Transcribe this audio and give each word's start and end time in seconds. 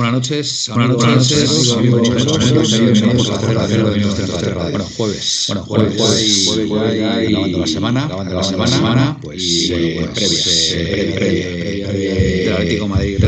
Buenas 0.00 0.14
noches, 0.14 0.70
buenas 0.72 0.96
noches, 0.96 1.76
Bueno, 4.70 4.84
jueves, 4.96 5.44
bueno, 5.48 5.62
jueves, 5.64 6.48
grabando 7.28 7.58
la 7.58 7.66
semana, 7.66 8.06
grabando 8.06 8.56
la 8.56 8.66
semana, 8.66 9.18
pues 9.20 9.68
del 9.68 10.08
Atlético 12.54 12.88
Madrid, 12.88 13.18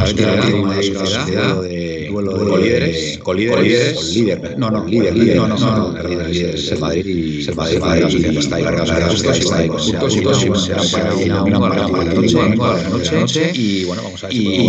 Sociedad, 0.94 1.60
de 1.60 2.01
colíderes, 2.38 3.18
colíderes, 3.18 4.14
líder, 4.14 4.58
no, 4.58 4.70
no, 4.70 4.84
líder, 4.86 5.16
líder, 5.16 5.36
no, 5.36 5.48
no, 5.48 5.56
no, 5.58 6.02
líder, 6.08 6.28
líder, 6.30 6.54
es 6.54 6.72
el 6.72 6.78
Madrid 6.78 7.06
y 7.06 7.46
el 7.48 7.54
Madrid, 7.54 7.78
sociedad 8.10 8.38
está 8.38 8.56
ahí, 8.56 8.64
está 9.32 9.56
ahí, 9.56 9.68
puntos 9.68 10.16
y 10.16 10.20
para 12.56 12.82
la 12.82 12.88
noche, 12.88 13.52
y 13.54 13.84
bueno, 13.84 14.02
vamos 14.02 14.24
a 14.24 14.28
ver 14.28 14.36
si 14.36 14.66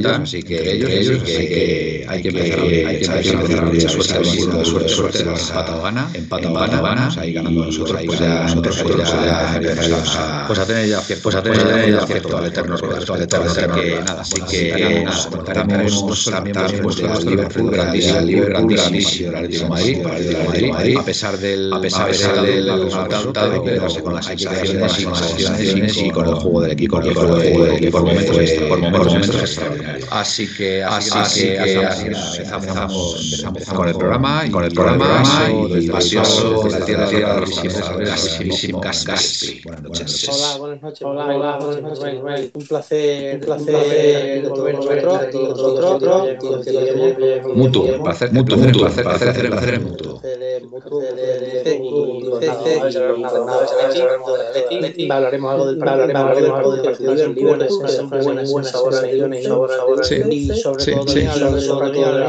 ganar, 0.00 0.22
así 0.22 0.42
que 0.42 0.72
ellos, 0.72 1.22
que 1.22 2.04
hay 2.08 2.22
que 2.22 2.28
empezar, 2.28 3.18
a 3.18 3.22
suerte, 3.88 4.64
suerte, 4.64 4.88
suerte, 4.88 5.20
empata 5.20 5.76
o 5.76 5.82
gana, 5.82 6.10
empata 6.14 6.50
o 6.50 6.54
gana, 6.54 6.80
vamos 6.80 7.18
ahí 7.18 7.32
ganando 7.32 7.64
nosotros, 7.66 8.00
pues 8.06 8.18
ya 8.18 8.42
nosotros 8.42 8.80
pues 10.46 10.58
a 10.58 10.66
tener 10.66 10.88
ya 10.88 11.00
pues 11.22 11.34
a 11.34 11.42
tener 11.42 11.92
ya 11.92 12.06
cierto 12.06 12.36
al 12.38 12.46
eterno, 12.46 12.76
al 12.76 13.22
eterno 13.22 13.54
así 13.64 13.80
que 13.80 14.00
nada, 14.00 14.20
así 14.20 14.40
que 14.42 15.04
nada, 15.04 15.44
estamos 15.46 16.24
también 16.24 16.56
pues 16.82 16.96
de 16.96 17.30
Liverpool, 17.30 17.70
grandísimo, 17.70 18.20
Liverpool, 18.20 18.74
grandísimo, 18.74 19.30
el 19.30 19.36
Atlético 19.36 19.68
Madrid, 19.68 19.98
Madrid, 20.72 20.96
a 20.98 21.04
pesar 21.04 21.38
del, 21.38 21.72
a 21.72 21.80
pesar 21.80 22.10
del 22.42 22.82
resultado, 22.84 23.52
hay 23.52 23.60
que 23.60 23.70
quedarse 23.70 24.02
con 24.02 24.14
las 24.14 24.26
sensaciones 24.26 25.96
y 25.96 26.10
con 26.10 26.28
el 26.28 26.34
juego 26.34 26.60
del 26.62 26.72
equipo, 26.72 27.00
el 27.00 27.14
juego 27.14 27.36
del 27.36 27.72
equipo 27.74 27.98
por 27.98 28.02
momentos, 28.06 28.50
por 28.68 28.78
momentos 28.78 29.34
extraordinarios. 29.34 30.08
Así 30.10 30.46
que, 30.54 30.82
así 30.82 31.40
que, 31.40 31.56
empezamos, 32.42 33.44
con 33.74 33.88
el 33.88 33.94
programa 33.94 34.46
y 34.46 34.50
con 34.50 34.64
el 34.64 34.72
programa 34.72 35.48
y 35.78 35.88
paso 35.88 36.68
la 36.68 36.84
tierra 36.84 37.08
tierra 37.08 37.40
grandísimo. 37.98 38.80
Buenas 38.80 39.82
noches. 39.82 40.28
Hola, 40.28 40.58
buenas 40.58 40.82
noches. 40.82 41.02
Hola, 41.02 41.58
buenas 41.58 41.82
noches. 41.82 42.50
Un 42.54 42.66
placer 42.66 43.40
placer 43.56 44.46
otro, 44.46 46.26
mutuo, 47.54 48.02
placer, 48.02 48.32
mutuo, 48.32 48.56
mutuo, 48.58 48.82
placer, 48.82 49.04
placer, 49.04 49.50
placer 49.50 49.80
mutuo. 49.80 50.20
Hablaremos 55.10 55.52
algo 55.52 55.66
del 55.66 55.82
hablaremos 55.82 56.58
algo 56.58 56.72
del 56.72 56.82
partido 56.82 57.14
del 57.14 57.34
Liverpool, 57.34 57.88
siempre 57.88 58.22
buenas 58.22 58.50
buenas 58.50 58.70
sensaciones 58.70 59.44
y 60.30 60.60
sobre 60.60 60.84
todo 60.84 62.14
del 62.14 62.24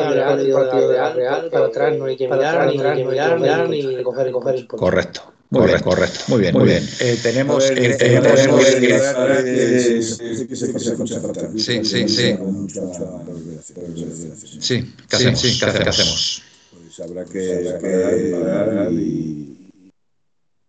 real, 1.13 1.49
para 1.51 1.65
atrás 1.65 1.97
no 1.97 2.05
hay 2.05 2.17
que 2.17 2.27
mirar, 2.27 2.67
ni 2.67 2.79
hay 2.81 2.97
que 2.97 3.05
mirar, 3.05 3.69
ni 3.69 4.03
coger, 4.03 4.31
coger 4.31 4.67
Correcto. 4.67 5.21
Muy 5.51 5.63
correcto, 5.63 5.89
bien, 5.89 5.95
correcto. 5.95 6.19
Muy 6.29 6.39
bien, 6.39 6.53
muy 6.55 6.65
bien. 6.65 6.89
Eh, 7.01 7.19
tenemos. 7.21 7.69
Eh, 7.71 7.95
tenemos 7.99 8.39
sí, 11.57 11.83
sí, 11.83 12.07
sí. 12.07 12.37
Sí, 14.61 14.95
¿qué 15.09 15.15
hacemos? 15.17 15.41
Sí, 15.41 15.59
¿qué 15.59 15.65
hacemos? 15.65 16.43
Pues 16.71 16.99
habrá 17.01 17.25
que 17.25 18.29
parar 18.31 18.93
y. 18.93 19.69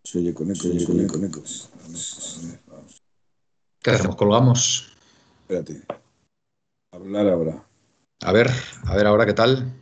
Se 0.02 0.18
oye 0.18 0.34
con 0.34 0.50
ecos, 0.50 0.62
se 0.62 0.70
oye 0.70 0.84
con 0.84 1.00
ecos, 1.00 1.70
con 1.70 1.94
ecos. 1.94 2.40
¿Qué 3.80 3.90
hacemos? 3.92 4.16
¿Colgamos? 4.16 4.96
Espérate. 5.42 5.82
Hablar 6.90 7.28
ahora. 7.28 7.64
A 8.20 8.32
ver, 8.32 8.50
a 8.84 8.96
ver 8.96 9.06
ahora 9.06 9.26
qué 9.26 9.32
tal. 9.32 9.72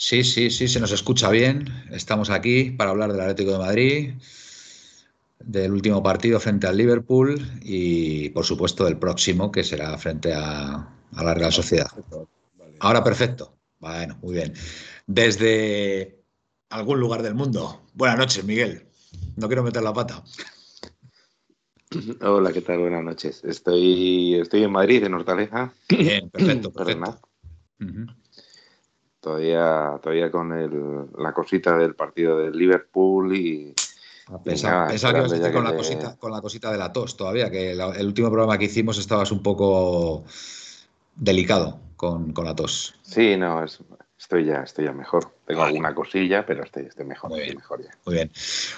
Sí, 0.00 0.22
sí, 0.22 0.48
sí, 0.50 0.68
se 0.68 0.78
nos 0.78 0.92
escucha 0.92 1.28
bien. 1.28 1.66
Estamos 1.90 2.30
aquí 2.30 2.70
para 2.70 2.90
hablar 2.90 3.10
del 3.10 3.20
Atlético 3.20 3.50
de 3.50 3.58
Madrid, 3.58 4.14
del 5.40 5.72
último 5.72 6.04
partido 6.04 6.38
frente 6.38 6.68
al 6.68 6.76
Liverpool 6.76 7.44
y, 7.62 8.28
por 8.28 8.44
supuesto, 8.44 8.84
del 8.84 8.96
próximo, 8.96 9.50
que 9.50 9.64
será 9.64 9.98
frente 9.98 10.32
a, 10.32 10.88
la 11.10 11.34
Real 11.34 11.52
Sociedad. 11.52 11.90
Ahora 12.78 13.02
perfecto. 13.02 13.56
Bueno, 13.80 14.16
muy 14.22 14.34
bien. 14.34 14.54
Desde 15.08 16.22
algún 16.70 17.00
lugar 17.00 17.24
del 17.24 17.34
mundo. 17.34 17.82
Buenas 17.94 18.18
noches, 18.18 18.44
Miguel. 18.44 18.86
No 19.34 19.48
quiero 19.48 19.64
meter 19.64 19.82
la 19.82 19.92
pata. 19.92 20.22
Hola, 22.20 22.52
¿qué 22.52 22.60
tal? 22.60 22.78
Buenas 22.78 23.02
noches. 23.02 23.42
Estoy, 23.42 24.36
estoy 24.36 24.62
en 24.62 24.70
Madrid, 24.70 25.02
en 25.02 25.14
Hortaleza. 25.14 25.72
Bien, 25.88 26.30
perfecto, 26.30 26.72
perfecto. 26.72 27.18
Todavía, 29.20 29.98
todavía 30.02 30.30
con 30.30 30.52
el, 30.52 31.06
la 31.18 31.32
cosita 31.32 31.76
del 31.76 31.94
partido 31.94 32.38
del 32.38 32.52
Liverpool 32.52 33.36
y. 33.36 33.74
Pensaba, 34.44 34.88
que 34.88 34.96
ibas 34.96 35.04
a 35.04 35.12
decir 35.22 35.52
con, 35.52 35.64
la 35.64 35.74
cosita, 35.74 36.16
con 36.18 36.30
la 36.30 36.42
cosita 36.42 36.70
de 36.70 36.76
la 36.76 36.92
tos 36.92 37.16
todavía, 37.16 37.50
que 37.50 37.72
el 37.72 38.06
último 38.06 38.28
programa 38.28 38.58
que 38.58 38.66
hicimos 38.66 38.98
estabas 38.98 39.32
un 39.32 39.42
poco 39.42 40.24
delicado 41.16 41.80
con, 41.96 42.34
con 42.34 42.44
la 42.44 42.54
tos. 42.54 42.94
Sí, 43.00 43.38
no, 43.38 43.64
estoy 44.18 44.44
ya, 44.44 44.62
estoy 44.64 44.84
ya 44.84 44.92
mejor. 44.92 45.32
Tengo 45.46 45.62
alguna 45.62 45.94
cosilla, 45.94 46.44
pero 46.44 46.62
estoy, 46.62 46.84
estoy 46.84 47.06
mejor, 47.06 47.30
muy 47.30 47.40
bien, 47.40 47.56
mejor 47.56 47.82
ya. 47.82 47.90
Muy 48.04 48.16
bien. 48.16 48.30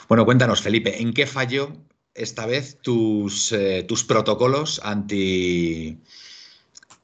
Bueno, 0.09 0.25
cuéntanos, 0.25 0.63
Felipe, 0.63 1.03
¿en 1.03 1.13
qué 1.13 1.27
falló 1.27 1.73
esta 2.15 2.47
vez 2.47 2.79
tus, 2.81 3.53
eh, 3.53 3.85
tus 3.87 4.05
protocolos 4.05 4.81
anti. 4.85 5.99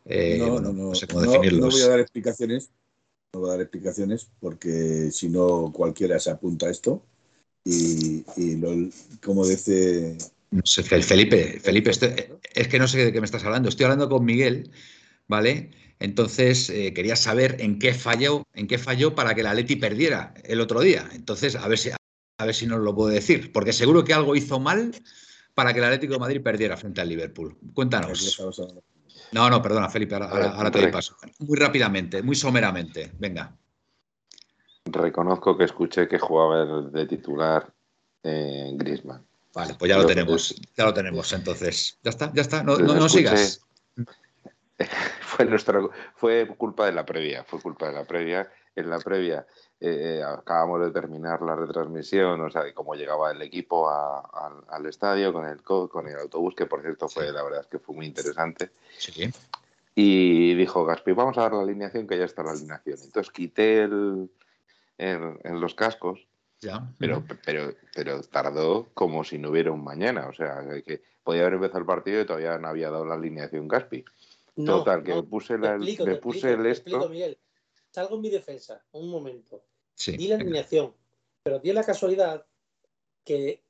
Eh, 0.05 0.37
no, 0.39 0.61
no, 0.61 0.73
no, 0.73 0.89
no, 0.89 0.95
sé 0.95 1.07
cómo 1.07 1.23
definirlos. 1.23 1.61
No 1.61 1.71
voy 1.71 1.83
a 1.83 1.89
dar 1.89 2.01
explicaciones, 2.01 2.71
no 3.37 3.41
voy 3.41 3.51
a 3.51 3.53
dar 3.53 3.61
explicaciones 3.61 4.31
porque 4.41 5.11
si 5.13 5.29
no 5.29 5.71
cualquiera 5.73 6.19
se 6.19 6.31
apunta 6.31 6.67
a 6.67 6.71
esto 6.71 7.05
y, 7.65 8.25
como 9.23 9.47
dice... 9.47 10.17
No 10.51 10.63
sé, 10.65 10.83
Felipe, 10.83 11.61
Felipe, 11.61 11.91
es 11.91 12.69
que 12.69 12.79
no 12.79 12.89
sé 12.89 13.05
de 13.05 13.13
qué 13.13 13.21
me 13.21 13.25
estás 13.25 13.45
hablando. 13.45 13.69
Estoy 13.69 13.85
hablando 13.85 14.09
con 14.09 14.25
Miguel, 14.25 14.71
¿vale? 15.27 15.71
Entonces 15.99 16.71
eh, 16.71 16.95
quería 16.95 17.17
saber 17.17 17.57
en 17.59 17.79
qué 17.79 17.93
falló, 17.93 18.45
en 18.55 18.69
qué 18.69 18.79
falló 18.79 19.15
para 19.15 19.35
que 19.35 19.43
la 19.43 19.53
Leti 19.53 19.77
perdiera 19.77 20.33
el 20.45 20.61
otro 20.61 20.81
día. 20.81 21.09
Entonces, 21.13 21.57
a 21.57 21.67
ver 21.69 21.79
si 21.79 21.91
a 21.91 22.45
ver 22.45 22.55
si 22.55 22.67
nos 22.67 22.81
lo 22.81 22.95
puede 22.95 23.15
decir, 23.15 23.51
porque 23.51 23.73
seguro 23.73 24.05
que 24.05 24.15
algo 24.15 24.37
hizo 24.37 24.61
mal 24.61 24.95
para 25.55 25.73
que 25.73 25.81
el 25.81 25.87
Atlético 25.87 26.15
de 26.15 26.21
Madrid 26.21 26.43
perdiera 26.43 26.77
frente 26.77 27.01
al 27.01 27.09
Liverpool. 27.09 27.57
Cuéntanos. 27.75 28.39
No, 29.33 29.51
no, 29.51 29.61
perdona, 29.61 29.89
Felipe, 29.89 30.15
ahora, 30.15 30.71
te 30.71 30.81
doy 30.81 30.91
paso. 30.91 31.17
Muy 31.41 31.59
rápidamente, 31.59 32.23
muy 32.23 32.37
someramente. 32.37 33.13
Venga. 33.19 33.55
Reconozco 34.85 35.57
que 35.57 35.65
escuché 35.65 36.07
que 36.07 36.19
jugaba 36.19 36.65
de 36.83 37.07
titular 37.07 37.73
eh, 38.23 38.71
Griezmann. 38.75 39.27
Vale, 39.55 39.75
pues 39.75 39.89
ya 39.89 39.97
lo 39.97 40.07
tenemos, 40.07 40.55
ya 40.77 40.85
lo 40.85 40.95
tenemos. 40.95 41.33
Entonces, 41.33 41.99
ya 42.03 42.11
está, 42.11 42.31
ya 42.35 42.43
está. 42.43 42.63
No, 42.63 42.77
no, 42.77 43.09
sigas. 43.09 43.63
Fue 45.21 45.47
nuestro, 45.47 45.91
fue 46.17 46.47
culpa 46.59 46.85
de 46.85 46.93
la 46.93 47.07
previa, 47.07 47.45
fue 47.45 47.61
culpa 47.63 47.87
de 47.87 47.95
la 47.95 48.05
previa. 48.05 48.51
En 48.75 48.91
la 48.91 48.99
previa 48.99 49.47
eh, 49.81 50.23
acabamos 50.25 50.81
de 50.81 50.91
terminar 50.91 51.43
la 51.43 51.55
retransmisión, 51.55 52.41
o 52.41 52.51
sea, 52.51 52.63
de 52.63 52.73
cómo 52.73 52.95
llegaba 52.95 53.31
el 53.31 53.43
equipo 53.43 53.89
al 53.91 54.87
estadio 54.87 55.33
con 55.33 55.47
el, 55.47 55.63
con 55.63 56.09
el 56.09 56.19
autobús, 56.19 56.55
que 56.55 56.67
por 56.67 56.83
cierto 56.83 57.09
fue, 57.09 57.31
la 57.33 57.43
verdad 57.43 57.61
es 57.61 57.67
que 57.67 57.79
fue 57.79 57.95
muy 57.95 58.07
interesante. 58.07 58.71
Sí. 58.97 59.31
Y 59.95 60.55
dijo 60.55 60.85
Gaspi, 60.85 61.13
vamos 61.13 61.39
a 61.39 61.43
dar 61.43 61.53
la 61.55 61.63
alineación, 61.63 62.07
que 62.07 62.19
ya 62.19 62.25
está 62.25 62.43
la 62.43 62.53
alineación. 62.53 62.99
Entonces 63.03 63.33
quité 63.33 63.83
el, 63.83 64.31
en 64.99 65.61
los 65.61 65.75
cascos, 65.75 66.27
ya. 66.61 66.89
Pero, 66.99 67.23
pero, 67.45 67.75
pero 67.95 68.23
tardó 68.23 68.89
como 68.95 69.25
si 69.25 69.39
no 69.39 69.51
hubiera 69.51 69.73
un 69.73 69.85
mañana, 69.85 70.27
o 70.29 70.33
sea, 70.33 70.65
que 70.85 71.03
podía 71.23 71.43
haber 71.43 71.55
empezado 71.55 71.81
el 71.81 71.87
partido 71.87 72.21
y 72.21 72.27
todavía 72.27 72.59
no 72.59 72.69
había 72.69 72.91
dado 72.91 73.05
la 73.05 73.15
alineación 73.15 73.69
Gaspi. 73.69 74.05
Total, 74.65 75.03
que 75.03 75.23
puse, 75.23 75.59
la, 75.59 75.77
me 75.77 76.15
puse 76.17 76.53
el 76.53 76.65
esto 76.65 77.11
salgo 77.97 78.17
en 78.17 78.21
mi 78.21 78.29
defensa, 78.29 78.85
un 78.93 79.09
momento. 79.09 79.65
di 80.07 80.29
la 80.29 80.35
alineación, 80.37 80.93
pero 81.43 81.61
di 81.61 81.73
la 81.73 81.83
casualidad 81.83 82.45
que, 83.25 83.63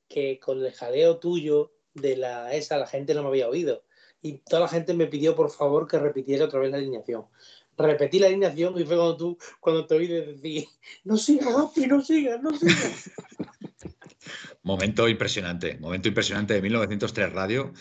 con 0.42 0.64
el 0.64 0.72
jaleo 0.72 1.18
tuyo 1.18 1.72
de 1.94 2.16
la 2.16 2.52
esa 2.52 2.76
la 2.76 2.88
gente 2.88 3.14
no 3.14 3.22
me 3.22 3.28
había 3.28 3.48
oído. 3.48 3.84
Y 4.22 4.38
toda 4.38 4.62
la 4.62 4.68
gente 4.68 4.94
me 4.94 5.06
pidió 5.06 5.36
por 5.36 5.50
favor 5.50 5.86
que 5.86 6.00
repitiera 6.00 6.46
otra 6.46 6.58
vez 6.58 6.72
la 6.72 6.78
alineación. 6.78 7.26
Repetí 7.78 8.18
la 8.18 8.26
alineación 8.26 8.76
y 8.80 8.84
fue 8.84 8.96
cuando 8.96 9.16
tú, 9.16 9.38
cuando 9.60 9.86
te 9.86 9.94
oí 9.94 10.08
decir, 10.08 10.66
no 11.04 11.16
sigas, 11.16 11.54
Gapi, 11.54 11.86
no 11.86 12.02
sigas, 12.02 12.42
no 12.42 12.50
sigas. 12.58 13.10
Momento 14.64 15.08
impresionante, 15.08 15.78
momento 15.78 16.08
impresionante 16.08 16.54
de 16.54 16.62
1903 16.62 17.32
Radio, 17.32 17.72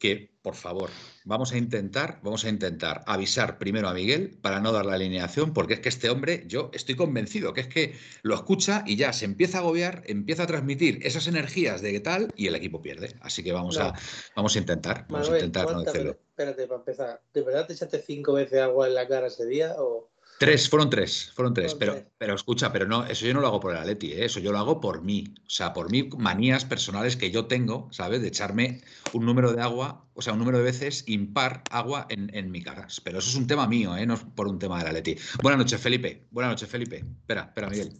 que 0.00 0.32
por 0.42 0.56
favor, 0.56 0.90
vamos 1.24 1.52
a 1.52 1.58
intentar, 1.58 2.20
vamos 2.22 2.44
a 2.44 2.48
intentar 2.48 3.02
avisar 3.06 3.58
primero 3.58 3.88
a 3.88 3.94
Miguel 3.94 4.38
para 4.40 4.60
no 4.60 4.72
dar 4.72 4.86
la 4.86 4.94
alineación, 4.94 5.52
porque 5.52 5.74
es 5.74 5.80
que 5.80 5.88
este 5.88 6.10
hombre, 6.10 6.44
yo 6.46 6.70
estoy 6.72 6.94
convencido 6.94 7.52
que 7.52 7.62
es 7.62 7.68
que 7.68 7.94
lo 8.22 8.34
escucha 8.34 8.84
y 8.86 8.96
ya 8.96 9.12
se 9.12 9.24
empieza 9.24 9.58
a 9.58 9.60
agobiar, 9.60 10.02
empieza 10.06 10.44
a 10.44 10.46
transmitir 10.46 10.98
esas 11.02 11.26
energías 11.26 11.82
de 11.82 11.92
qué 11.92 12.00
tal 12.00 12.32
y 12.36 12.46
el 12.46 12.54
equipo 12.54 12.82
pierde. 12.82 13.14
Así 13.20 13.42
que 13.42 13.52
vamos 13.52 13.78
a 13.78 13.94
vamos 14.36 14.54
a 14.56 14.58
intentar, 14.58 15.06
vamos 15.08 15.30
a 15.30 15.34
intentar 15.34 15.72
no 15.72 15.82
decirlo. 15.82 16.18
Espérate, 16.30 16.66
para 16.66 16.78
empezar, 16.78 17.22
¿de 17.32 17.42
verdad 17.42 17.66
te 17.66 17.74
echaste 17.74 18.02
cinco 18.02 18.34
veces 18.34 18.60
agua 18.60 18.88
en 18.88 18.94
la 18.94 19.06
cara 19.06 19.26
ese 19.26 19.46
día 19.46 19.74
o 19.78 20.11
Tres, 20.42 20.68
fueron 20.68 20.90
tres, 20.90 21.30
fueron 21.36 21.54
tres. 21.54 21.76
pero, 21.76 22.04
pero 22.18 22.34
escucha, 22.34 22.72
pero 22.72 22.84
no, 22.84 23.06
eso 23.06 23.24
yo 23.24 23.32
no 23.32 23.40
lo 23.40 23.46
hago 23.46 23.60
por 23.60 23.70
el 23.70 23.78
Atleti, 23.78 24.12
¿eh? 24.12 24.24
eso 24.24 24.40
yo 24.40 24.50
lo 24.50 24.58
hago 24.58 24.80
por 24.80 25.00
mí. 25.00 25.32
O 25.46 25.48
sea, 25.48 25.72
por 25.72 25.88
mí, 25.88 26.10
manías 26.18 26.64
personales 26.64 27.16
que 27.16 27.30
yo 27.30 27.46
tengo, 27.46 27.86
¿sabes? 27.92 28.22
De 28.22 28.26
echarme 28.26 28.82
un 29.12 29.24
número 29.24 29.52
de 29.52 29.62
agua, 29.62 30.04
o 30.14 30.20
sea, 30.20 30.32
un 30.32 30.40
número 30.40 30.58
de 30.58 30.64
veces 30.64 31.04
impar 31.06 31.62
agua 31.70 32.08
en, 32.08 32.50
mi 32.50 32.60
cara. 32.60 32.88
Pero 33.04 33.20
eso 33.20 33.28
es 33.28 33.36
un 33.36 33.46
tema 33.46 33.68
mío, 33.68 33.96
¿eh? 33.96 34.04
No 34.04 34.14
es 34.14 34.24
por 34.34 34.48
un 34.48 34.58
tema 34.58 34.78
del 34.78 34.88
Atleti. 34.88 35.16
Buenas 35.40 35.58
noches, 35.58 35.80
Felipe. 35.80 36.26
Buenas 36.32 36.54
noches, 36.54 36.68
Felipe. 36.68 36.96
Espera, 36.96 37.42
espera, 37.42 37.70
Miguel. 37.70 37.92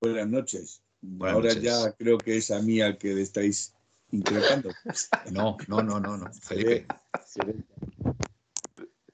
Buenas 0.00 0.28
noches. 0.28 0.82
Ahora 1.22 1.54
ya 1.54 1.90
creo 1.98 2.18
que 2.18 2.36
es 2.36 2.52
a 2.52 2.62
mí 2.62 2.80
al 2.80 2.98
que 2.98 3.14
le 3.14 3.22
estáis 3.22 3.74
increpando. 4.12 4.70
No, 5.32 5.56
no, 5.66 5.82
no, 5.82 5.98
no, 5.98 6.16
no. 6.16 6.32
Felipe. 6.34 6.86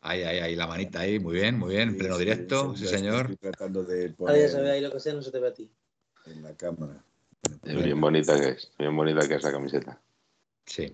Ahí, 0.07 0.23
ahí, 0.23 0.39
ahí, 0.39 0.55
la 0.55 0.67
manita 0.67 1.01
ahí, 1.01 1.19
muy 1.19 1.33
bien, 1.37 1.59
muy 1.59 1.77
bien, 1.77 1.89
en 1.89 1.97
pleno 1.97 2.19
directo, 2.19 2.77
sí, 2.77 2.87
señor. 2.87 3.23
Estoy 3.23 3.37
tratando 3.37 3.85
de 3.85 4.11
poner 4.11 4.37
ahí 4.37 4.51
se 4.51 4.61
ve 4.61 4.73
ahí 4.73 4.83
lo 4.83 4.93
que 4.93 5.01
sea, 5.01 5.15
no 5.15 5.23
se 5.23 5.31
te 5.31 5.39
ve 5.39 5.49
a 5.49 5.55
ti. 5.55 5.71
En 6.27 6.43
la 6.43 6.55
cámara. 6.55 7.03
bien 7.63 7.99
bonita 7.99 8.39
que 8.39 8.51
es, 8.51 8.71
bien 8.79 8.95
bonita 8.95 9.27
que 9.27 9.37
es 9.37 9.43
la 9.43 9.51
camiseta. 9.51 9.99
Sí. 10.67 10.93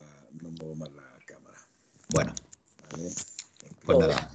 Ah, 0.00 0.26
no 0.32 0.50
muevo 0.50 0.74
más 0.74 0.90
la 0.90 1.18
cámara. 1.24 1.56
Bueno. 2.08 2.34
Pues 3.84 3.98
nada. 3.98 4.28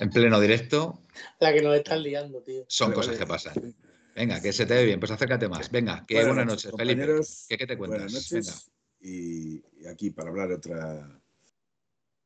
En 0.00 0.10
pleno 0.10 0.40
directo. 0.40 0.98
La 1.38 1.52
que 1.52 1.62
nos 1.62 1.76
están 1.76 2.02
liando, 2.02 2.42
tío. 2.42 2.64
Son 2.66 2.90
cosas 2.90 3.16
que 3.16 3.26
pasan. 3.26 3.76
Venga, 4.16 4.42
que 4.42 4.52
se 4.52 4.66
te 4.66 4.74
ve 4.74 4.84
bien, 4.86 4.98
pues 4.98 5.12
acércate 5.12 5.48
más. 5.48 5.70
Venga, 5.70 6.04
que 6.04 6.24
buenas, 6.24 6.46
noches, 6.46 6.72
Felipe. 6.76 7.06
¿Qué, 7.48 7.64
te 7.64 7.78
cuentas? 7.78 8.00
Buenas 8.00 8.12
noches. 8.12 8.72
Y 9.00 9.62
aquí 9.86 10.10
para 10.10 10.30
hablar 10.30 10.50
otra 10.50 11.22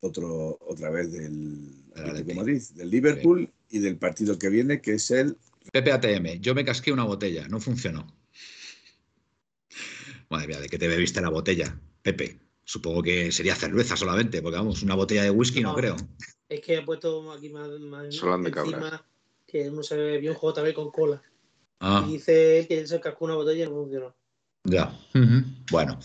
otro, 0.03 0.59
otra 0.61 0.91
vez 0.91 1.13
del 1.13 1.85
Atlético 1.95 2.41
Madrid, 2.41 2.63
del 2.75 2.91
Liverpool 2.91 3.49
y 3.71 3.79
del 3.79 3.97
partido 3.97 4.39
que 4.39 4.49
viene, 4.49 4.81
que 4.81 4.95
es 4.95 5.11
el. 5.11 5.37
PPATM, 5.73 6.41
yo 6.41 6.55
me 6.55 6.65
casqué 6.65 6.93
una 6.93 7.05
botella, 7.05 7.47
no 7.49 7.61
funcionó. 7.61 8.07
Madre 10.29 10.49
mía, 10.49 10.61
¿de 10.61 10.69
qué 10.69 10.79
te 10.79 10.89
bebiste 10.89 11.21
la 11.21 11.29
botella, 11.29 11.79
Pepe? 12.03 12.41
Supongo 12.65 13.03
que 13.03 13.31
sería 13.31 13.55
cerveza 13.55 13.97
solamente, 13.97 14.43
porque 14.43 14.59
vamos, 14.59 14.83
una 14.83 14.95
botella 14.95 15.23
de 15.23 15.31
whisky 15.31 15.61
no, 15.61 15.75
creo. 15.75 15.97
Es 16.49 16.61
que 16.61 16.77
he 16.77 16.83
puesto 16.83 17.31
aquí 17.33 17.49
más, 17.49 17.69
más 17.81 18.03
de 18.03 18.09
encima 18.09 19.07
que 19.47 19.69
uno 19.69 19.83
se 19.83 19.97
bebió 19.97 20.33
un 20.33 20.37
JB 20.37 20.75
con 20.75 20.91
cola. 20.91 21.23
Ah. 21.79 22.05
Y 22.07 22.13
dice 22.13 22.59
él 22.59 22.67
que 22.67 22.81
él 22.81 22.89
se 22.89 23.01
cascó 23.01 23.27
una 23.27 23.35
botella 23.35 23.65
y 23.65 23.69
no 23.69 23.75
funcionó. 23.75 24.15
Ya. 24.65 24.99
Bueno, 25.71 25.99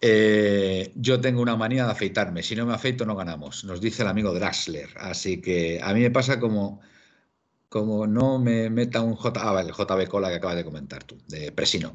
eh, 0.00 0.92
yo 0.94 1.20
tengo 1.20 1.42
una 1.42 1.56
manía 1.56 1.84
de 1.84 1.92
afeitarme. 1.92 2.42
Si 2.42 2.54
no 2.54 2.66
me 2.66 2.74
afeito, 2.74 3.04
no 3.04 3.16
ganamos. 3.16 3.64
Nos 3.64 3.80
dice 3.80 4.02
el 4.02 4.08
amigo 4.08 4.32
Draxler. 4.32 4.88
Así 4.96 5.40
que 5.40 5.80
a 5.82 5.92
mí 5.92 6.00
me 6.00 6.10
pasa 6.10 6.38
como, 6.38 6.80
como 7.68 8.06
no 8.06 8.38
me 8.38 8.70
meta 8.70 9.00
un 9.00 9.14
J. 9.14 9.40
Ah, 9.42 9.52
vale, 9.52 9.72
JB 9.72 10.08
Cola 10.08 10.28
que 10.28 10.36
acabas 10.36 10.56
de 10.56 10.64
comentar 10.64 11.04
tú, 11.04 11.18
de 11.26 11.52
Presino. 11.52 11.94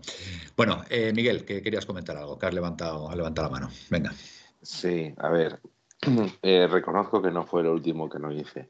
Bueno, 0.58 0.84
eh, 0.90 1.14
Miguel, 1.16 1.46
que 1.46 1.62
querías 1.62 1.86
comentar 1.86 2.18
algo, 2.18 2.38
que 2.38 2.46
has 2.46 2.54
levantado, 2.54 3.10
has 3.10 3.16
levantado 3.16 3.48
la 3.48 3.52
mano. 3.52 3.70
Venga. 3.90 4.14
Sí, 4.62 5.14
a 5.18 5.30
ver. 5.30 5.60
Eh, 6.42 6.68
reconozco 6.68 7.22
que 7.22 7.32
no 7.32 7.46
fue 7.46 7.64
lo 7.64 7.72
último 7.72 8.10
que 8.10 8.20
no 8.20 8.30
hice. 8.30 8.68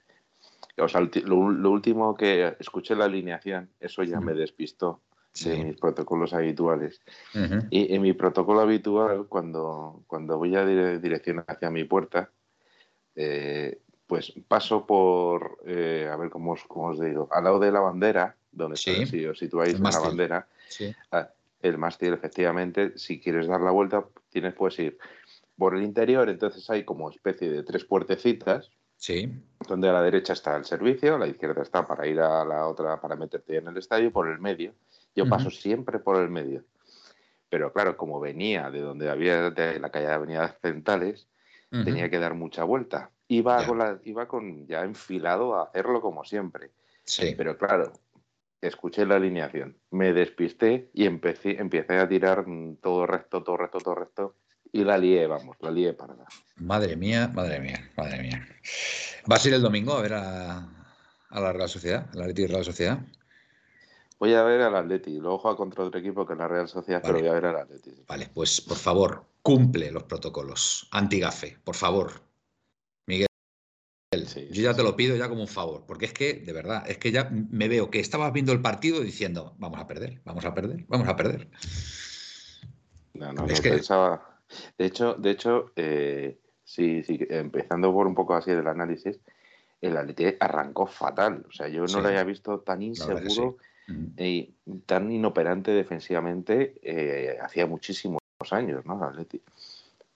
O 0.78 0.88
sea, 0.88 1.02
lo, 1.02 1.38
último 1.38 2.16
que 2.16 2.56
escuché 2.60 2.96
la 2.96 3.06
alineación, 3.06 3.70
eso 3.80 4.04
ya 4.04 4.20
me 4.20 4.34
despistó 4.34 5.02
de 5.42 5.64
mis 5.64 5.78
protocolos 5.78 6.34
habituales. 6.34 7.02
Y 7.70 7.94
en 7.94 8.02
mi 8.02 8.14
protocolo 8.14 8.62
habitual, 8.62 9.26
cuando, 9.28 10.04
cuando 10.08 10.38
voy 10.38 10.56
a 10.56 10.66
dirección 10.66 11.44
hacia 11.48 11.70
mi 11.72 11.84
puerta, 11.84 12.30
eh, 13.16 13.80
pues 14.06 14.34
paso 14.48 14.86
por, 14.86 15.60
eh, 15.66 16.10
a 16.12 16.16
ver 16.18 16.30
cómo 16.30 16.52
os, 16.52 16.64
os, 16.70 17.00
digo, 17.00 17.28
al 17.32 17.46
lado 17.46 17.60
de 17.60 17.72
la 17.72 17.80
bandera, 17.80 18.36
donde 18.52 18.76
está, 18.76 19.06
si 19.06 19.26
os 19.26 19.40
situáis 19.40 19.76
en 19.76 19.84
la 19.84 20.00
bandera, 20.00 20.48
ah, 21.12 21.30
el 21.62 21.78
mástil, 21.78 22.14
efectivamente, 22.14 22.98
si 22.98 23.20
quieres 23.20 23.48
dar 23.48 23.62
la 23.62 23.72
vuelta, 23.72 24.06
tienes 24.30 24.54
pues 24.54 24.78
ir 24.80 24.98
por 25.58 25.76
el 25.76 25.84
interior, 25.84 26.30
entonces 26.30 26.70
hay 26.70 26.84
como 26.84 27.10
especie 27.10 27.50
de 27.50 27.64
tres 27.64 27.86
puertecitas. 27.86 28.70
Sí. 28.98 29.30
Donde 29.68 29.90
a 29.90 29.94
la 29.94 30.02
derecha 30.02 30.32
está 30.32 30.56
el 30.56 30.64
servicio, 30.64 31.16
a 31.16 31.20
la 31.20 31.28
izquierda 31.28 31.62
está 31.62 31.86
para 31.86 32.08
ir 32.08 32.22
a 32.22 32.46
la 32.46 32.68
otra, 32.68 33.02
para 33.02 33.18
meterte 33.18 33.58
en 33.58 33.68
el 33.68 33.76
estadio, 33.76 34.14
por 34.14 34.30
el 34.30 34.40
medio 34.40 34.74
yo 35.16 35.28
paso 35.28 35.50
siempre 35.50 36.00
por 36.00 36.22
el 36.22 36.30
medio. 36.30 36.64
Pero 37.50 37.72
claro, 37.72 37.98
como 37.98 38.20
venía 38.20 38.72
de 38.72 38.82
donde 38.82 39.10
había 39.10 39.52
de 39.52 39.80
la 39.80 39.92
calle 39.92 40.08
de 40.08 40.14
Avenidas 40.14 40.56
Centrales, 40.62 41.28
tenía 41.70 42.10
que 42.10 42.20
dar 42.20 42.34
mucha 42.34 42.64
vuelta. 42.64 43.12
Iba, 43.28 43.66
con 43.66 43.80
la, 43.80 44.00
iba 44.04 44.28
con 44.28 44.68
ya 44.68 44.84
enfilado 44.84 45.56
a 45.56 45.64
hacerlo 45.64 46.02
como 46.02 46.24
siempre. 46.24 46.72
Sí. 47.04 47.34
Pero 47.38 47.58
claro, 47.58 47.94
escuché 48.62 49.06
la 49.06 49.16
alineación, 49.16 49.78
me 49.92 50.14
despisté 50.14 50.90
y 50.94 51.06
empecé, 51.06 51.60
empecé 51.60 51.98
a 51.98 52.08
tirar 52.08 52.46
todo 52.82 53.06
recto, 53.06 53.44
todo 53.44 53.58
recto, 53.58 53.80
todo 53.80 53.96
recto. 53.96 54.36
Y 54.72 54.84
la 54.84 54.98
lié, 54.98 55.28
vamos, 55.28 55.58
la 55.60 55.70
lié 55.70 55.94
para 55.94 56.16
nada. 56.16 56.28
Madre 56.56 56.96
mía, 56.96 57.30
madre 57.32 57.60
mía, 57.60 57.92
madre 57.96 58.24
mía. 58.24 58.48
¿Vas 59.28 59.46
a 59.46 59.48
ir 59.48 59.54
el 59.54 59.62
domingo 59.62 59.94
a 59.94 60.02
ver 60.02 60.14
a, 60.14 60.58
a 61.30 61.40
la 61.40 61.54
Real 61.54 61.70
Sociedad, 61.70 62.10
a 62.12 62.18
la 62.18 62.26
Real 62.26 62.66
Sociedad? 62.66 63.00
Voy 64.20 64.34
a 64.34 64.44
ver 64.44 64.62
al 64.62 64.76
Atleti, 64.76 65.18
luego 65.18 65.40
juega 65.40 65.58
contra 65.58 65.84
otro 65.84 66.00
equipo 66.00 66.26
que 66.26 66.34
es 66.34 66.40
la 66.40 66.48
Real 66.48 66.68
Sociedad, 66.68 67.02
pero 67.04 67.20
voy 67.20 67.28
a 67.28 67.34
ver 67.34 67.46
al 67.46 67.58
Atleti. 67.58 67.92
Vale, 68.08 68.30
pues 68.34 68.62
por 68.62 68.78
favor, 68.78 69.26
cumple 69.42 69.92
los 69.92 70.04
protocolos. 70.04 70.88
Antigafe, 70.92 71.58
por 71.64 71.76
favor. 71.76 72.12
Miguel. 73.06 73.28
yo 74.52 74.62
ya 74.62 74.74
te 74.74 74.84
lo 74.84 74.96
pido 74.96 75.16
ya 75.16 75.28
como 75.28 75.42
un 75.42 75.48
favor, 75.48 75.84
porque 75.86 76.06
es 76.06 76.14
que, 76.14 76.36
de 76.36 76.54
verdad, 76.54 76.90
es 76.90 76.98
que 76.98 77.12
ya 77.12 77.30
me 77.30 77.68
veo 77.68 77.90
que 77.90 78.00
estabas 78.00 78.32
viendo 78.32 78.54
el 78.54 78.62
partido 78.62 79.02
diciendo, 79.02 79.56
vamos 79.58 79.80
a 79.80 79.88
perder, 79.88 80.22
vamos 80.24 80.46
a 80.46 80.54
perder, 80.54 80.86
vamos 80.88 81.08
a 81.08 81.16
perder. 81.16 81.50
No, 83.14 83.34
no, 83.34 83.46
es 83.48 83.62
que... 83.62 83.72
pensaba. 83.72 84.40
De 84.78 84.86
hecho, 84.86 85.16
de 85.16 85.32
hecho, 85.32 85.72
eh, 85.76 86.40
sí, 86.64 87.04
sí, 87.04 87.20
empezando 87.30 87.92
por 87.92 88.08
un 88.08 88.16
poco 88.16 88.36
así 88.36 88.52
del 88.52 88.68
análisis, 88.68 89.20
el 89.82 89.98
Atleti 89.98 90.26
arrancó 90.40 90.88
fatal. 90.88 91.46
O 91.50 91.52
sea, 91.52 91.68
yo 91.68 91.86
no 91.86 92.02
lo 92.02 92.08
había 92.08 92.24
visto 92.24 92.60
tan 92.60 92.82
inseguro 92.82 93.58
y 93.88 94.54
tan 94.86 95.12
inoperante 95.12 95.72
defensivamente 95.72 96.76
eh, 96.82 97.38
hacía 97.42 97.68
muchísimos 97.68 98.22
años, 98.52 98.86
¿no? 98.86 99.04
Atleti. 99.04 99.42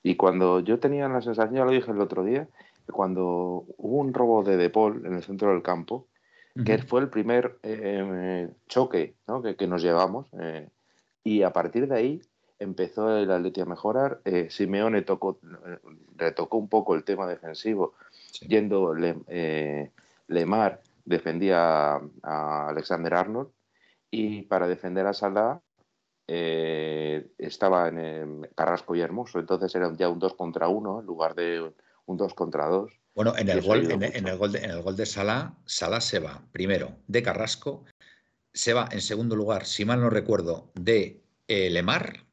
Y 0.03 0.15
cuando 0.15 0.59
yo 0.61 0.79
tenía 0.79 1.07
la 1.07 1.21
sensación, 1.21 1.55
ya 1.55 1.65
lo 1.65 1.71
dije 1.71 1.91
el 1.91 2.01
otro 2.01 2.23
día, 2.23 2.47
que 2.85 2.91
cuando 2.91 3.65
hubo 3.77 3.97
un 3.97 4.13
robo 4.13 4.43
de 4.43 4.57
Depol 4.57 5.05
en 5.05 5.13
el 5.13 5.23
centro 5.23 5.51
del 5.51 5.61
campo, 5.61 6.07
que 6.65 6.79
fue 6.79 7.01
el 7.01 7.09
primer 7.09 7.59
eh, 7.61 8.49
choque 8.67 9.13
¿no? 9.27 9.43
que, 9.43 9.67
nos 9.67 9.83
llevamos, 9.83 10.25
eh, 10.39 10.69
y 11.23 11.43
a 11.43 11.53
partir 11.53 11.87
de 11.87 11.95
ahí 11.95 12.21
empezó 12.57 13.15
el 13.15 13.29
Atleti 13.29 13.61
a 13.61 13.65
mejorar. 13.65 14.21
Simeone 14.49 15.03
tocó, 15.03 15.37
retocó 16.15 16.57
un 16.57 16.67
poco 16.67 16.95
el 16.95 17.03
tema 17.03 17.27
defensivo, 17.27 17.93
yendo 18.47 18.95
Lemar 20.27 20.81
defendía 21.05 22.01
a 22.23 22.69
Alexander 22.69 23.13
Arnold 23.13 23.49
y 24.11 24.43
para 24.43 24.67
defender 24.67 25.05
a 25.05 25.13
Salah 25.13 25.61
eh, 26.27 27.31
estaba 27.37 27.87
en 27.87 28.49
Carrasco 28.55 28.95
y 28.95 29.01
Hermoso, 29.01 29.39
entonces 29.39 29.73
era 29.75 29.93
ya 29.95 30.09
un 30.09 30.19
2 30.19 30.33
contra 30.35 30.67
1 30.67 30.99
en 31.01 31.05
lugar 31.05 31.35
de 31.35 31.73
un 32.05 32.17
2 32.17 32.33
contra 32.33 32.67
2. 32.67 32.91
Bueno, 33.15 33.33
en 33.37 33.49
el, 33.49 33.61
gol, 33.61 33.89
en, 33.89 34.27
el 34.27 34.37
gol 34.37 34.51
de, 34.51 34.59
en 34.59 34.71
el 34.71 34.81
gol 34.81 34.95
de 34.95 35.05
Salah, 35.05 35.57
Salah 35.65 36.01
se 36.01 36.19
va 36.19 36.43
primero 36.51 36.97
de 37.07 37.23
Carrasco, 37.23 37.85
se 38.53 38.73
va 38.73 38.87
en 38.91 39.01
segundo 39.01 39.35
lugar, 39.35 39.65
si 39.65 39.85
mal 39.85 40.01
no 40.01 40.09
recuerdo, 40.09 40.71
de 40.75 41.23
eh, 41.47 41.69
Lemar 41.69 42.27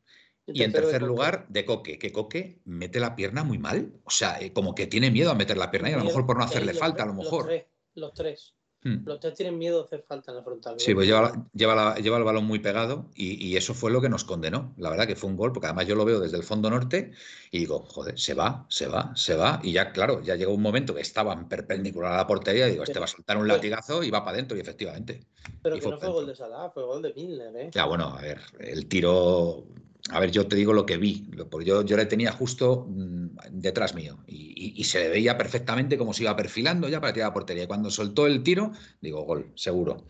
y 0.46 0.62
en 0.62 0.72
tercer 0.72 1.02
lugar 1.02 1.46
de 1.48 1.64
Coque, 1.64 1.98
que 1.98 2.12
Coque 2.12 2.60
mete 2.64 3.00
la 3.00 3.16
pierna 3.16 3.44
muy 3.44 3.58
mal, 3.58 3.94
o 4.04 4.10
sea, 4.10 4.40
eh, 4.40 4.52
como 4.52 4.74
que 4.74 4.86
tiene 4.86 5.10
miedo 5.10 5.30
a 5.30 5.34
meter 5.34 5.56
la 5.56 5.70
pierna 5.70 5.90
y 5.90 5.94
a 5.94 5.98
lo 5.98 6.04
mejor 6.04 6.26
por 6.26 6.36
no 6.36 6.44
hacerle 6.44 6.74
falta, 6.74 7.04
a 7.04 7.06
lo 7.06 7.14
mejor. 7.14 7.50
Los 7.94 8.12
tres. 8.12 8.54
Hmm. 8.84 8.98
Los 9.06 9.18
tres 9.18 9.32
tienen 9.32 9.58
miedo 9.58 9.78
de 9.78 9.84
hacer 9.86 10.04
falta 10.06 10.30
en 10.30 10.36
la 10.36 10.42
frontal. 10.42 10.74
Sí, 10.78 10.94
pues 10.94 11.06
lleva, 11.06 11.32
lleva, 11.54 11.94
lleva, 11.96 12.18
el 12.18 12.24
balón 12.24 12.44
muy 12.44 12.58
pegado 12.58 13.06
y, 13.14 13.56
eso 13.56 13.72
fue 13.72 13.90
lo 13.90 14.02
que 14.02 14.10
nos 14.10 14.24
condenó. 14.24 14.74
La 14.76 14.90
verdad 14.90 15.06
que 15.06 15.16
fue 15.16 15.30
un 15.30 15.36
gol, 15.36 15.52
porque 15.52 15.68
además 15.68 15.86
yo 15.86 15.94
lo 15.94 16.04
veo 16.04 16.20
desde 16.20 16.36
el 16.36 16.42
fondo 16.42 16.68
norte 16.68 17.12
y 17.50 17.60
digo, 17.60 17.86
joder, 17.88 18.18
se 18.18 18.34
va, 18.34 18.66
se 18.68 18.86
va, 18.86 19.16
se 19.16 19.36
va. 19.36 19.58
Y 19.62 19.72
ya, 19.72 19.90
claro, 19.90 20.20
ya 20.22 20.36
llegó 20.36 20.52
un 20.52 20.60
momento 20.60 20.94
que 20.94 21.00
estaban 21.00 21.48
perpendicular 21.48 22.12
a 22.12 22.16
la 22.18 22.26
portería 22.26 22.68
y 22.68 22.72
digo, 22.72 22.84
este 22.84 22.98
va 22.98 23.06
a 23.06 23.08
soltar 23.08 23.38
un 23.38 23.48
latigazo 23.48 24.02
y 24.02 24.10
va 24.10 24.22
para 24.22 24.36
adentro 24.36 24.54
y 24.56 24.60
efectivamente. 24.60 25.24
Pero 25.62 25.78
que 25.78 25.88
no 25.88 25.98
fue 25.98 26.10
gol 26.10 26.26
de 26.26 26.36
Salah, 26.36 26.68
fue 26.68 26.84
gol 26.84 27.00
de 27.00 27.14
Milner, 27.14 27.56
¿eh? 27.56 27.70
Ya, 27.72 27.86
bueno, 27.86 28.14
a 28.14 28.20
ver, 28.20 28.40
el 28.58 28.86
tiro 28.86 29.64
a 30.10 30.20
ver, 30.20 30.30
yo 30.30 30.46
te 30.46 30.56
digo 30.56 30.74
lo 30.74 30.84
que 30.84 30.98
vi, 30.98 31.30
porque 31.50 31.66
yo, 31.66 31.82
yo 31.82 31.96
le 31.96 32.04
tenía 32.04 32.30
justo 32.30 32.86
mm, 32.88 33.36
detrás 33.52 33.94
mío 33.94 34.18
y, 34.26 34.84
se 34.84 35.00
le 35.00 35.08
veía 35.08 35.38
perfectamente 35.38 35.96
cómo 35.96 36.12
se 36.12 36.24
iba 36.24 36.36
perfilando 36.36 36.88
ya 36.88 37.00
para 37.00 37.14
tirar 37.14 37.30
la 37.30 37.34
portería. 37.34 37.64
Y 37.64 37.66
cuando 37.66 37.90
soltó 37.90 38.26
el 38.26 38.42
tiro, 38.42 38.72
digo, 39.00 39.22
gol, 39.22 39.50
seguro. 39.54 40.06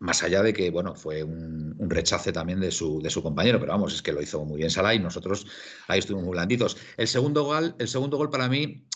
Más 0.00 0.24
allá 0.24 0.42
de 0.42 0.52
que, 0.52 0.70
bueno, 0.70 0.96
fue 0.96 1.22
un, 1.22 1.76
rechace 1.88 2.32
también 2.32 2.58
de 2.58 2.72
su, 2.72 3.00
de 3.00 3.10
su, 3.10 3.22
compañero, 3.22 3.60
pero 3.60 3.72
vamos, 3.72 3.94
es 3.94 4.02
que 4.02 4.12
lo 4.12 4.20
hizo 4.20 4.44
muy 4.44 4.58
bien 4.58 4.70
Salah 4.70 4.94
y 4.94 4.98
nosotros 4.98 5.46
ahí 5.86 6.00
estuvimos 6.00 6.24
muy 6.24 6.32
blanditos. 6.32 6.76
El 6.96 7.06
segundo 7.06 7.44
gol, 7.44 7.76
el 7.78 7.86
segundo 7.86 8.16
gol 8.16 8.30
para 8.30 8.48
mí, 8.48 8.88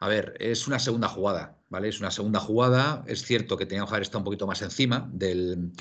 a 0.00 0.08
ver, 0.08 0.34
es 0.40 0.66
una 0.66 0.78
segunda 0.78 1.08
jugada, 1.08 1.58
¿vale? 1.68 1.88
Es 1.88 2.00
una 2.00 2.10
segunda 2.10 2.40
jugada. 2.40 3.04
Es 3.06 3.22
cierto 3.24 3.58
que 3.58 3.66
teníamos 3.66 3.90
que 3.90 3.96
haber 3.96 4.02
estado 4.02 4.20
un 4.20 4.24
poquito 4.24 4.46
más 4.46 4.62
encima 4.62 5.10
del. 5.12 5.72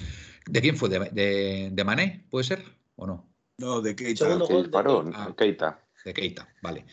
¿De 0.48 0.62
quién 0.62 0.76
fue? 0.76 0.90
¿De, 0.90 1.00
de, 1.12 1.70
de 1.72 1.84
Mané? 1.86 2.28
¿Puede 2.30 2.44
ser? 2.44 2.64
¿O 2.98 3.08
no? 3.08 3.35
No, 3.58 3.82
de 3.82 3.96
Keita. 3.96 4.26
de 4.38 5.36
Keita. 5.36 5.80
De 6.04 6.14
Keita, 6.14 6.48
vale. 6.62 6.86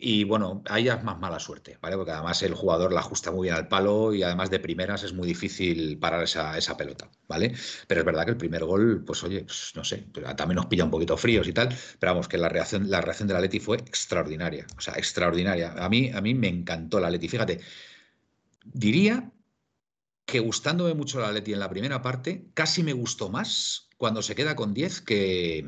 Y 0.00 0.22
bueno, 0.24 0.62
ahí 0.68 0.84
ya 0.84 0.94
es 0.94 1.04
más 1.04 1.18
mala 1.18 1.40
suerte, 1.40 1.76
¿vale? 1.82 1.96
Porque 1.96 2.12
además 2.12 2.40
el 2.44 2.54
jugador 2.54 2.92
la 2.92 3.00
ajusta 3.00 3.32
muy 3.32 3.46
bien 3.46 3.56
al 3.56 3.66
palo 3.66 4.14
y 4.14 4.22
además 4.22 4.48
de 4.48 4.60
primeras 4.60 5.02
es 5.02 5.12
muy 5.12 5.26
difícil 5.26 5.98
parar 5.98 6.22
esa, 6.22 6.56
esa 6.56 6.76
pelota, 6.76 7.10
¿vale? 7.26 7.52
Pero 7.88 8.00
es 8.02 8.04
verdad 8.06 8.24
que 8.24 8.30
el 8.30 8.36
primer 8.36 8.64
gol, 8.64 9.02
pues 9.04 9.24
oye, 9.24 9.40
pues, 9.44 9.72
no 9.74 9.82
sé, 9.82 10.06
también 10.36 10.56
nos 10.56 10.66
pilla 10.66 10.84
un 10.84 10.90
poquito 10.92 11.16
fríos 11.16 11.48
y 11.48 11.52
tal, 11.52 11.68
pero 11.98 12.12
vamos, 12.12 12.28
que 12.28 12.38
la 12.38 12.48
reacción, 12.48 12.88
la 12.88 13.00
reacción 13.00 13.26
de 13.26 13.34
la 13.34 13.40
Leti 13.40 13.58
fue 13.58 13.78
extraordinaria, 13.78 14.66
o 14.76 14.80
sea, 14.80 14.94
extraordinaria. 14.94 15.72
A 15.72 15.88
mí, 15.88 16.10
a 16.14 16.20
mí 16.20 16.32
me 16.32 16.48
encantó 16.48 17.00
la 17.00 17.10
Leti, 17.10 17.28
fíjate, 17.28 17.60
diría 18.64 19.32
que 20.28 20.40
gustándome 20.40 20.92
mucho 20.92 21.20
la 21.20 21.32
Leti 21.32 21.54
en 21.54 21.58
la 21.58 21.70
primera 21.70 22.02
parte, 22.02 22.50
casi 22.52 22.82
me 22.82 22.92
gustó 22.92 23.30
más 23.30 23.88
cuando 23.96 24.20
se 24.20 24.34
queda 24.34 24.54
con 24.54 24.74
10 24.74 25.00
que, 25.00 25.64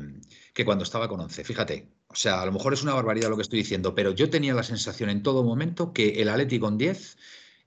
que 0.53 0.65
cuando 0.65 0.83
estaba 0.83 1.09
con 1.09 1.19
11. 1.19 1.43
Fíjate, 1.43 1.89
o 2.09 2.15
sea, 2.15 2.43
a 2.43 2.45
lo 2.45 2.51
mejor 2.51 2.71
es 2.71 2.83
una 2.83 2.93
barbaridad 2.93 3.31
lo 3.31 3.37
que 3.37 3.41
estoy 3.41 3.57
diciendo, 3.57 3.95
pero 3.95 4.11
yo 4.11 4.29
tenía 4.29 4.53
la 4.53 4.61
sensación 4.61 5.09
en 5.09 5.23
todo 5.23 5.43
momento 5.43 5.93
que 5.93 6.21
el 6.21 6.29
Atleti 6.29 6.59
con 6.59 6.77
10 6.77 7.17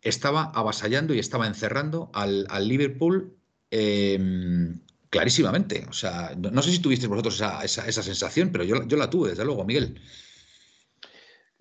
estaba 0.02 0.44
avasallando 0.54 1.14
y 1.14 1.18
estaba 1.18 1.48
encerrando 1.48 2.12
al, 2.14 2.46
Liverpool 2.68 3.36
em, 3.72 4.80
clarísimamente. 5.10 5.86
O 5.90 5.92
sea, 5.92 6.36
no, 6.38 6.62
sé 6.62 6.70
si 6.70 6.78
tuvisteis 6.78 7.08
vosotros 7.08 7.42
esa, 7.64 8.02
sensación, 8.04 8.50
pero 8.52 8.62
yo, 8.62 8.86
yo, 8.86 8.96
la 8.96 9.10
tuve, 9.10 9.30
desde 9.30 9.44
luego, 9.44 9.64
Miguel. 9.64 10.00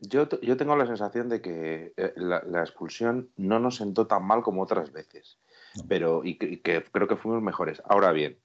Yo, 0.10 0.27
yo 0.41 0.57
tengo 0.57 0.75
la 0.75 0.86
sensación 0.86 1.29
de 1.29 1.41
que 1.41 1.93
eh, 1.98 2.13
la, 2.15 2.62
expulsión 2.62 3.29
no 3.38 3.60
nos 3.60 3.77
sentó 3.77 4.07
tan 4.07 4.25
mal 4.25 4.41
como 4.41 4.62
otras 4.62 4.91
veces, 4.91 5.38
pero 5.88 6.24
y 6.24 6.38
que 6.38 6.83
creo 6.83 7.07
que 7.07 7.15
fuimos 7.15 7.41
mejores. 7.41 7.81
Ahora 7.86 8.12
bien, 8.12 8.38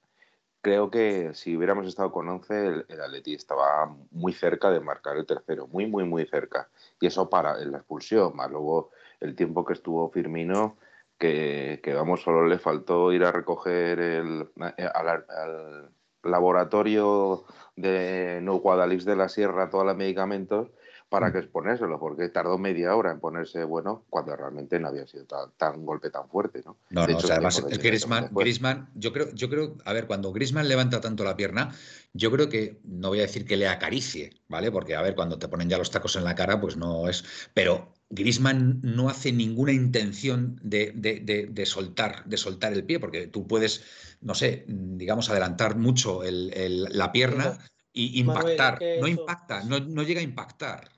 creo 0.60 0.90
que 0.90 1.34
si 1.34 1.56
hubiéramos 1.56 1.86
estado 1.86 2.12
con 2.12 2.28
11, 2.28 2.66
el, 2.66 2.86
el, 2.88 3.00
Atleti 3.00 3.34
estaba 3.34 3.94
muy 4.10 4.32
cerca 4.32 4.70
de 4.70 4.80
marcar 4.80 5.16
el 5.16 5.26
tercero, 5.26 5.66
muy, 5.66 5.86
muy, 5.86 6.04
muy 6.04 6.26
cerca. 6.26 6.68
Y 7.00 7.06
eso 7.06 7.28
para 7.28 7.56
la 7.56 7.78
expulsión, 7.78 8.36
más 8.36 8.50
luego 8.50 8.90
el 9.20 9.34
tiempo 9.34 9.64
que 9.64 9.72
estuvo 9.72 10.10
Firmino, 10.10 10.76
que, 11.18 11.92
vamos, 11.94 12.22
solo 12.22 12.46
le 12.46 12.58
faltó 12.58 13.12
ir 13.12 13.24
a 13.24 13.32
recoger 13.32 13.98
el, 13.98 14.48
eh, 14.76 14.88
al, 14.94 15.90
laboratorio 16.22 17.44
de 17.76 18.40
No 18.42 18.56
Guadalix 18.56 19.04
de 19.04 19.16
la 19.16 19.28
Sierra 19.28 19.70
todos 19.70 19.86
los 19.86 19.96
medicamentos 19.96 20.68
para 21.08 21.28
mm. 21.28 21.32
que 21.32 21.38
exponérselo, 21.38 21.98
porque 21.98 22.28
tardó 22.28 22.58
media 22.58 22.94
hora 22.94 23.10
en 23.10 23.20
ponerse 23.20 23.64
bueno 23.64 24.04
cuando 24.10 24.36
realmente 24.36 24.78
no 24.78 24.88
había 24.88 25.06
sido 25.06 25.26
tan, 25.56 25.84
golpe 25.84 26.10
tan 26.10 26.28
fuerte, 26.28 26.62
¿no? 26.64 26.76
No, 26.90 27.06
no, 27.06 27.18
además 27.18 27.64
el 27.68 27.78
Griezmann, 27.78 28.90
yo 28.94 29.12
creo, 29.12 29.32
yo 29.32 29.48
creo, 29.48 29.76
a 29.84 29.92
ver, 29.92 30.06
cuando 30.06 30.32
Grisman 30.32 30.68
levanta 30.68 31.00
tanto 31.00 31.24
la 31.24 31.36
pierna, 31.36 31.72
yo 32.12 32.30
creo 32.30 32.48
que, 32.48 32.80
no 32.84 33.08
voy 33.08 33.18
a 33.18 33.22
decir 33.22 33.46
que 33.46 33.56
le 33.56 33.68
acaricie, 33.68 34.30
¿vale? 34.48 34.70
Porque, 34.70 34.96
a 34.96 35.02
ver, 35.02 35.14
cuando 35.14 35.38
te 35.38 35.48
ponen 35.48 35.68
ya 35.68 35.78
los 35.78 35.90
tacos 35.90 36.16
en 36.16 36.24
la 36.24 36.34
cara, 36.34 36.60
pues 36.60 36.76
no 36.76 37.08
es, 37.08 37.24
pero 37.54 37.92
Grisman 38.10 38.80
no 38.82 39.08
hace 39.08 39.32
ninguna 39.32 39.72
intención 39.72 40.58
de, 40.62 40.92
de, 40.94 41.66
soltar, 41.66 42.24
de 42.24 42.36
soltar 42.36 42.72
el 42.72 42.84
pie, 42.84 43.00
porque 43.00 43.26
tú 43.26 43.46
puedes, 43.46 43.84
no 44.20 44.34
sé, 44.34 44.64
digamos, 44.66 45.30
adelantar 45.30 45.76
mucho 45.76 46.22
la 46.24 47.12
pierna 47.12 47.58
y 47.98 48.20
impactar. 48.20 48.78
no 49.00 49.08
impacta, 49.08 49.64
no, 49.64 49.80
no, 49.80 50.04
llega 50.04 50.20
a 50.20 50.22
impactar. 50.22 50.88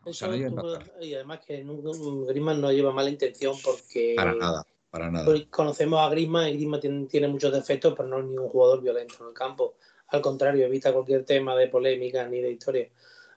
Y 1.00 1.14
además 1.14 1.40
que 1.46 1.64
Griezmann 1.64 2.60
no 2.60 2.70
lleva 2.70 2.92
mala 2.92 3.08
intención 3.08 3.56
porque. 3.64 4.12
Para 4.14 4.34
nada, 4.34 4.66
para 4.90 5.10
nada. 5.10 5.34
Conocemos 5.48 5.98
a 6.00 6.10
Griezmann 6.10 6.48
y 6.48 6.52
Griezmann 6.52 7.08
tiene, 7.08 7.28
muchos 7.28 7.52
defectos, 7.52 7.94
pero 7.96 8.06
no 8.06 8.18
es 8.18 8.26
ningún 8.26 8.50
jugador 8.50 8.82
violento 8.82 9.14
en 9.20 9.28
el 9.28 9.32
campo. 9.32 9.76
Al 10.08 10.20
contrario, 10.20 10.66
evita 10.66 10.92
cualquier 10.92 11.24
tema 11.24 11.56
de 11.56 11.68
polémica 11.68 12.26
ni 12.28 12.40
de 12.42 12.50
historia. 12.50 12.88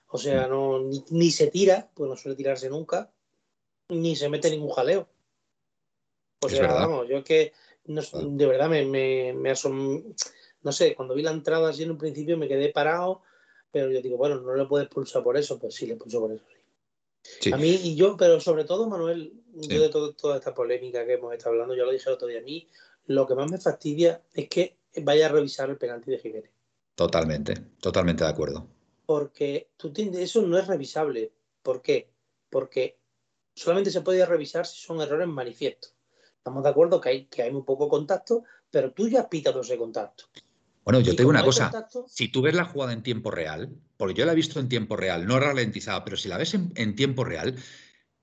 O 0.08 0.18
sea, 0.18 0.46
mm. 0.46 0.50
no, 0.50 0.90
ni, 1.10 1.30
se 1.30 1.46
tira, 1.46 1.88
pues 1.94 2.10
no 2.10 2.16
suele 2.16 2.36
tirarse 2.36 2.68
nunca, 2.68 3.10
ni 3.88 4.14
se 4.14 4.28
mete 4.28 4.50
ningún 4.50 4.72
jaleo. 4.72 5.08
O 6.40 6.48
sea, 6.50 6.70
vamos, 6.70 7.08
yo 7.08 7.18
es 7.18 7.24
que 7.24 7.52
de 7.86 8.46
verdad 8.46 8.68
me, 8.68 8.84
me, 8.84 9.32
me 9.32 9.54
no 10.62 10.72
sé, 10.72 10.94
cuando 10.94 11.14
vi 11.14 11.22
la 11.22 11.30
entrada 11.30 11.70
así 11.70 11.84
en 11.84 11.92
un 11.92 11.98
principio 11.98 12.36
me 12.36 12.48
quedé 12.48 12.70
parado 12.70 13.22
pero 13.74 13.90
yo 13.90 14.00
digo, 14.00 14.16
bueno, 14.16 14.40
no 14.40 14.54
le 14.54 14.66
puedes 14.66 14.86
pulsar 14.86 15.24
por 15.24 15.36
eso, 15.36 15.58
pues 15.58 15.74
sí 15.74 15.84
le 15.84 15.96
pulso 15.96 16.20
por 16.20 16.30
eso, 16.30 16.44
sí. 17.40 17.52
A 17.52 17.56
mí 17.56 17.70
y 17.70 17.96
yo, 17.96 18.16
pero 18.16 18.38
sobre 18.38 18.62
todo, 18.62 18.88
Manuel, 18.88 19.32
yo 19.52 19.82
de 19.82 19.88
toda 19.88 20.36
esta 20.36 20.54
polémica 20.54 21.04
que 21.04 21.14
hemos 21.14 21.32
estado 21.32 21.54
hablando, 21.54 21.74
yo 21.74 21.84
lo 21.84 21.90
dije 21.90 22.08
el 22.08 22.14
otro 22.14 22.28
día, 22.28 22.38
a 22.38 22.42
mí 22.42 22.68
lo 23.06 23.26
que 23.26 23.34
más 23.34 23.50
me 23.50 23.58
fastidia 23.58 24.22
es 24.32 24.48
que 24.48 24.76
vaya 25.02 25.26
a 25.26 25.30
revisar 25.30 25.70
el 25.70 25.76
penalti 25.76 26.12
de 26.12 26.18
Jiménez. 26.18 26.50
Totalmente, 26.94 27.56
totalmente 27.80 28.22
de 28.22 28.30
acuerdo. 28.30 28.68
Porque 29.06 29.70
tú 29.76 29.92
tienes, 29.92 30.20
eso 30.20 30.42
no 30.42 30.56
es 30.56 30.68
revisable. 30.68 31.32
¿Por 31.60 31.82
qué? 31.82 32.12
Porque 32.50 32.96
solamente 33.56 33.90
se 33.90 34.02
puede 34.02 34.24
revisar 34.24 34.66
si 34.66 34.80
son 34.80 35.00
errores 35.00 35.26
manifiestos. 35.26 35.96
Estamos 36.36 36.62
de 36.62 36.68
acuerdo 36.68 37.00
que 37.00 37.08
hay, 37.08 37.26
que 37.26 37.42
hay 37.42 37.50
muy 37.50 37.64
poco 37.64 37.88
contacto, 37.88 38.44
pero 38.70 38.92
tú 38.92 39.08
ya 39.08 39.22
has 39.22 39.26
pitado 39.26 39.62
ese 39.62 39.76
contacto. 39.76 40.26
Bueno, 40.84 41.00
yo 41.00 41.16
tengo 41.16 41.30
una 41.30 41.42
cosa. 41.42 41.72
Si 42.08 42.28
tú 42.28 42.42
ves 42.42 42.54
la 42.54 42.64
jugada 42.64 42.92
en 42.92 43.02
tiempo 43.02 43.30
real, 43.30 43.74
porque 43.96 44.14
yo 44.14 44.26
la 44.26 44.32
he 44.32 44.36
visto 44.36 44.60
en 44.60 44.68
tiempo 44.68 44.96
real, 44.96 45.26
no 45.26 45.40
ralentizada, 45.40 46.04
pero 46.04 46.16
si 46.16 46.28
la 46.28 46.36
ves 46.36 46.54
en, 46.54 46.94
tiempo 46.94 47.24
real, 47.24 47.56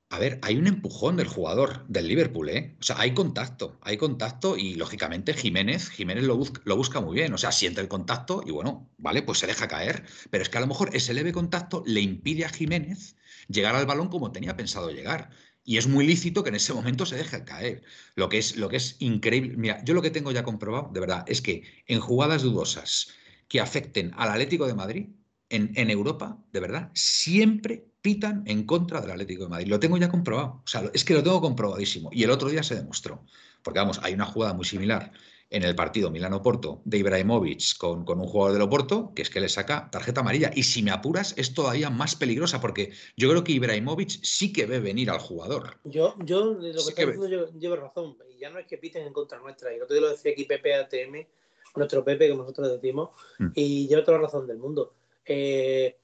a 0.09 0.19
ver, 0.19 0.39
hay 0.43 0.57
un 0.57 0.67
empujón 0.67 1.17
del 1.17 1.27
jugador 1.27 1.87
del 1.87 2.07
Liverpool, 2.07 2.49
¿eh? 2.49 2.75
O 2.79 2.83
sea, 2.83 2.99
hay 2.99 3.13
contacto, 3.13 3.79
hay 3.81 3.97
contacto 3.97 4.57
y 4.57 4.75
lógicamente 4.75 5.33
Jiménez, 5.33 5.89
Jiménez 5.89 6.25
lo, 6.25 6.37
busca, 6.37 6.61
lo 6.65 6.75
busca 6.75 7.01
muy 7.01 7.15
bien, 7.15 7.33
o 7.33 7.37
sea, 7.37 7.51
siente 7.51 7.81
el 7.81 7.87
contacto 7.87 8.43
y 8.45 8.51
bueno, 8.51 8.91
vale, 8.97 9.23
pues 9.23 9.39
se 9.39 9.47
deja 9.47 9.67
caer, 9.67 10.03
pero 10.29 10.43
es 10.43 10.49
que 10.49 10.57
a 10.57 10.61
lo 10.61 10.67
mejor 10.67 10.95
ese 10.95 11.13
leve 11.13 11.31
contacto 11.31 11.81
le 11.87 12.01
impide 12.01 12.45
a 12.45 12.49
Jiménez 12.49 13.15
llegar 13.47 13.75
al 13.75 13.85
balón 13.85 14.09
como 14.09 14.31
tenía 14.31 14.55
pensado 14.55 14.91
llegar. 14.91 15.29
Y 15.63 15.77
es 15.77 15.87
muy 15.87 16.05
lícito 16.05 16.43
que 16.43 16.49
en 16.49 16.55
ese 16.55 16.73
momento 16.73 17.05
se 17.05 17.15
deje 17.15 17.43
caer. 17.43 17.83
Lo 18.15 18.29
que 18.29 18.39
es, 18.39 18.55
lo 18.55 18.69
que 18.69 18.77
es 18.77 18.95
increíble. 18.99 19.55
Mira, 19.57 19.83
yo 19.83 19.93
lo 19.93 20.01
que 20.01 20.09
tengo 20.09 20.31
ya 20.31 20.43
comprobado, 20.43 20.89
de 20.93 20.99
verdad, 20.99 21.23
es 21.27 21.41
que 21.41 21.63
en 21.87 21.99
jugadas 21.99 22.41
dudosas 22.41 23.09
que 23.47 23.59
afecten 23.59 24.11
al 24.17 24.29
Atlético 24.29 24.65
de 24.65 24.73
Madrid, 24.73 25.09
en, 25.49 25.71
en, 25.75 25.89
Europa, 25.89 26.37
de 26.53 26.59
verdad, 26.61 26.91
siempre 26.93 27.85
pitan 28.01 28.43
en 28.47 28.63
contra 28.65 29.01
del 29.01 29.11
Atlético 29.11 29.43
de 29.43 29.49
Madrid. 29.49 29.67
Lo 29.67 29.79
tengo 29.79 29.97
ya 29.97 30.09
comprobado. 30.09 30.61
O 30.63 30.67
sea, 30.67 30.89
es 30.93 31.03
que 31.03 31.13
lo 31.13 31.23
tengo 31.23 31.41
comprobadísimo. 31.41 32.09
Y 32.13 32.23
el 32.23 32.31
otro 32.31 32.49
día 32.49 32.63
se 32.63 32.75
demostró. 32.75 33.23
Porque 33.61 33.79
vamos, 33.79 33.99
hay 34.01 34.13
una 34.13 34.25
jugada 34.25 34.53
muy 34.53 34.65
similar 34.65 35.11
en 35.51 35.63
el 35.63 35.75
partido 35.75 36.09
Milano-Porto 36.09 36.81
de 36.85 36.97
Ibrahimovic 36.97 37.77
con, 37.77 38.05
con, 38.05 38.21
un 38.21 38.27
jugador 38.27 38.53
del 38.53 38.61
Oporto, 38.61 39.11
que 39.13 39.21
es 39.21 39.29
que 39.29 39.41
le 39.41 39.49
saca 39.49 39.89
tarjeta 39.91 40.21
amarilla. 40.21 40.49
Y 40.55 40.63
si 40.63 40.81
me 40.81 40.91
apuras, 40.91 41.33
es 41.37 41.53
todavía 41.53 41.89
más 41.89 42.15
peligrosa, 42.15 42.61
porque 42.61 42.93
yo 43.17 43.29
creo 43.29 43.43
que 43.43 43.51
Ibrahimovic 43.51 44.23
sí 44.23 44.53
que 44.53 44.65
ve 44.65 44.79
venir 44.79 45.09
al 45.11 45.19
jugador. 45.19 45.77
Yo, 45.83 46.15
yo 46.19 46.53
lo 46.53 46.61
que 46.61 46.69
está 46.69 47.05
diciendo, 47.05 47.51
llevo 47.59 47.75
razón. 47.75 48.17
Y 48.33 48.39
ya 48.39 48.49
no 48.49 48.59
es 48.59 48.65
que 48.65 48.77
piten 48.77 49.05
en 49.05 49.13
contra 49.13 49.39
nuestra. 49.39 49.73
Y 49.73 49.75
el 49.75 49.83
otro 49.83 49.93
día 49.93 50.03
lo 50.03 50.11
decía 50.11 50.31
aquí 50.31 50.45
Pepe 50.45 50.73
ATM, 50.73 51.27
nuestro 51.75 52.03
Pepe, 52.03 52.29
que 52.29 52.35
nosotros 52.35 52.71
decimos, 52.71 53.09
mm. 53.39 53.47
y 53.53 53.87
lleva 53.89 54.05
toda 54.05 54.17
la 54.17 54.23
razón 54.23 54.47
del 54.47 54.57
mundo. 54.57 54.93
Eh, 55.25 55.97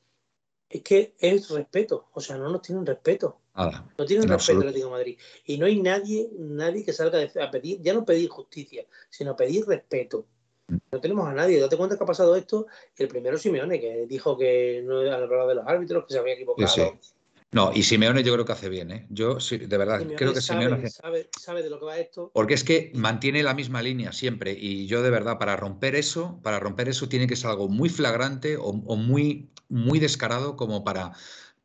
es 0.69 0.81
que 0.81 1.15
es 1.19 1.49
respeto. 1.49 2.07
O 2.13 2.21
sea, 2.21 2.37
no 2.37 2.49
nos 2.49 2.61
tienen 2.61 2.85
respeto 2.85 3.39
no 3.97 4.05
tienen 4.05 4.29
respeto 4.29 4.61
al 4.61 4.67
Atlético 4.67 4.87
de 4.87 4.91
Madrid. 4.91 5.17
Y 5.45 5.57
no 5.57 5.65
hay 5.65 5.81
nadie, 5.81 6.29
nadie 6.37 6.83
que 6.83 6.93
salga 6.93 7.19
a 7.41 7.51
pedir, 7.51 7.81
ya 7.81 7.93
no 7.93 8.05
pedir 8.05 8.29
justicia, 8.29 8.85
sino 9.09 9.35
pedir 9.35 9.65
respeto. 9.65 10.25
Mm. 10.67 10.77
No 10.91 11.01
tenemos 11.01 11.27
a 11.27 11.33
nadie. 11.33 11.59
Date 11.59 11.77
cuenta 11.77 11.97
que 11.97 12.03
ha 12.03 12.07
pasado 12.07 12.35
esto. 12.35 12.67
El 12.95 13.07
primero 13.07 13.37
Simeone, 13.37 13.79
que 13.79 14.05
dijo 14.05 14.37
que 14.37 14.83
no 14.85 14.99
hablar 14.99 15.47
de 15.47 15.55
los 15.55 15.67
árbitros, 15.67 16.05
que 16.05 16.13
se 16.13 16.19
había 16.19 16.35
equivocado. 16.35 16.99
No, 17.51 17.71
y 17.73 17.83
Simeone 17.83 18.23
yo 18.23 18.33
creo 18.33 18.45
que 18.45 18.51
hace 18.51 18.67
bien, 18.67 18.91
¿eh? 18.91 19.07
Yo 19.09 19.39
sí, 19.39 19.57
de 19.57 19.77
verdad 19.77 20.05
creo 20.15 20.33
que 20.33 20.41
Simeone 20.41 20.89
sabe, 20.89 21.29
sabe, 21.39 21.63
de 21.63 21.69
lo 21.69 21.79
que 21.79 21.85
va 21.85 21.97
esto. 21.97 22.29
Porque 22.33 22.53
es 22.53 22.63
que 22.63 22.91
mantiene 22.93 23.41
la 23.41 23.53
misma 23.53 23.81
línea 23.81 24.11
siempre 24.11 24.51
y 24.51 24.85
yo 24.87 25.01
de 25.01 25.09
verdad 25.09 25.37
para 25.39 25.55
romper 25.55 25.95
eso, 25.95 26.39
para 26.43 26.59
romper 26.59 26.89
eso 26.89 27.07
tiene 27.07 27.25
que 27.27 27.35
ser 27.35 27.51
algo 27.51 27.69
muy 27.69 27.89
flagrante 27.89 28.57
o, 28.57 28.65
o 28.65 28.95
muy 28.95 29.49
muy 29.69 29.99
descarado 29.99 30.55
como 30.55 30.83
para 30.83 31.11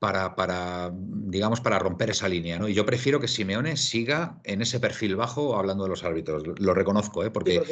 para, 0.03 0.35
para, 0.35 0.91
digamos, 0.93 1.61
para 1.61 1.79
romper 1.79 2.11
esa 2.11 2.29
línea. 2.29 2.59
¿no? 2.59 2.69
Y 2.69 2.75
yo 2.75 2.85
prefiero 2.85 3.21
que 3.21 3.29
Simeone 3.29 3.77
siga 3.77 4.41
en 4.43 4.61
ese 4.61 4.81
perfil 4.81 5.15
bajo 5.15 5.55
hablando 5.55 5.85
de 5.85 5.91
los 5.91 6.03
árbitros. 6.03 6.43
Lo 6.59 6.75
reconozco, 6.75 7.23
¿eh? 7.23 7.31
porque, 7.31 7.63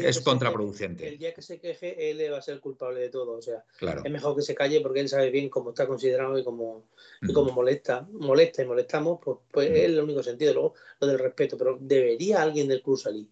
es 0.00 0.20
contraproducente. 0.20 1.06
el 1.06 1.16
día 1.16 1.32
que 1.32 1.42
se 1.42 1.60
queje, 1.60 2.10
él 2.10 2.20
va 2.32 2.38
a 2.38 2.42
ser 2.42 2.58
culpable 2.58 2.98
de 2.98 3.08
todo. 3.08 3.38
O 3.38 3.40
sea, 3.40 3.64
es 4.02 4.10
mejor 4.10 4.34
que 4.34 4.42
se 4.42 4.56
calle 4.56 4.80
porque 4.80 4.98
él 4.98 5.08
sabe 5.08 5.30
bien 5.30 5.48
cómo 5.48 5.70
está 5.70 5.86
considerado 5.86 6.36
y 6.36 6.42
cómo, 6.42 6.88
y 7.22 7.32
cómo 7.32 7.52
molesta. 7.52 8.04
Molesta 8.10 8.62
y 8.62 8.66
molestamos, 8.66 9.20
pues, 9.22 9.38
pues 9.52 9.70
es 9.70 9.84
el 9.84 10.00
único 10.00 10.24
sentido. 10.24 10.54
Luego, 10.54 10.74
lo 10.98 11.06
del 11.06 11.20
respeto. 11.20 11.56
Pero 11.56 11.78
debería 11.80 12.42
alguien 12.42 12.66
del 12.66 12.82
club 12.82 12.98
salir. 12.98 13.28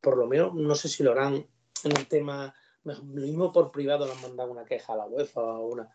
Por 0.00 0.16
lo 0.16 0.26
menos, 0.26 0.54
no 0.54 0.74
sé 0.76 0.88
si 0.88 1.02
lo 1.02 1.12
harán 1.12 1.46
en 1.84 1.92
el 1.94 2.06
tema. 2.06 2.54
Lo 2.84 3.02
mismo 3.02 3.52
por 3.52 3.70
privado 3.70 4.06
le 4.06 4.12
han 4.12 4.22
mandado 4.22 4.50
una 4.50 4.64
queja 4.64 4.94
a 4.94 4.96
la 4.96 5.04
UEFA 5.04 5.42
o 5.42 5.66
una 5.66 5.94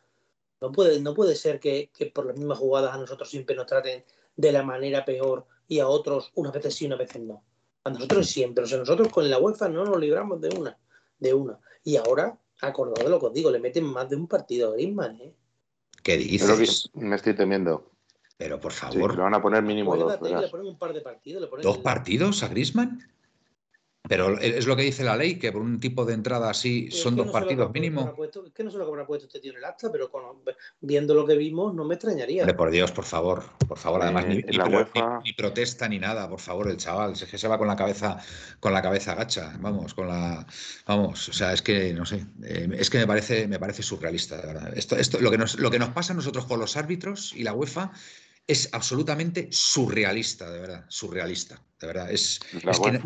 no 0.62 0.72
puede, 0.72 1.00
no 1.00 1.14
puede 1.14 1.36
ser 1.36 1.60
que, 1.60 1.90
por 2.14 2.26
las 2.26 2.38
mismas 2.38 2.58
jugadas 2.58 2.94
a 2.94 2.98
nosotros 2.98 3.30
siempre 3.30 3.56
nos 3.56 3.68
traten 3.68 4.04
de 4.36 4.52
la 4.52 4.64
manera 4.64 5.06
peor 5.06 5.46
y 5.68 5.80
a 5.80 5.88
otros 5.88 6.32
unas 6.36 6.54
veces 6.54 6.76
sí, 6.76 6.86
unas 6.86 7.00
veces 7.00 7.22
no. 7.22 7.44
A 7.84 7.90
nosotros 7.90 8.28
siempre. 8.28 8.64
O 8.64 8.68
sea, 8.68 8.78
nosotros 8.78 9.10
con 9.10 9.30
la 9.30 9.40
UEFA 9.40 9.70
no 9.70 9.86
nos 9.86 10.00
libramos 10.00 10.42
de 10.42 10.50
una. 10.50 10.78
De 11.20 11.34
una. 11.34 11.60
Y 11.84 11.96
ahora, 11.96 12.38
acordado 12.62 13.04
de 13.04 13.10
lo 13.10 13.20
que 13.20 13.26
os 13.28 13.34
digo, 13.34 13.52
le 13.52 13.60
meten 13.60 13.86
más 13.86 14.10
de 14.10 14.16
un 14.16 14.28
partido 14.28 14.70
a 14.70 14.74
Griezmann, 14.74 15.22
¿eh? 15.22 15.34
¿Qué 16.04 16.18
dices? 16.18 16.90
me 16.94 17.16
estoy 17.16 17.36
temiendo. 17.36 17.92
Pero 18.38 18.60
por 18.60 18.72
favor. 18.72 19.16
le 19.16 19.22
van 19.24 19.34
a 19.34 19.42
poner 19.42 19.64
mínimo 19.64 19.96
dos. 19.96 20.22
Le 20.22 20.48
ponen 20.48 20.68
un 20.68 20.78
par 20.78 20.94
de 20.94 21.02
partidos. 21.02 21.50
¿Dos 21.62 21.78
partidos 21.80 22.44
a 22.44 22.48
Griezmann? 22.48 23.00
Pero 24.08 24.40
es 24.40 24.66
lo 24.66 24.76
que 24.76 24.84
dice 24.84 25.04
la 25.04 25.16
ley, 25.16 25.38
que 25.38 25.52
por 25.52 25.62
un 25.62 25.80
tipo 25.80 26.06
de 26.06 26.14
entrada 26.14 26.50
así 26.50 26.90
son 26.92 27.16
dos 27.16 27.30
partidos 27.30 27.72
mínimo. 27.74 28.14
es 28.24 28.54
que 28.54 28.64
no 28.64 28.72
sé 28.72 28.78
lo 28.78 28.86
que 28.86 28.92
habrá 28.92 29.06
puesto 29.06 29.28
este 29.28 29.40
tío 29.40 29.52
en 29.52 29.58
el 29.58 29.66
acta, 29.66 29.92
pero 29.92 30.10
viendo 30.82 31.14
lo 31.14 31.26
que 31.26 31.36
vimos 31.36 31.74
no 31.74 31.86
me 31.86 31.96
extrañaría. 31.96 32.46
por 32.56 32.72
Dios, 32.72 32.92
por 32.92 33.06
favor, 33.06 33.44
por 33.68 33.78
favor, 33.78 34.02
además 34.02 34.26
ni, 34.28 35.34
protesta 35.34 35.88
ni 35.88 36.00
nada, 36.00 36.30
por 36.30 36.40
favor, 36.40 36.70
el 36.70 36.78
chaval, 36.78 37.14
es 37.14 37.26
que 37.26 37.38
se 37.38 37.48
va 37.48 37.58
con 37.58 37.68
la 37.68 37.76
cabeza, 37.76 38.18
con 38.60 38.74
la 38.74 38.82
cabeza 38.82 39.16
gacha, 39.16 39.56
vamos, 39.60 39.94
con 39.94 40.08
la, 40.08 40.46
vamos, 40.86 41.30
o 41.30 41.34
sea, 41.34 41.54
es 41.54 41.62
que 41.62 41.94
no 41.94 42.06
sé, 42.06 42.26
eh, 42.44 42.70
es 42.74 42.90
que 42.90 43.00
me 43.00 43.08
parece, 43.08 43.48
me 43.48 43.60
parece 43.60 43.84
surrealista, 43.84 44.38
de 44.38 44.48
verdad. 44.48 44.74
Esto, 44.76 44.96
esto, 44.96 45.20
lo 45.20 45.32
que 45.32 45.38
nos, 45.38 45.60
lo 45.60 45.70
que 45.70 45.80
nos 45.80 45.90
pasa 45.90 46.14
a 46.14 46.16
nosotros 46.16 46.46
con 46.46 46.60
los 46.60 46.78
árbitros 46.78 47.34
y 47.36 47.44
la 47.44 47.54
UEFA 47.54 47.92
es 48.48 48.74
absolutamente 48.74 49.50
surrealista, 49.52 50.50
de 50.50 50.60
verdad, 50.60 50.86
surrealista, 50.88 51.62
de 51.80 51.88
verdad. 51.88 52.12
Es, 52.12 52.40
que 52.40 52.66
nadie, 52.66 53.00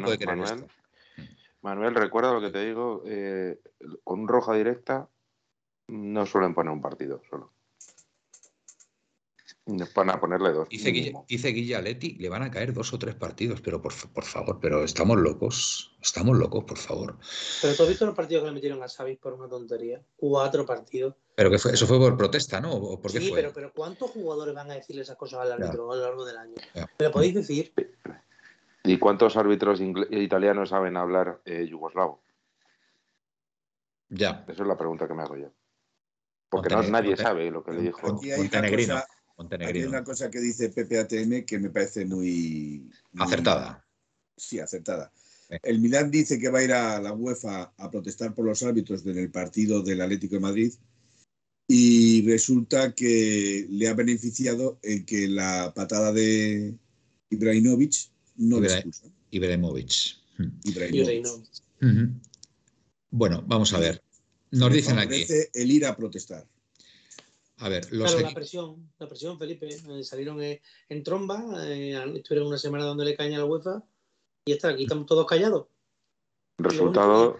puede 0.00 0.18
creer 0.18 0.36
Manuel, 0.36 0.64
esto. 0.64 0.68
Manuel, 1.60 1.94
recuerda 1.94 2.32
lo 2.32 2.40
que 2.40 2.50
te 2.50 2.64
digo, 2.64 3.02
eh, 3.06 3.60
con 4.02 4.26
roja 4.26 4.54
directa 4.54 5.08
no 5.88 6.26
suelen 6.26 6.54
poner 6.54 6.72
un 6.72 6.80
partido 6.80 7.20
solo. 7.28 7.52
Van 9.66 10.10
a 10.10 10.20
ponerle 10.20 10.52
dos. 10.52 10.68
Dice, 10.68 10.90
Guilla, 10.90 11.24
dice 11.28 11.48
Guilla 11.48 11.80
Leti, 11.80 12.14
le 12.18 12.28
van 12.28 12.42
a 12.42 12.50
caer 12.52 12.72
dos 12.72 12.92
o 12.92 12.98
tres 13.00 13.16
partidos, 13.16 13.60
pero 13.60 13.82
por, 13.82 13.92
favor, 13.92 14.60
pero 14.60 14.84
estamos 14.84 15.18
locos, 15.18 15.96
estamos 16.00 16.36
locos, 16.36 16.64
por 16.64 16.78
favor. 16.78 17.18
Pero 17.60 17.74
tú 17.74 17.82
has 17.82 17.88
visto 17.88 18.06
los 18.06 18.14
partidos 18.14 18.44
que 18.44 18.48
le 18.50 18.54
metieron 18.54 18.80
a 18.80 18.88
Xavi 18.88 19.16
por 19.16 19.32
una 19.32 19.48
tontería, 19.48 20.00
cuatro 20.14 20.64
partidos. 20.64 21.16
Pero 21.36 21.50
que 21.50 21.58
fue, 21.58 21.72
eso 21.72 21.86
fue 21.86 21.98
por 21.98 22.16
protesta, 22.16 22.62
¿no? 22.62 22.98
¿Por 22.98 23.10
sí, 23.12 23.30
Pero, 23.34 23.52
pero 23.52 23.70
¿cuántos 23.70 24.10
jugadores 24.10 24.54
van 24.54 24.70
a 24.70 24.74
decirle 24.74 25.02
esas 25.02 25.18
cosas 25.18 25.40
al 25.40 25.52
árbitro 25.52 25.92
a 25.92 25.96
lo 25.96 26.02
largo 26.02 26.24
del 26.24 26.38
año? 26.38 26.54
¿Me 26.74 27.04
lo 27.04 27.12
podéis 27.12 27.34
decir? 27.34 27.74
¿Y 28.82 28.98
cuántos 28.98 29.36
árbitros 29.36 29.78
italianos 30.10 30.70
saben 30.70 30.96
hablar 30.96 31.42
eh, 31.44 31.66
yugoslavo? 31.68 32.22
Ya. 34.08 34.46
Esa 34.48 34.62
es 34.62 34.68
la 34.68 34.78
pregunta 34.78 35.06
que 35.06 35.12
me 35.12 35.24
hago 35.24 35.36
yo. 35.36 35.52
Porque 36.48 36.74
no, 36.74 36.82
nadie 36.84 37.14
sabe 37.18 37.50
lo 37.50 37.62
que 37.62 37.72
le 37.72 37.82
dijo. 37.82 38.18
Montenegrino. 38.38 39.02
Hay 39.60 39.84
una 39.84 40.02
cosa 40.02 40.30
que 40.30 40.40
dice 40.40 40.70
PPATM 40.70 41.44
que 41.44 41.58
me 41.58 41.68
parece 41.68 42.06
muy, 42.06 42.90
acertada. 43.18 43.84
Sí, 44.34 44.58
acertada. 44.58 45.12
El 45.62 45.80
Milán 45.80 46.10
dice 46.10 46.38
que 46.38 46.48
va 46.48 46.60
a 46.60 46.62
ir 46.62 46.72
a 46.72 46.98
la 46.98 47.12
UEFA 47.12 47.74
a 47.76 47.90
protestar 47.90 48.32
por 48.32 48.46
los 48.46 48.62
árbitros 48.62 49.04
en 49.04 49.18
el 49.18 49.30
partido 49.30 49.82
del 49.82 50.00
Atlético 50.00 50.36
de 50.36 50.40
Madrid 50.40 50.72
y 51.68 52.26
resulta 52.28 52.94
que 52.94 53.66
le 53.68 53.88
ha 53.88 53.94
beneficiado 53.94 54.78
el 54.82 55.04
que 55.04 55.26
la 55.28 55.72
patada 55.74 56.12
de 56.12 56.74
Ibrahimovic 57.30 58.10
no 58.36 58.60
le 58.60 58.68
expuso. 58.68 59.10
Ibrahimovic. 59.30 60.16
Bueno, 63.10 63.42
vamos 63.46 63.72
a 63.72 63.78
ver. 63.78 64.02
Nos 64.50 64.72
dicen 64.72 64.98
aquí. 64.98 65.24
El 65.52 65.70
ir 65.70 65.86
a 65.86 65.96
protestar. 65.96 66.46
A 67.58 67.70
ver, 67.70 67.86
claro, 67.86 68.20
la 68.20 68.34
presión, 68.34 68.90
la 68.98 69.08
presión, 69.08 69.38
Felipe. 69.38 69.66
Eh, 69.66 70.04
salieron 70.04 70.42
eh, 70.42 70.60
en 70.90 71.02
tromba, 71.02 71.42
eh, 71.66 71.98
estuvieron 72.14 72.48
una 72.48 72.58
semana 72.58 72.84
dándole 72.84 73.16
caña 73.16 73.36
a 73.36 73.40
la 73.40 73.46
UEFA 73.46 73.82
y 74.44 74.52
está, 74.52 74.68
aquí 74.68 74.82
estamos 74.82 75.06
todos 75.06 75.26
callados. 75.26 75.66
Resultado. 76.58 77.38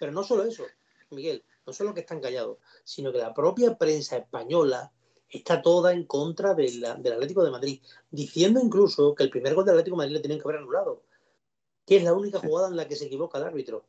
pero 0.00 0.12
no 0.12 0.24
solo 0.24 0.44
eso, 0.44 0.64
Miguel, 1.10 1.44
no 1.66 1.72
solo 1.72 1.94
que 1.94 2.00
están 2.00 2.20
callados, 2.20 2.58
sino 2.84 3.12
que 3.12 3.18
la 3.18 3.34
propia 3.34 3.76
prensa 3.76 4.16
española 4.16 4.92
está 5.28 5.62
toda 5.62 5.92
en 5.92 6.04
contra 6.04 6.54
del 6.54 6.84
Atlético 6.84 7.44
de 7.44 7.50
Madrid, 7.50 7.80
diciendo 8.10 8.60
incluso 8.62 9.14
que 9.14 9.24
el 9.24 9.30
primer 9.30 9.54
gol 9.54 9.64
del 9.64 9.74
Atlético 9.74 9.96
de 9.96 9.98
Madrid 9.98 10.14
le 10.14 10.20
tienen 10.20 10.38
que 10.38 10.44
haber 10.44 10.60
anulado, 10.60 11.02
que 11.86 11.96
es 11.96 12.04
la 12.04 12.12
única 12.12 12.38
jugada 12.38 12.68
en 12.68 12.76
la 12.76 12.86
que 12.86 12.96
se 12.96 13.06
equivoca 13.06 13.38
el 13.38 13.44
árbitro. 13.44 13.86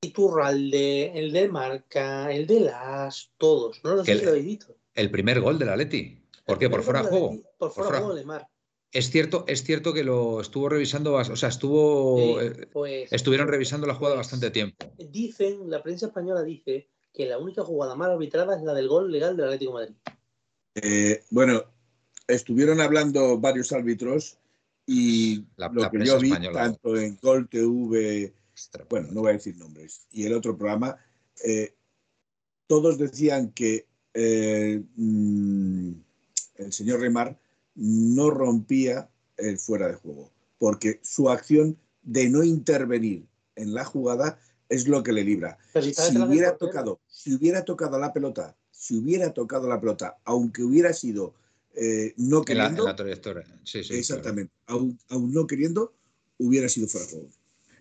Iturralde, 0.00 1.18
el 1.18 1.32
de 1.32 1.48
Marca, 1.48 2.32
el 2.32 2.46
de 2.46 2.60
Las, 2.60 3.30
todos. 3.38 3.82
No 3.82 3.94
lo 3.94 4.04
sé 4.04 4.18
si 4.18 4.24
lo 4.24 4.30
habéis 4.30 4.44
visto. 4.44 4.76
El 4.94 5.10
primer 5.10 5.40
gol 5.40 5.58
del 5.58 5.70
Atleti. 5.70 6.22
¿Por 6.44 6.58
qué? 6.58 6.68
¿Por 6.68 6.82
fuera 6.82 7.02
de 7.02 7.08
juego? 7.08 7.36
Por 7.58 7.70
fuera 7.72 7.90
de 7.92 7.98
juego 7.98 8.14
de 8.14 8.24
Mar. 8.24 8.48
Es 8.96 9.10
cierto, 9.10 9.44
es 9.46 9.62
cierto 9.62 9.92
que 9.92 10.02
lo 10.02 10.40
estuvo 10.40 10.70
revisando, 10.70 11.12
o 11.12 11.36
sea, 11.36 11.50
estuvo, 11.50 12.40
eh, 12.40 12.66
pues, 12.72 13.12
estuvieron 13.12 13.46
revisando 13.46 13.86
la 13.86 13.94
jugada 13.94 14.14
pues, 14.14 14.26
bastante 14.26 14.50
tiempo. 14.50 14.86
Dicen, 14.96 15.68
la 15.68 15.82
prensa 15.82 16.06
española 16.06 16.42
dice 16.42 16.88
que 17.12 17.26
la 17.26 17.36
única 17.36 17.62
jugada 17.62 17.94
mal 17.94 18.12
arbitrada 18.12 18.56
es 18.56 18.62
la 18.62 18.72
del 18.72 18.88
gol 18.88 19.12
legal 19.12 19.36
del 19.36 19.44
Atlético 19.44 19.78
de 19.78 19.84
Madrid. 19.84 19.96
Eh, 20.76 21.24
bueno, 21.28 21.62
estuvieron 22.26 22.80
hablando 22.80 23.36
varios 23.38 23.70
árbitros 23.70 24.38
y 24.86 25.44
lo 25.58 25.90
que 25.90 26.06
yo 26.06 26.18
vi, 26.18 26.30
tanto 26.30 26.96
en 26.96 27.18
Gol 27.20 27.50
TV, 27.50 28.32
bueno, 28.88 29.08
no 29.12 29.20
voy 29.20 29.30
a 29.30 29.34
decir 29.34 29.58
nombres, 29.58 30.06
y 30.10 30.24
el 30.24 30.32
otro 30.32 30.56
programa, 30.56 30.96
eh, 31.44 31.74
todos 32.66 32.96
decían 32.96 33.52
que 33.52 33.84
eh, 34.14 34.82
mm, 34.96 35.92
el 36.54 36.72
señor 36.72 37.00
Remar 37.00 37.38
no 37.76 38.30
rompía 38.30 39.08
el 39.36 39.58
fuera 39.58 39.88
de 39.88 39.94
juego, 39.94 40.32
porque 40.58 41.00
su 41.02 41.30
acción 41.30 41.78
de 42.02 42.28
no 42.28 42.42
intervenir 42.42 43.26
en 43.54 43.74
la 43.74 43.84
jugada 43.84 44.38
es 44.68 44.88
lo 44.88 45.02
que 45.02 45.12
le 45.12 45.24
libra. 45.24 45.58
Si, 45.80 46.18
hubiera 46.18 46.56
tocado, 46.56 47.00
si 47.06 47.34
hubiera 47.34 47.64
tocado 47.64 47.98
la 47.98 48.12
pelota, 48.12 48.56
si 48.70 48.96
hubiera 48.96 49.32
tocado 49.32 49.68
la 49.68 49.80
pelota, 49.80 50.16
aunque 50.24 50.62
hubiera 50.62 50.92
sido 50.92 51.34
eh, 51.74 52.14
no 52.16 52.42
queriendo, 52.42 52.84
la, 52.84 52.96
trayectoria. 52.96 53.44
exactamente, 53.74 54.52
aún, 54.66 54.98
aún, 55.10 55.32
no 55.32 55.46
queriendo, 55.46 55.92
hubiera 56.38 56.68
sido 56.68 56.88
fuera 56.88 57.06
de 57.06 57.12
juego. 57.12 57.28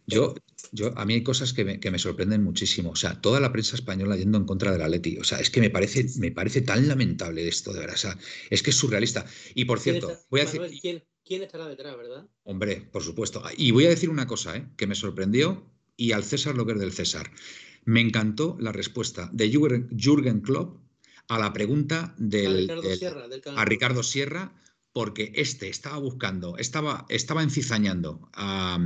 Yo, 0.08 0.36
yo, 0.72 0.98
a 0.98 1.06
mí 1.06 1.16
hay 1.16 1.24
cosas 1.24 1.54
que 1.54 1.64
me, 1.64 2.00
sorprenden 2.00 2.44
muchísimo. 2.44 2.92
O 2.92 2.96
sea, 2.96 3.20
toda 3.22 3.40
la 3.40 3.52
prensa 3.52 3.76
española 3.76 4.16
yendo 4.16 4.38
en 4.38 4.46
contra 4.46 4.72
del 4.72 4.82
Atleti. 4.82 5.18
O 5.18 5.24
sea, 5.24 5.40
es 5.40 5.50
que 5.50 5.62
me 5.62 5.70
parece, 5.70 6.06
me 6.20 6.32
parece 6.32 6.62
tan 6.62 6.88
lamentable 6.88 7.48
esto, 7.48 7.74
de 7.74 7.80
verdad. 7.80 7.96
O 7.96 8.00
sea, 8.00 8.18
es 8.50 8.62
que 8.62 8.70
es 8.70 8.76
surrealista. 8.76 9.26
Y 9.56 9.66
por 9.66 9.80
cierto, 9.80 10.16
voy 10.30 10.42
a 10.42 10.46
decir. 10.46 11.04
¿quién, 11.24 11.42
estará 11.42 11.68
detrás, 11.68 11.98
verdad? 11.98 12.28
Hombre, 12.44 12.88
por 12.92 13.04
supuesto. 13.04 13.44
Y 13.58 13.72
voy 13.72 13.86
a 13.86 13.90
decir 13.90 14.10
una 14.10 14.28
cosa, 14.28 14.56
¿eh? 14.56 14.68
que 14.78 14.88
me 14.88 14.96
sorprendió, 14.96 15.66
y 15.98 16.12
al 16.12 16.24
César 16.24 16.56
lo 16.56 16.66
que 16.66 16.74
es 16.74 16.80
del 16.80 16.94
César. 16.94 17.32
Me 17.84 18.02
encantó 18.02 18.58
la 18.60 18.72
respuesta 18.72 19.30
de 19.34 19.50
Jürgen 19.50 20.42
Klopp 20.42 20.80
a 21.28 21.40
la 21.40 21.54
pregunta 21.54 22.14
del, 22.18 22.72
a 23.56 23.66
Ricardo 23.66 24.04
Sierra 24.04 24.54
porque 24.96 25.34
este 25.36 25.68
estaba 25.68 25.98
buscando, 25.98 26.56
estaba, 26.58 27.06
estaba 27.10 27.44
encizañando 27.44 28.30
a, 28.32 28.80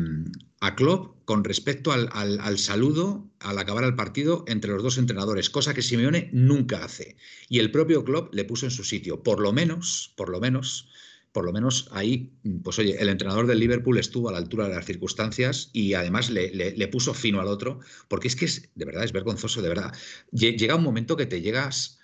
Klopp 0.76 1.24
con 1.24 1.44
respecto 1.44 1.92
al, 1.92 2.58
saludo 2.58 3.30
al 3.40 3.60
acabar 3.60 3.84
el 3.84 3.94
partido 3.94 4.44
entre 4.48 4.72
los 4.72 4.82
dos 4.82 4.98
entrenadores, 4.98 5.52
cosa 5.52 5.76
que 5.76 5.84
Simeone 5.84 6.32
nunca 6.34 6.84
hace. 6.84 7.16
Y 7.48 7.60
el 7.60 7.70
propio 7.70 8.04
Klopp 8.04 8.34
le 8.34 8.44
puso 8.44 8.66
en 8.66 8.72
su 8.72 8.84
sitio. 8.84 9.22
Por 9.22 9.40
lo 9.40 9.54
menos, 9.54 10.12
por 10.18 10.30
lo 10.30 10.40
menos, 10.40 10.90
por 11.32 11.46
lo 11.46 11.54
menos 11.54 11.90
ahí, 11.92 12.34
pues 12.64 12.80
oye, 12.80 13.00
el 13.00 13.10
entrenador 13.10 13.46
del 13.46 13.60
Liverpool 13.60 14.00
estuvo 14.00 14.30
a 14.30 14.32
la 14.32 14.40
altura 14.40 14.68
de 14.68 14.74
las 14.74 14.86
circunstancias 14.86 15.70
y 15.74 15.94
además 15.94 16.32
le, 16.32 16.50
le 16.52 16.88
puso 16.88 17.14
fino 17.14 17.40
al 17.40 17.48
otro, 17.48 17.82
porque 18.08 18.30
es 18.30 18.36
que 18.36 18.46
es, 18.46 18.68
de 18.74 18.86
verdad, 18.86 19.04
es 19.04 19.12
vergonzoso, 19.12 19.62
de 19.62 19.70
verdad. 19.70 19.94
Llega 20.32 20.74
un 20.74 20.84
momento 20.84 21.16
que 21.16 21.28
te 21.28 21.42
llegas 21.42 21.99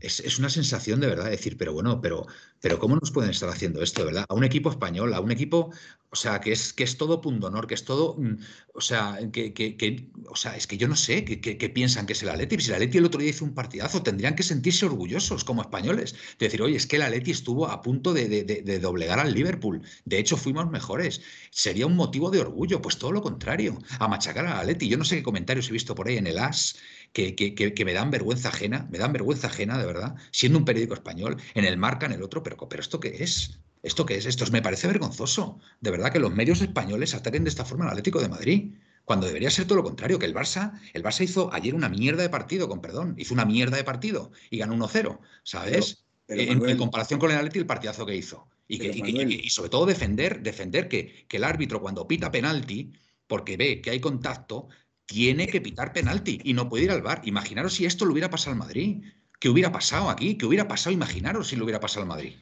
es, 0.00 0.38
una 0.38 0.50
sensación 0.50 1.00
de 1.00 1.06
verdad 1.06 1.30
decir, 1.30 1.56
pero 1.56 1.72
bueno, 1.72 2.00
pero, 2.00 2.26
pero 2.60 2.78
¿cómo 2.78 2.96
nos 2.96 3.10
pueden 3.10 3.30
estar 3.30 3.48
haciendo 3.48 3.82
esto, 3.82 4.04
verdad? 4.04 4.24
A 4.28 4.34
un 4.34 4.44
equipo 4.44 4.70
español, 4.70 5.14
a 5.14 5.20
un 5.20 5.30
equipo, 5.30 5.70
o 6.10 6.16
sea, 6.16 6.40
que 6.40 6.52
es, 6.52 6.72
que 6.72 6.84
es 6.84 6.96
todo 6.96 7.20
pundonor, 7.20 7.66
que 7.66 7.74
es 7.74 7.84
todo, 7.84 8.16
mm, 8.18 8.36
o 8.74 8.80
sea, 8.80 9.18
que, 9.32 10.10
o 10.28 10.36
sea, 10.36 10.56
es 10.56 10.66
que 10.66 10.76
yo 10.76 10.88
no 10.88 10.96
sé 10.96 11.24
qué 11.24 11.68
piensan 11.70 12.06
que 12.06 12.12
es 12.12 12.22
el 12.22 12.28
Atleti. 12.28 12.58
Si 12.60 12.68
el 12.68 12.74
Atleti 12.74 12.98
el 12.98 13.04
otro 13.06 13.20
día 13.20 13.30
hizo 13.30 13.44
un 13.44 13.54
partidazo, 13.54 14.02
tendrían 14.02 14.34
que 14.34 14.42
sentirse 14.42 14.86
orgullosos 14.86 15.44
como 15.44 15.62
españoles. 15.62 16.14
De 16.38 16.46
decir, 16.46 16.62
oye, 16.62 16.76
es 16.76 16.86
que 16.86 16.96
el 16.96 17.02
Atleti 17.02 17.30
estuvo 17.30 17.68
a 17.68 17.80
punto 17.82 18.12
de, 18.12 18.78
doblegar 18.80 19.20
al 19.20 19.32
Liverpool. 19.32 19.82
De 20.04 20.18
hecho, 20.18 20.36
fuimos 20.36 20.70
mejores. 20.70 21.22
Sería 21.50 21.86
un 21.86 21.96
motivo 21.96 22.30
de 22.30 22.40
orgullo. 22.40 22.82
Pues 22.82 22.98
todo 22.98 23.12
lo 23.12 23.22
contrario, 23.22 23.78
a 23.98 24.08
machacar 24.08 24.46
al 24.46 24.58
Atleti. 24.58 24.88
Yo 24.88 24.98
no 24.98 25.04
sé 25.04 25.16
qué 25.16 25.22
comentarios 25.22 25.68
he 25.68 25.72
visto 25.72 25.94
por 25.94 26.08
ahí 26.08 26.16
en 26.18 26.26
el 26.26 26.38
AS 26.38 26.76
que, 27.14 27.34
que, 27.54 27.84
me 27.84 27.92
dan 27.92 28.10
vergüenza 28.10 28.48
ajena, 28.48 28.88
me 28.90 28.98
dan 28.98 29.12
vergüenza 29.12 29.46
ajena, 29.46 29.78
de 29.78 29.86
verdad, 29.86 30.16
siendo 30.32 30.58
un 30.58 30.64
periódico 30.64 30.94
español, 30.94 31.40
en 31.54 31.64
el 31.64 31.76
marca, 31.76 32.06
en 32.06 32.12
el 32.12 32.22
otro, 32.22 32.42
pero, 32.42 32.56
pero 32.68 32.82
¿esto 32.82 32.98
qué 32.98 33.22
es? 33.22 33.60
¿Esto 33.84 34.04
qué 34.04 34.16
es? 34.16 34.26
Esto 34.26 34.44
me 34.50 34.62
parece 34.62 34.88
vergonzoso. 34.88 35.60
De 35.80 35.92
verdad 35.92 36.10
que 36.12 36.18
los 36.18 36.34
medios 36.34 36.60
españoles 36.60 37.14
ataquen 37.14 37.44
de 37.44 37.50
esta 37.50 37.64
forma 37.64 37.84
al 37.84 37.90
Atlético 37.92 38.20
de 38.20 38.28
Madrid. 38.28 38.74
Cuando 39.04 39.26
debería 39.26 39.50
ser 39.50 39.66
todo 39.66 39.76
lo 39.76 39.84
contrario, 39.84 40.18
que 40.18 40.26
el 40.26 40.34
Barça, 40.34 40.80
el 40.92 41.04
Barça 41.04 41.22
hizo 41.22 41.52
ayer 41.52 41.74
una 41.74 41.88
mierda 41.88 42.22
de 42.22 42.30
partido, 42.30 42.68
con 42.68 42.80
perdón, 42.80 43.14
hizo 43.16 43.32
una 43.32 43.44
mierda 43.44 43.76
de 43.76 43.84
partido 43.84 44.32
y 44.50 44.58
ganó 44.58 44.74
1-0, 44.74 45.20
¿sabes? 45.44 46.04
en, 46.26 46.76
comparación 46.76 47.20
con 47.20 47.30
el 47.30 47.36
Atlético, 47.36 47.60
el 47.60 47.66
partidazo 47.66 48.06
que 48.06 48.16
hizo. 48.16 48.48
Y, 48.66 48.78
que, 48.78 48.88
y, 48.88 49.50
sobre 49.50 49.70
todo 49.70 49.86
defender, 49.86 50.42
defender 50.42 50.88
que, 50.88 51.26
que 51.28 51.36
el 51.36 51.44
árbitro 51.44 51.80
cuando 51.80 52.08
pita 52.08 52.32
penalti, 52.32 52.92
porque 53.26 53.56
ve 53.56 53.80
que 53.80 53.90
hay 53.90 54.00
contacto, 54.00 54.68
tiene 55.06 55.46
que 55.46 55.60
pitar 55.60 55.92
penalti 55.92 56.40
y 56.44 56.54
no 56.54 56.68
puede 56.68 56.84
ir 56.84 56.90
al 56.90 57.02
bar. 57.02 57.20
Imaginaros 57.24 57.74
si 57.74 57.86
esto 57.86 58.04
lo 58.04 58.12
hubiera 58.12 58.30
pasado 58.30 58.52
al 58.52 58.58
Madrid. 58.58 59.04
¿Qué 59.38 59.48
hubiera 59.48 59.72
pasado 59.72 60.08
aquí? 60.10 60.36
¿Qué 60.38 60.46
hubiera 60.46 60.66
pasado? 60.66 60.94
Imaginaros 60.94 61.48
si 61.48 61.56
lo 61.56 61.64
hubiera 61.64 61.80
pasado 61.80 62.02
al 62.02 62.08
Madrid. 62.08 62.34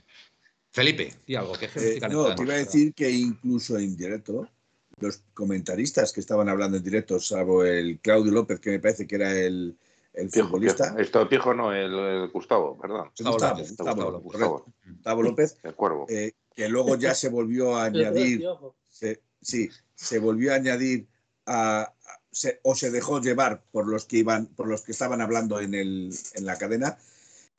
Felipe, 0.71 1.13
di 1.27 1.35
algo. 1.35 1.53
Que 1.55 1.67
eh, 1.67 2.01
no, 2.11 2.35
te 2.35 2.43
iba 2.43 2.55
a 2.55 2.59
decir 2.59 2.95
que 2.95 3.11
incluso 3.11 3.77
en 3.77 3.97
directo, 3.97 4.49
los 4.99 5.23
comentaristas 5.35 6.13
que 6.13 6.21
estaban 6.21 6.49
hablando 6.49 6.77
en 6.77 6.83
directo, 6.83 7.19
salvo 7.21 7.65
el 7.65 7.99
Claudio 8.01 8.33
López, 8.33 8.61
que 8.61 8.71
me 8.71 8.79
parece 8.79 9.07
que 9.07 9.17
era 9.17 9.33
el, 9.33 9.77
el 10.15 10.31
futbolista. 10.31 10.95
Esto 10.99 11.29
Pijo 11.29 11.53
no, 11.53 11.73
el, 11.73 12.29
Gustavo, 12.29 12.79
perdón. 12.79 13.11
Gustavo, 13.19 14.21
Gustavo, 14.21 15.23
López, 15.23 15.59
el 15.63 15.75
cuervo. 15.75 16.07
Eh, 16.09 16.33
que 16.55 16.69
luego 16.69 16.97
ya 16.97 17.15
se 17.15 17.29
volvió 17.29 17.77
a 17.77 17.85
añadir. 17.87 18.45
sí, 19.41 19.71
se 19.95 20.19
volvió 20.19 20.53
a 20.53 20.57
añadir 20.57 21.07
a, 21.47 21.93
o 22.63 22.75
se 22.75 22.91
dejó 22.91 23.21
llevar 23.21 23.63
por 23.71 23.87
los 23.87 24.07
que 24.07 24.19
iban, 24.19 24.47
por 24.47 24.67
los 24.67 24.83
que 24.83 24.93
estaban 24.93 25.21
hablando 25.21 25.61
en, 25.61 25.75
el, 25.75 26.15
en 26.35 26.47
la 26.47 26.57
cadena, 26.57 26.99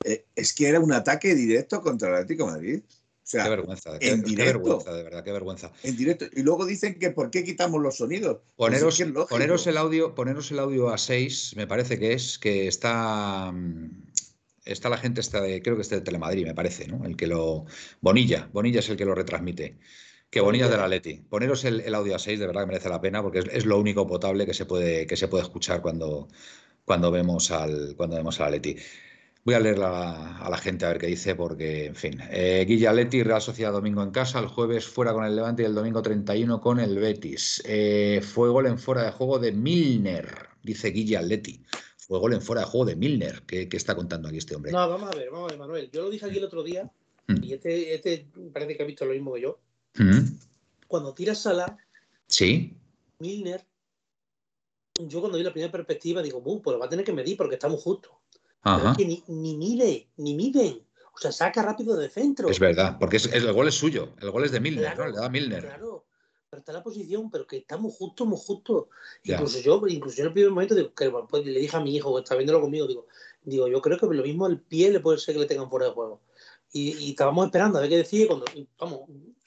eh, 0.04 0.26
es 0.34 0.52
que 0.52 0.68
era 0.68 0.80
un 0.80 0.92
ataque 0.92 1.34
directo 1.34 1.80
contra 1.80 2.08
el 2.08 2.14
Atlético 2.16 2.46
de 2.46 2.52
Madrid. 2.52 2.80
O 2.86 3.26
sea, 3.26 3.44
qué 3.44 3.50
vergüenza, 3.50 3.96
en 4.00 4.22
directo, 4.22 4.58
vergüenza, 4.58 4.92
de 4.92 5.02
verdad, 5.02 5.24
qué 5.24 5.32
vergüenza. 5.32 5.72
En 5.82 5.96
directo. 5.96 6.26
Y 6.34 6.42
luego 6.42 6.66
dicen 6.66 6.98
que 6.98 7.10
por 7.10 7.30
qué 7.30 7.42
quitamos 7.42 7.80
los 7.80 7.96
sonidos. 7.96 8.38
Poneros, 8.54 9.02
poneros 9.30 9.66
el 9.66 9.78
audio, 9.78 10.14
poneros 10.14 10.50
el 10.50 10.58
audio 10.58 10.90
a 10.90 10.98
6, 10.98 11.54
me 11.56 11.66
parece 11.66 11.98
que 11.98 12.12
es, 12.12 12.38
que 12.38 12.68
está. 12.68 13.54
Está 14.66 14.88
la 14.88 14.98
gente, 14.98 15.20
está 15.20 15.40
de, 15.40 15.62
creo 15.62 15.76
que 15.76 15.82
está 15.82 15.96
de 15.96 16.02
Telemadrid, 16.02 16.44
me 16.44 16.54
parece, 16.54 16.86
¿no? 16.86 17.06
El 17.06 17.16
que 17.16 17.26
lo. 17.26 17.64
Bonilla, 18.02 18.50
Bonilla 18.52 18.80
es 18.80 18.90
el 18.90 18.96
que 18.98 19.06
lo 19.06 19.14
retransmite. 19.14 19.78
Qué 20.34 20.40
bonilla 20.40 20.68
de 20.68 20.76
la 20.76 20.88
Leti. 20.88 21.14
Poneros 21.14 21.64
el, 21.64 21.94
audio 21.94 22.16
a 22.16 22.18
6, 22.18 22.40
de 22.40 22.48
verdad 22.48 22.62
que 22.62 22.66
merece 22.66 22.88
la 22.88 23.00
pena, 23.00 23.22
porque 23.22 23.38
es, 23.38 23.64
lo 23.66 23.78
único 23.78 24.04
potable 24.04 24.44
que 24.44 24.52
se 24.52 24.66
puede, 24.66 25.06
que 25.06 25.16
se 25.16 25.28
puede 25.28 25.44
escuchar 25.44 25.80
cuando, 25.80 26.26
cuando, 26.84 27.12
vemos 27.12 27.52
al, 27.52 27.94
cuando 27.96 28.16
vemos 28.16 28.40
a 28.40 28.46
la 28.46 28.50
Leti. 28.50 28.74
Voy 29.44 29.54
a 29.54 29.60
leer 29.60 29.80
a 29.80 30.48
la 30.50 30.58
gente 30.58 30.86
a 30.86 30.88
ver 30.88 30.98
qué 30.98 31.06
dice, 31.06 31.36
porque, 31.36 31.86
en 31.86 31.94
fin. 31.94 32.20
Eh, 32.32 32.64
Guilla 32.66 32.92
Leti, 32.92 33.22
Real 33.22 33.40
Sociedad 33.40 33.70
domingo 33.70 34.02
en 34.02 34.10
casa, 34.10 34.40
el 34.40 34.48
jueves 34.48 34.88
fuera 34.88 35.12
con 35.12 35.24
el 35.24 35.36
Levante 35.36 35.62
y 35.62 35.66
el 35.66 35.74
domingo 35.76 36.02
31 36.02 36.60
con 36.60 36.80
el 36.80 36.98
Betis. 36.98 37.62
Eh, 37.64 38.20
fue 38.20 38.48
gol 38.48 38.66
en 38.66 38.80
fuera 38.80 39.04
de 39.04 39.12
juego 39.12 39.38
de 39.38 39.52
Milner, 39.52 40.48
dice 40.64 40.90
Guilla 40.90 41.22
Leti. 41.22 41.62
Fue 41.96 42.18
gol 42.18 42.32
en 42.32 42.42
fuera 42.42 42.62
de 42.62 42.66
juego 42.66 42.86
de 42.86 42.96
Milner. 42.96 43.42
¿Qué, 43.46 43.68
está 43.70 43.94
contando 43.94 44.26
aquí 44.26 44.38
este 44.38 44.56
hombre? 44.56 44.72
No, 44.72 44.88
vamos 44.88 45.14
a 45.14 45.16
ver, 45.16 45.30
vamos 45.30 45.48
a 45.48 45.52
ver, 45.52 45.60
Manuel. 45.60 45.90
Yo 45.92 46.02
lo 46.02 46.10
dije 46.10 46.26
aquí 46.26 46.38
el 46.38 46.44
otro 46.44 46.64
día 46.64 46.90
mm. 47.28 47.44
y 47.44 47.52
este, 47.52 47.94
este 47.94 48.26
parece 48.52 48.76
que 48.76 48.82
ha 48.82 48.86
visto 48.86 49.04
lo 49.04 49.12
mismo 49.12 49.32
que 49.32 49.42
yo. 49.42 49.60
Cuando 50.88 51.14
tira 51.14 51.34
Sala, 51.34 51.76
sí. 52.26 52.76
Milner, 53.18 53.64
yo 55.00 55.20
cuando 55.20 55.38
vi 55.38 55.44
la 55.44 55.52
primera 55.52 55.72
perspectiva 55.72 56.22
digo, 56.22 56.42
pues 56.42 56.74
lo 56.74 56.78
va 56.78 56.86
a 56.86 56.88
tener 56.88 57.04
que 57.04 57.12
medir 57.12 57.36
porque 57.36 57.54
estamos 57.54 57.82
justos. 57.82 58.12
que 58.96 59.04
ni, 59.04 59.22
ni 59.28 59.56
mide, 59.56 60.08
ni 60.16 60.34
miden. 60.34 60.82
O 61.14 61.18
sea, 61.18 61.30
saca 61.30 61.62
rápido 61.62 61.96
de 61.96 62.08
centro. 62.08 62.48
Es 62.48 62.58
verdad, 62.58 62.96
porque 62.98 63.18
el 63.32 63.52
gol 63.52 63.68
es 63.68 63.74
suyo, 63.74 64.14
el 64.20 64.30
gol 64.30 64.44
es 64.44 64.52
de 64.52 64.60
Milner, 64.60 64.98
¿no? 64.98 65.06
Le 65.06 65.12
da 65.12 65.28
Milner. 65.28 65.60
Claro, 65.60 66.06
pero 66.50 66.60
está 66.60 66.72
la 66.72 66.82
posición, 66.82 67.30
pero 67.30 67.46
que 67.46 67.58
estamos 67.58 67.94
justos, 67.94 68.26
muy 68.26 68.38
justos. 68.38 68.86
Incluso 69.22 69.60
yo, 69.60 69.80
incluso 69.86 70.20
en 70.20 70.28
el 70.28 70.32
primer 70.32 70.50
momento 70.50 70.74
digo, 70.74 70.92
que 70.92 71.10
pues, 71.28 71.46
le 71.46 71.60
dije 71.60 71.76
a 71.76 71.80
mi 71.80 71.94
hijo 71.94 72.14
que 72.14 72.22
está 72.22 72.34
viéndolo 72.34 72.60
conmigo, 72.60 72.86
digo, 72.86 73.06
digo, 73.44 73.68
yo 73.68 73.80
creo 73.80 73.98
que 73.98 74.06
lo 74.06 74.22
mismo 74.22 74.46
el 74.46 74.60
pie 74.60 74.90
le 74.90 75.00
puede 75.00 75.18
ser 75.18 75.34
que 75.34 75.40
le 75.40 75.46
tengan 75.46 75.70
fuera 75.70 75.86
de 75.86 75.92
juego. 75.92 76.20
Y, 76.76 77.10
estábamos 77.10 77.46
esperando 77.46 77.78
a 77.78 77.82
ver 77.82 77.90
qué 77.90 77.98
decía. 77.98 78.26
cuando, 78.26 78.46
vamos, 78.78 79.02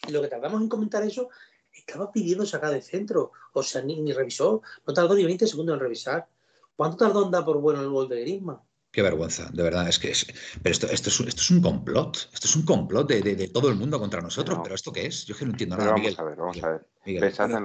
lo 0.10 0.22
que 0.22 0.28
tardamos 0.30 0.62
en 0.62 0.70
comentar 0.70 1.04
eso, 1.04 1.28
estaba 1.74 2.10
pidiendo 2.10 2.46
sacar 2.46 2.72
de 2.72 2.82
centro. 2.82 3.34
O 3.52 3.62
sea, 3.62 3.82
ni, 3.82 4.14
revisó. 4.14 4.62
No 4.86 4.94
tardó 4.94 5.14
ni 5.14 5.26
20 5.26 5.46
segundos 5.46 5.74
en 5.74 5.82
revisar. 5.82 6.26
¿Cuánto 6.78 6.96
tardó 6.96 7.26
en 7.26 7.32
dar 7.32 7.44
por 7.44 7.60
bueno 7.60 7.82
el 7.82 7.90
gol 7.90 8.08
de 8.08 8.22
Griezmann? 8.22 8.62
Qué 8.92 9.02
vergüenza, 9.02 9.50
de 9.52 9.62
verdad, 9.62 9.90
es 9.90 10.00
que 10.00 10.12
es. 10.12 10.26
Pero 10.64 10.72
esto, 10.72 10.88
esto, 10.88 11.10
es, 11.10 11.20
esto 11.20 11.42
es 11.42 11.52
un 11.52 11.62
complot. 11.62 12.30
Esto 12.34 12.48
es 12.48 12.56
un 12.56 12.64
complot 12.64 13.10
de, 13.10 13.22
de, 13.22 13.48
todo 13.50 13.68
el 13.68 13.76
mundo 13.76 14.00
contra 14.00 14.22
nosotros. 14.22 14.60
Pero 14.64 14.74
¿esto 14.74 14.94
qué 14.94 15.08
es? 15.08 15.26
Yo 15.26 15.36
que 15.36 15.44
no 15.44 15.52
entiendo 15.52 15.76
nada. 15.76 15.92
Vamos 15.92 16.18
a 16.18 16.24
ver, 16.24 16.38
vamos 16.38 16.64
a 16.64 16.70
ver. 16.70 16.88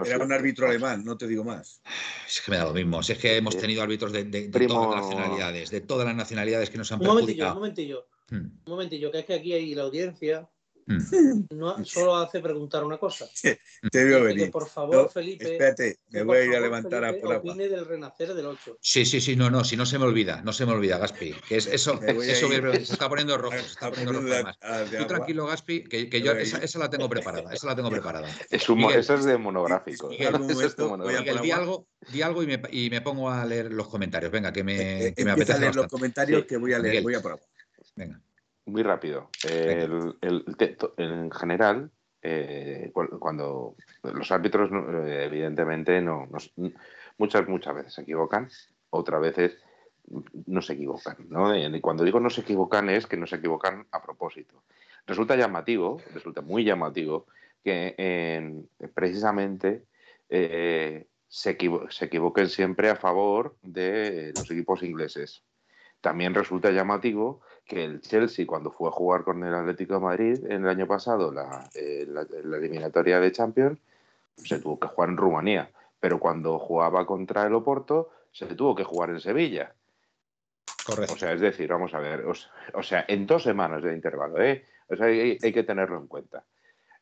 era 0.07 0.25
un 0.25 0.33
árbitro 0.33 0.67
alemán, 0.67 1.05
no 1.05 1.17
te 1.17 1.29
digo 1.29 1.45
más. 1.45 1.81
Es 2.27 2.41
que 2.41 2.51
me 2.51 2.57
da 2.57 2.65
lo 2.65 2.75
mismo. 2.75 2.99
es 3.01 3.17
que 3.17 3.37
hemos 3.37 3.57
tenido 3.57 3.81
árbitros 3.81 4.11
de, 4.13 4.25
todas 4.51 4.97
las 4.97 5.05
nacionalidades, 5.05 5.71
de 5.71 5.81
todas 5.83 6.05
las 6.05 6.17
nacionalidades 6.17 6.69
que 6.69 6.79
nos 6.79 6.91
han 6.91 6.99
perjudicado. 6.99 7.53
Un 7.53 7.61
momentillo, 7.61 7.99
un 8.01 8.03
momentillo. 8.03 8.12
Hmm. 8.33 8.49
Un 8.65 8.71
momentillo, 8.73 9.11
que 9.11 9.19
es 9.19 9.27
que 9.27 9.35
aquí 9.35 9.53
hay 9.53 9.75
la 9.75 9.83
audiencia 9.83 10.49
Hmm. 10.87 11.45
No 11.51 11.85
solo 11.85 12.17
hace 12.17 12.41
preguntar 12.41 12.85
una 12.85 12.99
cosa. 12.99 13.29
Te 13.93 14.05
veo 14.05 14.25
venir. 14.25 14.51
por 14.51 14.69
favor, 14.69 15.11
Felipe. 15.11 15.53
Espérate, 15.53 15.99
me 16.11 16.23
voy 16.23 16.39
a 16.39 16.45
ir 16.45 16.57
a 16.57 16.61
levantar 16.61 17.05
a 17.05 17.13
por 17.15 17.35
opine 17.37 17.69
del 17.69 17.87
renacer 17.87 18.35
del 18.35 18.47
8. 18.47 18.79
Sí, 18.81 19.05
sí, 19.05 19.21
sí, 19.21 19.37
no, 19.37 19.51
no, 19.51 19.65
si 19.65 19.77
no 19.77 19.87
se 19.87 19.99
me 19.99 20.05
olvida, 20.05 20.43
no 20.43 20.53
se 20.53 20.67
me 20.67 20.73
olvida, 20.73 20.99
Gaspi. 20.99 21.35
Que 21.49 21.57
es 21.57 21.67
eso, 21.67 22.01
eso 22.03 22.49
se 22.49 22.93
está 22.93 23.09
poniendo 23.09 23.37
rojo, 23.39 23.57
se 23.57 23.67
está 23.67 23.91
poniendo 23.91 24.13
rojo 24.13 24.51
Tú 24.99 25.07
tranquilo, 25.07 25.47
Gaspi, 25.47 25.85
que, 25.85 26.09
que 26.09 26.21
yo 26.21 26.33
esa, 26.33 26.59
esa, 26.59 26.79
la 26.79 26.91
tengo 26.91 27.09
preparada, 27.09 27.53
esa 27.53 27.67
la 27.67 27.77
tengo 27.77 27.91
preparada. 27.91 28.29
Es 28.51 28.69
un, 28.69 28.83
eso 28.85 29.15
es 29.15 29.25
de 29.25 29.39
monográfico. 29.39 30.09
Miguel, 30.09 30.39
Miguel 30.41 31.41
di 31.41 31.51
algo, 31.51 31.87
di 32.13 32.23
algo 32.23 32.43
y 32.43 32.47
me, 32.47 32.63
y 32.71 32.91
me 32.91 33.01
pongo 33.01 33.31
a 33.31 33.45
leer 33.45 33.73
los 33.73 33.89
comentarios. 33.89 34.33
Venga, 34.33 34.53
que 34.53 34.65
me, 34.65 34.75
eh, 34.77 35.07
eh, 35.09 35.15
que 35.15 35.25
me 35.25 35.33
apetece. 35.33 35.53
a 35.53 35.59
leer 35.59 35.77
los 35.77 35.87
comentarios 35.87 36.45
que 36.45 36.57
voy 36.57 36.73
a 36.73 36.79
leer, 36.79 37.03
voy 37.03 37.15
a 37.15 37.23
probar. 37.23 37.41
Venga. 37.97 38.21
Muy 38.65 38.83
rápido. 38.83 39.31
El, 39.45 40.15
en 40.97 41.31
general, 41.31 41.91
eh, 42.23 42.93
cuando 42.93 43.75
los 44.03 44.31
árbitros, 44.31 44.71
eh, 44.71 45.25
evidentemente, 45.27 46.01
no, 46.01 46.29
muchas, 47.19 47.49
muchas 47.49 47.75
veces 47.75 47.93
se 47.95 48.03
equivocan, 48.03 48.49
otras 48.91 49.21
veces 49.21 49.59
no 50.47 50.63
se 50.63 50.75
equivocan. 50.75 51.17
¿no? 51.29 51.57
Y 51.57 51.81
cuando 51.81 52.05
digo 52.05 52.21
no 52.21 52.31
se 52.31 52.43
equivocan 52.43 52.89
es 52.89 53.07
que 53.07 53.17
no 53.17 53.27
se 53.27 53.37
equivocan 53.37 53.87
a 53.91 54.01
propósito. 54.03 54.63
Resulta 55.07 55.35
llamativo, 55.35 56.01
resulta 56.15 56.41
muy 56.41 56.65
llamativo 56.65 57.27
que 57.65 58.65
precisamente 58.95 59.85
eh, 60.29 61.07
se, 61.29 61.59
se 61.91 62.05
equivoquen 62.05 62.49
siempre 62.49 62.91
a 62.91 62.97
favor 62.97 63.57
de 63.63 64.33
los 64.37 64.51
equipos 64.51 64.83
ingleses. 64.83 65.43
También 66.01 66.35
resulta 66.35 66.71
llamativo 66.71 67.41
que 67.73 67.85
el 67.85 68.03
Chelsea, 68.03 68.47
cuando 68.47 68.71
fue 68.71 68.89
a 68.89 68.93
jugar 68.93 69.25
con 69.25 69.43
el 69.43 69.55
Atlético 69.55 69.95
de 69.95 70.01
Madrid 70.01 70.45
en 70.45 70.65
el 70.65 70.69
año 70.69 70.87
pasado, 70.87 71.33
la, 71.33 71.71
eh, 71.75 72.07
eliminatoria 72.45 73.19
de 73.19 73.33
Champions, 73.33 73.81
se 74.37 74.59
tuvo 74.59 74.79
que 74.79 74.89
jugar 74.89 75.09
en 75.09 75.17
Rumanía. 75.17 75.71
Pero 75.99 76.21
cuando 76.21 76.59
jugaba 76.59 77.07
contra 77.07 77.47
el 77.47 77.55
Oporto, 77.55 78.11
se 78.31 78.47
tuvo 78.55 78.75
que 78.75 78.85
jugar 78.85 79.09
en 79.09 79.21
Sevilla. 79.21 79.75
Correcto. 80.85 81.15
O 81.15 81.17
sea, 81.17 81.33
es 81.33 81.41
decir, 81.41 81.71
vamos 81.71 81.95
a 81.95 82.01
ver, 82.01 82.27
o, 82.27 82.83
sea, 82.83 83.07
en 83.09 83.27
dos 83.27 83.43
semanas 83.43 83.83
de 83.83 83.95
intervalo, 83.95 84.43
¿eh? 84.43 84.67
O 84.89 84.97
sea, 84.97 85.07
hay, 85.07 85.39
que 85.39 85.63
tenerlo 85.63 85.97
en 85.97 86.09
cuenta. 86.09 86.45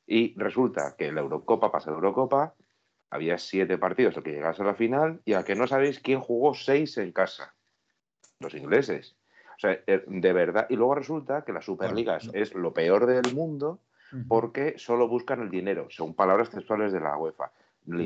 Y 0.06 0.38
resulta 0.38 0.94
que 0.96 1.10
la 1.10 1.22
Eurocopa 1.22 1.72
pasa 1.72 1.90
la 1.90 1.96
Eurocopa, 1.96 2.54
había 3.10 3.38
siete 3.38 3.76
partidos 3.76 4.16
al 4.16 4.22
que 4.22 4.32
llegase 4.32 4.62
a 4.62 4.66
la 4.66 4.74
final, 4.74 5.20
y 5.24 5.32
a 5.32 5.42
que 5.42 5.56
no 5.56 5.66
sabéis 5.66 5.98
quién 5.98 6.20
jugó 6.20 6.54
seis 6.54 6.96
en 6.98 7.10
casa. 7.10 7.54
Los 8.38 8.54
ingleses. 8.54 9.16
O 9.60 9.68
sea, 9.68 9.78
eh, 9.86 10.02
de 10.06 10.32
verdad. 10.32 10.66
Y 10.70 10.76
luego 10.76 10.94
resulta 10.94 11.42
que 11.42 11.52
la 11.52 11.60
Superliga 11.60 12.16
es 12.32 12.54
lo 12.54 12.72
peor 12.72 13.04
del 13.04 13.34
mundo 13.34 13.78
porque 14.26 14.78
solo 14.78 15.06
buscan 15.06 15.42
el 15.42 15.50
dinero, 15.50 15.86
según 15.90 16.14
palabras 16.14 16.48
textuales 16.48 16.92
de 16.92 17.00
la 17.00 17.18
UEFA. 17.18 17.50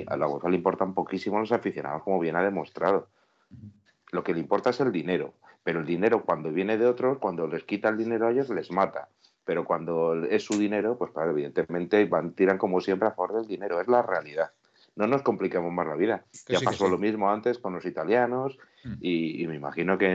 A 0.08 0.16
la 0.16 0.26
UEFA 0.26 0.48
le 0.48 0.56
importan 0.56 0.94
poquísimo 0.94 1.36
a 1.36 1.40
los 1.40 1.52
aficionados, 1.52 2.02
como 2.02 2.18
bien 2.18 2.34
ha 2.34 2.42
demostrado. 2.42 3.06
Lo 4.10 4.24
que 4.24 4.34
le 4.34 4.40
importa 4.40 4.70
es 4.70 4.80
el 4.80 4.90
dinero. 4.90 5.32
Pero 5.62 5.78
el 5.78 5.86
dinero 5.86 6.24
cuando 6.24 6.50
viene 6.50 6.76
de 6.76 6.86
otros, 6.86 7.18
cuando 7.18 7.46
les 7.46 7.62
quita 7.62 7.88
el 7.88 7.98
dinero 7.98 8.26
a 8.26 8.32
ellos, 8.32 8.50
les 8.50 8.72
mata. 8.72 9.08
Pero 9.44 9.64
cuando 9.64 10.24
es 10.24 10.42
su 10.42 10.58
dinero, 10.58 10.98
pues 10.98 11.12
claro, 11.12 11.30
evidentemente 11.30 12.04
van, 12.06 12.32
tiran 12.32 12.58
como 12.58 12.80
siempre 12.80 13.06
a 13.06 13.12
favor 13.12 13.34
del 13.36 13.46
dinero. 13.46 13.80
Es 13.80 13.86
la 13.86 14.02
realidad. 14.02 14.50
No 14.96 15.07
nos 15.07 15.22
compliquemos 15.22 15.72
más 15.72 15.87
la 15.87 15.96
vida. 15.96 16.24
ya 16.48 16.61
pasó 16.61 16.88
lo 16.88 16.98
mismo 16.98 17.30
antes 17.30 17.59
con 17.59 17.74
los 17.74 17.85
italianos 17.85 18.57
mm. 18.85 18.94
y, 19.00 19.46
me 19.48 19.57
imagino 19.57 19.98
que 19.98 20.07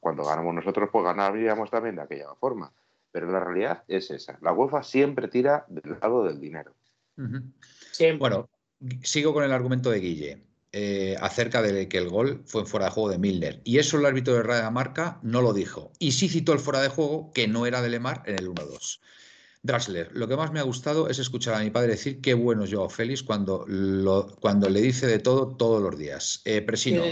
cuando 0.00 0.24
ganamos 0.24 0.54
nosotros, 0.54 0.88
pues 0.92 1.04
ganaríamos 1.04 1.70
también 1.70 1.96
de 1.96 2.02
aquella 2.02 2.34
forma. 2.38 2.72
Pero 3.10 3.30
la 3.30 3.40
realidad 3.40 3.82
es 3.88 4.10
esa. 4.10 4.38
La 4.40 4.52
UEFA 4.52 4.82
siempre 4.82 5.28
tira 5.28 5.64
del 5.68 5.98
lado 6.00 6.24
del 6.24 6.40
dinero. 6.40 6.74
Bueno, 8.18 8.48
sigo 9.02 9.32
con 9.32 9.44
el 9.44 9.52
argumento 9.52 9.90
de 9.90 10.00
Guille. 10.00 10.44
Eh, 10.76 11.14
acerca 11.20 11.62
de 11.62 11.88
que 11.88 11.98
el 11.98 12.08
gol 12.08 12.42
fue 12.46 12.62
en 12.62 12.66
fuera 12.66 12.86
de 12.86 12.90
juego 12.90 13.08
de 13.08 13.18
Milner. 13.18 13.60
Y 13.62 13.78
eso 13.78 13.96
el 13.96 14.06
árbitro 14.06 14.34
de 14.34 14.42
Radio 14.42 14.68
Marca 14.72 15.20
no 15.22 15.40
lo 15.40 15.52
dijo. 15.52 15.92
Y 16.00 16.10
sí 16.10 16.28
citó 16.28 16.52
el 16.52 16.58
fuera 16.58 16.82
de 16.82 16.88
juego 16.88 17.30
que 17.32 17.46
no 17.46 17.64
era 17.64 17.80
de 17.80 17.90
Lemar 17.90 18.24
en 18.26 18.40
el 18.40 18.48
1-2. 18.48 18.98
Draxler, 19.64 20.10
lo 20.12 20.28
que 20.28 20.36
más 20.36 20.52
me 20.52 20.60
ha 20.60 20.62
gustado 20.62 21.08
es 21.08 21.18
escuchar 21.18 21.54
a 21.54 21.60
mi 21.60 21.70
padre 21.70 21.92
decir 21.92 22.20
qué 22.20 22.34
bueno 22.34 22.64
es 22.64 22.70
Joao 22.70 22.90
Félix 22.90 23.22
cuando, 23.22 23.64
cuando 24.38 24.68
le 24.68 24.82
dice 24.82 25.06
de 25.06 25.18
todo 25.18 25.56
todos 25.56 25.82
los 25.82 25.96
días. 25.96 26.42
Eh, 26.44 26.60
Presino. 26.60 27.02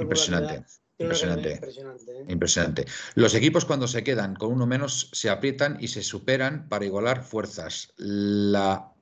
impresionante. 0.00 0.64
Impresionante. 0.96 1.52
¿eh? 1.52 2.24
Impresionante. 2.28 2.84
Los 3.16 3.34
equipos 3.34 3.64
cuando 3.64 3.88
se 3.88 4.04
quedan 4.04 4.36
con 4.36 4.52
uno 4.52 4.68
menos 4.68 5.10
se 5.12 5.30
aprietan 5.30 5.78
y 5.80 5.88
se 5.88 6.00
superan 6.00 6.68
para 6.68 6.84
igualar 6.84 7.24
fuerzas. 7.24 7.92
La 7.96 8.92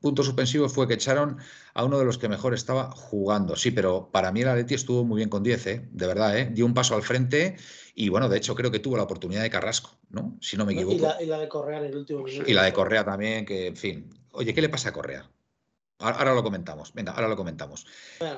punto 0.00 0.22
suspensivo 0.22 0.68
fue 0.68 0.86
que 0.86 0.94
echaron 0.94 1.38
a 1.74 1.84
uno 1.84 1.98
de 1.98 2.04
los 2.04 2.18
que 2.18 2.28
mejor 2.28 2.54
estaba 2.54 2.90
jugando. 2.90 3.56
Sí, 3.56 3.70
pero 3.70 4.10
para 4.10 4.32
mí 4.32 4.42
el 4.42 4.48
Atleti 4.48 4.74
estuvo 4.74 5.04
muy 5.04 5.18
bien 5.18 5.28
con 5.28 5.42
10, 5.42 5.66
¿eh? 5.66 5.88
de 5.90 6.06
verdad, 6.06 6.38
¿eh? 6.38 6.48
dio 6.52 6.66
un 6.66 6.74
paso 6.74 6.94
al 6.94 7.02
frente 7.02 7.56
y 7.94 8.08
bueno, 8.08 8.28
de 8.28 8.38
hecho 8.38 8.54
creo 8.54 8.70
que 8.70 8.78
tuvo 8.78 8.96
la 8.96 9.04
oportunidad 9.04 9.42
de 9.42 9.50
Carrasco, 9.50 9.98
¿no? 10.10 10.36
Si 10.40 10.56
no 10.56 10.66
me 10.66 10.74
equivoco. 10.74 10.96
Y 11.20 11.26
la, 11.26 11.38
de 11.38 11.48
Correa 11.48 11.78
en 11.78 11.86
el 11.86 11.96
último 11.96 12.22
minuto. 12.22 12.48
Y 12.48 12.54
la 12.54 12.64
de 12.64 12.72
Correa 12.72 13.04
también, 13.04 13.44
que 13.46 13.68
en 13.68 13.76
fin. 13.76 14.10
Oye, 14.32 14.52
¿qué 14.52 14.60
le 14.60 14.68
pasa 14.68 14.90
a 14.90 14.92
Correa? 14.92 15.30
Ahora 15.98 16.34
lo 16.34 16.42
comentamos, 16.42 16.92
venga, 16.92 17.12
ahora 17.12 17.28
lo 17.28 17.36
comentamos. 17.36 17.86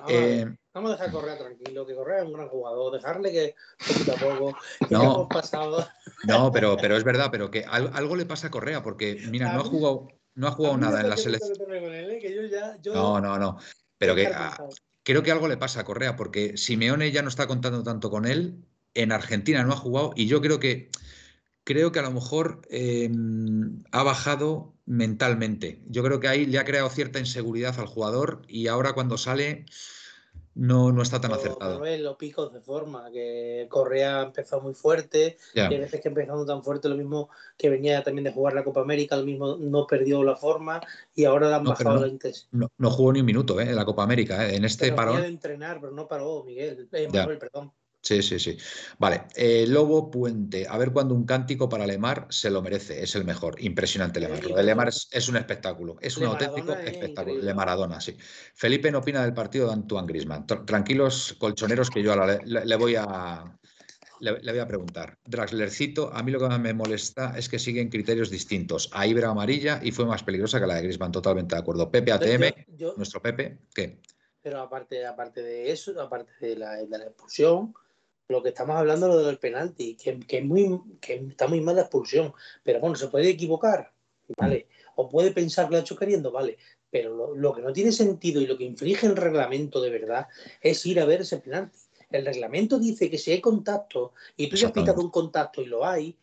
Eh, 0.09 0.47
vamos 0.73 0.93
a 0.93 0.95
dejar 0.95 1.11
Correa 1.11 1.37
tranquilo, 1.37 1.85
que 1.85 1.97
Correa 1.97 2.21
es 2.21 2.27
un 2.27 2.35
gran 2.35 2.49
jugador, 2.49 2.93
dejarle 2.93 3.33
que 3.33 3.55
poquito 3.85 4.13
a 4.13 4.17
poco, 4.17 4.59
no, 4.91 5.29
pasado. 5.29 5.89
No, 6.23 6.53
pero, 6.53 6.77
pero 6.77 6.97
es 6.97 7.03
verdad, 7.03 7.31
pero 7.33 7.51
que 7.51 7.65
algo 7.65 8.15
le 8.15 8.27
pasa 8.27 8.47
a 8.47 8.51
Correa, 8.53 8.85
porque 8.85 9.21
mira, 9.29 9.53
no 9.53 9.63
ha 9.63 9.65
jugado, 9.65 10.07
no 10.39 10.47
ha 10.47 10.53
jugado 10.53 10.79
nada 10.79 11.01
en 11.01 11.11
la 11.11 11.17
selección. 11.17 11.59
¿eh? 11.69 12.81
No, 12.95 13.21
no, 13.21 13.39
no. 13.39 13.59
Pero 13.99 14.15
que 14.15 14.31
creo 15.03 15.23
que 15.23 15.33
algo 15.33 15.49
le 15.49 15.57
pasa 15.57 15.81
a 15.81 15.85
Correa, 15.85 16.15
porque 16.15 16.57
Simeone 16.57 17.11
ya 17.11 17.23
no 17.23 17.29
está 17.29 17.49
contando 17.49 17.83
tanto 17.83 18.09
con 18.09 18.25
él. 18.25 18.65
En 18.95 19.11
Argentina 19.11 19.65
no 19.65 19.73
ha 19.73 19.77
jugado 19.77 20.13
y 20.15 20.29
yo 20.29 20.41
creo 20.41 20.61
que 20.61 20.91
creo 21.65 21.91
que 21.91 21.99
a 21.99 22.03
lo 22.03 22.13
mejor 22.13 22.63
em, 22.71 23.83
ha 23.91 24.05
bajado 24.05 24.75
mentalmente. 24.87 25.83
Yo 25.89 26.05
creo 26.05 26.21
que 26.21 26.29
ahí 26.29 26.47
le 26.47 26.59
ha 26.59 26.65
creado 26.65 26.89
cierta 26.89 27.19
inseguridad 27.19 27.79
al 27.79 27.87
jugador 27.87 28.43
y 28.47 28.69
ahora 28.69 28.93
cuando 28.93 29.19
sale 29.19 29.67
no, 30.59 30.91
no 30.91 31.03
está 31.03 31.21
tan 31.21 31.33
acertado. 31.33 31.81
los 31.85 32.17
picos 32.17 32.53
de 32.53 32.61
forma, 32.61 33.11
que 33.13 33.67
Correa 33.71 34.23
empezó 34.23 34.61
muy 34.61 34.75
fuerte, 34.75 35.39
y 35.55 35.61
a 35.61 35.69
veces 35.69 36.01
que 36.01 36.09
empezando 36.09 36.45
tan 36.45 36.65
fuerte, 36.65 36.89
lo 36.89 36.97
mismo 36.97 37.31
que 37.57 37.71
venía 37.71 38.03
también 38.03 38.25
de 38.25 38.33
jugar 38.33 38.55
la 38.55 38.65
Copa 38.65 38.81
América, 38.81 39.17
lo 39.17 39.25
mismo 39.25 39.57
no 39.57 39.87
perdió 39.87 40.25
la 40.25 40.37
forma 40.37 40.81
y 41.15 41.25
ahora 41.25 41.49
le 41.49 41.55
han 41.55 41.65
bajado 41.65 42.01
la 42.01 42.09
intensidad. 42.09 42.49
No, 42.77 42.91
jugó 42.91 43.13
ni 43.13 43.21
un 43.21 43.27
minuto 43.27 43.61
¿eh? 43.61 43.71
en 43.71 43.77
la 43.77 43.85
Copa 43.85 44.03
América, 44.03 44.49
¿eh? 44.49 44.57
en 44.57 44.65
este 44.65 44.93
parón. 44.93 45.21
de 45.23 45.29
entrenar, 45.29 45.79
pero 45.81 45.93
no 45.93 46.09
paró, 46.09 46.43
Miguel, 46.45 46.89
eh, 46.91 47.09
Manuel, 47.13 47.39
perdón. 47.39 47.73
Sí, 48.01 48.23
sí, 48.23 48.39
sí. 48.39 48.57
Vale, 48.99 49.25
eh, 49.35 49.67
Lobo 49.67 50.11
Puente. 50.11 50.67
A 50.69 50.79
ver 50.79 50.93
cuando 50.93 51.15
un 51.15 51.27
cántico 51.27 51.69
para 51.69 51.87
Lemar 51.87 52.27
se 52.31 52.49
lo 52.49 52.63
merece, 52.63 53.03
es 53.03 53.15
el 53.17 53.25
mejor. 53.25 53.61
Impresionante 53.61 54.21
Lemar. 54.21 54.45
Lo 54.45 54.57
de 54.57 54.63
Lemar 54.63 54.89
es, 54.89 55.29
un 55.29 55.37
espectáculo, 55.37 55.97
es 56.01 56.17
un 56.17 56.27
auténtico 56.27 56.73
espectáculo. 56.73 57.43
Le 57.43 57.55
Maradona, 57.55 58.01
sí. 58.01 58.17
Felipe 58.55 58.91
no 58.93 58.99
opina 58.99 59.23
del 59.23 59.35
partido 59.35 59.67
de 59.67 59.75
Antoine 59.75 60.07
Grisman. 60.07 60.47
Tranquilos, 60.47 61.35
colchoneros, 61.39 61.91
que 61.91 62.03
yo 62.03 62.13
ahora 62.13 62.39
le, 62.45 62.77
voy 62.77 62.95
a. 62.97 63.45
Le, 64.21 64.33
voy 64.33 64.59
a 64.59 64.67
preguntar. 64.67 65.19
Draxlercito, 65.25 66.13
a 66.13 66.23
mí 66.23 66.31
lo 66.31 66.39
que 66.39 66.49
más 66.49 66.61
me 66.61 66.75
molesta 66.75 67.37
es 67.37 67.49
que 67.49 67.59
siguen 67.59 67.89
criterios 67.89 68.31
distintos. 68.31 68.91
A 68.93 69.07
Ibra 69.07 69.29
amarilla 69.29 69.81
y 69.83 69.91
fue 69.91 70.07
más 70.07 70.23
peligrosa 70.23 70.61
que 70.61 70.67
la 70.67 70.77
de 70.77 70.83
Grisman, 70.83 71.11
totalmente 71.11 71.57
de 71.57 71.61
acuerdo. 71.61 71.91
Pepe 71.91 72.13
ATM, 72.13 72.97
nuestro 72.97 73.21
Pepe, 73.21 73.59
¿qué? 73.75 74.01
Pero 74.41 74.61
aparte, 74.61 75.05
aparte 75.05 75.43
de 75.43 75.73
eso, 75.73 76.01
aparte 76.01 76.33
de 76.41 76.57
la, 76.57 76.77
de 76.77 76.99
la 76.99 77.05
expulsión, 77.05 77.75
lo 78.29 78.43
que 78.43 78.51
estamos 78.51 78.77
hablando 78.77 79.09
lo 79.09 79.19
del 79.23 79.39
penalti, 79.39 79.97
que, 79.97 80.19
es 80.29 80.45
muy, 80.45 80.81
que 81.01 81.15
está 81.15 81.49
muy 81.49 81.61
mal 81.61 81.77
la 81.77 81.83
expulsión, 81.83 82.33
pero 82.63 82.79
bueno, 82.79 82.95
se 82.95 83.09
puede 83.09 83.31
equivocar, 83.31 83.91
¿vale? 84.37 84.69
O 84.97 85.09
puede 85.09 85.33
pensar 85.33 85.67
que 85.67 85.73
lo 85.73 85.77
ha 85.79 85.81
hecho 85.81 85.97
queriendo, 85.97 86.31
¿vale? 86.31 86.59
Pero 86.91 87.35
lo, 87.35 87.55
que 87.55 87.63
no 87.63 87.73
tiene 87.73 87.91
sentido 87.91 88.41
y 88.41 88.47
lo 88.47 88.59
que 88.59 88.65
inflige 88.65 89.07
el 89.07 89.17
reglamento 89.17 89.81
de 89.81 89.91
verdad 89.91 90.27
es 90.61 90.85
ir 90.85 91.01
a 91.01 91.07
ver 91.07 91.23
ese 91.23 91.39
penalti. 91.39 91.79
El 92.11 92.25
reglamento 92.25 92.79
dice 92.79 93.11
que 93.11 93.19
si 93.19 93.33
hay 93.33 93.41
contacto 93.41 94.13
y 94.37 94.49
tú 94.49 94.57
ya 94.57 94.69
has 94.69 94.73
pitado 94.73 95.01
un 95.01 95.11
contacto 95.11 95.63
y 95.63 95.67
lo 95.67 95.87
hay, 95.87 96.17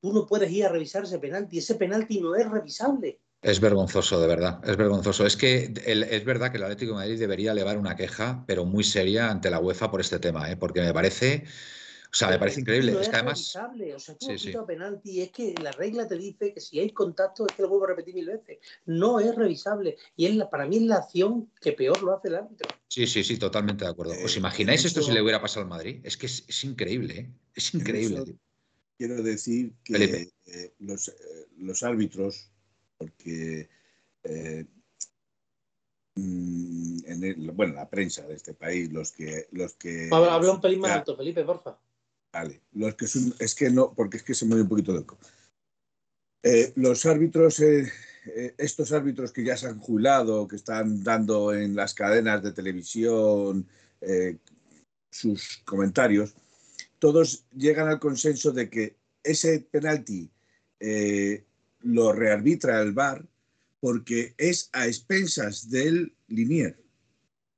tú 0.00 0.12
no 0.12 0.26
puedes 0.26 0.50
ir 0.50 0.64
a 0.64 0.68
revisar 0.68 1.04
ese 1.04 1.18
penalti. 1.18 1.58
Ese 1.58 1.74
penalti 1.74 2.20
no 2.20 2.36
es 2.36 2.48
revisable. 2.50 3.18
Es 3.42 3.58
vergonzoso, 3.58 4.20
de 4.20 4.26
verdad, 4.26 4.60
es 4.68 4.76
vergonzoso. 4.76 5.24
Es 5.24 5.36
que 5.36 5.72
es 5.86 6.24
verdad 6.26 6.50
que 6.50 6.58
el 6.58 6.64
Atlético 6.64 6.92
de 6.92 6.98
Madrid 6.98 7.18
debería 7.18 7.52
elevar 7.52 7.78
una 7.78 7.96
queja, 7.96 8.44
pero 8.46 8.66
muy 8.66 8.84
seria 8.84 9.30
ante 9.30 9.50
la 9.50 9.60
UEFA 9.60 9.90
por 9.90 10.02
este 10.02 10.18
tema, 10.18 10.50
¿eh? 10.50 10.58
porque 10.58 10.82
me 10.82 10.92
parece, 10.92 11.44
o 12.12 12.14
sea, 12.14 12.28
me 12.28 12.38
parece 12.38 12.60
increíble. 12.60 13.00
es, 13.00 13.08
que 13.08 13.16
además. 13.16 13.38
O 13.38 13.98
sea, 13.98 14.14
tú 14.18 14.36
sí, 14.36 14.52
penalti, 14.66 15.22
es 15.22 15.30
que 15.30 15.54
la 15.62 15.72
regla 15.72 16.06
te 16.06 16.16
dice 16.16 16.52
que 16.52 16.60
si 16.60 16.80
hay 16.80 16.90
contacto, 16.90 17.46
es 17.46 17.54
que 17.54 17.62
lo 17.62 17.70
vuelvo 17.70 17.86
a 17.86 17.88
repetir 17.88 18.14
mil 18.14 18.26
veces. 18.26 18.58
No 18.84 19.20
es 19.20 19.34
revisable. 19.34 19.96
Y 20.16 20.26
es 20.26 20.44
para 20.50 20.66
mí 20.66 20.76
es 20.76 20.82
la 20.82 20.96
acción 20.96 21.50
que 21.62 21.72
peor 21.72 22.02
lo 22.02 22.14
hace 22.14 22.28
el 22.28 22.34
árbitro. 22.34 22.68
Sí, 22.88 23.06
sí, 23.06 23.24
sí, 23.24 23.38
totalmente 23.38 23.86
de 23.86 23.90
acuerdo. 23.90 24.12
¿Os 24.22 24.36
eh, 24.36 24.38
imagináis 24.38 24.84
esto 24.84 25.00
si 25.00 25.12
le 25.12 25.22
hubiera 25.22 25.40
pasado 25.40 25.62
al 25.62 25.70
Madrid? 25.70 26.00
Es 26.04 26.18
que 26.18 26.26
es, 26.26 26.64
increíble, 26.64 27.20
¿eh? 27.20 27.30
Es 27.54 27.72
increíble. 27.72 28.36
Quiero 28.98 29.22
decir 29.22 29.72
que 29.82 30.28
eh, 30.44 30.74
los, 30.78 31.10
los 31.56 31.82
árbitros 31.82 32.50
porque 33.00 33.70
eh, 34.24 34.66
mm, 36.16 36.98
en 37.06 37.56
bueno, 37.56 37.74
la 37.74 37.88
prensa 37.88 38.26
de 38.26 38.34
este 38.34 38.52
país, 38.52 38.92
los 38.92 39.10
que... 39.12 39.48
Los 39.52 39.74
que 39.74 40.10
Habla 40.12 40.52
un 40.52 40.60
pelín 40.60 40.80
más 40.80 40.92
alto, 40.92 41.16
Felipe, 41.16 41.42
porfa. 41.44 41.78
Vale, 42.32 42.60
los 42.72 42.94
que 42.94 43.06
son, 43.06 43.34
es 43.38 43.54
que 43.54 43.70
no, 43.70 43.94
porque 43.94 44.18
es 44.18 44.22
que 44.22 44.34
se 44.34 44.44
mueve 44.44 44.62
un 44.62 44.68
poquito 44.68 44.92
de 44.92 45.00
eco. 45.00 45.18
Eh, 46.42 46.72
los 46.76 47.06
árbitros, 47.06 47.58
eh, 47.60 47.90
estos 48.58 48.92
árbitros 48.92 49.32
que 49.32 49.44
ya 49.44 49.56
se 49.56 49.66
han 49.66 49.80
jubilado, 49.80 50.46
que 50.46 50.56
están 50.56 51.02
dando 51.02 51.54
en 51.54 51.74
las 51.74 51.94
cadenas 51.94 52.42
de 52.42 52.52
televisión 52.52 53.66
sus 55.10 55.58
comentarios, 55.64 56.34
todos 56.98 57.44
llegan 57.52 57.88
al 57.88 57.98
consenso 57.98 58.52
de 58.52 58.70
que 58.70 58.96
ese 59.22 59.60
penalti 59.60 60.30
lo 61.82 62.12
rearbitra 62.12 62.80
el 62.82 62.92
VAR 62.92 63.26
porque 63.80 64.34
es 64.36 64.68
a 64.72 64.86
expensas 64.86 65.70
del 65.70 66.14
Linier. 66.28 66.78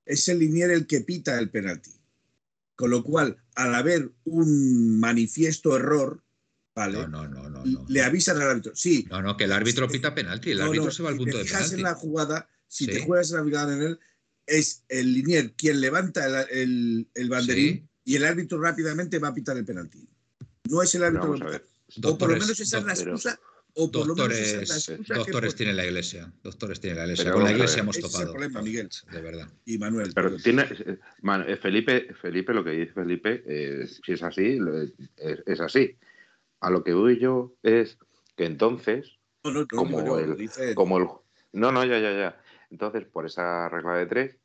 Es 0.07 0.29
el 0.29 0.39
Linier 0.39 0.71
el 0.71 0.87
que 0.87 1.01
pita 1.01 1.39
el 1.39 1.51
penalti. 1.51 1.91
Con 2.77 2.91
lo 2.91 3.03
cual, 3.03 3.37
al 3.55 3.75
haber 3.75 4.11
un 4.25 4.99
manifiesto 4.99 5.77
error, 5.77 6.23
¿vale? 6.75 7.07
No, 7.09 7.29
no, 7.29 7.49
no, 7.51 7.65
le 7.89 8.03
avisan 8.03 8.41
al 8.41 8.51
árbitro. 8.51 8.75
Sí. 8.75 9.07
No, 9.11 9.21
no, 9.21 9.37
que 9.37 9.45
el 9.45 9.53
árbitro 9.53 9.89
pita 9.89 10.15
penalti. 10.15 10.53
El 10.53 10.63
árbitro 10.63 10.91
se 10.91 11.03
va 11.03 11.11
al 11.11 11.17
punto 11.17 11.39
de 11.39 11.45
penalti. 11.45 11.75
en 11.75 11.83
la 11.83 11.95
jugada, 11.95 12.49
si 12.69 12.87
te 12.87 13.05
juegas 13.05 13.31
en 13.31 13.37
la 13.37 13.43
jugada 13.43 13.75
en 13.75 13.83
él, 13.83 14.01
es 14.47 14.85
el 14.89 15.13
Linier 15.13 15.53
quien 15.55 15.81
levanta 15.81 16.43
el, 16.43 17.09
el, 17.15 17.29
banderín 17.29 17.89
y 18.05 18.17
el 18.17 18.25
árbitro 18.25 18.61
rápidamente 18.61 19.19
va 19.19 19.29
a 19.29 19.35
pitar 19.35 19.57
el 19.57 19.65
penalti. 19.65 20.09
No 20.69 20.83
es 20.83 20.95
el 20.95 21.05
árbitro. 21.05 21.37
O 22.05 22.19
por 22.19 22.31
lo 22.31 22.39
menos 22.39 22.59
esa 22.59 22.79
es 22.79 22.85
la 22.85 22.95
excusa 22.95 23.39
doctores, 23.75 24.99
doctores 25.07 25.55
tiene 25.55 25.73
la 25.73 25.85
iglesia. 25.85 26.33
Doctores 26.43 26.81
tiene 26.81 26.97
la 26.97 27.03
iglesia. 27.05 27.33
Con 27.33 27.45
la 27.45 27.53
iglesia 27.53 27.81
hemos 27.81 27.99
topado. 27.99 28.35
Miguel. 28.63 28.89
De 29.11 29.21
verdad. 29.21 29.49
Y 29.65 29.79
Manuel. 29.79 30.13
Pero 30.15 30.37
tiene, 30.37 30.63
eh, 30.63 31.57
Felipe, 31.57 32.15
Felipe, 32.21 32.53
lo 32.53 32.65
que 32.65 32.71
dice 32.71 32.93
Felipe, 32.93 33.43
eh, 33.47 33.87
si 33.87 34.13
es 34.13 34.23
así, 34.23 34.59
es, 35.47 35.61
así. 35.61 35.97
A 36.61 36.71
lo 36.71 36.85
que 36.85 36.93
voy 36.93 37.19
yo 37.19 37.55
es 37.63 37.99
que 38.37 38.45
entonces, 38.45 39.19
como, 39.43 39.61
el, 40.19 40.51
como 40.75 40.99
el. 40.99 41.07
No, 41.53 41.73
no, 41.73 41.85
ya, 41.85 41.99
ya, 41.99 42.13
ya. 42.13 42.43
Entonces, 42.71 43.05
por 43.05 43.27
esa 43.27 43.69
regla 43.69 43.97
de 43.97 44.07
tres, 44.07 44.37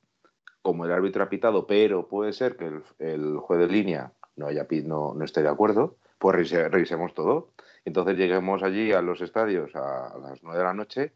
como 0.62 0.86
el 0.86 0.92
árbitro 0.92 1.24
ha 1.24 1.30
pitado, 1.30 1.68
pero 1.68 2.08
puede 2.08 2.34
ser 2.34 2.58
que 2.58 2.66
el, 2.66 2.84
el 3.00 3.38
juez 3.38 3.60
de 3.60 3.68
línea 3.68 4.14
no, 4.36 4.48
haya, 4.48 4.68
no, 4.84 5.14
no 5.14 5.26
esté 5.26 5.42
de 5.42 5.50
acuerdo, 5.50 5.98
pues 6.18 6.50
revisemos 6.50 7.14
todo 7.14 7.54
entonces 7.88 8.18
lleguemos 8.18 8.64
allí 8.64 8.92
a 8.92 9.02
los 9.02 9.22
estadios 9.22 9.74
a 9.74 10.14
las 10.22 10.44
9 10.44 10.58
de 10.58 10.64
la 10.66 10.74
noche, 10.74 11.14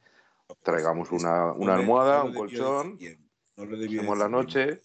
traigamos 0.63 1.11
una, 1.11 1.49
almohada, 1.51 2.23
un 2.23 2.33
colchón, 2.33 2.97
hacemos 3.57 4.17
la 4.17 4.29
noche 4.29 4.81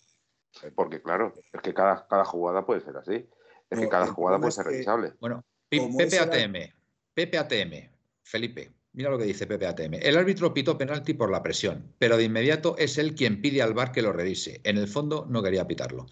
Porque 0.74 1.00
claro, 1.00 1.36
es 1.52 1.60
que 1.60 1.72
cada, 1.72 2.08
cada 2.08 2.24
jugada 2.24 2.66
puede 2.66 2.80
ser 2.80 2.96
así. 2.96 3.28
Es 3.70 3.78
que 3.78 3.88
cada 3.88 4.08
jugada 4.08 4.38
puede 4.38 4.50
ser 4.50 4.66
revisable. 4.66 5.12
Bueno, 5.20 5.44
PPATM, 5.68 6.72
PPATM, 7.14 7.90
Felipe, 8.24 8.72
mira 8.92 9.10
lo 9.10 9.18
que 9.18 9.24
dice 9.24 9.46
PPATM. 9.46 9.94
El 10.02 10.16
árbitro 10.16 10.52
pitó 10.52 10.76
penalti 10.76 11.14
por 11.14 11.30
la 11.30 11.40
presión, 11.40 11.94
pero 11.98 12.16
de 12.16 12.24
inmediato 12.24 12.74
es 12.78 12.98
él 12.98 13.14
quien 13.14 13.40
pide 13.40 13.62
al 13.62 13.74
VAR 13.74 13.92
que 13.92 14.02
lo 14.02 14.12
revise. 14.12 14.60
En 14.64 14.76
el 14.76 14.88
fondo 14.88 15.24
no 15.28 15.40
quería 15.40 15.68
pitarlo. 15.68 16.06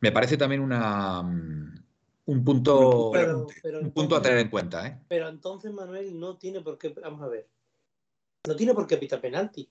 Me 0.00 0.10
parece 0.10 0.36
también 0.36 0.62
una 0.62 1.22
mm, 1.22 1.84
un 2.26 2.44
punto, 2.44 3.10
un 3.10 3.90
punto 3.92 4.16
a 4.16 4.22
tener 4.22 4.38
en 4.38 4.48
cuenta. 4.48 4.86
¿eh? 4.86 4.98
Pero 5.08 5.28
entonces 5.28 5.72
Manuel 5.72 6.18
no 6.18 6.36
tiene 6.36 6.60
por 6.60 6.78
qué, 6.78 6.90
vamos 6.90 7.22
a 7.22 7.28
ver, 7.28 7.48
no 8.46 8.56
tiene 8.56 8.74
por 8.74 8.86
qué 8.86 8.96
pitar 8.96 9.20
penalti. 9.20 9.68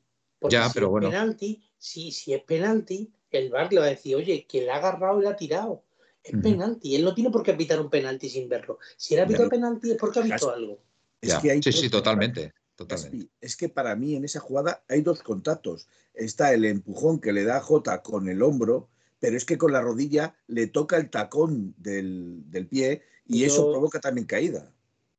ya, 0.49 0.69
pero 0.73 0.89
bueno. 0.89 1.09
Penalti, 1.09 1.63
si, 1.77 2.11
si 2.11 2.33
es 2.33 2.43
penalti, 2.43 3.11
el 3.31 3.49
VAR 3.49 3.71
le 3.71 3.79
va 3.79 3.85
a 3.85 3.89
decir, 3.89 4.15
oye, 4.15 4.45
que 4.47 4.61
le 4.61 4.71
ha 4.71 4.77
agarrado 4.77 5.19
y 5.19 5.23
le 5.23 5.29
ha 5.29 5.35
tirado. 5.35 5.83
Es 6.23 6.39
penalti. 6.39 6.95
Él 6.95 7.03
no 7.03 7.15
tiene 7.15 7.31
por 7.31 7.41
qué 7.41 7.53
pitar 7.53 7.81
un 7.81 7.89
penalti 7.89 8.29
sin 8.29 8.47
verlo. 8.47 8.77
Si 8.95 9.15
él 9.15 9.21
ha 9.21 9.27
pitado 9.27 9.49
penalti 9.49 9.91
es 9.91 9.97
porque 9.97 10.19
ha 10.19 10.21
visto 10.21 10.51
algo. 10.51 10.79
Es 11.19 11.35
que 11.35 11.51
hay 11.51 11.61
sí, 11.63 11.71
sí, 11.71 11.89
totalmente. 11.89 12.53
totalmente. 12.75 13.29
Es, 13.39 13.55
que 13.55 13.69
para 13.69 13.95
mí 13.95 14.15
en 14.15 14.25
esa 14.25 14.39
jugada 14.39 14.83
hay 14.87 15.01
dos 15.01 15.23
contactos. 15.23 15.87
Está 16.13 16.53
el 16.53 16.65
empujón 16.65 17.19
que 17.19 17.33
le 17.33 17.43
da 17.43 17.59
Jota 17.59 18.01
con 18.03 18.27
el 18.27 18.43
hombro, 18.43 18.89
pero 19.21 19.38
es 19.38 19.45
que 19.45 19.57
con 19.57 19.71
la 19.71 19.81
rodilla 19.81 20.36
le 20.47 20.67
toca 20.67 20.97
el 20.97 21.10
tacón 21.10 21.75
del, 21.77 22.43
pie 22.69 23.03
y 23.27 23.45
eso 23.45 23.71
provoca 23.71 24.01
también 24.01 24.25
caída. 24.27 24.69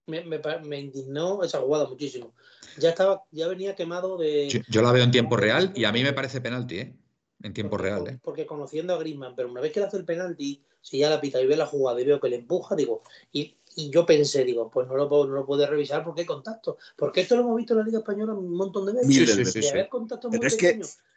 Me, 0.07 0.23
me, 0.25 0.81
indignó 0.81 1.45
esa 1.45 1.61
jugada 1.61 1.89
muchísimo. 1.89 2.35
Ya 2.79 2.91
estaba, 2.91 3.23
ya 3.31 3.47
venía 3.47 3.77
quemado 3.77 4.19
de. 4.19 4.49
Yo, 4.69 4.83
la 4.83 4.91
veo 4.91 5.05
en 5.05 5.13
tiempo 5.13 5.37
real 5.37 5.73
y 5.77 5.85
a 5.85 5.93
mí 5.93 6.03
me 6.03 6.13
parece 6.13 6.41
penalti, 6.41 6.81
¿eh? 6.81 6.97
En 7.45 7.55
tiempo 7.55 7.79
real, 7.79 8.09
¿eh? 8.09 8.19
Porque 8.23 8.45
conociendo 8.45 8.95
a 8.95 8.99
Griezmann, 8.99 9.37
pero 9.37 9.49
una 9.49 9.61
vez 9.61 9.73
que 9.73 9.79
le 9.79 9.87
hace 9.87 9.99
el 9.99 10.05
penalti, 10.05 10.65
si 10.81 10.99
ya 10.99 11.09
la 11.09 11.21
pita 11.21 11.41
y 11.41 11.47
ve 11.47 11.57
la 11.57 11.67
jugada 11.67 12.01
y 12.01 12.05
veo 12.05 12.21
que 12.21 12.29
le 12.29 12.37
empuja, 12.37 12.75
digo, 12.75 13.03
y, 13.33 13.57
yo 13.77 14.05
pensé, 14.05 14.45
digo, 14.45 14.69
pues 14.69 14.89
no 14.89 14.97
lo, 14.97 15.09
puedo, 15.09 15.27
no 15.29 15.35
lo 15.35 15.47
puede 15.47 15.67
revisar 15.67 16.05
porque 16.05 16.23
hay 16.23 16.27
contacto. 16.27 16.77
Porque 16.97 17.21
esto 17.21 17.37
lo 17.37 17.43
hemos 17.43 17.57
visto 17.57 17.73
en 17.73 17.79
la 17.79 17.85
Liga 17.85 17.99
Española 18.01 18.35
un 18.35 18.55
montón 18.55 18.85
de 18.85 18.93
veces. 18.95 19.35
Sí, 19.35 19.45
sí, 19.45 19.63
sí, 19.63 19.89
contacto 19.89 20.29
muy 20.29 20.41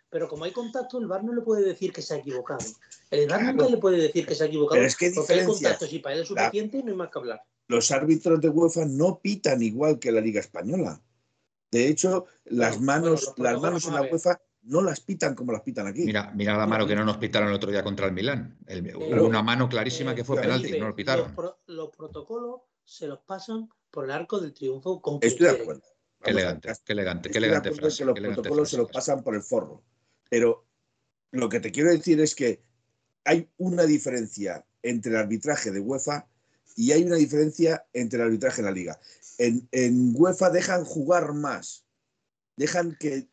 pero 0.09 0.27
como 0.27 0.45
hay 0.45 0.51
contacto, 0.51 0.99
el 0.99 1.07
VAR 1.07 1.23
no 1.23 1.33
le 1.33 1.41
puede 1.41 1.63
decir 1.63 1.91
que 1.91 2.01
se 2.01 2.13
ha 2.13 2.17
equivocado. 2.17 2.63
El 3.11 3.27
VAR 3.27 3.43
nunca 3.43 3.69
le 3.69 3.77
puede 3.77 3.97
decir 3.97 4.25
que 4.25 4.35
se 4.35 4.43
ha 4.43 4.47
equivocado. 4.47 4.75
Pero 4.75 4.87
es 4.87 4.95
que 4.95 5.11
porque 5.11 5.33
hay 5.33 5.45
contacto, 5.45 5.87
si 5.87 5.99
para 5.99 6.15
él 6.15 6.21
es 6.21 6.27
suficiente, 6.27 6.83
no 6.83 6.91
hay 6.91 6.97
más 6.97 7.09
que 7.09 7.19
hablar. 7.19 7.41
Los 7.67 7.91
árbitros 7.91 8.39
de 8.39 8.49
UEFA 8.49 8.85
no 8.85 9.19
pitan 9.19 9.61
igual 9.61 9.99
que 9.99 10.11
la 10.11 10.21
Liga 10.21 10.39
Española. 10.39 11.01
De 11.71 11.87
hecho, 11.87 12.25
las 12.45 12.79
manos, 12.79 13.33
las 13.37 13.59
manos 13.59 13.85
en 13.85 13.95
la 13.95 14.03
UEFA 14.03 14.39
no 14.65 14.81
las 14.81 14.99
pitan 14.99 15.35
como 15.35 15.51
las 15.51 15.61
pitan 15.61 15.87
aquí. 15.87 16.03
Mira, 16.03 16.31
mira 16.35 16.57
la 16.57 16.67
mano 16.67 16.87
que 16.87 16.95
no 16.95 17.03
nos 17.03 17.17
pitaron 17.17 17.49
el 17.49 17.55
otro 17.55 17.71
día 17.71 17.83
contra 17.83 18.05
el 18.07 18.13
Milán. 18.13 18.57
una 19.19 19.43
mano 19.43 19.69
clarísima 19.69 20.15
que 20.15 20.23
fue 20.23 20.41
penalti, 20.41 20.79
no 20.79 20.87
lo 20.87 20.95
pitaron. 20.95 21.35
Los, 21.67 21.89
protocolos 21.95 22.61
se 22.83 23.07
los 23.07 23.19
pasan 23.19 23.69
por 23.91 24.05
el 24.05 24.11
arco 24.11 24.39
del 24.39 24.53
triunfo 24.53 25.01
con 25.01 25.19
Estoy 25.21 25.47
de 25.47 25.61
acuerdo. 25.61 25.83
Qué 26.21 26.31
elegante, 26.31 26.73
qué 26.83 26.93
elegante, 26.93 27.29
qué 27.29 27.37
elegante 27.37 27.71
frase. 27.71 27.97
Que 27.99 28.05
los 28.05 28.19
protocolos 28.19 28.69
se 28.69 28.77
los 28.77 28.89
pasan 28.89 29.23
por 29.23 29.35
el 29.35 29.41
forro. 29.41 29.83
Pero 30.35 30.65
lo 31.31 31.47
que 31.47 31.61
te 31.61 31.71
quiero 31.71 31.91
decir 31.91 32.19
es 32.19 32.35
que 32.35 32.61
hay 33.23 33.49
una 33.55 33.83
diferencia 33.83 34.65
entre 34.83 35.11
el 35.11 35.17
arbitraje 35.17 35.71
de 35.71 35.79
UEFA 35.79 36.27
y 36.75 36.91
hay 36.91 37.05
una 37.05 37.15
diferencia 37.15 37.87
entre 37.93 38.19
el 38.19 38.25
arbitraje 38.25 38.61
de 38.61 38.65
la 38.67 38.73
liga. 38.73 38.99
En, 39.37 39.65
en 39.71 40.11
UEFA 40.13 40.49
dejan 40.49 40.83
jugar 40.83 41.31
más, 41.31 41.85
dejan 42.57 42.97
que 42.99 43.29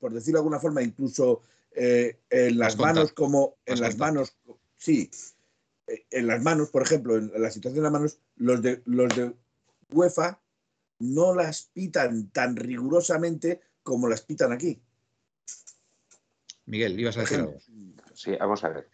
por 0.00 0.12
decirlo 0.12 0.38
de 0.38 0.40
alguna 0.40 0.58
forma, 0.58 0.82
incluso 0.82 1.42
eh, 1.70 2.18
en 2.30 2.58
las 2.58 2.76
manos 2.76 3.12
como 3.12 3.54
en 3.64 3.80
las 3.80 3.96
manos, 3.96 4.36
sí, 4.76 5.08
en 5.86 6.26
las 6.26 6.42
manos, 6.42 6.70
por 6.70 6.82
ejemplo, 6.82 7.16
en 7.16 7.30
la 7.40 7.52
situación 7.52 7.76
de 7.76 7.82
las 7.82 7.92
manos, 7.92 8.18
los 8.34 8.60
de 8.60 8.82
los 8.86 9.14
de 9.14 9.36
UEFA 9.92 10.42
no 10.98 11.32
las 11.32 11.70
pitan 11.72 12.28
tan 12.30 12.56
rigurosamente 12.56 13.60
como 13.84 14.08
las 14.08 14.22
pitan 14.22 14.50
aquí. 14.50 14.82
Miguel, 16.66 16.98
ibas 16.98 17.16
a 17.16 17.20
decir 17.20 17.40
algo. 17.40 17.56
Sí, 18.14 18.36
vamos 18.38 18.62
a 18.64 18.68
ver. 18.68 18.88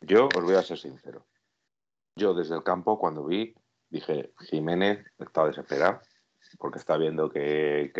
Yo 0.00 0.28
os 0.34 0.42
voy 0.42 0.54
a 0.54 0.62
ser 0.62 0.78
sincero. 0.78 1.26
Yo 2.14 2.34
desde 2.34 2.54
el 2.54 2.62
campo, 2.62 2.98
cuando 2.98 3.24
vi, 3.24 3.54
dije, 3.90 4.32
Jiménez 4.48 5.04
está 5.18 5.46
desesperado 5.46 6.00
porque 6.58 6.78
está 6.78 6.96
viendo 6.96 7.30
que, 7.30 7.92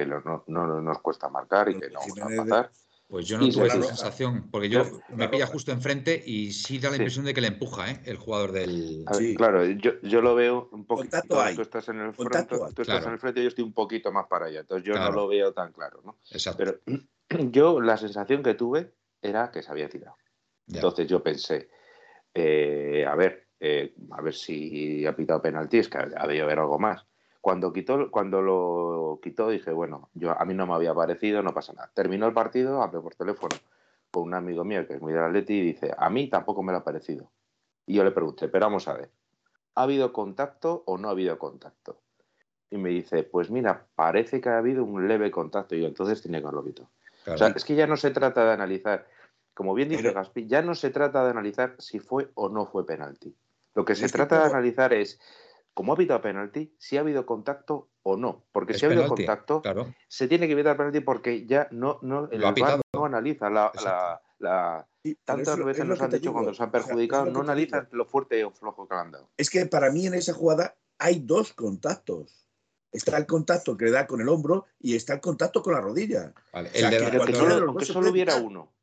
no, 0.46 0.80
nos 0.80 0.98
cuesta 1.00 1.28
marcar 1.28 1.68
y 1.68 1.78
que 1.78 1.90
no 1.90 2.00
vamos 2.00 2.20
a 2.20 2.44
matar. 2.44 2.72
Pues 3.08 3.26
yo 3.26 3.38
no 3.38 3.48
tuve 3.48 3.68
esa 3.68 3.82
sensación, 3.82 4.50
porque 4.50 4.68
yo 4.68 4.82
me 5.10 5.28
pilla 5.28 5.46
justo 5.46 5.70
enfrente 5.70 6.20
y 6.26 6.52
sí 6.52 6.80
da 6.80 6.90
la 6.90 6.96
impresión 6.96 7.24
de 7.24 7.34
que 7.34 7.40
le 7.40 7.48
empuja 7.48 7.88
¿eh? 7.88 8.00
el 8.04 8.16
jugador 8.16 8.50
del. 8.50 9.04
Claro, 9.36 9.64
yo, 9.64 10.20
lo 10.20 10.34
veo 10.34 10.68
un 10.72 10.86
poquito. 10.86 11.18
Tú 11.54 11.62
estás 11.62 11.88
en 11.88 12.00
el 12.00 12.12
frente, 12.14 12.56
tú 12.74 12.82
estás 12.82 13.06
en 13.06 13.12
el 13.12 13.18
frente 13.20 13.40
y 13.40 13.42
yo 13.44 13.48
estoy 13.48 13.62
un 13.62 13.72
poquito 13.72 14.10
más 14.10 14.26
para 14.26 14.46
allá, 14.46 14.60
entonces 14.60 14.84
yo 14.84 14.94
no 14.94 15.12
lo 15.12 15.28
veo 15.28 15.52
tan 15.52 15.72
claro, 15.72 16.00
¿no? 16.04 16.16
Exacto. 16.32 16.58
Pero 16.58 17.00
yo 17.52 17.80
la 17.80 17.96
sensación 17.96 18.42
que 18.42 18.54
tuve 18.54 18.92
era 19.26 19.50
que 19.50 19.62
se 19.62 19.70
había 19.70 19.88
tirado. 19.88 20.16
Entonces 20.68 21.06
yo 21.06 21.22
pensé, 21.22 21.68
eh, 22.34 23.04
a 23.06 23.14
ver, 23.14 23.46
eh, 23.60 23.94
a 24.10 24.20
ver 24.20 24.34
si 24.34 25.06
ha 25.06 25.14
pitado 25.14 25.40
penalti, 25.40 25.78
es 25.78 25.88
que 25.88 25.98
había 25.98 26.42
haber 26.42 26.58
algo 26.58 26.78
más. 26.78 27.06
Cuando, 27.40 27.72
quitó, 27.72 28.10
cuando 28.10 28.42
lo 28.42 29.20
quitó 29.22 29.50
dije, 29.50 29.70
bueno, 29.70 30.10
yo, 30.14 30.32
a 30.38 30.44
mí 30.44 30.54
no 30.54 30.66
me 30.66 30.74
había 30.74 30.92
parecido, 30.92 31.42
no 31.42 31.54
pasa 31.54 31.72
nada. 31.72 31.90
Terminó 31.94 32.26
el 32.26 32.32
partido, 32.32 32.82
hablé 32.82 33.00
por 33.00 33.14
teléfono 33.14 33.56
con 34.10 34.24
un 34.24 34.34
amigo 34.34 34.64
mío 34.64 34.86
que 34.86 34.94
es 34.94 35.00
muy 35.00 35.12
del 35.12 35.22
Atleti 35.22 35.54
y 35.54 35.60
dice, 35.60 35.94
a 35.96 36.10
mí 36.10 36.28
tampoco 36.28 36.62
me 36.62 36.72
lo 36.72 36.78
ha 36.78 36.84
parecido. 36.84 37.30
Y 37.86 37.94
yo 37.94 38.04
le 38.04 38.10
pregunté, 38.10 38.48
pero 38.48 38.66
vamos 38.66 38.88
a 38.88 38.94
ver, 38.94 39.10
¿ha 39.74 39.82
habido 39.82 40.12
contacto 40.12 40.82
o 40.86 40.98
no 40.98 41.08
ha 41.08 41.12
habido 41.12 41.38
contacto? 41.38 42.00
Y 42.70 42.78
me 42.78 42.88
dice, 42.88 43.22
pues 43.22 43.50
mira, 43.50 43.86
parece 43.94 44.40
que 44.40 44.48
ha 44.48 44.58
habido 44.58 44.82
un 44.82 45.06
leve 45.06 45.30
contacto 45.30 45.76
y 45.76 45.82
yo 45.82 45.86
entonces 45.86 46.20
tiene 46.20 46.40
que 46.40 46.46
haberlo 46.46 46.64
quitado. 46.64 46.88
O 47.26 47.36
sea, 47.36 47.48
es 47.48 47.64
que 47.64 47.74
ya 47.74 47.86
no 47.86 47.96
se 47.96 48.10
trata 48.10 48.44
de 48.44 48.52
analizar, 48.52 49.06
como 49.56 49.72
bien 49.72 49.88
dice 49.88 50.12
Gaspi, 50.12 50.46
ya 50.46 50.60
no 50.60 50.74
se 50.74 50.90
trata 50.90 51.24
de 51.24 51.30
analizar 51.30 51.76
si 51.78 51.98
fue 51.98 52.30
o 52.34 52.50
no 52.50 52.66
fue 52.66 52.84
penalti. 52.84 53.34
Lo 53.74 53.86
que 53.86 53.94
se 53.94 54.06
trata 54.10 54.40
de 54.40 54.50
analizar 54.50 54.92
es 54.92 55.18
como 55.72 55.92
ha 55.92 55.96
habido 55.96 56.20
penalti, 56.20 56.74
si 56.78 56.98
ha 56.98 57.00
habido 57.00 57.24
contacto 57.24 57.88
o 58.02 58.18
no. 58.18 58.44
Porque 58.52 58.74
si 58.74 58.84
ha 58.84 58.88
habido 58.88 59.08
contacto, 59.08 59.62
se 60.08 60.28
tiene 60.28 60.46
que 60.46 60.52
evitar 60.52 60.76
penalti 60.76 61.00
porque 61.00 61.46
ya 61.46 61.68
no, 61.70 61.98
no, 62.02 62.28
el 62.30 62.42
VAR 62.42 62.82
no 62.92 63.06
analiza 63.06 63.48
la, 63.48 63.72
la, 64.40 64.86
tantas 65.24 65.58
veces 65.64 65.86
nos 65.86 66.02
han 66.02 66.10
dicho 66.10 66.34
cuando 66.34 66.52
se 66.52 66.62
han 66.62 66.70
perjudicado, 66.70 67.24
no 67.24 67.40
analizan 67.40 67.88
lo 67.92 68.04
fuerte 68.04 68.44
o 68.44 68.50
flojo 68.50 68.86
que 68.86 68.94
han 68.94 69.10
dado. 69.10 69.30
Es 69.38 69.48
que 69.48 69.64
para 69.64 69.90
mí 69.90 70.06
en 70.06 70.12
esa 70.12 70.34
jugada 70.34 70.76
hay 70.98 71.20
dos 71.20 71.54
contactos. 71.54 72.46
Está 72.92 73.16
el 73.16 73.26
contacto 73.26 73.74
que 73.74 73.86
le 73.86 73.90
da 73.90 74.06
con 74.06 74.20
el 74.20 74.28
hombro 74.28 74.66
y 74.80 74.96
está 74.96 75.14
el 75.14 75.20
contacto 75.20 75.62
con 75.62 75.72
la 75.72 75.80
rodilla. 75.80 76.34
aunque, 76.52 77.84
solo, 77.86 78.10
hubiera 78.10 78.36
uno. 78.36 78.75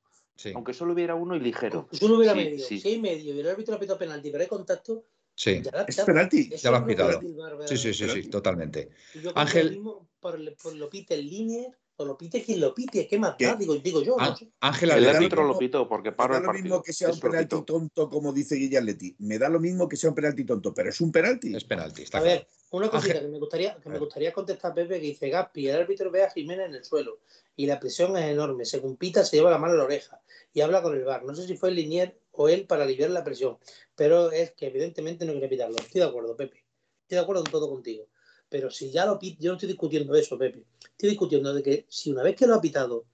Aunque 0.55 0.73
solo 0.73 0.93
hubiera 0.93 1.15
uno 1.15 1.35
y 1.35 1.39
ligero. 1.39 1.87
Solo 1.91 2.17
hubiera 2.17 2.33
medio. 2.33 2.65
Si 2.65 2.81
hay 2.87 2.99
medio 2.99 3.33
y 3.35 3.39
el 3.39 3.47
árbitro 3.47 3.75
ha 3.75 3.79
pitado 3.79 3.99
penalti, 3.99 4.29
pero 4.31 4.41
hay 4.41 4.49
contacto, 4.49 5.05
Sí. 5.35 5.61
es 5.87 6.01
penalti. 6.01 6.49
Ya 6.49 6.71
lo 6.71 6.77
has 6.77 6.83
pitado. 6.83 7.19
Sí, 7.65 7.77
sí, 7.77 7.93
sí, 7.93 8.09
sí, 8.09 8.23
totalmente. 8.29 8.89
Ángel. 9.35 9.81
Por, 10.19 10.39
lo 10.39 10.89
pite 10.89 11.15
el 11.15 11.29
línea 11.29 11.69
o 11.97 12.05
lo 12.05 12.17
pite 12.17 12.41
quien 12.41 12.61
lo 12.61 12.73
pite, 12.73 13.07
¿qué 13.07 13.19
más 13.19 13.35
Digo, 13.37 13.75
digo 13.75 14.01
yo. 14.01 14.15
Ángel, 14.61 14.91
el 14.91 15.09
árbitro 15.09 15.43
lo 15.43 15.57
pitó 15.57 15.87
porque 15.87 16.11
para 16.11 16.39
me 16.39 16.45
da 16.45 16.53
lo 16.53 16.59
mismo 16.59 16.81
que 16.81 16.93
sea 16.93 17.09
un 17.09 17.19
penalti 17.19 17.61
tonto, 17.63 18.09
como 18.09 18.31
dice 18.31 18.55
Guillaletti. 18.55 19.15
Me 19.19 19.37
da 19.37 19.49
lo 19.49 19.59
mismo 19.59 19.87
que 19.87 19.97
sea 19.97 20.09
un 20.09 20.15
penalti 20.15 20.45
tonto, 20.45 20.73
pero 20.73 20.89
es 20.89 21.01
un 21.01 21.11
penalti. 21.11 21.55
Es 21.55 21.65
penalti, 21.65 22.03
está 22.03 22.19
A 22.19 22.21
ver, 22.21 22.47
una 22.71 22.89
cosita 22.89 23.19
que 23.19 23.27
me 23.27 23.37
gustaría, 23.37 23.75
que 23.75 23.89
me 23.89 23.99
gustaría 23.99 24.31
contestar 24.31 24.73
Pepe, 24.73 24.99
que 24.99 25.07
dice 25.07 25.29
Gaspi, 25.29 25.67
el 25.67 25.75
árbitro 25.75 26.09
ve 26.09 26.23
a 26.23 26.31
Jiménez 26.31 26.67
en 26.69 26.75
el 26.75 26.85
suelo 26.85 27.19
y 27.55 27.67
la 27.67 27.79
presión 27.79 28.17
es 28.17 28.25
enorme. 28.25 28.65
Según 28.65 28.97
pita, 28.97 29.23
se 29.23 29.37
lleva 29.37 29.51
la 29.51 29.57
mano 29.57 29.73
a 29.73 29.77
la 29.77 29.83
oreja 29.83 30.21
y 30.53 30.61
habla 30.61 30.81
con 30.81 30.95
el 30.95 31.03
bar. 31.03 31.23
No 31.23 31.35
sé 31.35 31.45
si 31.47 31.55
fue 31.55 31.69
el 31.69 31.75
Linier 31.75 32.19
o 32.31 32.49
él 32.49 32.65
para 32.65 32.83
aliviar 32.83 33.09
la 33.11 33.23
presión. 33.23 33.57
Pero 33.95 34.31
es 34.31 34.51
que 34.51 34.67
evidentemente 34.67 35.25
no 35.25 35.33
quiere 35.33 35.47
pitarlo. 35.47 35.77
Estoy 35.77 36.01
de 36.01 36.07
acuerdo, 36.07 36.35
Pepe. 36.35 36.63
Estoy 37.03 37.17
de 37.17 37.19
acuerdo 37.19 37.43
en 37.45 37.51
todo 37.51 37.69
contigo. 37.69 38.07
Pero 38.49 38.69
si 38.69 38.91
ya 38.91 39.05
lo 39.05 39.19
pita, 39.19 39.37
yo 39.41 39.51
no 39.51 39.57
estoy 39.57 39.69
discutiendo 39.69 40.15
eso, 40.15 40.37
Pepe. 40.37 40.65
Estoy 40.91 41.09
discutiendo 41.09 41.53
de 41.53 41.63
que 41.63 41.85
si 41.89 42.11
una 42.11 42.23
vez 42.23 42.35
que 42.35 42.47
lo 42.47 42.55
ha 42.55 42.61
pitado 42.61 43.05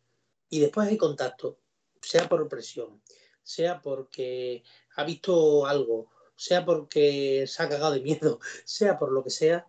y 0.50 0.60
después 0.60 0.88
hay 0.88 0.98
contacto, 0.98 1.60
sea 2.02 2.28
por 2.28 2.48
presión, 2.48 3.02
sea 3.44 3.82
porque 3.82 4.64
ha 4.96 5.04
visto 5.04 5.66
algo, 5.66 6.10
sea 6.36 6.66
porque 6.66 7.46
se 7.48 7.64
ha 7.64 7.70
cagado 7.70 7.94
de 7.94 8.02
miedo, 8.02 8.40
sea 8.66 8.98
por 8.98 9.12
lo 9.12 9.24
que 9.24 9.30
sea, 9.30 9.68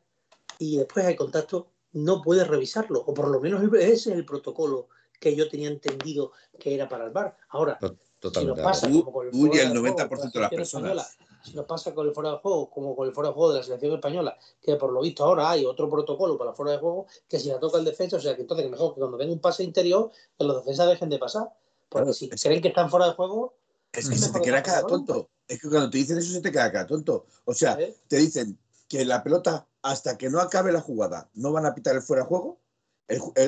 y 0.59 0.77
después 0.77 1.07
hay 1.07 1.16
contacto, 1.16 1.73
no 1.93 2.22
puedes 2.22 2.47
revisarlo. 2.47 3.01
O 3.01 3.14
por 3.14 3.28
lo 3.28 3.41
menos 3.41 3.62
ese 3.74 3.93
es 3.93 4.07
el 4.07 4.24
protocolo 4.24 4.88
que 5.18 5.36
yo 5.36 5.49
tenía 5.49 5.68
entendido 5.68 6.32
que 6.59 6.74
era 6.74 6.88
para 6.88 7.05
el 7.05 7.11
bar. 7.11 7.36
Ahora. 7.51 7.78
Si 8.22 8.45
nos 8.45 8.61
pasa 8.61 8.86
como 8.86 9.12
con 9.12 9.28
el, 9.28 9.59
el 9.59 9.72
90% 9.72 10.32
de, 10.32 10.41
las 10.41 10.51
personas. 10.51 11.16
si 11.43 11.55
nos 11.55 11.64
pasa 11.64 11.95
con 11.95 12.07
el 12.07 12.12
fuera 12.12 12.32
de 12.32 12.36
juego, 12.36 12.68
como 12.68 12.95
con 12.95 13.09
el 13.09 13.14
fuera 13.14 13.30
de 13.30 13.34
juego 13.34 13.53
de 13.53 13.61
la 13.61 13.64
selección 13.64 13.95
española, 13.95 14.36
que 14.61 14.76
por 14.76 14.93
lo 14.93 15.01
visto 15.01 15.24
ahora 15.24 15.51
hay 15.51 15.64
otro 15.64 15.88
protocolo 15.88 16.36
para 16.36 16.51
el 16.51 16.57
fuera 16.57 16.72
de 16.72 16.78
juego, 16.78 17.07
que 17.26 17.38
si 17.38 17.49
la 17.49 17.59
toca 17.59 17.78
el 17.78 17.84
defensa, 17.86 18.18
o 18.18 18.20
sea 18.20 18.36
que 18.36 18.43
entonces 18.43 18.70
mejor 18.70 18.93
que 18.93 19.01
cuando 19.01 19.16
venga 19.16 19.32
un 19.32 19.41
pase 19.41 19.64
interior, 19.64 20.11
que 20.38 20.45
los 20.45 20.57
defensas 20.57 20.88
dejen 20.88 21.09
de 21.09 21.18
pasar. 21.18 21.49
Porque 21.88 22.12
si 22.12 22.28
creen 22.28 22.61
que 22.61 22.68
están 22.68 22.91
fuera 22.91 23.07
de 23.07 23.14
juego, 23.14 23.55
Es 23.91 24.09
que 24.09 24.16
se 24.18 24.30
te 24.30 24.41
queda 24.43 24.62
cada 24.62 24.86
tonto. 24.86 25.30
Es 25.49 25.59
que 25.59 25.68
cuando 25.70 25.88
te 25.88 25.97
dicen 25.97 26.18
eso 26.18 26.30
se 26.30 26.43
te 26.43 26.53
queda 26.53 26.70
cada 26.70 26.86
tonto. 26.86 27.24
O 27.47 27.55
sea, 27.55 27.78
te 28.07 28.16
dicen 28.18 28.59
que 28.86 29.05
la 29.07 29.22
pelota, 29.22 29.66
hasta 29.83 30.18
que 30.18 30.31
no 30.31 30.41
acabe 30.41 30.72
la 30.72 30.81
jugada, 30.81 31.31
no 31.35 31.53
van 31.53 31.66
a 31.66 31.74
pitar 31.74 31.95
el 31.95 32.03
fuera 32.03 32.22
de 32.22 32.28
juego. 32.28 32.61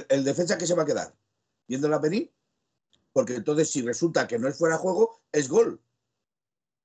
El, 0.08 0.24
defensa 0.24 0.58
que 0.58 0.66
se 0.66 0.74
va 0.74 0.82
a 0.82 0.86
quedar 0.86 1.14
viéndola 1.68 1.98
venir, 1.98 2.32
porque 3.12 3.36
entonces 3.36 3.70
si 3.70 3.82
resulta 3.82 4.26
que 4.26 4.38
no 4.38 4.48
es 4.48 4.56
fuera 4.56 4.76
de 4.76 4.82
juego, 4.82 5.22
es 5.30 5.48
gol. 5.48 5.80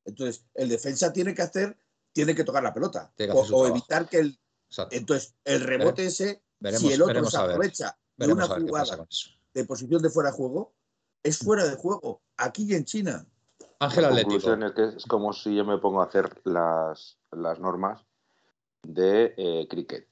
Entonces, 0.05 0.45
el 0.53 0.69
defensa 0.69 1.11
tiene 1.11 1.33
que 1.33 1.41
hacer, 1.41 1.77
tiene 2.13 2.35
que 2.35 2.43
tocar 2.43 2.63
la 2.63 2.73
pelota 2.73 3.11
o, 3.51 3.67
evitar 3.67 4.07
que 4.07 4.19
el. 4.19 4.39
Entonces, 4.91 5.35
el 5.43 5.61
rebote 5.61 6.05
ese, 6.05 6.43
si 6.77 6.93
el 6.93 7.01
otro 7.01 7.29
se 7.29 7.37
aprovecha 7.37 7.97
de 8.15 8.31
una 8.31 8.47
jugada 8.47 9.07
de 9.53 9.65
posición 9.65 10.01
de 10.01 10.09
fuera 10.09 10.29
de 10.29 10.37
juego, 10.37 10.75
es 11.23 11.39
fuera 11.39 11.65
de 11.65 11.75
juego, 11.75 12.21
aquí 12.37 12.65
y 12.69 12.75
en 12.75 12.85
China. 12.85 13.25
Ángel 13.79 14.05
Atlético. 14.05 14.53
es 14.53 14.73
que 14.73 14.83
es 14.97 15.05
como 15.05 15.33
si 15.33 15.55
yo 15.55 15.65
me 15.65 15.77
pongo 15.77 16.01
a 16.01 16.05
hacer 16.05 16.41
las, 16.43 17.19
las 17.31 17.59
normas 17.59 18.06
de 18.83 19.33
eh, 19.37 19.67
cricket. 19.69 20.07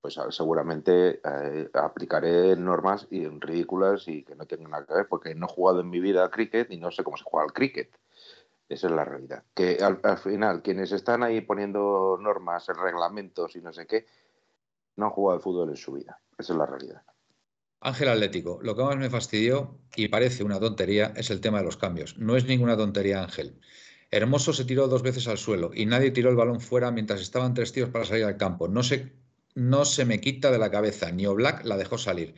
Pues 0.00 0.18
seguramente 0.30 1.20
eh, 1.22 1.68
aplicaré 1.74 2.56
normas 2.56 3.06
ridículas 3.10 4.08
y 4.08 4.22
que 4.22 4.34
no 4.34 4.46
tengan 4.46 4.70
nada 4.70 4.86
que 4.86 4.94
ver, 4.94 5.08
porque 5.08 5.34
no 5.34 5.46
he 5.46 5.52
jugado 5.52 5.80
en 5.80 5.90
mi 5.90 6.00
vida 6.00 6.24
a 6.24 6.30
cricket 6.30 6.70
y 6.70 6.78
no 6.78 6.90
sé 6.90 7.04
cómo 7.04 7.16
se 7.16 7.24
juega 7.24 7.44
al 7.44 7.52
cricket. 7.52 7.90
Esa 8.68 8.86
es 8.86 8.92
la 8.92 9.04
realidad. 9.04 9.42
Que 9.54 9.78
al, 9.82 10.00
al, 10.02 10.16
final, 10.16 10.62
quienes 10.62 10.92
están 10.92 11.22
ahí 11.22 11.40
poniendo 11.40 12.18
normas, 12.20 12.66
reglamentos 12.68 13.56
y 13.56 13.60
no 13.60 13.72
sé 13.72 13.86
qué, 13.86 14.06
no 14.96 15.06
han 15.06 15.12
jugado 15.12 15.36
al 15.36 15.42
fútbol 15.42 15.68
en 15.70 15.76
su 15.76 15.92
vida. 15.92 16.20
Esa 16.38 16.52
es 16.52 16.58
la 16.58 16.66
realidad. 16.66 17.02
Ángel 17.80 18.08
Atlético, 18.08 18.58
lo 18.62 18.76
que 18.76 18.82
más 18.82 18.96
me 18.96 19.08
fastidió 19.08 19.78
y 19.96 20.08
parece 20.08 20.44
una 20.44 20.60
tontería 20.60 21.14
es 21.16 21.30
el 21.30 21.40
tema 21.40 21.58
de 21.58 21.64
los 21.64 21.78
cambios. 21.78 22.18
No 22.18 22.36
es 22.36 22.44
ninguna 22.44 22.76
tontería, 22.76 23.22
Ángel. 23.22 23.58
Hermoso 24.10 24.52
se 24.52 24.64
tiró 24.64 24.88
dos 24.88 25.02
veces 25.02 25.28
al 25.28 25.38
suelo 25.38 25.70
y 25.74 25.86
nadie 25.86 26.10
tiró 26.10 26.30
el 26.30 26.36
balón 26.36 26.60
fuera 26.60 26.90
mientras 26.90 27.20
estaban 27.20 27.54
tres 27.54 27.72
tíos 27.72 27.90
para 27.90 28.04
salir 28.04 28.24
al 28.24 28.36
campo. 28.36 28.66
No 28.68 28.82
se, 28.82 29.12
no 29.54 29.84
se 29.84 30.04
me 30.04 30.20
quita 30.20 30.50
de 30.50 30.58
la 30.58 30.70
cabeza, 30.70 31.12
ni 31.12 31.26
Oblak 31.26 31.64
la 31.64 31.76
dejó 31.76 31.96
salir. 31.96 32.34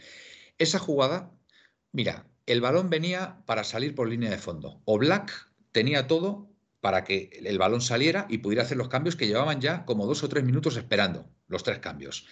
Esa 0.58 0.78
jugada, 0.78 1.32
mira, 1.92 2.26
el 2.46 2.60
balón 2.60 2.90
venía 2.90 3.42
para 3.46 3.64
salir 3.64 3.94
por 3.94 4.08
línea 4.08 4.30
de 4.30 4.38
fondo. 4.38 4.82
Oblak 4.84 5.50
tenía 5.72 6.06
todo 6.06 6.50
para 6.80 7.04
que 7.04 7.30
el 7.44 7.58
balón 7.58 7.80
saliera 7.80 8.26
y 8.28 8.38
pudiera 8.38 8.64
hacer 8.64 8.76
los 8.76 8.88
cambios 8.88 9.16
que 9.16 9.26
llevaban 9.26 9.60
ya 9.60 9.84
como 9.86 10.06
dos 10.06 10.22
o 10.24 10.28
tres 10.28 10.44
minutos 10.44 10.76
esperando, 10.76 11.30
los 11.46 11.62
tres 11.62 11.78
cambios. 11.78 12.26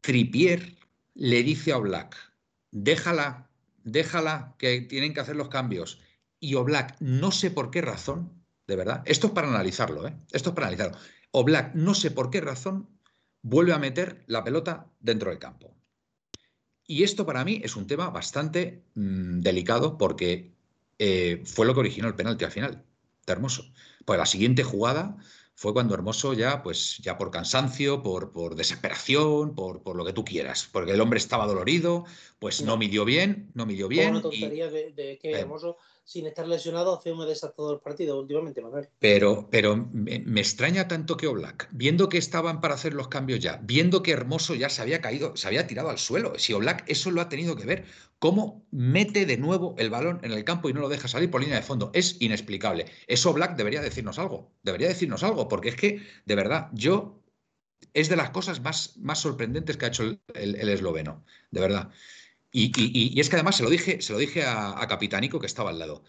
Tripier 0.00 0.74
le 1.14 1.42
dice 1.42 1.72
a 1.72 1.78
Oblak, 1.78 2.16
déjala, 2.70 3.50
déjala, 3.84 4.56
que 4.58 4.80
tienen 4.80 5.14
que 5.14 5.20
hacer 5.20 5.36
los 5.36 5.48
cambios. 5.48 6.00
Y 6.42 6.56
Oblak, 6.56 6.96
no 6.98 7.30
sé 7.30 7.52
por 7.52 7.70
qué 7.70 7.82
razón, 7.82 8.32
de 8.66 8.74
verdad, 8.74 9.04
esto 9.04 9.28
es 9.28 9.32
para 9.32 9.46
analizarlo, 9.46 10.08
¿eh? 10.08 10.16
esto 10.32 10.48
es 10.48 10.54
para 10.56 10.66
analizarlo. 10.66 10.98
Oblak, 11.30 11.76
no 11.76 11.94
sé 11.94 12.10
por 12.10 12.30
qué 12.30 12.40
razón, 12.40 12.88
vuelve 13.42 13.72
a 13.72 13.78
meter 13.78 14.24
la 14.26 14.42
pelota 14.42 14.90
dentro 14.98 15.30
del 15.30 15.38
campo. 15.38 15.72
Y 16.84 17.04
esto 17.04 17.24
para 17.24 17.44
mí 17.44 17.60
es 17.62 17.76
un 17.76 17.86
tema 17.86 18.10
bastante 18.10 18.82
mm, 18.96 19.38
delicado 19.38 19.96
porque 19.96 20.50
eh, 20.98 21.42
fue 21.44 21.64
lo 21.64 21.74
que 21.74 21.80
originó 21.80 22.08
el 22.08 22.16
penalti 22.16 22.44
al 22.44 22.50
final, 22.50 22.82
de 23.24 23.32
Hermoso. 23.32 23.72
Pues 24.04 24.18
la 24.18 24.26
siguiente 24.26 24.64
jugada 24.64 25.16
fue 25.54 25.72
cuando 25.72 25.94
Hermoso 25.94 26.32
ya, 26.32 26.64
pues 26.64 26.98
ya 26.98 27.18
por 27.18 27.30
cansancio, 27.30 28.02
por, 28.02 28.32
por 28.32 28.56
desesperación, 28.56 29.54
por, 29.54 29.84
por, 29.84 29.94
lo 29.94 30.04
que 30.04 30.12
tú 30.12 30.24
quieras, 30.24 30.68
porque 30.72 30.90
el 30.90 31.00
hombre 31.00 31.18
estaba 31.18 31.46
dolorido, 31.46 32.04
pues 32.40 32.62
no, 32.62 32.76
midió 32.76 33.04
bien, 33.04 33.52
no 33.54 33.64
midió 33.64 33.86
bien. 33.86 34.10
Una 34.10 34.22
tontería 34.22 34.68
de, 34.68 35.20
que 35.22 35.30
Hermoso 35.30 35.76
sin 36.12 36.26
estar 36.26 36.46
lesionado 36.46 36.94
hace 36.94 37.10
un 37.10 37.26
desastre 37.26 37.56
todo 37.56 37.72
el 37.72 37.80
partido 37.80 38.20
últimamente, 38.20 38.60
Manuel. 38.60 38.88
Pero, 38.98 39.48
pero 39.50 39.76
me, 39.76 40.40
extraña 40.40 40.86
tanto 40.86 41.16
que 41.16 41.26
Oblak, 41.26 41.68
viendo 41.72 42.08
que 42.08 42.18
estaban 42.18 42.60
para 42.60 42.74
hacer 42.74 42.92
los 42.92 43.08
cambios 43.08 43.40
ya, 43.40 43.60
viendo 43.62 44.02
que 44.02 44.12
Hermoso 44.12 44.54
ya 44.54 44.68
se 44.68 44.82
había 44.82 45.00
caído, 45.00 45.36
se 45.36 45.48
había 45.48 45.66
tirado 45.66 45.88
al 45.88 45.98
suelo, 45.98 46.38
si 46.38 46.52
Oblak 46.52 46.84
eso 46.86 47.10
lo 47.10 47.20
ha 47.20 47.28
tenido 47.28 47.56
que 47.56 47.64
ver, 47.64 47.84
cómo 48.18 48.66
mete 48.70 49.26
de 49.26 49.38
nuevo 49.38 49.74
el 49.78 49.90
balón 49.90 50.20
en 50.22 50.32
el 50.32 50.44
campo 50.44 50.68
y 50.68 50.72
no 50.72 50.80
lo 50.80 50.88
deja 50.88 51.08
salir 51.08 51.30
por 51.30 51.40
línea 51.40 51.56
de 51.56 51.62
fondo, 51.62 51.90
es 51.94 52.20
inexplicable. 52.20 52.86
Eso 53.06 53.32
Black 53.32 53.56
debería 53.56 53.80
decirnos 53.80 54.18
algo, 54.18 54.52
debería 54.62 54.88
decirnos 54.88 55.22
algo, 55.22 55.48
porque 55.48 55.70
es 55.70 55.76
que, 55.76 56.02
de 56.26 56.34
verdad, 56.34 56.68
yo 56.72 57.22
es 57.94 58.08
de 58.08 58.16
las 58.16 58.30
cosas 58.30 58.60
más, 58.60 58.96
más 58.98 59.18
sorprendentes 59.18 59.76
que 59.76 59.84
ha 59.84 59.88
hecho 59.88 60.04
el, 60.34 60.68
esloveno, 60.68 61.24
de 61.50 61.60
verdad. 61.60 61.90
Y, 62.52 63.18
es 63.18 63.30
que 63.30 63.36
además 63.36 63.56
se 63.56 63.62
lo 63.62 63.70
dije, 63.70 64.02
se 64.02 64.12
lo 64.12 64.18
dije 64.18 64.44
a, 64.44 64.80
a 64.80 64.86
Capitánico 64.86 65.40
que 65.40 65.46
estaba 65.46 65.70
al 65.70 65.78
lado 65.78 66.04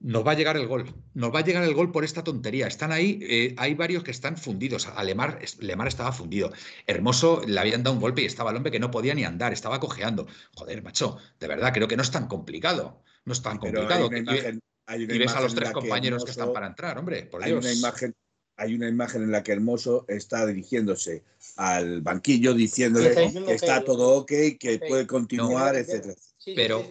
nos 0.00 0.26
va 0.26 0.32
a 0.32 0.34
llegar 0.34 0.56
el 0.56 0.66
gol. 0.66 0.94
Nos 1.14 1.32
va 1.32 1.40
a 1.40 1.44
llegar 1.44 1.62
el 1.62 1.74
gol 1.74 1.92
por 1.92 2.04
esta 2.04 2.24
tontería. 2.24 2.66
Están 2.66 2.90
ahí, 2.90 3.18
eh, 3.22 3.54
hay 3.58 3.74
varios 3.74 4.02
que 4.02 4.10
están 4.10 4.36
fundidos. 4.36 4.88
A 4.88 5.04
Lemar, 5.04 5.38
estaba 5.86 6.12
fundido. 6.12 6.52
Hermoso 6.86 7.42
le 7.46 7.60
habían 7.60 7.82
dado 7.82 7.94
un 7.94 8.00
golpe 8.00 8.22
y 8.22 8.24
estaba 8.24 8.50
el 8.50 8.56
hombre 8.56 8.72
que 8.72 8.80
no 8.80 8.90
podía 8.90 9.14
ni 9.14 9.24
andar, 9.24 9.52
estaba 9.52 9.78
cojeando. 9.78 10.26
Joder, 10.54 10.82
macho, 10.82 11.18
de 11.38 11.46
verdad, 11.46 11.72
creo 11.72 11.86
que 11.86 11.96
no 11.96 12.02
es 12.02 12.10
tan 12.10 12.28
complicado. 12.28 13.02
No 13.26 13.34
es 13.34 13.42
tan 13.42 13.58
complicado. 13.58 14.08
y 14.10 15.18
ves 15.18 15.34
a 15.34 15.40
los 15.42 15.54
tres 15.54 15.70
compañeros 15.70 16.24
que 16.24 16.30
están 16.30 16.52
para 16.52 16.66
entrar, 16.66 16.98
hombre. 16.98 17.24
Por 17.24 17.44
hay 17.44 17.52
una 17.52 17.72
imagen. 17.72 18.14
Hay 18.56 18.74
una 18.74 18.88
imagen 18.88 19.22
en 19.22 19.32
la 19.32 19.42
que 19.42 19.52
Hermoso 19.52 20.04
está 20.06 20.44
dirigiéndose 20.44 21.24
al 21.56 22.00
banquillo 22.00 22.54
diciéndole 22.54 23.14
que 23.14 23.54
está 23.54 23.82
todo 23.84 24.18
ok, 24.18 24.32
que 24.58 24.80
puede 24.86 25.06
continuar, 25.06 25.76
etcétera. 25.76 26.14
pero, 26.56 26.84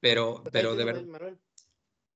pero, 0.00 0.44
pero 0.50 0.74
de 0.74 0.84
verdad 0.84 1.04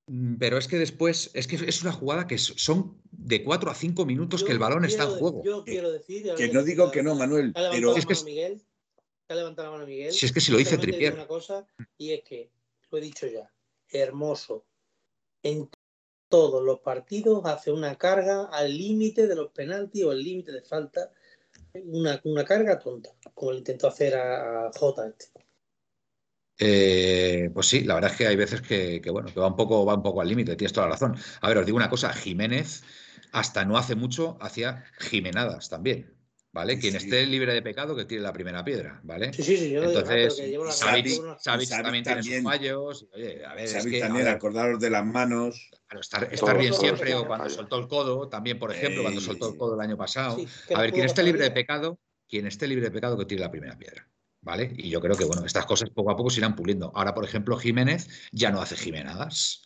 Mm, 0.06 0.36
pero 0.36 0.58
es 0.58 0.68
que 0.68 0.78
después, 0.78 1.30
es 1.34 1.46
que 1.46 1.56
es 1.56 1.82
una 1.82 1.92
jugada 1.92 2.26
que 2.26 2.38
son 2.38 3.00
de 3.10 3.44
4 3.44 3.70
a 3.70 3.74
5 3.74 4.04
minutos 4.04 4.42
que 4.42 4.52
el 4.52 4.58
balón 4.58 4.84
está 4.84 5.04
en 5.04 5.10
juego. 5.10 5.42
Yo 5.44 5.64
quiero 5.64 5.92
decir. 5.92 6.34
Que 6.36 6.48
no 6.48 6.62
digo 6.62 6.90
que 6.90 7.02
no, 7.02 7.14
Manuel. 7.14 7.52
Pero 7.54 7.96
es 7.96 8.06
que. 8.06 8.14
Miguel, 8.24 8.60
levantado 9.28 9.68
la 9.68 9.72
mano 9.72 9.86
Miguel. 9.86 10.12
Si 10.12 10.26
es 10.26 10.32
que 10.32 10.40
si 10.40 10.52
lo 10.52 10.58
dice 10.58 10.76
Tripier. 10.76 11.14
Una 11.14 11.26
cosa, 11.26 11.66
y 11.96 12.12
es 12.12 12.22
que, 12.24 12.50
lo 12.90 12.98
he 12.98 13.00
dicho 13.00 13.26
ya, 13.26 13.50
hermoso. 13.88 14.66
En 15.42 15.70
todos 16.28 16.62
los 16.62 16.80
partidos 16.80 17.44
hace 17.46 17.72
una 17.72 17.96
carga 17.96 18.44
al 18.52 18.76
límite 18.76 19.26
de 19.26 19.34
los 19.34 19.50
penaltis 19.52 20.04
o 20.04 20.10
al 20.10 20.22
límite 20.22 20.52
de 20.52 20.62
falta. 20.62 21.10
Una, 21.74 22.20
una 22.24 22.44
carga 22.44 22.78
tonta, 22.78 23.10
como 23.34 23.52
le 23.52 23.58
intentó 23.58 23.88
hacer 23.88 24.14
a, 24.14 24.66
a 24.66 24.72
J. 24.72 25.06
Este. 25.06 25.46
Eh, 26.58 27.50
pues 27.52 27.66
sí, 27.66 27.82
la 27.84 27.94
verdad 27.94 28.10
es 28.12 28.16
que 28.16 28.26
hay 28.26 28.36
veces 28.36 28.60
que, 28.60 29.00
bueno, 29.10 29.32
que 29.32 29.40
va 29.40 29.48
un 29.48 29.56
poco, 29.56 29.84
va 29.84 29.94
un 29.94 30.02
poco 30.02 30.20
al 30.20 30.28
límite, 30.28 30.54
tienes 30.54 30.72
toda 30.72 30.86
la 30.86 30.92
razón. 30.92 31.16
A 31.40 31.48
ver, 31.48 31.58
os 31.58 31.66
digo 31.66 31.76
una 31.76 31.90
cosa, 31.90 32.12
Jiménez 32.12 32.84
hasta 33.32 33.64
no 33.64 33.76
hace 33.78 33.96
mucho 33.96 34.36
hacía 34.40 34.84
jimenadas 34.98 35.68
también. 35.68 36.21
¿Vale? 36.52 36.78
Quien 36.78 36.94
esté 36.94 37.24
libre 37.24 37.54
de 37.54 37.62
pecado 37.62 37.96
que 37.96 38.04
tire 38.04 38.20
la 38.20 38.32
primera 38.32 38.62
piedra, 38.62 39.00
¿vale? 39.04 39.32
Sí, 39.32 39.42
sí, 39.42 39.56
sí. 39.56 39.70
Yo 39.70 39.84
Entonces, 39.84 40.36
Savic, 41.38 41.70
también, 41.70 42.04
tiene 42.04 42.22
sus 42.22 42.42
fallos. 42.42 43.08
Oye, 43.14 43.42
a 43.44 43.54
ver, 43.54 43.64
es 43.64 43.86
que, 43.86 44.00
también, 44.00 44.28
acordaros 44.28 44.78
de 44.78 44.90
las 44.90 45.04
manos. 45.04 45.70
estar, 45.98 46.58
bien 46.58 46.74
siempre, 46.74 47.14
o 47.14 47.26
cuando 47.26 47.48
soltó 47.48 47.78
el 47.78 47.88
codo, 47.88 48.28
también, 48.28 48.58
por 48.58 48.70
ejemplo, 48.70 49.00
cuando 49.02 49.22
soltó 49.22 49.50
el 49.50 49.56
codo 49.56 49.76
el 49.76 49.80
año 49.80 49.96
pasado. 49.96 50.36
a 50.74 50.80
ver, 50.82 50.92
quien 50.92 51.06
esté 51.06 51.22
libre 51.22 51.44
de 51.44 51.52
pecado, 51.52 51.98
quien 52.28 52.46
esté 52.46 52.68
libre 52.68 52.84
de 52.84 52.90
pecado 52.90 53.16
que 53.16 53.24
tire 53.24 53.40
la 53.40 53.50
primera 53.50 53.78
piedra. 53.78 54.06
¿Vale? 54.42 54.72
Y 54.76 54.90
yo 54.90 55.00
creo 55.00 55.14
que, 55.14 55.24
bueno, 55.24 55.46
estas 55.46 55.64
cosas 55.66 55.88
poco 55.90 56.10
a 56.10 56.16
poco 56.16 56.28
se 56.28 56.40
irán 56.40 56.56
puliendo. 56.56 56.90
Ahora, 56.96 57.14
por 57.14 57.24
ejemplo, 57.24 57.56
Jiménez 57.56 58.08
ya 58.32 58.50
no 58.50 58.60
hace 58.60 58.76
Jimenadas. 58.76 59.62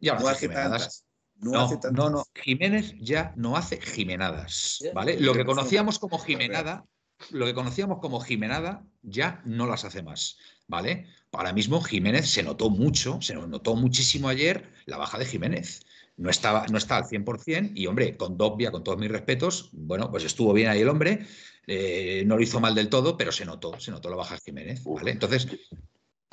Ya 0.00 0.14
no, 0.14 0.28
hace 0.28 0.46
Jimenadas. 0.46 1.03
No, 1.40 1.68
no, 1.92 2.10
no, 2.10 2.24
Jiménez 2.34 2.94
ya 3.00 3.32
no 3.36 3.56
hace 3.56 3.80
Jimenadas, 3.80 4.82
¿vale? 4.94 5.18
Lo 5.20 5.34
que 5.34 5.44
conocíamos 5.44 5.98
como 5.98 6.18
Jimenada, 6.18 6.86
lo 7.30 7.44
que 7.46 7.54
conocíamos 7.54 7.98
como 8.00 8.20
Jimenada 8.20 8.84
ya 9.02 9.42
no 9.44 9.66
las 9.66 9.84
hace 9.84 10.02
más, 10.02 10.38
¿vale? 10.68 11.06
Ahora 11.32 11.52
mismo 11.52 11.82
Jiménez 11.82 12.30
se 12.30 12.42
notó 12.42 12.70
mucho, 12.70 13.20
se 13.20 13.34
notó 13.34 13.74
muchísimo 13.76 14.28
ayer 14.28 14.72
la 14.86 14.96
baja 14.96 15.18
de 15.18 15.26
Jiménez. 15.26 15.84
No 16.16 16.30
estaba, 16.30 16.66
no 16.68 16.78
está 16.78 16.96
al 16.96 17.04
100% 17.04 17.72
y, 17.74 17.88
hombre, 17.88 18.16
con 18.16 18.36
Dobbia, 18.36 18.70
con 18.70 18.84
todos 18.84 18.98
mis 18.98 19.10
respetos, 19.10 19.70
bueno, 19.72 20.12
pues 20.12 20.22
estuvo 20.24 20.52
bien 20.52 20.68
ahí 20.68 20.80
el 20.80 20.88
hombre, 20.88 21.26
eh, 21.66 22.22
no 22.24 22.36
lo 22.36 22.42
hizo 22.42 22.60
mal 22.60 22.74
del 22.74 22.88
todo, 22.88 23.16
pero 23.16 23.32
se 23.32 23.44
notó, 23.44 23.78
se 23.80 23.90
notó 23.90 24.10
la 24.10 24.16
baja 24.16 24.38
Jiménez. 24.38 24.84
¿vale? 24.84 25.10
Entonces. 25.10 25.48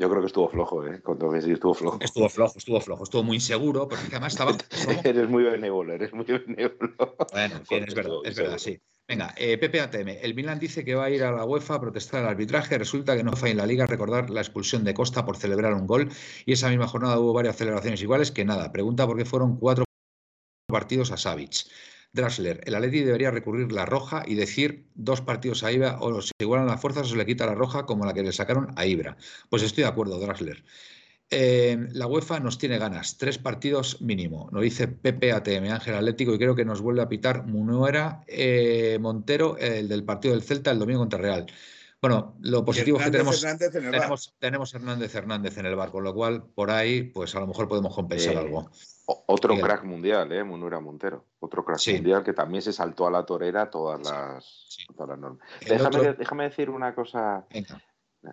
Yo 0.01 0.09
creo 0.09 0.21
que 0.21 0.27
estuvo 0.27 0.49
flojo, 0.49 0.87
¿eh? 0.87 0.99
Cuando 1.03 1.35
estuvo 1.35 1.75
flojo. 1.75 1.99
Estuvo 2.01 2.27
flojo, 2.27 2.57
estuvo 2.57 2.81
flojo, 2.81 3.03
estuvo 3.03 3.21
muy 3.21 3.35
inseguro, 3.35 3.87
porque 3.87 4.07
además 4.09 4.33
estaba. 4.33 4.57
eres 5.03 5.29
muy 5.29 5.43
benévolo, 5.43 5.93
eres 5.93 6.11
muy 6.11 6.25
benévolo. 6.25 6.95
Bueno, 7.31 7.61
es 7.69 7.93
verdad, 7.93 8.15
es 8.23 8.35
verdad, 8.35 8.57
sí. 8.57 8.81
Venga, 9.07 9.35
eh, 9.37 9.59
PPATM. 9.59 10.07
El 10.23 10.33
Milan 10.33 10.57
dice 10.57 10.83
que 10.83 10.95
va 10.95 11.05
a 11.05 11.09
ir 11.11 11.23
a 11.23 11.31
la 11.31 11.45
UEFA 11.45 11.75
a 11.75 11.81
protestar 11.81 12.23
el 12.23 12.29
arbitraje. 12.29 12.79
Resulta 12.79 13.15
que 13.15 13.23
no 13.23 13.33
fue 13.33 13.51
en 13.51 13.57
la 13.57 13.67
liga 13.67 13.85
recordar 13.85 14.31
la 14.31 14.41
expulsión 14.41 14.83
de 14.83 14.95
Costa 14.95 15.23
por 15.23 15.37
celebrar 15.37 15.75
un 15.75 15.85
gol. 15.85 16.09
Y 16.47 16.53
esa 16.53 16.69
misma 16.69 16.87
jornada 16.87 17.19
hubo 17.19 17.33
varias 17.33 17.57
celebraciones 17.57 18.01
iguales 18.01 18.31
que 18.31 18.43
nada. 18.43 18.71
Pregunta 18.71 19.05
por 19.05 19.17
qué 19.17 19.25
fueron 19.25 19.57
cuatro 19.57 19.85
partidos 20.67 21.11
a 21.11 21.17
Savic. 21.17 21.67
Drasler, 22.13 22.61
el 22.65 22.75
Atleti 22.75 23.03
debería 23.03 23.31
recurrir 23.31 23.71
la 23.71 23.85
roja 23.85 24.23
y 24.27 24.35
decir 24.35 24.85
dos 24.95 25.21
partidos 25.21 25.63
a 25.63 25.71
Ibra 25.71 25.97
o 26.01 26.21
se 26.21 26.31
igualan 26.39 26.67
las 26.67 26.81
fuerzas 26.81 27.07
o 27.07 27.09
se 27.09 27.15
le 27.15 27.25
quita 27.25 27.45
la 27.45 27.55
roja 27.55 27.85
como 27.85 28.05
la 28.05 28.13
que 28.13 28.23
le 28.23 28.33
sacaron 28.33 28.73
a 28.75 28.85
Ibra. 28.85 29.17
Pues 29.49 29.63
estoy 29.63 29.83
de 29.83 29.89
acuerdo, 29.89 30.19
Drasler. 30.19 30.63
Eh, 31.33 31.87
la 31.93 32.07
UEFA 32.07 32.41
nos 32.41 32.57
tiene 32.57 32.77
ganas, 32.77 33.17
tres 33.17 33.37
partidos 33.37 34.01
mínimo. 34.01 34.49
Nos 34.51 34.63
dice 34.63 34.89
Pepe 34.89 35.31
ATM, 35.31 35.71
Ángel 35.71 35.95
Atlético, 35.95 36.33
y 36.33 36.37
creo 36.37 36.55
que 36.55 36.65
nos 36.65 36.81
vuelve 36.81 37.01
a 37.01 37.07
pitar 37.07 37.45
Munuera 37.47 38.25
eh, 38.27 38.97
Montero, 38.99 39.57
el 39.57 39.87
del 39.87 40.03
partido 40.03 40.33
del 40.33 40.43
Celta, 40.43 40.71
el 40.71 40.79
domingo 40.79 40.99
contra 40.99 41.19
Real. 41.19 41.45
Bueno, 42.01 42.35
lo 42.41 42.65
positivo 42.65 42.97
es 42.97 43.05
que 43.05 43.11
tenemos 43.11 43.45
tenemos, 43.81 44.35
tenemos, 44.39 44.73
Hernández 44.73 45.13
Hernández 45.15 45.57
en 45.57 45.67
el 45.67 45.75
bar, 45.75 45.91
con 45.91 46.03
lo 46.03 46.13
cual 46.13 46.43
por 46.43 46.71
ahí, 46.71 47.03
pues 47.03 47.35
a 47.35 47.39
lo 47.39 47.47
mejor 47.47 47.69
podemos 47.69 47.95
compensar 47.95 48.35
algo. 48.35 48.69
Otro 49.25 49.57
crack 49.59 49.83
mundial, 49.83 50.31
¿eh? 50.31 50.43
Munuera 50.43 50.79
Montero. 50.79 51.25
Otro 51.39 51.63
crack 51.63 51.81
mundial 51.87 52.23
que 52.23 52.33
también 52.33 52.61
se 52.61 52.73
saltó 52.73 53.07
a 53.07 53.11
la 53.11 53.25
torera 53.25 53.69
todas 53.69 53.99
las, 53.99 54.77
normas. 54.97 55.39
Déjame, 56.17 56.43
decir 56.43 56.69
una 56.69 56.93
cosa. 56.93 57.45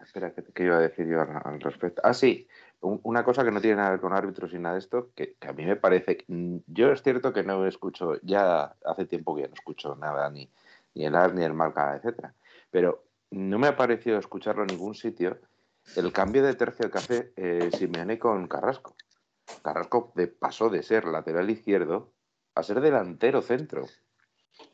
Espera, 0.03 0.33
¿qué, 0.33 0.65
iba 0.65 0.77
a 0.77 0.81
decir 0.81 1.07
yo 1.07 1.21
al, 1.21 1.61
respecto? 1.61 2.03
Ah, 2.05 2.13
sí, 2.13 2.47
una 2.81 3.25
cosa 3.25 3.45
que 3.45 3.51
no 3.51 3.61
tiene 3.61 3.77
nada 3.77 3.89
que 3.89 3.93
ver 3.93 4.01
con 4.01 4.13
árbitros 4.13 4.53
y 4.53 4.59
nada 4.59 4.75
de 4.75 4.81
esto, 4.81 5.11
que, 5.15 5.37
a 5.41 5.53
mí 5.53 5.65
me 5.65 5.77
parece. 5.77 6.25
Mm, 6.29 6.59
yo 6.67 6.93
es 6.93 7.03
cierto 7.03 7.33
que 7.33 7.43
no 7.43 7.67
escucho, 7.67 8.21
ya 8.23 8.77
hace 8.85 9.07
tiempo 9.07 9.35
que 9.35 9.43
ya 9.43 9.49
no 9.49 9.55
escucho 9.55 9.97
nada, 9.97 10.29
ni, 10.31 10.51
ni 10.95 11.07
el 11.07 11.15
AR, 11.15 11.35
ni 11.35 11.45
el 11.45 11.55
Marca, 11.55 11.97
etcétera. 11.97 12.35
Pero 12.71 13.05
no 13.31 13.59
me 13.59 13.69
ha 13.69 13.77
parecido 13.77 14.19
escucharlo 14.19 14.63
en 14.63 14.69
ningún 14.69 14.95
sitio 14.95 15.39
el 15.97 16.13
cambio 16.13 16.43
de 16.43 16.55
tercio 16.55 16.85
de 16.85 16.91
café 16.91 17.33
eh, 17.37 17.71
Simeone 17.77 18.19
con 18.19 18.47
Carrasco. 18.47 18.95
Carrasco 19.63 20.13
pasó 20.39 20.71
de 20.71 20.83
ser 20.83 21.05
lateral 21.07 21.51
izquierdo 21.51 22.13
a 22.55 22.63
ser 22.63 22.81
delantero 22.81 23.43
centro, 23.43 23.87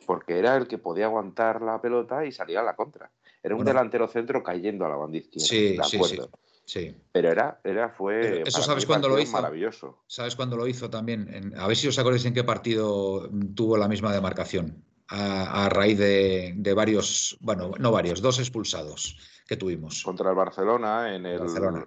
porque 0.07 0.39
era 0.39 0.57
el 0.57 0.67
que 0.67 0.79
podía 0.79 1.07
aguantar 1.07 1.63
la 1.63 1.81
pelota 1.81 2.25
y 2.25 2.33
salir 2.33 2.59
a 2.59 2.63
la 2.63 2.77
contra. 2.77 3.11
Era 3.43 3.57
un 3.57 3.65
delantero 3.65 4.09
centro 4.09 4.43
cayendo 4.43 4.87
a 4.87 4.89
la 4.89 4.97
banda 4.97 5.19
izquierda. 5.19 5.47
Sí, 5.47 5.77
de 5.77 5.83
acuerdo. 5.83 6.31
Sí, 6.65 6.97
Pero 7.13 7.31
era, 7.31 7.61
era 7.63 7.91
fue. 7.91 8.43
Eso 8.47 8.63
sabes 8.63 8.87
cuándo 8.87 9.09
lo 9.09 9.19
hizo. 9.19 9.33
Maravilloso. 9.33 10.03
¿Sabes 10.07 10.35
cuándo 10.35 10.57
lo 10.57 10.67
hizo 10.67 10.89
también? 10.89 11.53
a 11.59 11.67
ver 11.67 11.77
si 11.77 11.89
os 11.89 11.99
acordáis 11.99 12.25
en 12.25 12.33
qué 12.33 12.43
partido 12.43 13.29
tuvo 13.55 13.77
la 13.77 13.87
misma 13.87 14.13
demarcación. 14.13 14.83
A, 15.09 15.69
raíz 15.69 15.99
de, 15.99 16.73
varios, 16.75 17.37
bueno, 17.41 17.73
no 17.79 17.93
varios, 17.93 18.23
dos 18.23 18.39
expulsados 18.39 19.19
que 19.47 19.57
tuvimos. 19.57 20.03
Contra 20.03 20.31
el 20.31 20.37
Barcelona, 20.37 21.15
en 21.15 21.27
el, 21.27 21.39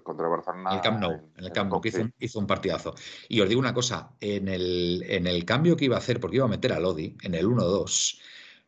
contra 0.04 0.26
el 0.26 0.32
Barcelona. 0.32 0.76
El 0.76 0.82
Camp 0.82 1.00
Nou, 1.02 1.14
en, 1.36 1.44
el 1.44 1.52
Camp 1.52 1.72
Nou, 1.72 1.82
que 1.82 1.90
hizo 2.20 2.40
un, 2.40 2.46
partidazo. 2.46 2.94
Y 3.28 3.42
os 3.42 3.50
digo 3.50 3.60
una 3.60 3.74
cosa, 3.74 4.12
en 4.20 4.48
el, 4.48 5.04
en 5.08 5.26
el 5.26 5.46
cambio 5.46 5.76
que 5.76 5.86
iba 5.86 5.96
a 5.96 6.00
hacer, 6.00 6.20
porque 6.20 6.38
iba 6.38 6.46
a 6.46 6.50
meter 6.50 6.74
a 6.74 6.80
Lodi 6.80 7.18
en 7.24 7.34
el 7.34 7.48
1-2, 7.48 8.20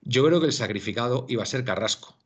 yo 0.01 0.25
creo 0.25 0.39
que 0.39 0.47
el 0.47 0.53
sacrificado 0.53 1.25
iba 1.29 1.43
a 1.43 1.45
ser 1.45 1.63
Carrasco 1.63 2.17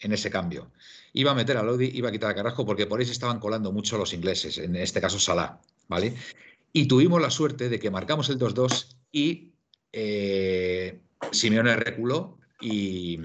en 0.00 0.12
ese 0.12 0.30
cambio. 0.30 0.72
Iba 1.14 1.30
a 1.30 1.34
meter 1.34 1.56
a 1.56 1.62
Lodi, 1.62 1.90
iba 1.94 2.10
a 2.10 2.12
quitar 2.12 2.30
a 2.30 2.34
Carrasco, 2.34 2.66
porque 2.66 2.86
por 2.86 3.00
ahí 3.00 3.06
se 3.06 3.12
estaban 3.12 3.40
colando 3.40 3.72
mucho 3.72 3.96
los 3.96 4.12
ingleses, 4.12 4.58
en 4.58 4.76
este 4.76 5.00
caso 5.00 5.18
Salah, 5.18 5.60
¿vale? 5.88 6.14
Y 6.72 6.86
tuvimos 6.86 7.22
la 7.22 7.30
suerte 7.30 7.68
de 7.68 7.78
que 7.78 7.90
marcamos 7.90 8.28
el 8.28 8.38
2-2 8.38 8.96
y 9.12 9.54
eh, 9.92 11.00
Simeone 11.32 11.76
reculó 11.76 12.38
y, 12.60 13.18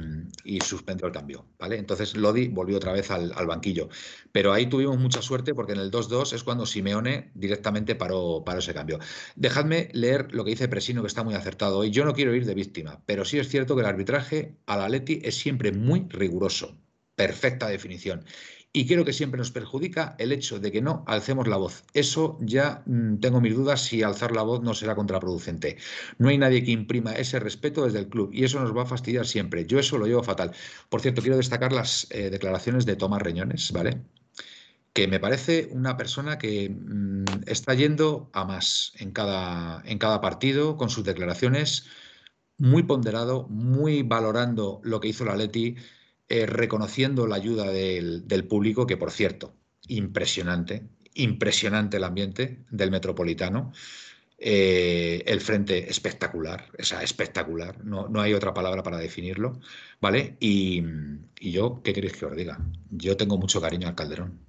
suspendió 0.61 1.07
el 1.07 1.13
cambio, 1.13 1.45
¿vale? 1.57 1.77
Entonces 1.77 2.15
Lodi 2.15 2.47
volvió 2.47 2.77
otra 2.77 2.91
vez 2.91 3.09
al, 3.11 3.31
banquillo. 3.47 3.89
Pero 4.31 4.51
ahí 4.51 4.67
tuvimos 4.67 4.99
mucha 4.99 5.21
suerte 5.21 5.53
porque 5.53 5.73
en 5.73 5.79
el 5.79 5.91
2-2 5.91 6.33
es 6.33 6.43
cuando 6.43 6.65
Simeone 6.65 7.31
directamente 7.33 7.95
paró, 7.95 8.43
ese 8.57 8.73
cambio. 8.73 8.99
Dejadme 9.35 9.89
leer 9.93 10.33
lo 10.33 10.43
que 10.43 10.51
dice 10.51 10.67
Presino, 10.67 11.01
que 11.01 11.07
está 11.07 11.23
muy 11.23 11.35
acertado. 11.35 11.83
Y 11.83 11.91
yo 11.91 12.05
no 12.05 12.13
quiero 12.13 12.35
ir 12.35 12.45
de 12.45 12.53
víctima, 12.53 13.01
pero 13.05 13.25
sí 13.25 13.39
es 13.39 13.49
cierto 13.49 13.75
que 13.75 13.81
el 13.81 13.87
arbitraje 13.87 14.57
al 14.65 14.81
Atleti 14.81 15.21
es 15.23 15.35
siempre 15.35 15.71
muy 15.71 16.05
riguroso. 16.09 16.77
Perfecta 17.15 17.67
definición. 17.67 18.25
Y 18.71 18.85
creo 18.85 19.03
que 19.03 19.13
siempre 19.13 19.39
nos 19.39 19.51
perjudica 19.51 20.15
el 20.19 20.31
hecho 20.31 20.59
de 20.59 20.71
que 20.71 20.81
no 20.81 21.03
alcemos 21.07 21.47
la 21.47 21.57
voz. 21.57 21.83
Eso 21.93 22.37
ya 22.41 22.83
mm, 22.85 23.17
tengo 23.17 23.41
mis 23.41 23.55
dudas 23.55 23.81
si 23.81 24.03
alzar 24.03 24.31
la 24.31 24.43
voz 24.43 24.61
no 24.61 24.75
será 24.75 24.95
contraproducente. 24.95 25.77
No 26.19 26.29
hay 26.29 26.37
nadie 26.37 26.63
que 26.63 26.71
imprima 26.71 27.13
ese 27.13 27.39
respeto 27.39 27.85
desde 27.85 27.99
el 27.99 28.09
club 28.09 28.29
y 28.31 28.43
eso 28.43 28.59
nos 28.59 28.75
va 28.75 28.83
a 28.83 28.85
fastidiar 28.85 29.25
siempre. 29.25 29.65
Yo 29.65 29.79
eso 29.79 29.97
lo 29.97 30.05
llevo 30.05 30.21
fatal. 30.23 30.51
Por 30.89 31.01
cierto, 31.01 31.21
quiero 31.21 31.37
destacar 31.37 31.71
las 31.73 32.07
eh, 32.11 32.29
declaraciones 32.29 32.85
de 32.85 32.95
Tomás 32.95 33.21
Reñones, 33.23 33.71
¿vale? 33.71 34.01
que 34.93 35.07
me 35.07 35.19
parece 35.19 35.69
una 35.71 35.97
persona 35.97 36.37
que 36.37 36.69
mm, 36.69 37.25
está 37.47 37.73
yendo 37.73 38.29
a 38.33 38.45
más 38.45 38.93
en 38.97 39.11
cada, 39.11 39.81
en 39.85 39.97
cada 39.97 40.21
partido 40.21 40.77
con 40.77 40.89
sus 40.89 41.03
declaraciones, 41.03 41.85
muy 42.57 42.83
ponderado, 42.83 43.47
muy 43.49 44.03
valorando 44.03 44.81
lo 44.83 44.99
que 44.99 45.09
hizo 45.09 45.25
la 45.25 45.35
Leti, 45.35 45.77
eh, 46.29 46.45
reconociendo 46.45 47.25
la 47.25 47.37
ayuda 47.37 47.71
del, 47.71 48.45
público, 48.47 48.85
que 48.85 48.97
por 48.97 49.09
cierto, 49.09 49.55
impresionante, 49.87 50.83
impresionante 51.15 51.97
el 51.97 52.03
ambiente 52.03 52.65
del 52.69 52.91
Metropolitano. 52.91 53.73
Eh, 54.37 55.23
el 55.25 55.41
frente 55.41 55.89
espectacular, 55.89 56.67
o 56.79 56.83
sea, 56.83 57.03
espectacular, 57.03 57.83
no, 57.83 58.07
no, 58.07 58.21
hay 58.21 58.33
otra 58.33 58.53
palabra 58.53 58.83
para 58.83 58.97
definirlo, 58.97 59.59
¿vale? 59.99 60.37
Y, 60.39 60.81
y, 61.41 61.51
yo, 61.51 61.81
¿qué 61.83 61.91
queréis 61.91 62.13
que 62.13 62.25
os 62.25 62.35
diga? 62.37 62.57
Yo 62.89 63.17
tengo 63.17 63.37
mucho 63.37 63.59
cariño 63.59 63.89
al 63.89 63.95
Calderón, 63.95 64.39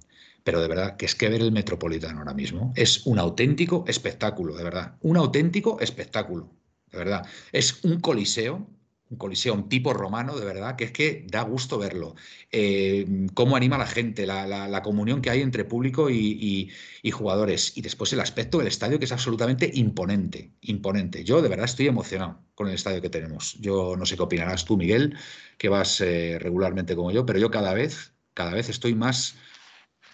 pero 0.43 0.61
de 0.61 0.67
verdad 0.69 0.95
que 0.97 1.05
es 1.05 1.15
que 1.15 1.29
ver 1.29 1.41
el 1.41 1.51
Metropolitano 1.51 2.19
ahora 2.19 2.33
mismo 2.33 2.71
es 2.75 3.05
un 3.05 3.19
auténtico 3.19 3.83
espectáculo, 3.87 4.55
de 4.55 4.63
verdad, 4.63 4.95
un 5.01 5.17
auténtico 5.17 5.79
espectáculo, 5.81 6.53
de 6.91 6.97
verdad. 6.99 7.25
Es 7.51 7.83
un 7.83 7.99
coliseo 7.99 8.67
un 9.11 9.17
coliseo, 9.17 9.53
un 9.53 9.67
tipo 9.67 9.93
romano, 9.93 10.37
de 10.37 10.45
verdad, 10.45 10.77
que 10.77 10.85
es 10.85 10.91
que 10.91 11.25
da 11.29 11.41
gusto 11.41 11.77
verlo. 11.77 12.15
Eh, 12.49 13.27
cómo 13.33 13.57
anima 13.57 13.75
a 13.75 13.79
la 13.79 13.85
gente, 13.85 14.25
la, 14.25 14.81
comunión 14.81 15.21
que 15.21 15.29
hay 15.29 15.41
entre 15.41 15.65
público 15.65 16.09
y, 16.09 16.71
jugadores. 17.11 17.77
Y 17.77 17.81
después 17.81 18.13
el 18.13 18.21
aspecto 18.21 18.57
del 18.57 18.67
estadio, 18.67 18.97
que 18.97 19.05
es 19.05 19.11
absolutamente 19.11 19.69
imponente, 19.73 20.53
imponente. 20.61 21.23
Yo 21.25 21.41
de 21.41 21.49
verdad 21.49 21.65
estoy 21.65 21.87
emocionado 21.87 22.39
con 22.55 22.69
el 22.69 22.73
estadio 22.73 23.01
que 23.01 23.09
tenemos. 23.09 23.59
Yo 23.59 23.95
no 23.97 24.05
sé 24.05 24.15
qué 24.15 24.23
opinarás 24.23 24.63
tú, 24.63 24.77
Miguel, 24.77 25.17
que 25.57 25.67
vas 25.67 25.99
eh, 25.99 26.39
regularmente 26.39 26.95
como 26.95 27.11
yo, 27.11 27.25
pero 27.25 27.37
yo 27.37 27.51
cada 27.51 27.73
vez, 27.73 28.13
cada 28.33 28.53
vez 28.53 28.69
estoy 28.69 28.95
más 28.95 29.35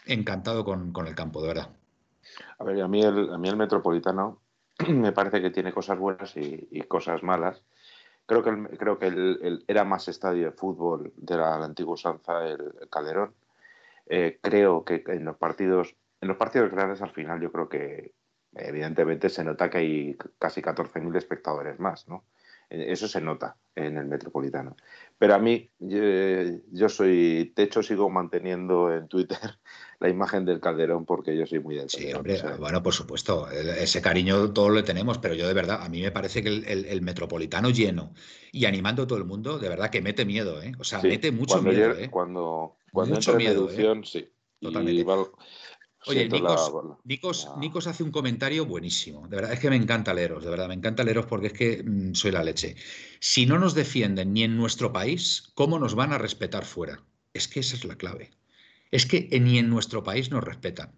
encantado 0.07 0.65
con, 0.65 0.91
el 1.05 1.15
campo, 1.15 1.41
de 1.41 1.47
verdad. 1.49 1.69
A 2.57 2.63
ver, 2.63 2.81
a 2.81 2.87
mí 2.87 3.01
el, 3.01 3.31
a 3.31 3.37
mí 3.37 3.47
el 3.47 3.57
Metropolitano 3.57 4.41
me 4.87 5.11
parece 5.11 5.39
que 5.39 5.51
tiene 5.51 5.71
cosas 5.71 5.99
buenas 5.99 6.33
y 6.35 6.81
cosas 6.87 7.21
malas 7.21 7.61
Creo 8.27 8.43
que, 8.43 8.49
el, 8.51 8.77
creo 8.77 8.99
que 8.99 9.07
el, 9.07 9.63
era 9.67 9.83
más 9.83 10.07
estadio 10.07 10.45
de 10.45 10.51
fútbol 10.51 11.11
de 11.15 11.37
la, 11.37 11.55
antigua 11.55 11.95
usanza 11.95 12.45
el, 12.45 12.73
Calderón. 12.91 13.33
Eh, 14.05 14.37
creo 14.41 14.85
que 14.85 15.03
en 15.07 15.25
los 15.25 15.37
partidos 15.37 15.95
en 16.21 16.27
los 16.27 16.37
partidos 16.37 16.71
grandes 16.71 17.01
al 17.01 17.11
final 17.11 17.41
yo 17.41 17.51
creo 17.51 17.69
que 17.69 18.13
evidentemente 18.55 19.29
se 19.29 19.43
nota 19.43 19.69
que 19.69 19.77
hay 19.77 20.17
casi 20.39 20.61
14.000 20.61 21.15
espectadores 21.15 21.79
más, 21.79 22.07
¿no? 22.07 22.23
Eh, 22.69 22.87
eso 22.89 23.07
se 23.07 23.21
nota 23.21 23.55
en 23.75 23.97
el 23.97 24.05
Metropolitano. 24.05 24.75
Pero 25.19 25.33
a 25.33 25.39
mí, 25.39 25.71
yo, 25.79 26.89
soy, 26.89 27.51
de 27.55 27.63
hecho 27.63 27.81
sigo 27.81 28.09
manteniendo 28.09 28.93
en 28.93 29.07
Twitter 29.07 29.39
la 29.99 30.09
imagen 30.09 30.45
del 30.45 30.59
Calderón 30.59 31.05
porque 31.05 31.35
yo 31.35 31.45
soy 31.47 31.59
muy 31.59 31.75
del 31.75 31.89
Sí, 31.89 32.13
hombre, 32.13 32.39
bueno, 32.59 32.83
por 32.83 32.93
supuesto, 32.93 33.49
ese 33.49 34.01
cariño 34.01 34.53
todos 34.53 34.71
lo 34.71 34.83
tenemos, 34.83 35.17
pero 35.17 35.33
yo 35.33 35.47
de 35.47 35.55
verdad, 35.55 35.81
a 35.81 35.89
mí 35.89 36.01
me 36.01 36.11
parece 36.11 36.43
que 36.43 36.49
el, 36.49 37.01
Metropolitano 37.01 37.69
lleno 37.69 38.13
y 38.51 38.65
animando 38.65 39.03
a 39.03 39.07
todo 39.07 39.17
el 39.17 39.25
mundo, 39.25 39.57
de 39.57 39.69
verdad 39.69 39.89
que 39.89 40.01
mete 40.01 40.25
miedo, 40.25 40.61
¿eh? 40.61 40.73
O 40.77 40.83
sea, 40.83 41.01
mete 41.01 41.31
mucho 41.31 41.61
miedo, 41.61 41.97
¿eh? 41.97 42.09
Cuando, 42.11 42.75
cuando 42.91 43.15
mucho 43.15 43.35
miedo, 43.35 43.69
¿eh? 43.71 44.01
sí. 44.03 44.29
Totalmente. 44.59 45.05
Oye, 46.05 46.29
Nikos, 47.03 47.87
hace 47.87 48.03
un 48.03 48.11
comentario 48.11 48.65
buenísimo. 48.65 49.27
De 49.27 49.35
verdad, 49.35 49.53
es 49.53 49.59
que 49.59 49.69
me 49.69 49.75
encanta 49.75 50.13
leeros, 50.13 50.43
de 50.43 50.49
verdad, 50.49 50.67
me 50.67 50.75
encanta 50.75 51.03
leeros 51.03 51.25
porque 51.25 51.47
es 51.47 51.53
que 51.53 51.83
mm, 51.83 52.13
soy 52.13 52.31
la 52.31 52.43
leche. 52.43 52.75
Si 53.19 53.45
no 53.45 53.59
nos 53.59 53.73
defienden 53.73 54.33
ni 54.33 54.43
en 54.43 54.55
nuestro 54.55 54.93
país, 54.93 55.51
¿cómo 55.55 55.79
nos 55.79 55.95
van 55.95 56.13
a 56.13 56.17
respetar 56.17 56.65
fuera? 56.65 57.03
Es 57.33 57.47
que 57.47 57.59
esa 57.59 57.75
es 57.75 57.83
la 57.83 57.95
clave. 57.95 58.31
Es 58.91 59.05
que 59.05 59.27
ni 59.39 59.57
en 59.57 59.69
nuestro 59.69 60.03
país 60.03 60.31
nos 60.31 60.43
respetan. 60.43 60.93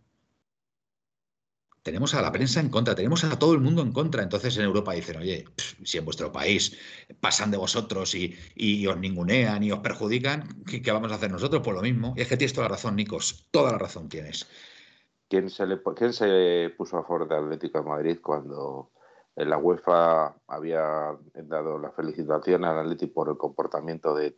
Tenemos 1.82 2.14
a 2.14 2.22
la 2.22 2.32
prensa 2.32 2.60
en 2.60 2.70
contra, 2.70 2.94
tenemos 2.94 3.24
a 3.24 3.40
todo 3.40 3.54
el 3.54 3.62
mundo 3.62 3.82
en 3.82 3.94
contra. 3.94 4.22
Entonces 4.22 4.56
en 4.58 4.64
Europa 4.64 4.94
dicen, 4.94 5.18
oye, 5.18 5.46
si 5.84 5.98
en 5.98 6.06
vuestro 6.06 6.32
país 6.32 6.78
pasan 7.20 7.52
de 7.52 7.58
vosotros 7.58 8.14
y, 8.16 8.86
os 8.86 8.98
ningunean 8.98 9.64
y 9.64 9.72
os 9.72 9.80
perjudican, 9.80 10.64
¿qué, 10.66 10.82
¿qué, 10.82 10.92
vamos 10.92 11.12
a 11.12 11.16
hacer 11.16 11.32
nosotros? 11.32 11.64
Por 11.64 11.74
lo 11.74 11.82
mismo. 11.82 12.14
Y 12.18 12.22
es 12.22 12.28
que 12.28 12.38
tienes 12.38 12.54
toda 12.54 12.68
la 12.68 12.76
razón, 12.76 12.96
Nikos, 12.96 13.48
toda 13.50 13.72
la 13.72 13.78
razón 13.78 14.10
tienes. 14.10 14.46
¿Quién 15.30 15.50
se, 15.52 15.68
le, 15.68 15.80
¿Quién 15.96 16.12
se 16.12 16.74
puso 16.76 16.98
a 16.98 17.04
favor 17.04 17.28
de 17.28 17.36
Atlético 17.36 17.78
de 17.78 17.88
Madrid 17.88 18.18
cuando 18.22 18.90
la 19.36 19.58
UEFA 19.58 20.36
había 20.48 21.16
dado 21.36 21.78
la 21.78 21.92
felicitación 21.92 22.66
al 22.66 22.80
Atlético 22.80 23.14
por 23.14 23.30
el 23.30 23.38
comportamiento 23.38 24.16
de, 24.16 24.34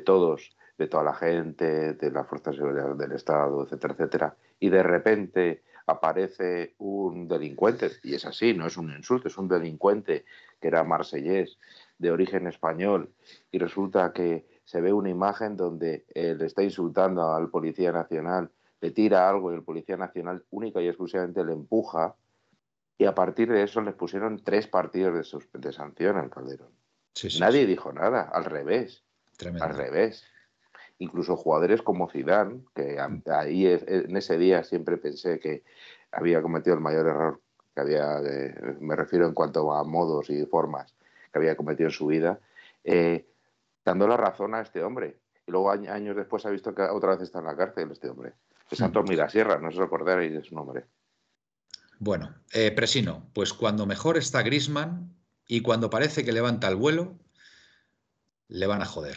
todos, 0.00 0.56
de 0.78 0.88
toda 0.88 1.04
la 1.04 1.14
gente, 1.14 1.92
de 1.94 2.10
las 2.10 2.26
fuerzas 2.26 2.56
del 2.56 3.12
Estado, 3.12 3.62
etcétera, 3.62 3.94
etcétera? 3.94 4.36
Y 4.58 4.68
de 4.68 4.82
repente 4.82 5.62
aparece 5.86 6.74
un 6.78 7.28
delincuente, 7.28 7.92
y 8.02 8.16
es 8.16 8.26
así, 8.26 8.52
no 8.52 8.66
es 8.66 8.76
un 8.76 8.90
insulto, 8.90 9.28
es 9.28 9.38
un 9.38 9.46
delincuente 9.46 10.24
que 10.60 10.66
era 10.66 10.82
marsellés, 10.82 11.56
de 11.98 12.10
origen 12.10 12.48
español, 12.48 13.10
y 13.52 13.58
resulta 13.58 14.12
que 14.12 14.44
se 14.64 14.80
ve 14.80 14.92
una 14.92 15.08
imagen 15.08 15.56
donde 15.56 16.04
él 16.14 16.42
está 16.42 16.64
insultando 16.64 17.32
al 17.32 17.48
Policía 17.48 17.92
Nacional 17.92 18.50
le 18.80 18.90
tira 18.90 19.28
algo 19.28 19.52
y 19.52 19.54
el 19.54 19.62
Policía 19.62 19.96
Nacional 19.96 20.44
única 20.50 20.80
y 20.80 20.88
exclusivamente 20.88 21.44
le 21.44 21.52
empuja 21.52 22.14
y 22.98 23.04
a 23.04 23.14
partir 23.14 23.50
de 23.50 23.62
eso 23.62 23.80
les 23.80 23.94
pusieron 23.94 24.42
tres 24.42 24.66
partidos 24.66 25.30
de, 25.32 25.58
de 25.58 25.72
sanción 25.72 26.16
al 26.16 26.30
Calderón. 26.30 26.72
Nadie 27.40 27.66
dijo 27.66 27.92
nada, 27.92 28.22
al 28.22 28.44
revés. 28.44 29.04
Al 29.60 29.74
revés. 29.74 30.24
Incluso 30.98 31.36
jugadores 31.36 31.82
como 31.82 32.08
Zidane, 32.08 32.60
que 32.74 32.98
ahí 33.30 33.66
en 33.66 34.16
ese 34.16 34.38
día 34.38 34.64
siempre 34.64 34.96
pensé 34.96 35.38
que 35.38 35.62
había 36.10 36.40
cometido 36.40 36.74
el 36.74 36.80
mayor 36.80 37.06
error 37.06 37.40
que 37.74 37.80
había, 37.82 38.22
me 38.80 38.96
refiero 38.96 39.26
en 39.26 39.34
cuanto 39.34 39.70
a 39.74 39.84
modos 39.84 40.30
y 40.30 40.46
formas 40.46 40.94
que 41.30 41.38
había 41.38 41.56
cometido 41.56 41.88
en 41.88 41.92
su 41.92 42.06
vida, 42.06 42.40
eh, 42.84 43.26
dando 43.84 44.08
la 44.08 44.16
razón 44.16 44.54
a 44.54 44.62
este 44.62 44.82
hombre. 44.82 45.18
Y 45.46 45.50
luego 45.50 45.70
años 45.70 46.16
después 46.16 46.46
ha 46.46 46.50
visto 46.50 46.74
que 46.74 46.82
otra 46.82 47.10
vez 47.10 47.20
está 47.20 47.40
en 47.40 47.44
la 47.44 47.56
cárcel 47.56 47.90
este 47.90 48.08
hombre. 48.08 48.32
Es 48.70 48.78
Santos 48.78 49.04
Mirasierra, 49.08 49.58
no 49.58 49.70
se 49.70 49.78
recordaréis 49.78 50.32
de 50.32 50.44
su 50.44 50.54
nombre. 50.54 50.86
Bueno, 51.98 52.34
eh, 52.52 52.72
Presino, 52.72 53.30
pues 53.32 53.52
cuando 53.52 53.86
mejor 53.86 54.18
está 54.18 54.42
Grisman 54.42 55.16
y 55.46 55.62
cuando 55.62 55.88
parece 55.88 56.24
que 56.24 56.32
levanta 56.32 56.68
el 56.68 56.76
vuelo, 56.76 57.18
le 58.48 58.66
van 58.66 58.82
a 58.82 58.86
joder. 58.86 59.16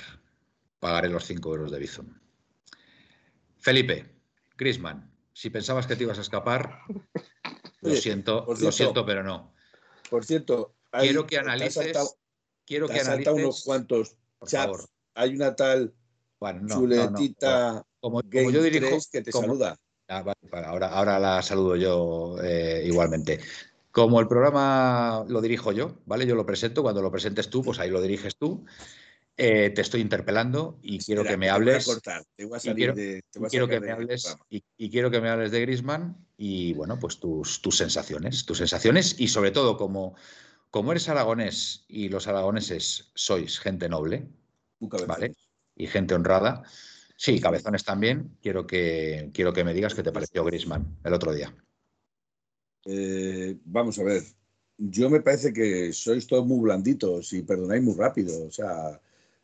Pagaré 0.80 1.10
los 1.10 1.26
5 1.26 1.50
euros 1.50 1.72
de 1.72 1.80
Bizum. 1.80 2.20
Felipe, 3.58 4.16
Grisman, 4.58 5.12
si 5.34 5.50
pensabas 5.50 5.88
que 5.88 5.95
te 5.95 6.04
ibas 6.04 6.18
a 6.20 6.22
escapar, 6.22 6.84
lo 7.82 7.95
siento, 7.95 8.45
lo 8.47 8.72
siento, 8.72 9.06
pero 9.06 9.24
no. 9.24 9.54
Por 10.10 10.24
cierto, 10.24 10.76
quiero 10.91 11.28
que 11.28 11.38
analices. 11.38 12.18
quiero 12.66 12.88
que 12.88 13.02
analices. 13.02 13.34
unos 13.34 13.64
cuantos 13.64 14.16
chats. 14.45 14.88
Hay 15.16 15.36
una 15.36 15.56
tal 15.56 15.93
bueno, 16.39 16.68
chuletita 16.68 17.86
como, 18.00 18.22
yo 18.22 18.64
dirijo, 18.64 18.97
que 19.12 19.22
te 19.22 19.32
saluda. 19.32 19.78
Ah, 20.08 20.24
ahora, 20.66 20.88
ahora 20.88 21.20
la 21.20 21.41
saludo 21.41 21.76
yo 21.76 22.38
eh, 22.43 22.84
igualmente. 22.86 23.39
Como 23.91 24.20
el 24.20 24.28
programa 24.28 25.26
lo 25.28 25.41
dirijo 25.41 25.72
yo, 25.72 25.97
¿vale? 26.06 26.26
Yo 26.26 26.36
lo 26.36 26.45
presento, 26.45 26.82
cuando 26.82 27.02
lo 27.02 27.12
presentes 27.12 27.50
tú, 27.50 27.64
pues 27.64 27.80
ahí 27.80 27.89
lo 27.89 28.02
diriges 28.02 28.36
tú. 28.36 28.66
Eh, 29.41 29.70
te 29.70 29.82
estoy 29.82 30.02
interpelando 30.02 30.80
y 30.82 31.00
quiero 31.00 31.24
que 31.24 31.38
me 31.38 31.50
hables. 31.50 31.86
quiero, 32.76 32.93
que 33.70 33.80
me 33.80 33.89
hables 33.89 34.38
y, 34.50 34.89
quiero 34.89 35.10
que 35.10 35.22
me 35.22 35.30
hables 35.30 35.52
de 35.52 35.62
Grisman 35.62 36.28
y 36.36 36.74
bueno, 36.74 37.00
pues 37.00 37.22
tus, 37.22 37.62
tus 37.62 37.78
sensaciones, 37.78 38.45
tus 38.45 38.58
sensaciones 38.58 39.16
y 39.18 39.30
sobre 39.30 39.52
todo 39.52 39.78
como, 39.78 40.16
como 40.72 40.91
eres 40.91 41.08
aragonés 41.08 41.86
y 41.88 42.10
los 42.10 42.28
aragoneses 42.28 43.12
sois 43.16 43.60
gente 43.60 43.88
noble, 43.88 44.28
¿vale? 45.08 45.36
Y 45.74 45.88
gente 45.88 46.16
honrada. 46.16 46.64
Sí, 47.20 47.41
cabezones 47.41 47.84
también. 47.84 48.38
Quiero 48.41 48.65
que, 48.65 49.30
quiero 49.34 49.51
que 49.51 49.65
me 49.65 49.74
digas 49.74 49.93
qué 49.93 50.01
te 50.01 50.13
pareció 50.13 50.45
Grisman 50.45 50.99
el 51.03 51.13
otro 51.13 51.34
día. 51.34 51.53
Eh, 52.86 53.57
vamos 53.65 53.99
a 53.99 54.03
ver. 54.03 54.24
Yo 54.78 55.09
me 55.09 55.20
parece 55.20 55.51
que 55.51 55.91
sois 55.91 56.26
todos 56.26 56.45
muy 56.45 56.61
blanditos 56.61 57.34
y 57.34 57.41
perdonáis 57.41 57.84
muy 57.84 57.93
rápido. 57.95 58.45
O 58.45 58.49
sea. 58.49 59.01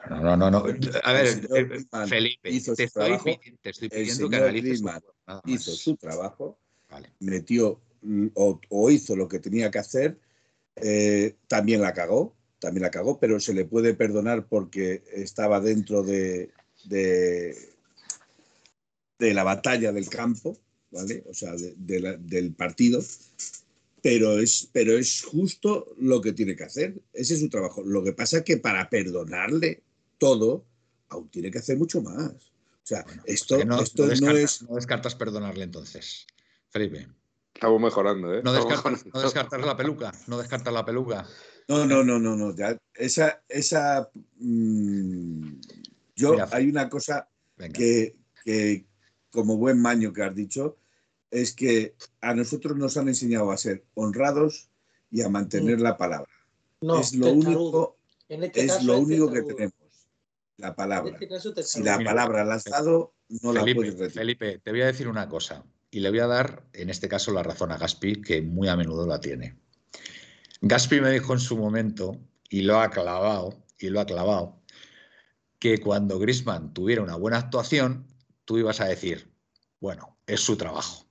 No, 0.10 0.38
no, 0.38 0.50
no. 0.50 0.60
A 1.04 1.12
ver, 1.12 1.50
eh, 1.54 1.86
Felipe, 2.08 2.50
te 2.78 2.84
estoy, 2.86 3.90
pidiendo 3.90 4.30
que 4.30 4.36
analices. 4.38 4.82
hizo 5.46 5.72
su 5.72 5.98
trabajo, 5.98 6.58
metió 7.20 7.82
o, 8.36 8.90
hizo 8.90 9.18
lo 9.18 9.28
que 9.28 9.40
tenía 9.40 9.70
que 9.70 9.80
hacer. 9.80 10.18
Eh, 10.78 11.36
también 11.50 11.82
la 11.82 11.94
cagó, 11.94 12.38
también 12.58 12.84
la 12.84 12.92
cagó, 12.92 13.20
pero 13.20 13.38
se 13.42 13.54
le 13.54 13.66
puede 13.66 13.96
perdonar 13.96 14.48
porque 14.48 15.04
estaba 15.12 15.60
dentro 15.60 16.04
de, 16.04 16.52
de, 16.88 17.56
la 19.20 19.44
batalla 19.44 19.92
del 19.92 20.10
campo, 20.10 20.58
¿vale? 20.92 21.24
O 21.28 21.34
sea, 21.34 21.54
del 21.56 22.54
partido, 22.54 23.02
pero 24.02 24.40
es, 24.40 24.70
pero 24.72 24.98
es 24.98 25.24
justo 25.24 25.96
lo 25.98 26.22
que 26.22 26.34
tiene 26.34 26.56
que 26.56 26.64
hacer. 26.64 27.02
Ese 27.12 27.34
es 27.34 27.40
su 27.40 27.50
trabajo. 27.50 27.82
Lo 27.84 28.04
que 28.04 28.14
pasa 28.14 28.38
es 28.38 28.44
que 28.44 28.58
para 28.58 28.90
perdonarle 28.90 29.82
todo, 30.20 30.64
aún 31.10 31.30
tiene 31.30 31.50
que 31.50 31.60
hacer 31.60 31.78
mucho 31.78 32.02
más. 32.02 32.32
O 32.86 32.88
sea, 32.88 33.04
esto, 33.26 33.66
no, 33.66 33.82
esto 33.82 34.06
no, 34.06 34.32
es. 34.32 34.62
No 34.62 34.76
descartas 34.76 35.16
perdonarle 35.16 35.64
entonces, 35.64 36.28
Felipe. 36.70 37.08
Estamos 37.56 37.82
mejorando, 37.82 38.32
¿eh? 38.32 38.42
No, 38.44 38.54
descartas, 38.54 39.66
la 39.66 39.76
peluca, 39.76 40.12
no 40.28 40.38
descartas 40.38 40.74
la 40.74 40.86
peluca. 40.86 41.26
No, 41.68 41.86
no, 41.86 42.04
no, 42.04 42.20
no, 42.20 42.36
no. 42.36 42.54
esa, 42.94 43.42
esa 43.50 44.12
mm, 44.38 45.54
yo, 46.16 46.36
hay 46.52 46.68
una 46.68 46.90
cosa 46.90 47.30
que, 47.74 48.16
como 49.32 49.58
buen 49.58 49.82
maño 49.82 50.14
que 50.14 50.24
has 50.24 50.36
dicho, 50.36 50.78
es 51.32 51.54
que 51.54 51.96
a 52.22 52.34
nosotros 52.34 52.78
nos 52.78 52.98
han 52.98 53.08
enseñado 53.08 53.52
a 53.52 53.58
ser 53.58 53.84
honrados 53.94 54.70
y 55.12 55.22
a 55.22 55.30
mantener 55.30 55.78
mm. 55.78 55.82
la 55.82 55.98
palabra. 55.98 56.32
es 57.00 57.16
lo 57.16 57.32
único, 57.32 57.98
este 58.30 58.66
es 58.66 58.84
lo 58.84 59.00
único 59.00 59.32
que 59.32 59.44
tenemos. 59.44 59.74
La 60.58 60.74
palabra. 60.74 61.18
Este 61.20 61.64
si 61.64 61.84
la 61.84 62.00
palabra 62.00 62.46
la 62.46 62.56
has 62.56 62.64
dado, 62.64 63.14
no 63.28 63.52
la 63.52 63.62
puedes 63.62 63.94
retirar. 63.94 64.12
Felipe, 64.12 64.60
te 64.60 64.72
voy 64.72 64.82
a 64.82 64.86
decir 64.86 65.10
una 65.10 65.28
cosa. 65.28 65.66
Y 65.92 66.00
le 66.00 66.10
voy 66.10 66.20
a 66.20 66.28
dar, 66.28 66.64
en 66.74 66.90
este 66.90 67.10
caso, 67.10 67.32
la 67.32 67.44
razón 67.44 67.72
a 67.72 67.78
Gaspi, 67.78 68.22
que 68.22 68.42
muy 68.42 68.68
a 68.68 68.76
menudo 68.76 69.06
la 69.06 69.20
tiene. 69.20 69.58
Gaspi 70.62 71.02
me 71.02 71.12
dijo 71.12 71.34
en 71.34 71.40
su 71.40 71.58
momento, 71.58 72.18
y 72.50 72.62
lo 72.62 72.80
ha 72.80 72.90
clavado, 72.90 73.64
y 73.78 73.90
lo 73.90 74.00
ha 74.00 74.06
clavado, 74.06 74.62
que 75.66 75.80
cuando 75.80 76.20
Grisman 76.20 76.76
tuviera 76.76 77.02
una 77.02 77.16
buena 77.16 77.40
actuación, 77.40 78.06
tú 78.46 78.60
ibas 78.60 78.80
a 78.82 78.86
decir, 78.86 79.34
bueno, 79.80 80.16
es 80.28 80.40
su 80.40 80.56
trabajo. 80.56 81.08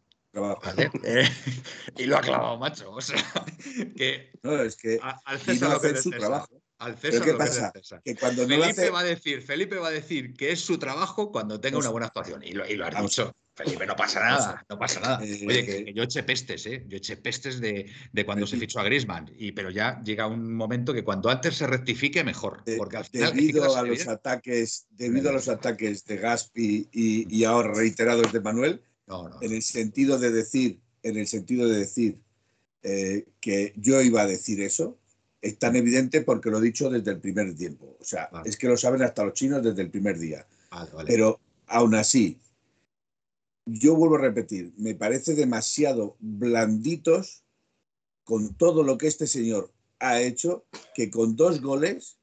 Eh, 1.02 1.28
y 1.98 2.05
lo 2.05 2.18
ha 2.18 2.20
clavado, 2.20 2.57
macho. 2.59 2.92
O 2.92 3.00
sea, 3.00 3.16
que, 3.96 4.30
no, 4.44 4.55
es 4.62 4.76
que 4.76 5.00
al 5.02 5.40
César 5.40 5.82
lo 5.82 5.96
su 6.00 6.11
trabajo. 6.11 6.62
Al 6.78 6.96
César 6.96 7.22
¿Qué 7.24 7.34
pasa? 7.34 7.72
Que 8.05 8.14
cuando 8.14 8.46
Felipe, 8.46 8.90
va 8.90 9.00
a 9.00 9.05
decir, 9.05 9.42
Felipe 9.42 9.76
va 9.76 9.88
a 9.88 9.92
decir 9.92 10.34
que 10.34 10.52
es 10.52 10.61
su 10.61 10.78
trabajo 10.78 11.32
cuando 11.32 11.59
tenga 11.59 11.78
una 11.78 11.88
buena 11.88 12.07
actuación. 12.07 12.44
Y 12.44 12.52
lo, 12.52 12.64
y 12.64 12.76
lo 12.76 12.86
has 12.86 13.02
dicho. 13.02 13.34
Felipe, 13.55 13.86
no 13.86 13.94
pasa 13.94 14.20
nada, 14.24 14.64
no 14.68 14.78
pasa 14.78 15.00
nada. 15.00 15.24
Eh, 15.24 15.44
Oye, 15.46 15.64
que, 15.64 15.92
yo 15.94 16.02
eché 16.02 16.22
pestes, 16.22 16.66
¿eh? 16.66 16.84
Yo 16.88 16.96
eché 16.96 17.16
pestes 17.16 17.61
de, 17.61 17.86
de 18.12 18.26
cuando 18.26 18.46
se 18.46 18.57
fichó 18.57 18.80
a 18.80 18.84
Grisman, 18.84 19.30
y, 19.36 19.52
pero 19.52 19.70
ya 19.70 20.00
llega 20.02 20.26
un 20.26 20.55
momento 20.55 20.92
que 20.92 21.05
cuanto 21.05 21.30
antes 21.30 21.57
se 21.57 21.66
rectifique, 21.66 22.24
mejor. 22.24 22.62
Porque 22.76 22.96
al 22.96 23.05
final, 23.05 23.34
debido 23.34 23.76
a 23.76 23.82
los 23.82 24.09
ataques, 24.09 24.86
debido 24.90 25.30
a 25.30 25.32
los 25.32 25.48
ataques 25.48 26.05
de 26.05 26.16
Gaspi 26.16 26.88
y, 26.92 27.36
y 27.36 27.44
ahora 27.44 27.72
reiterados 27.72 28.32
de 28.32 28.40
Manuel, 28.40 28.82
en 29.40 29.52
el 29.52 29.62
sentido 29.62 30.18
de 30.18 30.30
decir, 30.30 30.80
en 31.02 31.16
el 31.16 31.26
sentido 31.26 31.68
de 31.68 31.78
decir 31.78 32.18
eh, 32.82 33.26
que 33.40 33.72
yo 33.76 34.00
iba 34.02 34.22
a 34.22 34.26
decir 34.26 34.61
eso, 34.61 34.98
es 35.40 35.59
tan 35.59 35.76
evidente 35.76 36.22
porque 36.22 36.50
lo 36.50 36.59
he 36.59 36.62
dicho 36.62 36.88
desde 36.88 37.12
el 37.12 37.20
primer 37.20 37.55
tiempo. 37.55 37.96
O 38.00 38.05
sea, 38.05 38.30
es 38.44 38.57
que 38.57 38.68
lo 38.68 38.76
saben 38.76 39.02
hasta 39.02 39.24
los 39.24 39.34
chinos 39.34 39.62
desde 39.62 39.82
el 39.82 39.90
primer 39.90 40.18
día. 40.18 40.46
Pero 41.07 41.40
aún 41.66 41.94
así, 41.94 42.38
yo 43.66 43.94
vuelvo 43.94 44.16
a 44.16 44.20
repetir, 44.20 44.72
me 44.76 44.94
parece 44.94 45.34
demasiado 45.34 46.16
blanditos 46.20 47.44
con 48.24 48.54
todo 48.54 48.82
lo 48.82 48.98
que 48.98 49.06
este 49.06 49.26
señor 49.26 49.72
ha 49.98 50.20
hecho, 50.20 50.66
que 50.94 51.10
con 51.10 51.36
dos 51.36 51.60
goles 51.60 52.18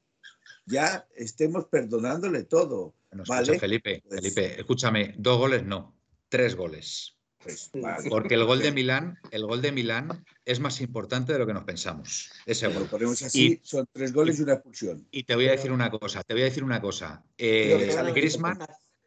ya 0.66 1.06
estemos 1.16 1.66
perdonándole 1.66 2.44
todo. 2.44 2.94
¿vale? 3.26 3.58
Felipe, 3.58 4.02
pues 4.06 4.20
Felipe, 4.20 4.60
escúchame, 4.60 5.14
dos 5.18 5.38
goles 5.38 5.64
no, 5.64 5.94
tres 6.28 6.54
goles. 6.54 7.16
Pues, 7.42 7.72
Porque 8.08 8.34
el 8.34 8.44
gol 8.44 8.60
de 8.60 8.70
Milán, 8.70 9.18
el 9.32 9.44
gol 9.44 9.60
de 9.60 9.72
Milán 9.72 10.24
es 10.44 10.60
más 10.60 10.80
importante 10.80 11.32
de 11.32 11.40
lo 11.40 11.46
que 11.46 11.52
nos 11.52 11.64
pensamos. 11.64 12.30
Ese 12.46 12.68
gol. 12.68 12.84
Lo 12.84 12.86
ponemos 12.86 13.20
así, 13.20 13.60
son 13.64 13.84
tres 13.90 14.12
goles 14.12 14.38
y 14.38 14.42
una 14.42 14.54
expulsión. 14.54 15.08
Y 15.10 15.24
te 15.24 15.34
voy 15.34 15.48
a 15.48 15.52
decir 15.52 15.72
una 15.72 15.90
cosa, 15.90 16.22
te 16.22 16.34
voy 16.34 16.42
a 16.42 16.46
decir 16.46 16.62
una 16.62 16.80
cosa. 16.80 17.24
Eh, 17.36 17.92
Griezmann, 18.14 18.58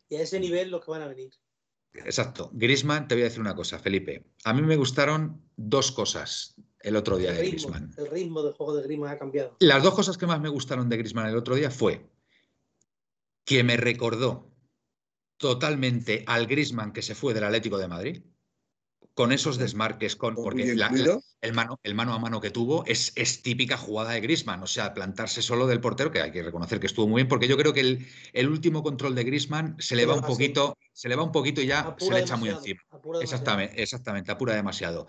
y 0.10 0.18
a 0.18 0.22
ese 0.22 0.40
nivel 0.40 0.70
los 0.70 0.84
que 0.84 0.92
van 0.92 1.04
a 1.04 1.08
venir. 1.08 1.32
Exacto. 2.04 2.50
Grisman, 2.54 3.08
te 3.08 3.16
voy 3.16 3.22
a 3.22 3.26
decir 3.26 3.42
una 3.42 3.56
cosa, 3.56 3.80
Felipe. 3.80 4.26
A 4.44 4.54
mí 4.54 4.62
me 4.62 4.76
gustaron 4.76 5.42
dos 5.56 5.92
cosas 5.92 6.56
el 6.80 6.96
otro 6.96 7.18
día 7.18 7.32
de 7.32 7.48
Grisman. 7.48 7.94
El 7.98 8.08
ritmo 8.08 8.44
del 8.44 8.54
juego 8.54 8.76
de 8.76 8.84
Grisman 8.84 9.12
ha 9.12 9.18
cambiado. 9.18 9.56
Las 9.60 9.82
dos 9.84 9.94
cosas 9.94 10.18
que 10.18 10.28
más 10.28 10.40
me 10.40 10.50
gustaron 10.50 10.90
de 10.90 10.98
Grisman 10.98 11.28
el 11.28 11.38
otro 11.38 11.56
día 11.56 11.72
fue 11.72 12.10
que 13.44 13.64
me 13.64 13.78
recordó 13.78 14.52
totalmente 15.38 16.24
al 16.28 16.48
Grisman 16.48 16.94
que 16.94 17.02
se 17.02 17.16
fue 17.16 17.34
del 17.34 17.44
Atlético 17.44 17.78
de 17.78 17.88
Madrid 17.88 18.24
con 19.16 19.32
esos 19.32 19.58
desmarques, 19.58 20.18
con, 20.18 20.36
porque 20.36 20.70
el, 20.72 21.54
mano, 21.54 21.80
el 21.84 21.96
mano 21.96 22.14
a 22.14 22.20
mano 22.20 22.42
que 22.42 22.52
tuvo 22.52 22.84
es, 22.86 23.14
es 23.16 23.42
típica 23.42 23.78
jugada 23.78 24.12
de 24.12 24.20
Grisman, 24.20 24.62
o 24.62 24.68
sea, 24.68 24.94
plantarse 24.94 25.42
solo 25.42 25.68
del 25.68 25.80
portero, 25.80 26.12
que 26.12 26.22
hay 26.22 26.32
que 26.32 26.44
reconocer 26.44 26.82
que 26.82 26.88
estuvo 26.88 27.08
muy 27.08 27.20
bien, 27.20 27.30
porque 27.30 27.48
yo 27.48 27.56
creo 27.56 27.72
que 27.72 27.80
el, 27.80 28.06
el 28.34 28.50
último 28.50 28.84
control 28.84 29.16
de 29.16 29.24
Grisman 29.24 29.78
se 29.80 29.96
le 29.96 30.06
va 30.06 30.16
un 30.16 30.22
poquito, 30.22 30.78
se 30.92 31.08
le 31.08 31.16
va 31.16 31.24
un 31.24 31.32
poquito 31.32 31.62
y 31.62 31.68
ya 31.68 31.96
se 31.98 32.12
le 32.12 32.20
echa 32.20 32.36
muy 32.36 32.50
encima. 32.50 32.82
Exactamente, 33.22 33.82
exactamente, 33.82 34.32
apura 34.34 34.54
demasiado. 34.54 35.08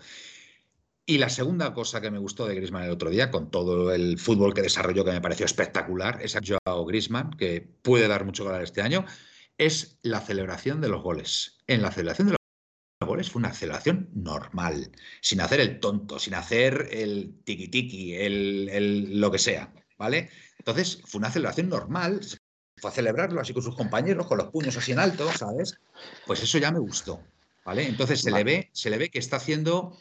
Y 1.05 1.17
la 1.17 1.27
segunda 1.27 1.73
cosa 1.73 1.99
que 1.99 2.09
me 2.09 2.17
gustó 2.17 2.45
de 2.47 2.55
Grisman 2.55 2.83
el 2.83 2.91
otro 2.91 3.09
día, 3.09 3.29
con 3.29 3.51
todo 3.51 3.93
el 3.93 4.17
fútbol 4.17 4.53
que 4.53 4.61
desarrolló, 4.61 5.03
que 5.03 5.11
me 5.11 5.21
pareció 5.21 5.45
espectacular, 5.45 6.19
es 6.21 6.37
a 6.37 6.41
Joao 6.41 6.85
Grisman, 6.85 7.31
que 7.31 7.61
puede 7.81 8.07
dar 8.07 8.23
mucho 8.23 8.45
ganar 8.45 8.63
este 8.63 8.81
año, 8.81 9.05
es 9.57 9.99
la 10.01 10.21
celebración 10.21 10.79
de 10.79 10.87
los 10.87 11.03
goles. 11.03 11.57
En 11.67 11.81
la 11.81 11.91
celebración 11.91 12.27
de 12.27 12.31
los 12.31 12.36
goles 13.05 13.29
fue 13.29 13.39
una 13.39 13.49
aceleración 13.49 14.09
normal, 14.13 14.91
sin 15.21 15.41
hacer 15.41 15.59
el 15.59 15.79
tonto, 15.79 16.17
sin 16.17 16.33
hacer 16.33 16.89
el 16.91 17.43
tiki-tiki, 17.43 18.13
el, 18.15 19.19
lo 19.19 19.31
que 19.31 19.37
sea, 19.37 19.71
¿vale? 19.97 20.29
Entonces, 20.57 21.01
fue 21.05 21.19
una 21.19 21.27
aceleración 21.27 21.69
normal, 21.69 22.21
fue 22.77 22.89
a 22.89 22.93
celebrarlo 22.93 23.39
así 23.39 23.53
con 23.53 23.63
sus 23.63 23.75
compañeros, 23.75 24.25
con 24.25 24.39
los 24.39 24.49
puños 24.49 24.75
así 24.77 24.93
en 24.93 24.99
alto, 24.99 25.31
¿sabes? 25.31 25.77
Pues 26.25 26.41
eso 26.41 26.57
ya 26.57 26.71
me 26.71 26.79
gustó, 26.79 27.21
¿vale? 27.65 27.87
Entonces 27.87 28.21
se 28.21 28.31
le 28.31 28.43
ve, 28.43 28.69
se 28.73 28.89
le 28.89 28.97
ve 28.97 29.09
que 29.09 29.19
está 29.19 29.37
haciendo 29.37 29.97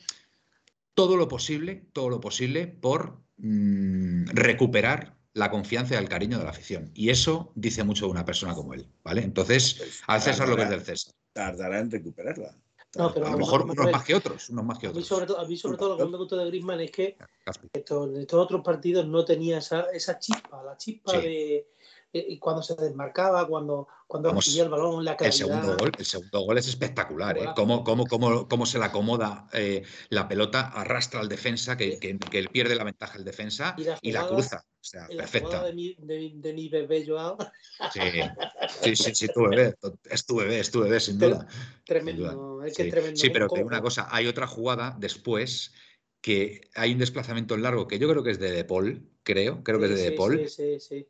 todo 0.94 1.16
lo 1.16 1.28
posible, 1.28 1.84
todo 1.92 2.08
lo 2.08 2.20
posible 2.20 2.66
por 2.66 3.20
mm, 3.36 4.28
recuperar 4.28 5.16
la 5.34 5.50
confianza 5.50 5.94
y 5.94 5.98
el 5.98 6.08
cariño 6.08 6.38
de 6.38 6.44
la 6.44 6.50
afición. 6.50 6.90
Y 6.94 7.10
eso 7.10 7.52
dice 7.54 7.84
mucho 7.84 8.06
de 8.06 8.12
una 8.12 8.24
persona 8.24 8.54
como 8.54 8.72
él, 8.72 8.88
¿vale? 9.04 9.22
Entonces, 9.22 9.74
pues 9.74 10.02
al 10.06 10.22
César 10.22 10.48
lo 10.48 10.56
que 10.56 10.62
es 10.62 10.70
del 10.70 10.80
César. 10.80 11.12
Tardará 11.34 11.80
en 11.80 11.90
recuperarla. 11.90 12.56
A 12.98 13.30
lo 13.30 13.38
mejor 13.38 13.62
unos 13.62 13.92
más 13.92 14.04
que 14.04 14.14
otros, 14.14 14.50
unos 14.50 14.64
más 14.64 14.78
que 14.78 14.88
otros. 14.88 14.96
A 14.96 15.00
mí 15.00 15.06
sobre 15.06 15.26
todo, 15.26 15.40
a 15.40 15.46
mí 15.46 15.56
sobre 15.56 15.76
todo 15.78 15.88
lo 15.90 15.96
que 15.96 16.10
me 16.10 16.18
gustó 16.18 16.36
de 16.36 16.46
Griezmann 16.46 16.80
es 16.80 16.90
que 16.90 17.16
en 17.72 18.16
estos 18.20 18.40
otros 18.40 18.62
partidos 18.62 19.06
no 19.06 19.24
tenía 19.24 19.58
esa, 19.58 19.82
esa 19.92 20.18
chispa, 20.18 20.62
la 20.62 20.76
chispa 20.76 21.12
de 21.12 21.68
y 22.28 22.38
cuando 22.38 22.62
se 22.62 22.74
desmarcaba, 22.74 23.46
cuando, 23.46 23.88
cuando 24.06 24.32
recibía 24.32 24.64
el 24.64 24.68
balón, 24.68 25.04
la 25.04 25.16
calidad. 25.16 25.34
El 25.34 25.38
segundo 25.38 25.76
gol, 25.76 25.92
el 25.98 26.04
segundo 26.04 26.40
gol 26.40 26.58
es 26.58 26.68
espectacular, 26.68 27.38
¿eh? 27.38 27.46
Cómo, 27.54 27.84
cómo, 27.84 28.06
cómo, 28.06 28.48
cómo, 28.48 28.66
se 28.66 28.78
le 28.78 28.84
acomoda 28.84 29.46
eh, 29.52 29.82
la 30.10 30.28
pelota, 30.28 30.68
arrastra 30.68 31.20
al 31.20 31.28
defensa, 31.28 31.76
que, 31.76 31.98
que, 31.98 32.18
que, 32.18 32.44
pierde 32.44 32.74
la 32.74 32.84
ventaja 32.84 33.18
el 33.18 33.24
defensa 33.24 33.74
y 34.00 34.12
la, 34.12 34.26
cruza. 34.26 34.64
O 34.80 34.84
sea, 34.88 35.06
perfecta. 35.08 35.64
De 35.64 35.72
mi, 35.72 35.94
de, 35.98 36.32
de 36.34 36.52
mi 36.52 36.68
bebé 36.68 37.04
Joao. 37.06 37.36
Sí, 37.92 38.00
sí, 38.82 38.96
sí, 38.96 39.14
sí, 39.14 39.28
tu 39.28 39.48
bebé, 39.48 39.74
es 40.08 40.24
tu 40.24 40.36
bebé, 40.36 40.60
es 40.60 40.70
tu 40.70 40.80
bebé, 40.80 41.00
sin 41.00 41.18
duda. 41.18 41.46
Tremendo, 41.84 42.62
es 42.64 42.76
que 42.76 42.84
sí. 42.84 42.90
tremendo. 42.90 43.16
Sí, 43.16 43.30
pero 43.30 43.48
te 43.48 43.56
digo 43.56 43.68
una 43.68 43.82
cosa, 43.82 44.08
hay 44.10 44.26
otra 44.26 44.46
jugada 44.46 44.96
después 44.98 45.72
que 46.26 46.62
hay 46.74 46.92
un 46.92 46.98
desplazamiento 46.98 47.54
en 47.54 47.62
largo 47.62 47.86
que 47.86 48.00
yo 48.00 48.08
creo 48.08 48.24
que 48.24 48.32
es 48.32 48.40
de 48.40 48.50
De 48.50 48.64
Paul, 48.64 49.08
creo, 49.22 49.62
creo 49.62 49.78
que 49.78 49.84
es 49.84 49.94
de 49.94 50.10
De 50.10 50.16
Paul, 50.16 50.44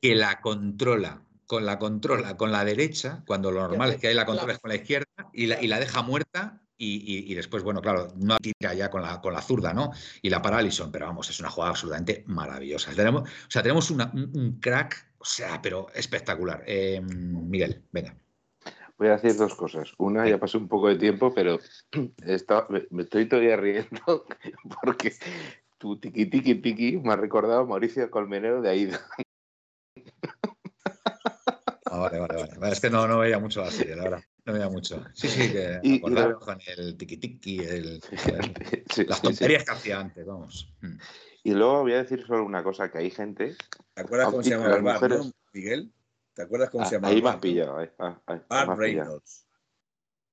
que 0.02 0.14
la 0.14 0.42
controla, 0.42 1.22
con 1.46 1.64
la 1.64 1.78
controla 1.78 2.36
con 2.36 2.52
la 2.52 2.66
derecha, 2.66 3.24
cuando 3.26 3.50
lo 3.50 3.62
normal 3.62 3.92
es 3.92 3.96
que 3.96 4.08
hay 4.08 4.14
la 4.14 4.26
controla 4.26 4.58
con 4.58 4.68
la 4.68 4.76
izquierda 4.76 5.06
y 5.32 5.46
la, 5.46 5.62
y 5.62 5.68
la 5.68 5.80
deja 5.80 6.02
muerta 6.02 6.60
y, 6.76 7.32
y, 7.32 7.34
después, 7.34 7.62
bueno, 7.62 7.80
claro, 7.80 8.12
no 8.16 8.36
tira 8.36 8.74
ya 8.74 8.90
con 8.90 9.00
la, 9.00 9.22
con 9.22 9.32
la 9.32 9.40
zurda, 9.40 9.72
¿no? 9.72 9.90
Y 10.20 10.28
la 10.28 10.42
para 10.42 10.58
Allison, 10.58 10.92
pero 10.92 11.06
vamos, 11.06 11.30
es 11.30 11.40
una 11.40 11.48
jugada 11.48 11.70
absolutamente 11.70 12.22
maravillosa. 12.26 12.92
Tenemos, 12.94 13.22
o 13.22 13.50
sea, 13.50 13.62
tenemos 13.62 13.90
una, 13.90 14.12
un, 14.12 14.58
crack, 14.60 15.12
o 15.16 15.24
sea, 15.24 15.62
pero 15.62 15.86
espectacular. 15.94 16.62
Eh, 16.66 17.00
Miguel, 17.00 17.82
venga. 17.90 18.14
Voy 18.98 19.08
a 19.08 19.16
decir 19.18 19.36
dos 19.36 19.54
cosas. 19.54 19.92
Una, 19.98 20.28
ya 20.28 20.38
pasó 20.38 20.58
un 20.58 20.68
poco 20.68 20.88
de 20.88 20.96
tiempo, 20.96 21.32
pero 21.34 21.58
está, 22.26 22.66
me 22.90 23.02
estoy 23.02 23.28
todavía 23.28 23.56
riendo 23.56 24.26
porque 24.82 25.12
tu 25.78 25.98
tiki 25.98 26.26
tiki 26.26 26.54
tiki 26.56 26.96
me 26.96 27.12
ha 27.12 27.16
recordado 27.16 27.60
a 27.60 27.66
Mauricio 27.66 28.10
Colmenero 28.10 28.62
de 28.62 28.70
Aida. 28.70 29.00
Ah, 31.84 31.98
vale, 31.98 32.18
vale, 32.18 32.34
vale. 32.58 32.72
Es 32.72 32.80
que 32.80 32.90
no, 32.90 33.06
no 33.06 33.18
veía 33.18 33.38
mucho 33.38 33.62
así, 33.62 33.84
la 33.84 34.02
verdad. 34.02 34.24
No 34.44 34.52
veía 34.52 34.68
mucho. 34.68 35.04
Sí, 35.14 35.28
sí, 35.28 35.52
que 35.52 35.78
y, 35.82 36.00
con 36.00 36.58
el 36.66 36.96
tiki 36.96 37.16
tiki, 37.16 37.58
el, 37.58 38.00
las 39.08 39.22
tonterías 39.22 39.64
que 39.64 39.72
hacía 39.72 40.00
antes, 40.00 40.26
vamos. 40.26 40.68
Mm. 40.80 40.96
Y 41.44 41.54
luego 41.54 41.82
voy 41.82 41.92
a 41.92 42.02
decir 42.02 42.26
solo 42.26 42.44
una 42.44 42.62
cosa, 42.64 42.90
que 42.90 42.98
hay 42.98 43.10
gente... 43.10 43.56
¿Te 43.94 44.00
acuerdas 44.00 44.30
cómo 44.30 44.42
se 44.42 44.50
llama 44.50 44.74
el 44.74 44.82
bar, 44.82 45.08
¿no, 45.08 45.30
Miguel? 45.52 45.92
¿Te 46.36 46.42
acuerdas 46.42 46.68
cómo 46.68 46.84
ah, 46.84 46.86
se 46.86 46.96
llama? 46.96 47.08
Ahí 47.08 47.22
has 47.24 47.36
pillado. 47.36 47.78
Ahí, 47.78 47.90
ah, 47.98 48.20
ahí, 48.26 48.42
Art 48.50 48.78
Reynolds. 48.78 49.48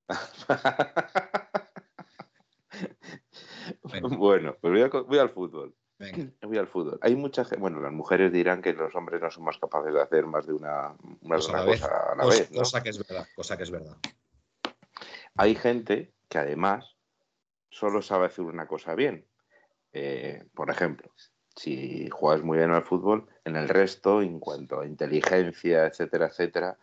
bueno, 3.82 4.54
pues 4.60 4.70
voy, 4.70 4.82
a, 4.82 4.88
voy, 4.88 5.18
al 5.18 5.30
fútbol. 5.30 5.74
Venga. 5.98 6.30
Voy 6.42 6.58
al 6.58 6.68
fútbol. 6.68 6.98
Hay 7.00 7.16
mucha 7.16 7.46
gente, 7.46 7.58
bueno, 7.58 7.80
las 7.80 7.90
mujeres 7.90 8.30
dirán 8.30 8.60
que 8.60 8.74
los 8.74 8.94
hombres 8.94 9.22
no 9.22 9.30
son 9.30 9.44
más 9.44 9.56
capaces 9.56 9.94
de 9.94 10.02
hacer 10.02 10.26
más 10.26 10.46
de 10.46 10.52
una, 10.52 10.94
más 11.22 11.46
cosa, 11.46 11.64
de 11.64 11.70
una 11.70 11.72
cosa 11.72 12.12
a 12.12 12.16
la 12.16 12.24
cosa, 12.24 12.38
vez. 12.38 12.50
¿no? 12.50 12.58
Cosa 12.58 12.82
que 12.82 12.90
es 12.90 12.98
verdad, 12.98 13.26
cosa 13.34 13.56
que 13.56 13.62
es 13.62 13.70
verdad. 13.70 13.96
Hay 15.36 15.54
gente 15.54 16.12
que 16.28 16.36
además 16.36 16.98
solo 17.70 18.02
sabe 18.02 18.26
hacer 18.26 18.44
una 18.44 18.66
cosa 18.66 18.94
bien. 18.94 19.26
Eh, 19.94 20.44
por 20.52 20.70
ejemplo, 20.70 21.10
si 21.56 22.08
juegas 22.10 22.42
muy 22.42 22.58
bien 22.58 22.70
al 22.70 22.82
fútbol, 22.82 23.26
en 23.44 23.56
el 23.56 23.68
resto, 23.68 24.22
en 24.22 24.40
cuanto 24.40 24.80
a 24.80 24.86
inteligencia, 24.86 25.86
etcétera, 25.86 26.26
etcétera, 26.26 26.76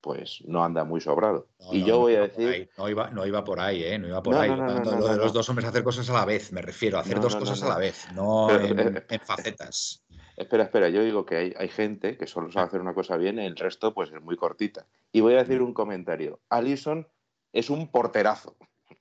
pues 0.00 0.42
no 0.46 0.64
anda 0.64 0.84
muy 0.84 1.00
sobrado. 1.00 1.48
No, 1.58 1.74
y 1.74 1.80
no, 1.80 1.86
yo 1.86 1.94
no 1.94 2.00
voy 2.00 2.14
a 2.14 2.20
decir... 2.22 2.70
No 2.76 2.88
iba, 2.88 3.10
no 3.10 3.26
iba 3.26 3.44
por 3.44 3.60
ahí, 3.60 3.82
¿eh? 3.82 3.98
No 3.98 4.08
iba 4.08 4.22
por 4.22 4.34
ahí. 4.34 4.48
lo 4.48 5.08
de 5.08 5.16
los 5.16 5.32
dos 5.32 5.48
hombres 5.48 5.68
hacer 5.68 5.82
cosas 5.82 6.08
a 6.10 6.12
la 6.12 6.24
vez, 6.24 6.52
me 6.52 6.62
refiero, 6.62 6.98
a 6.98 7.00
hacer 7.00 7.20
dos 7.20 7.36
cosas 7.36 7.62
a 7.62 7.68
la 7.68 7.78
vez, 7.78 8.06
no 8.14 8.50
en, 8.60 8.78
eh, 8.78 9.04
en, 9.08 9.20
facetas. 9.20 10.04
Espera, 10.36 10.64
espera, 10.64 10.88
yo 10.88 11.02
digo 11.02 11.26
que 11.26 11.36
hay, 11.36 11.54
hay, 11.58 11.68
gente 11.68 12.16
que 12.16 12.28
solo 12.28 12.52
sabe 12.52 12.66
hacer 12.68 12.80
una 12.80 12.94
cosa 12.94 13.16
bien 13.16 13.40
y 13.40 13.46
el 13.46 13.56
resto 13.56 13.92
pues 13.92 14.12
es 14.12 14.22
muy 14.22 14.36
cortita. 14.36 14.86
Y 15.10 15.20
voy 15.20 15.34
a 15.34 15.38
decir 15.38 15.62
un 15.62 15.74
comentario. 15.74 16.38
Alison 16.48 17.08
es 17.52 17.70
un 17.70 17.88
porterazo. 17.90 18.56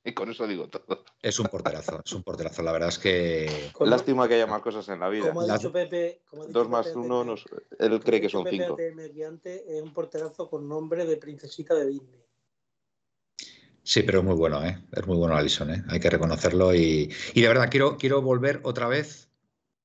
Y 0.12 0.14
con 0.14 0.30
eso 0.32 0.48
digo 0.48 0.70
todo. 0.70 1.04
Es 1.22 1.38
un 1.40 1.48
porterazo, 1.48 2.02
es 2.06 2.14
un 2.14 2.24
porterazo. 2.24 2.64
La 2.64 2.72
verdad 2.72 2.90
es 2.90 2.98
que. 2.98 3.72
Lástima 3.82 4.28
que 4.28 4.36
haya 4.36 4.48
más 4.48 4.62
cosas 4.62 4.88
en 4.88 5.02
la 5.02 5.10
vida. 5.10 5.28
Como 5.28 5.42
ha 5.42 5.54
dicho 5.54 5.72
Pepe. 5.72 6.22
Como 6.30 6.44
ha 6.44 6.46
dicho 6.48 6.60
Dos 6.60 6.70
más 6.70 6.88
Pepe, 6.88 7.00
uno, 7.00 7.24
nos, 7.26 7.44
él 7.78 8.00
cree 8.00 8.22
que 8.22 8.30
son 8.30 8.46
Pepe 8.46 8.58
cinco. 8.58 8.78
Mediante 8.96 9.78
es 9.78 9.84
un 9.84 9.94
porterazo 9.94 10.50
con 10.50 10.68
nombre 10.68 11.06
de 11.06 11.18
princesita 11.18 11.76
de 11.76 11.88
Disney. 11.88 12.24
Sí, 13.84 14.04
pero 14.04 14.20
es 14.20 14.26
muy 14.26 14.36
bueno, 14.36 14.64
¿eh? 14.66 14.82
Es 14.94 15.06
muy 15.08 15.18
bueno 15.18 15.36
Alison, 15.36 15.72
¿eh? 15.72 15.84
Hay 15.90 16.00
que 16.00 16.10
reconocerlo. 16.10 16.74
Y, 16.74 17.14
y 17.34 17.42
de 17.42 17.48
verdad, 17.48 17.68
quiero, 17.70 17.98
quiero 17.98 18.22
volver 18.22 18.62
otra 18.64 18.88
vez. 18.88 19.30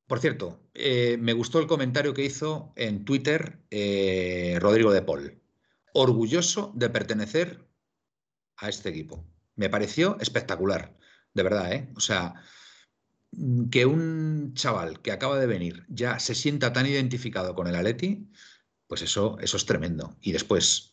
Por 0.07 0.21
cierto, 0.21 0.61
eh, 0.75 1.17
me 1.21 1.33
gustó 1.33 1.59
el 1.59 1.67
comentario 1.67 2.13
que 2.13 2.25
hizo 2.25 2.73
en 2.77 3.05
Twitter 3.05 3.61
eh, 3.71 4.59
Rodrigo 4.61 4.93
de 4.93 5.03
Paul. 5.03 5.41
Orgulloso 5.95 6.73
de 6.75 6.91
pertenecer 6.91 7.65
a 8.57 8.69
este 8.69 8.89
equipo. 8.89 9.25
Me 9.57 9.69
pareció 9.69 10.19
espectacular, 10.21 10.97
de 11.35 11.43
verdad, 11.43 11.73
¿eh? 11.73 11.91
O 11.97 12.01
sea, 12.01 12.35
que 13.71 13.87
un 13.87 14.53
chaval 14.55 15.01
que 15.01 15.13
acaba 15.13 15.39
de 15.39 15.47
venir 15.47 15.85
ya 15.89 16.19
se 16.19 16.35
sienta 16.35 16.73
tan 16.73 16.87
identificado 16.87 17.55
con 17.55 17.67
el 17.67 17.77
Atleti, 17.77 18.29
pues 18.87 19.03
eso, 19.03 19.39
eso 19.41 19.57
es 19.57 19.65
tremendo. 19.65 20.17
Y 20.21 20.33
después, 20.33 20.93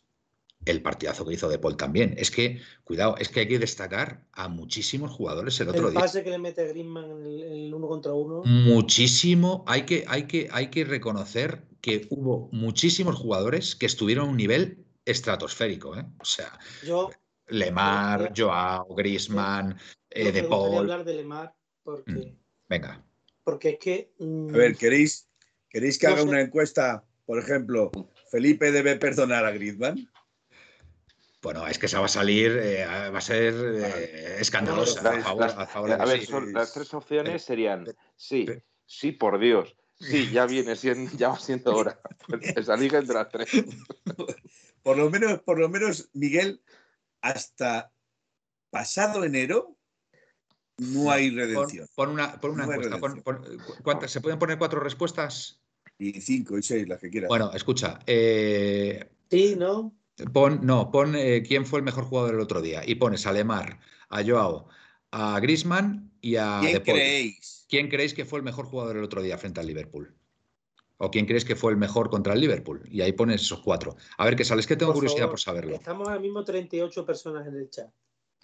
el 0.66 0.82
partidazo 0.82 1.26
que 1.26 1.34
hizo 1.34 1.50
De 1.50 1.60
Paul 1.60 1.78
también. 1.78 2.16
Es 2.18 2.32
que, 2.32 2.62
cuidado, 2.84 3.16
es 3.18 3.30
que 3.30 3.42
hay 3.42 3.48
que 3.48 3.60
destacar 3.60 4.26
a 4.34 4.48
muchísimos 4.48 5.12
jugadores 5.12 5.60
el 5.60 5.70
otro 5.70 5.88
el 5.88 5.94
día. 5.94 6.00
El 6.00 6.06
pase 6.06 6.24
que 6.24 6.30
le 6.30 6.38
mete 6.38 6.68
Griezmann 6.68 7.12
en 7.12 7.26
el, 7.26 7.44
el, 7.44 7.74
uno 7.74 7.88
contra 7.88 8.14
uno. 8.14 8.44
Muchísimo. 8.46 9.64
Hay 9.68 9.84
que, 9.84 10.06
hay, 10.08 10.24
que, 10.24 10.50
hay 10.52 10.70
que 10.70 10.84
reconocer 10.84 11.68
que 11.82 12.08
hubo 12.10 12.50
muchísimos 12.52 13.16
jugadores 13.16 13.76
que 13.76 13.86
estuvieron 13.86 14.28
a 14.28 14.32
un 14.32 14.38
nivel 14.38 14.86
estratosférico. 15.06 15.98
¿eh? 15.98 16.06
O 16.20 16.26
sea, 16.26 16.60
yo, 16.86 17.10
Lemar, 17.50 18.32
Joao, 18.36 18.88
Griezmann, 18.96 19.78
eh, 20.10 20.32
De 20.32 20.44
Paul. 20.44 20.80
hablar 20.80 21.04
de 21.04 21.14
Lemar 21.16 21.54
porque. 21.84 22.12
Mm, 22.12 22.38
venga. 22.68 23.04
Porque 23.44 23.70
es 23.70 23.80
que. 23.80 24.12
Mm, 24.20 24.54
a 24.54 24.58
ver, 24.58 24.76
¿queréis, 24.76 25.28
¿queréis 25.70 25.98
que 25.98 26.08
no 26.08 26.14
haga 26.14 26.22
sé. 26.24 26.28
una 26.30 26.42
encuesta? 26.42 27.04
Por 27.26 27.40
ejemplo, 27.40 27.92
¿Felipe 28.32 28.72
debe 28.72 28.96
perdonar 28.96 29.46
a 29.46 29.52
Griezmann? 29.52 30.10
Bueno, 31.42 31.66
es 31.68 31.80
que 31.80 31.86
esa 31.86 32.00
va 32.00 32.08
a 32.08 32.10
salir, 32.10 32.52
eh, 32.62 32.86
va 32.86 33.18
a 33.18 33.22
ser 33.22 33.54
eh, 33.56 34.38
escandalosa. 34.40 35.02
Las, 35.02 35.20
a 35.20 35.22
favor, 35.22 35.42
las, 35.42 35.58
a 35.58 35.68
favor 35.68 35.92
a 35.94 36.06
ver, 36.06 36.20
sí. 36.20 36.26
son, 36.26 36.52
las 36.52 36.74
tres 36.74 36.94
opciones 36.94 37.44
serían 37.44 37.86
sí, 38.18 38.46
sí, 38.86 39.12
por 39.14 39.40
Dios. 39.40 39.76
Sí, 40.00 40.30
ya 40.34 40.46
viene 40.46 40.76
siendo, 40.76 41.12
ya 41.16 41.30
va 41.30 41.40
siendo 41.40 41.76
hora. 41.76 42.00
Esa 42.56 42.76
liga 42.76 43.00
entre 43.00 43.16
las 43.16 43.30
tres. 43.30 43.50
Por 44.84 44.98
lo 44.98 45.10
menos, 45.10 45.40
por 45.42 45.60
lo 45.60 45.70
menos, 45.70 46.10
Miguel, 46.14 46.62
hasta 47.22 47.92
pasado 48.70 49.24
enero 49.24 49.78
no 50.78 51.12
hay 51.12 51.30
redención. 51.30 51.88
Pon, 51.96 52.08
pon 52.08 52.14
una, 52.14 52.40
pon 52.40 52.52
una 52.52 52.66
No 52.66 52.72
encuesta. 52.74 52.98
Pon, 53.00 53.22
pon- 53.22 53.44
¿cuántas- 53.84 54.12
¿Se 54.12 54.22
pueden 54.22 54.40
poner 54.40 54.58
cuatro 54.58 54.80
respuestas? 54.80 55.62
Y 55.98 56.22
cinco 56.22 56.58
y 56.58 56.64
seis, 56.64 56.88
las 56.88 57.00
que 57.00 57.10
quieras. 57.10 57.28
Bueno, 57.28 57.52
escucha. 57.54 58.00
eh, 58.08 59.10
Sí, 59.30 59.56
¿no? 59.58 59.94
pon, 60.32 60.60
no, 60.64 60.92
pon 60.92 61.16
eh, 61.16 61.44
quién 61.46 61.66
fue 61.66 61.80
el 61.80 61.86
mejor 61.86 62.06
jugador 62.06 62.36
el 62.36 62.42
otro 62.42 62.62
día. 62.62 62.82
Y 62.86 62.96
pones 62.96 63.26
a 63.28 63.34
Lemar, 63.34 63.80
a 64.10 64.24
Joao, 64.24 64.70
a 65.12 65.40
Grisman 65.42 66.12
y 66.22 66.38
a 66.38 66.60
¿Quién 66.62 66.82
creéis? 66.84 67.66
¿Quién 67.70 67.90
creéis 67.90 68.14
que 68.14 68.26
fue 68.26 68.40
el 68.40 68.46
mejor 68.46 68.66
jugador 68.66 68.98
el 68.98 69.04
otro 69.04 69.22
día 69.22 69.38
frente 69.38 69.60
al 69.60 69.68
Liverpool? 69.68 70.16
¿O 71.02 71.10
quién 71.10 71.26
creéis 71.26 71.46
que 71.46 71.56
fue 71.56 71.72
el 71.72 71.78
mejor 71.78 72.10
contra 72.10 72.34
el 72.34 72.42
Liverpool? 72.42 72.84
Y 72.92 73.00
ahí 73.02 73.14
pones 73.14 73.42
esos 73.42 73.62
cuatro. 73.62 73.96
A 74.18 74.26
ver 74.26 74.36
qué 74.36 74.44
sale. 74.44 74.60
Es 74.60 74.68
que 74.68 74.76
tengo 74.76 74.92
Por 74.92 74.98
curiosidad 74.98 75.22
favor, 75.22 75.32
por 75.32 75.40
saberlo. 75.40 75.76
Estamos 75.76 76.08
ahora 76.08 76.20
mismo 76.20 76.44
38 76.44 77.06
personas 77.06 77.48
en 77.48 77.56
el 77.56 77.70
chat. 77.70 77.90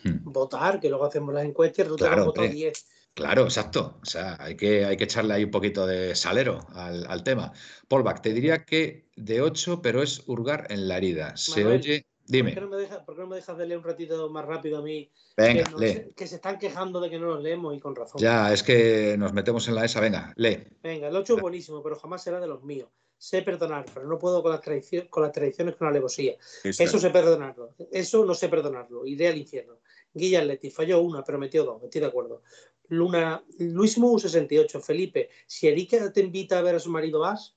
Hmm. 0.03 0.19
Votar, 0.23 0.79
que 0.79 0.87
luego 0.87 1.05
hacemos 1.05 1.33
las 1.33 1.43
encuestas 1.43 1.79
y 1.79 1.83
resulta 1.83 2.05
Claro, 2.05 2.15
que 2.15 2.21
han 2.21 2.27
votado 2.27 2.45
hombre. 2.47 2.57
10. 2.57 2.85
Claro, 3.13 3.43
exacto. 3.43 3.99
O 4.01 4.05
sea, 4.05 4.37
hay 4.39 4.55
que, 4.55 4.85
hay 4.85 4.95
que 4.95 5.03
echarle 5.03 5.33
ahí 5.33 5.43
un 5.43 5.51
poquito 5.51 5.85
de 5.85 6.15
salero 6.15 6.65
al, 6.73 7.05
al 7.07 7.23
tema. 7.23 7.51
Polback, 7.89 8.21
te 8.21 8.33
diría 8.33 8.63
que 8.63 9.09
de 9.17 9.41
8, 9.41 9.81
pero 9.81 10.01
es 10.01 10.23
hurgar 10.25 10.67
en 10.69 10.87
la 10.87 10.97
herida. 10.97 11.35
Se 11.35 11.65
oye 11.65 12.05
Dime. 12.27 12.51
¿Por 12.51 12.55
qué, 12.55 12.61
no 12.61 12.69
me 12.69 12.77
dejas, 12.77 12.99
¿Por 12.99 13.15
qué 13.15 13.21
no 13.21 13.27
me 13.27 13.35
dejas 13.35 13.57
de 13.57 13.65
leer 13.67 13.77
un 13.77 13.83
ratito 13.83 14.29
más 14.29 14.45
rápido 14.45 14.79
a 14.79 14.81
mí? 14.81 15.11
Venga, 15.37 15.63
que, 15.63 15.75
lee. 15.77 16.13
que 16.15 16.27
se 16.27 16.35
están 16.35 16.57
quejando 16.57 16.99
de 16.99 17.09
que 17.09 17.19
no 17.19 17.27
los 17.27 17.43
leemos 17.43 17.75
y 17.75 17.79
con 17.79 17.95
razón. 17.95 18.19
Ya, 18.19 18.51
es 18.51 18.63
que 18.63 19.15
nos 19.17 19.31
metemos 19.33 19.67
en 19.67 19.75
la 19.75 19.85
esa. 19.85 19.99
Venga, 19.99 20.33
lee. 20.35 20.63
Venga, 20.81 21.07
el 21.07 21.15
8 21.15 21.35
es 21.35 21.41
buenísimo, 21.41 21.83
pero 21.83 21.95
jamás 21.95 22.23
será 22.23 22.39
de 22.39 22.47
los 22.47 22.63
míos. 22.63 22.89
Sé 23.17 23.43
perdonar, 23.43 23.85
pero 23.93 24.07
no 24.07 24.19
puedo 24.19 24.41
con 24.41 24.51
las, 24.51 24.61
tradiciones, 24.61 25.09
con 25.09 25.23
las 25.23 25.31
con 25.31 25.85
la 25.85 25.89
alevosía. 25.89 26.35
Eso 26.63 26.99
sé 26.99 27.09
perdonarlo. 27.11 27.75
Eso 27.91 28.25
no 28.25 28.33
sé 28.33 28.49
perdonarlo. 28.49 29.05
Iré 29.05 29.29
al 29.29 29.37
infierno. 29.37 29.77
Guilla 30.13 30.43
Leti 30.43 30.69
falló 30.69 31.01
una, 31.01 31.23
pero 31.23 31.37
metió 31.37 31.63
dos. 31.63 31.83
Estoy 31.83 32.01
de 32.01 32.07
acuerdo. 32.07 32.41
Luna, 32.89 33.43
Luis 33.59 33.97
Mu 33.97 34.19
68. 34.19 34.81
Felipe, 34.81 35.29
si 35.45 35.67
Erika 35.67 36.11
te 36.11 36.21
invita 36.21 36.59
a 36.59 36.61
ver 36.61 36.75
a 36.75 36.79
su 36.79 36.89
marido, 36.89 37.19
¿vas? 37.19 37.55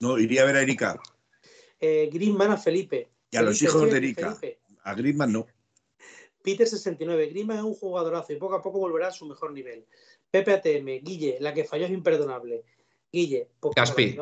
No, 0.00 0.18
iría 0.18 0.42
a 0.42 0.46
ver 0.46 0.56
a 0.56 0.62
Erika. 0.62 1.00
Eh, 1.80 2.10
a 2.40 2.56
Felipe. 2.56 3.08
Y 3.32 3.36
a 3.38 3.42
los 3.42 3.60
hijos 3.62 3.90
de 3.90 3.96
Erika. 3.96 4.38
A 4.84 4.94
Griezmann 4.94 5.32
no. 5.32 5.46
Peter 6.42 6.66
69. 6.66 7.28
Griezmann 7.28 7.58
es 7.58 7.64
un 7.64 7.74
jugadorazo 7.74 8.32
y 8.32 8.36
poco 8.36 8.54
a 8.54 8.62
poco 8.62 8.78
volverá 8.78 9.08
a 9.08 9.12
su 9.12 9.26
mejor 9.26 9.52
nivel. 9.52 9.86
Pepe 10.30 10.52
ATM. 10.52 11.02
Guille, 11.02 11.38
la 11.40 11.54
que 11.54 11.64
falló 11.64 11.86
es 11.86 11.92
imperdonable. 11.92 12.64
Guille, 13.10 13.48
poco 13.58 13.74
Gaspi. 13.74 14.16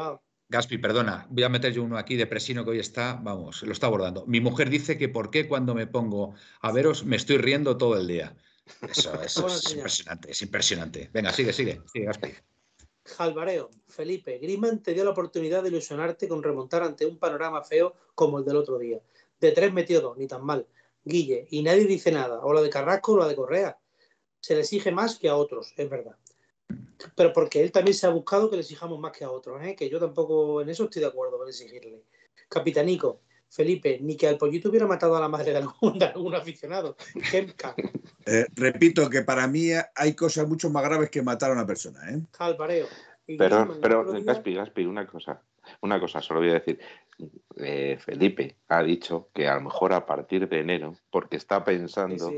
Gaspi, 0.48 0.78
perdona, 0.78 1.28
voy 1.30 1.44
a 1.44 1.48
meter 1.48 1.72
yo 1.72 1.84
uno 1.84 1.96
aquí 1.96 2.16
de 2.16 2.26
Presino 2.26 2.64
que 2.64 2.70
hoy 2.70 2.80
está, 2.80 3.14
vamos, 3.22 3.62
lo 3.62 3.70
está 3.70 3.86
abordando. 3.86 4.26
Mi 4.26 4.40
mujer 4.40 4.68
dice 4.68 4.98
que 4.98 5.08
por 5.08 5.30
qué 5.30 5.46
cuando 5.46 5.76
me 5.76 5.86
pongo 5.86 6.34
a 6.60 6.72
veros 6.72 7.04
me 7.04 7.14
estoy 7.14 7.38
riendo 7.38 7.76
todo 7.76 7.96
el 7.96 8.08
día. 8.08 8.36
Eso, 8.82 9.14
es 9.22 9.72
impresionante, 9.72 10.30
es 10.32 10.42
impresionante. 10.42 11.10
Venga, 11.12 11.32
sigue, 11.32 11.52
sigue, 11.52 11.80
sigue, 11.92 12.06
Gaspi. 12.06 12.34
Jalvareo, 13.10 13.70
Felipe, 13.88 14.38
Griman 14.38 14.82
te 14.82 14.94
dio 14.94 15.04
la 15.04 15.10
oportunidad 15.10 15.62
de 15.62 15.68
ilusionarte 15.68 16.28
con 16.28 16.42
remontar 16.42 16.82
ante 16.82 17.06
un 17.06 17.18
panorama 17.18 17.62
feo 17.62 17.94
como 18.14 18.38
el 18.38 18.44
del 18.44 18.56
otro 18.56 18.78
día. 18.78 19.00
De 19.40 19.52
tres 19.52 19.72
metió 19.72 20.00
dos, 20.00 20.16
ni 20.16 20.26
tan 20.26 20.44
mal. 20.44 20.66
Guille, 21.04 21.46
y 21.50 21.62
nadie 21.62 21.86
dice 21.86 22.12
nada, 22.12 22.40
o 22.44 22.52
la 22.52 22.60
de 22.60 22.70
Carrasco 22.70 23.12
o 23.12 23.18
la 23.18 23.28
de 23.28 23.36
Correa. 23.36 23.78
Se 24.40 24.54
le 24.54 24.60
exige 24.60 24.90
más 24.90 25.18
que 25.18 25.28
a 25.28 25.36
otros, 25.36 25.72
es 25.76 25.88
verdad 25.88 26.16
pero 27.14 27.32
porque 27.32 27.62
él 27.62 27.72
también 27.72 27.94
se 27.94 28.06
ha 28.06 28.10
buscado 28.10 28.50
que 28.50 28.56
le 28.56 28.62
exijamos 28.62 28.98
más 28.98 29.12
que 29.12 29.24
a 29.24 29.30
otros, 29.30 29.62
¿eh? 29.64 29.74
que 29.74 29.88
yo 29.88 29.98
tampoco 29.98 30.60
en 30.60 30.68
eso 30.68 30.84
estoy 30.84 31.00
de 31.00 31.08
acuerdo 31.08 31.38
con 31.38 31.48
exigirle. 31.48 32.02
Capitanico, 32.48 33.20
Felipe, 33.50 33.98
ni 34.00 34.16
que 34.16 34.28
al 34.28 34.38
pollito 34.38 34.68
hubiera 34.68 34.86
matado 34.86 35.16
a 35.16 35.20
la 35.20 35.28
madre 35.28 35.50
de 35.52 35.58
algún, 35.58 36.34
aficionado. 36.34 36.96
Eh, 38.26 38.46
repito 38.54 39.08
que 39.08 39.22
para 39.22 39.46
mí 39.46 39.70
hay 39.94 40.14
cosas 40.14 40.46
mucho 40.46 40.70
más 40.70 40.84
graves 40.84 41.10
que 41.10 41.22
matar 41.22 41.50
a 41.50 41.54
una 41.54 41.66
persona. 41.66 41.98
¿eh? 42.10 42.20
Pero, 43.38 43.80
pero 43.80 44.04
Gaspi, 44.22 44.54
Gaspi, 44.54 44.84
una 44.84 45.06
cosa. 45.06 45.42
Una 45.80 45.98
cosa, 45.98 46.20
solo 46.20 46.40
voy 46.40 46.50
a 46.50 46.54
decir. 46.54 46.78
Eh, 47.56 47.98
Felipe 47.98 48.58
ha 48.68 48.82
dicho 48.82 49.30
que 49.34 49.48
a 49.48 49.54
lo 49.54 49.62
mejor 49.62 49.94
a 49.94 50.04
partir 50.06 50.48
de 50.48 50.60
enero, 50.60 50.96
porque 51.10 51.36
está 51.36 51.64
pensando 51.64 52.30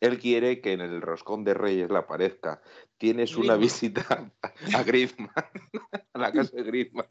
él 0.00 0.18
quiere 0.18 0.60
que 0.60 0.72
en 0.72 0.80
el 0.80 1.00
roscón 1.02 1.44
de 1.44 1.54
Reyes 1.54 1.90
le 1.90 1.98
aparezca. 1.98 2.60
Tienes 2.98 3.36
una 3.36 3.56
visita 3.56 4.32
a 4.74 4.82
Griezmann, 4.82 5.32
a 6.12 6.18
la 6.18 6.32
casa 6.32 6.56
de 6.56 6.62
Griezmann. 6.62 7.06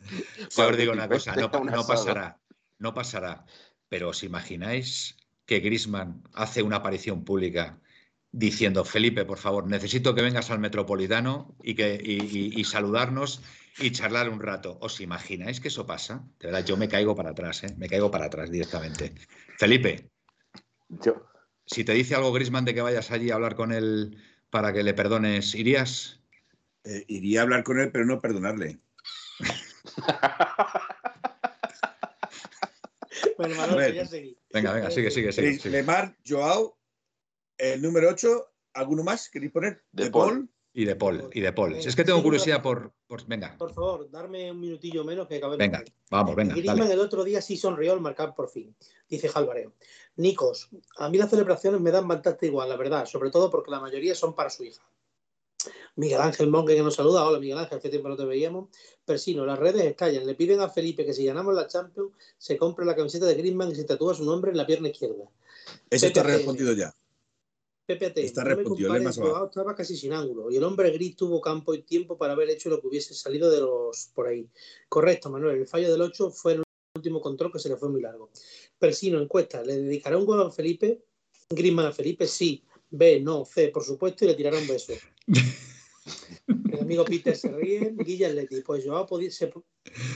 Os 0.58 0.78
digo 0.78 0.94
una 0.94 1.08
cosa, 1.08 1.36
no, 1.36 1.52
pasará, 1.86 2.40
no 2.80 2.94
pasará. 2.94 3.46
Pero 3.90 4.10
os 4.10 4.24
imagináis 4.24 5.18
que 5.46 5.60
Griezmann 5.60 6.24
hace 6.34 6.62
una 6.62 6.78
aparición 6.78 7.24
pública 7.24 7.80
diciendo, 8.32 8.84
Felipe, 8.84 9.26
por 9.26 9.38
favor, 9.38 9.68
necesito 9.68 10.14
que 10.14 10.22
vengas 10.22 10.52
al 10.52 10.60
Metropolitano 10.60 11.56
y, 11.64 11.76
que, 11.76 12.00
y, 12.04 12.64
saludarnos 12.66 13.42
y 13.80 13.92
charlar 13.92 14.30
un 14.30 14.42
rato. 14.42 14.78
¿Os 14.82 15.00
imagináis 15.00 15.60
que 15.60 15.70
eso 15.70 15.86
pasa? 15.86 16.28
De 16.40 16.48
verdad, 16.48 16.66
yo 16.66 16.78
me 16.78 16.90
caigo 16.90 17.16
para 17.16 17.32
atrás, 17.32 17.64
¿eh? 17.64 17.74
me 17.78 17.88
caigo 17.88 18.12
para 18.12 18.26
atrás 18.26 18.52
directamente. 18.52 19.16
Felipe. 19.58 20.12
Yo, 20.90 21.28
si 21.68 21.84
te 21.84 21.94
dice 21.94 22.16
algo 22.16 22.32
Grisman 22.32 22.66
de 22.66 22.74
que 22.74 22.82
vayas 22.82 23.12
allí 23.12 23.30
a 23.30 23.36
hablar 23.36 23.56
con 23.56 23.72
él 23.74 24.18
para 24.50 24.72
que 24.72 24.84
le 24.84 24.94
perdones, 24.94 25.54
¿irías? 25.54 26.22
Eh, 26.86 27.04
iría 27.08 27.42
a 27.42 27.44
hablar 27.44 27.64
con 27.64 27.80
él, 27.80 27.92
pero 27.92 28.06
no 28.06 28.22
perdonarle. 28.22 28.80
bueno, 33.38 33.76
Venga, 34.54 34.74
venga, 34.74 34.92
sigue, 34.92 35.12
sigue, 35.12 35.32
sigue. 35.32 35.70
Lemar, 35.70 36.16
Joao, 36.28 36.78
el 37.58 37.82
número 37.82 38.10
8, 38.10 38.54
¿alguno 38.74 39.04
más 39.04 39.30
queréis 39.30 39.52
poner? 39.52 39.84
De, 39.92 40.10
Paul. 40.10 40.50
Y 40.74 40.86
de 40.86 40.96
Paul, 40.96 41.30
y 41.34 41.42
de 41.42 41.54
Paul. 41.54 41.76
es 41.76 41.96
que 41.96 42.04
tengo 42.04 42.22
curiosidad 42.22 42.62
por, 42.62 42.94
Venga. 43.26 43.56
Por 43.58 43.74
favor, 43.74 44.10
darme 44.12 44.52
un 44.52 44.60
minutillo 44.60 45.04
menos 45.04 45.28
que 45.28 45.38
acabe. 45.38 45.58
Venga, 45.58 45.84
vamos, 46.12 46.36
venga. 46.36 46.54
Griezmann 46.54 46.92
el 46.92 47.00
otro 47.00 47.24
día 47.24 47.42
sí 47.42 47.58
sonrió 47.58 47.94
al 47.94 48.02
marcar 48.02 48.36
por 48.36 48.50
fin, 48.50 48.76
dice 49.08 49.30
Jalvareo. 49.30 49.74
Nicos, 50.18 50.70
a 50.98 51.10
mí 51.10 51.18
las 51.18 51.30
celebraciones 51.30 51.80
me 51.80 51.92
dan 51.92 52.08
bastante 52.08 52.48
igual, 52.48 52.70
la 52.70 52.76
verdad, 52.76 53.06
sobre 53.06 53.32
todo 53.32 53.50
porque 53.50 53.72
la 53.72 53.80
mayoría 53.80 54.14
son 54.14 54.36
para 54.36 54.50
su 54.50 54.66
hija. 54.66 54.84
Miguel 55.98 56.22
Ángel 56.22 56.48
Monge 56.48 56.76
que 56.76 56.84
nos 56.84 56.96
saluda. 56.96 57.28
Hola 57.28 57.40
Miguel 57.40 57.58
Ángel, 57.58 57.80
hace 57.80 57.90
tiempo 57.90 58.08
no 58.08 58.16
te 58.16 58.24
veíamos. 58.24 58.70
Persino, 59.04 59.46
las 59.46 59.58
redes 59.58 59.84
estallan. 59.84 60.28
Le 60.28 60.36
piden 60.36 60.62
a 60.62 60.70
Felipe 60.70 61.04
que 61.04 61.14
si 61.14 61.26
ganamos 61.26 61.56
la 61.56 61.68
Champions 61.68 62.12
se 62.38 62.56
compre 62.56 62.86
la 62.86 62.96
camiseta 62.96 63.26
de 63.26 63.34
Griezmann 63.34 63.72
y 63.72 63.76
se 63.76 63.84
tatúa 63.84 64.14
su 64.14 64.24
nombre 64.24 64.52
en 64.52 64.58
la 64.58 64.66
pierna 64.66 64.90
izquierda. 64.90 65.26
Eso 65.90 66.06
está 66.06 66.22
respondido 66.22 66.74
ya. 66.74 66.94
PPT, 67.88 68.18
Está 68.18 68.44
respondido, 68.44 68.96
estaba 68.96 69.74
casi 69.74 69.96
sin 69.96 70.14
ángulo 70.14 70.52
y 70.52 70.58
el 70.58 70.64
hombre 70.66 70.92
gris 70.92 71.16
tuvo 71.16 71.42
campo 71.42 71.74
y 71.74 71.82
tiempo 71.82 72.18
para 72.18 72.34
haber 72.34 72.50
hecho 72.50 72.70
lo 72.70 72.80
que 72.80 72.88
hubiese 72.88 73.14
salido 73.16 73.50
de 73.50 73.62
los 73.62 74.12
por 74.14 74.28
ahí. 74.28 74.48
Correcto, 74.90 75.32
Manuel. 75.32 75.60
El 75.60 75.68
fallo 75.68 75.92
del 75.92 76.02
8 76.02 76.30
fue 76.30 76.54
el 76.54 76.64
último 76.96 77.22
control 77.22 77.52
que 77.52 77.60
se 77.60 77.70
le 77.70 77.78
fue 77.78 77.90
muy 77.90 78.02
largo. 78.02 78.30
Persino, 78.78 79.20
encuesta. 79.20 79.64
¿Le 79.64 79.78
dedicará 79.78 80.18
un 80.18 80.26
gol 80.26 80.42
a 80.42 80.52
Felipe? 80.52 81.02
Griezmann 81.50 81.88
a 81.88 81.92
Felipe, 81.92 82.28
sí. 82.28 82.64
B, 82.92 83.20
no. 83.20 83.46
C, 83.46 83.70
por 83.70 83.84
supuesto, 83.84 84.26
y 84.26 84.28
le 84.28 84.36
tirará 84.36 84.60
un 84.60 84.68
beso. 84.68 84.94
El 86.48 86.80
amigo 86.80 87.06
Peter 87.06 87.36
se 87.36 87.52
ríe. 87.52 87.94
Guilla 87.98 88.30
Leti. 88.30 88.62
Pues 88.62 88.86
Joao 88.86 89.08
se, 89.30 89.52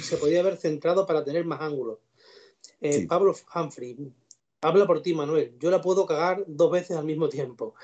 se, 0.01 0.17
podía 0.17 0.39
haber 0.39 0.57
centrado 0.57 1.05
para 1.05 1.23
tener 1.23 1.45
más 1.45 1.61
ángulo. 1.61 2.01
Eh, 2.79 3.05
Pablo 3.07 3.35
Humphrey. 3.55 3.97
Habla 4.61 4.85
por 4.85 5.01
ti, 5.01 5.13
Manuel. 5.13 5.55
Yo 5.59 5.71
la 5.71 5.81
puedo 5.81 6.05
cagar 6.05 6.43
dos 6.47 6.71
veces 6.71 6.97
al 6.97 7.05
mismo 7.05 7.29
tiempo. 7.29 7.75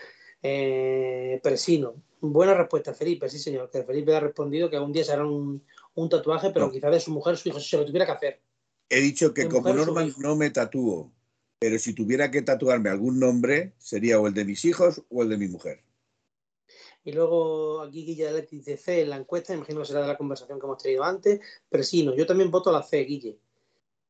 Eh, 0.42 1.40
Presino. 1.42 1.96
Buena 2.20 2.54
respuesta, 2.54 2.94
Felipe. 2.94 3.30
Sí, 3.30 3.40
señor. 3.40 3.70
Que 3.72 3.84
Felipe 3.84 4.16
ha 4.16 4.20
respondido 4.20 4.70
que 4.70 4.76
algún 4.76 4.94
día 4.94 5.04
se 5.04 5.14
hará 5.14 5.26
un, 5.26 5.64
tatuaje, 6.10 6.52
pero 6.52 6.72
quizás 6.72 6.92
de 6.92 7.00
su 7.00 7.12
mujer, 7.12 7.38
su 7.38 7.50
hijo, 7.50 7.60
si 7.60 7.70
se 7.70 7.78
lo 7.78 7.86
tuviera 7.86 8.06
que 8.06 8.12
hacer. 8.12 8.42
He 8.90 9.02
dicho 9.02 9.34
que 9.34 9.50
como 9.50 9.74
normal 9.74 10.14
no 10.20 10.36
me 10.36 10.50
tatúo, 10.50 11.12
pero 11.60 11.78
si 11.80 11.94
tuviera 11.94 12.32
que 12.32 12.42
tatuarme 12.42 12.90
algún 12.90 13.20
nombre, 13.20 13.74
sería 13.78 14.20
o 14.20 14.28
el 14.28 14.34
de 14.34 14.46
mis 14.46 14.64
hijos 14.64 15.04
o 15.10 15.24
el 15.24 15.30
de 15.30 15.38
mi 15.38 15.48
mujer. 15.48 15.84
Y 17.08 17.14
luego 17.14 17.84
aquí 17.84 18.04
Guille 18.04 18.46
dice 18.52 18.76
C 18.76 19.04
en 19.04 19.12
la 19.12 19.16
encuesta, 19.16 19.54
imagino 19.54 19.80
que 19.80 19.86
será 19.86 20.02
de 20.02 20.08
la 20.08 20.18
conversación 20.18 20.60
que 20.60 20.66
hemos 20.66 20.84
tenido 20.84 21.06
antes. 21.06 21.40
Presino. 21.70 22.14
Yo 22.14 22.26
también 22.26 22.52
voto 22.52 22.70
a 22.70 22.74
la 22.74 22.84
C, 22.84 22.98
Guille. 23.06 23.38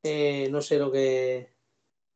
Eh, 0.02 0.48
no 0.50 0.62
sé 0.64 0.80
lo 0.80 0.92
que 0.92 1.52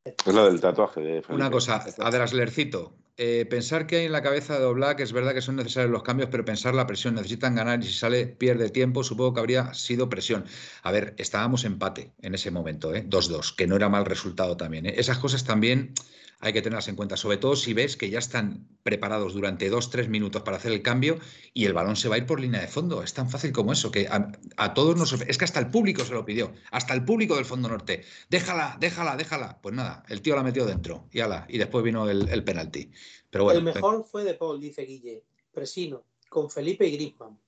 es 0.04 0.34
lo 0.34 0.46
del 0.46 0.60
tatuaje 0.60 1.02
de 1.02 1.24
Una 1.30 1.52
cosa, 1.52 1.86
Adraslercito. 2.00 2.96
Eh, 3.16 3.46
pensar 3.48 3.86
que 3.86 3.98
hay 3.98 4.06
en 4.06 4.12
la 4.12 4.24
cabeza 4.24 4.58
de 4.58 4.66
Oblak 4.66 5.02
es 5.02 5.14
verdad 5.14 5.36
que 5.36 5.42
son 5.42 5.58
necesarios 5.58 5.92
los 5.92 6.02
cambios, 6.02 6.30
pero 6.32 6.44
pensar 6.44 6.74
la 6.74 6.88
presión, 6.88 7.14
necesitan 7.14 7.54
ganar 7.54 7.80
y 7.80 7.84
si 7.84 7.94
sale 7.94 8.26
pierde 8.26 8.72
tiempo, 8.72 9.04
supongo 9.04 9.36
que 9.36 9.40
habría 9.42 9.76
sido 9.76 10.10
presión. 10.10 10.46
A 10.82 10.92
ver, 10.92 11.14
estábamos 11.20 11.64
empate 11.64 12.14
en 12.24 12.34
ese 12.34 12.50
momento, 12.50 12.92
2-2, 12.92 13.52
¿eh? 13.52 13.54
que 13.56 13.68
no 13.68 13.76
era 13.76 13.90
mal 13.90 14.06
resultado 14.06 14.58
también. 14.58 14.88
¿eh? 14.88 14.96
Esas 14.98 15.20
cosas 15.20 15.44
también 15.44 15.94
hay 16.42 16.54
que 16.54 16.62
tenerlas 16.62 16.88
en 16.88 16.96
cuenta, 16.96 17.18
sobre 17.18 17.38
todo 17.38 17.56
si 17.56 17.74
ves 17.74 17.96
que 17.96 18.10
ya 18.10 18.20
están 18.20 18.68
preparados 18.84 19.34
durante 19.34 19.70
dos, 19.70 19.92
tres 19.92 20.10
minutos 20.10 20.42
para 20.42 20.58
hacer 20.58 20.72
el 20.72 20.82
cambio 20.82 21.20
y 21.54 21.66
el 21.66 21.74
balón 21.74 21.96
se 21.96 22.10
va 22.10 22.16
a 22.16 22.18
ir 22.18 22.26
por 22.26 22.40
línea 22.40 22.60
de 22.60 22.68
fondo. 22.68 23.04
Es 23.04 23.14
tan 23.14 23.30
fácil 23.30 23.52
como 23.52 23.72
eso, 23.72 23.92
que 23.92 24.08
a, 24.10 24.74
todos 24.74 24.98
nos... 24.98 25.14
Es 25.14 25.38
que 25.38 25.46
hasta 25.46 25.60
el 25.60 25.70
público 25.70 26.04
se 26.04 26.14
lo 26.14 26.26
pidió, 26.26 26.52
hasta 26.72 26.94
el 26.94 27.06
público 27.06 27.36
del 27.36 27.46
Fondo 27.46 27.70
Norte. 27.70 28.04
Déjala, 28.30 28.78
déjala, 28.80 29.16
déjala. 29.16 29.60
Pues 29.62 29.76
nada, 29.76 30.04
el 30.10 30.22
tío 30.22 30.36
la 30.36 30.44
metió 30.44 30.66
dentro 30.66 31.08
y 31.12 31.20
ala, 31.20 31.46
y 31.48 31.60
después 31.60 31.84
vino 31.84 32.10
el, 32.10 32.44
penalti. 32.44 32.92
Pero 33.30 33.44
bueno, 33.44 33.60
el 33.60 33.66
mejor 33.66 34.04
fue 34.06 34.24
de 34.24 34.34
Paul, 34.34 34.60
dice 34.60 34.82
Guille. 34.82 35.24
Presino, 35.54 36.04
con 36.30 36.50
Felipe 36.50 36.88
y 36.88 36.96
Griezmann. 36.96 37.40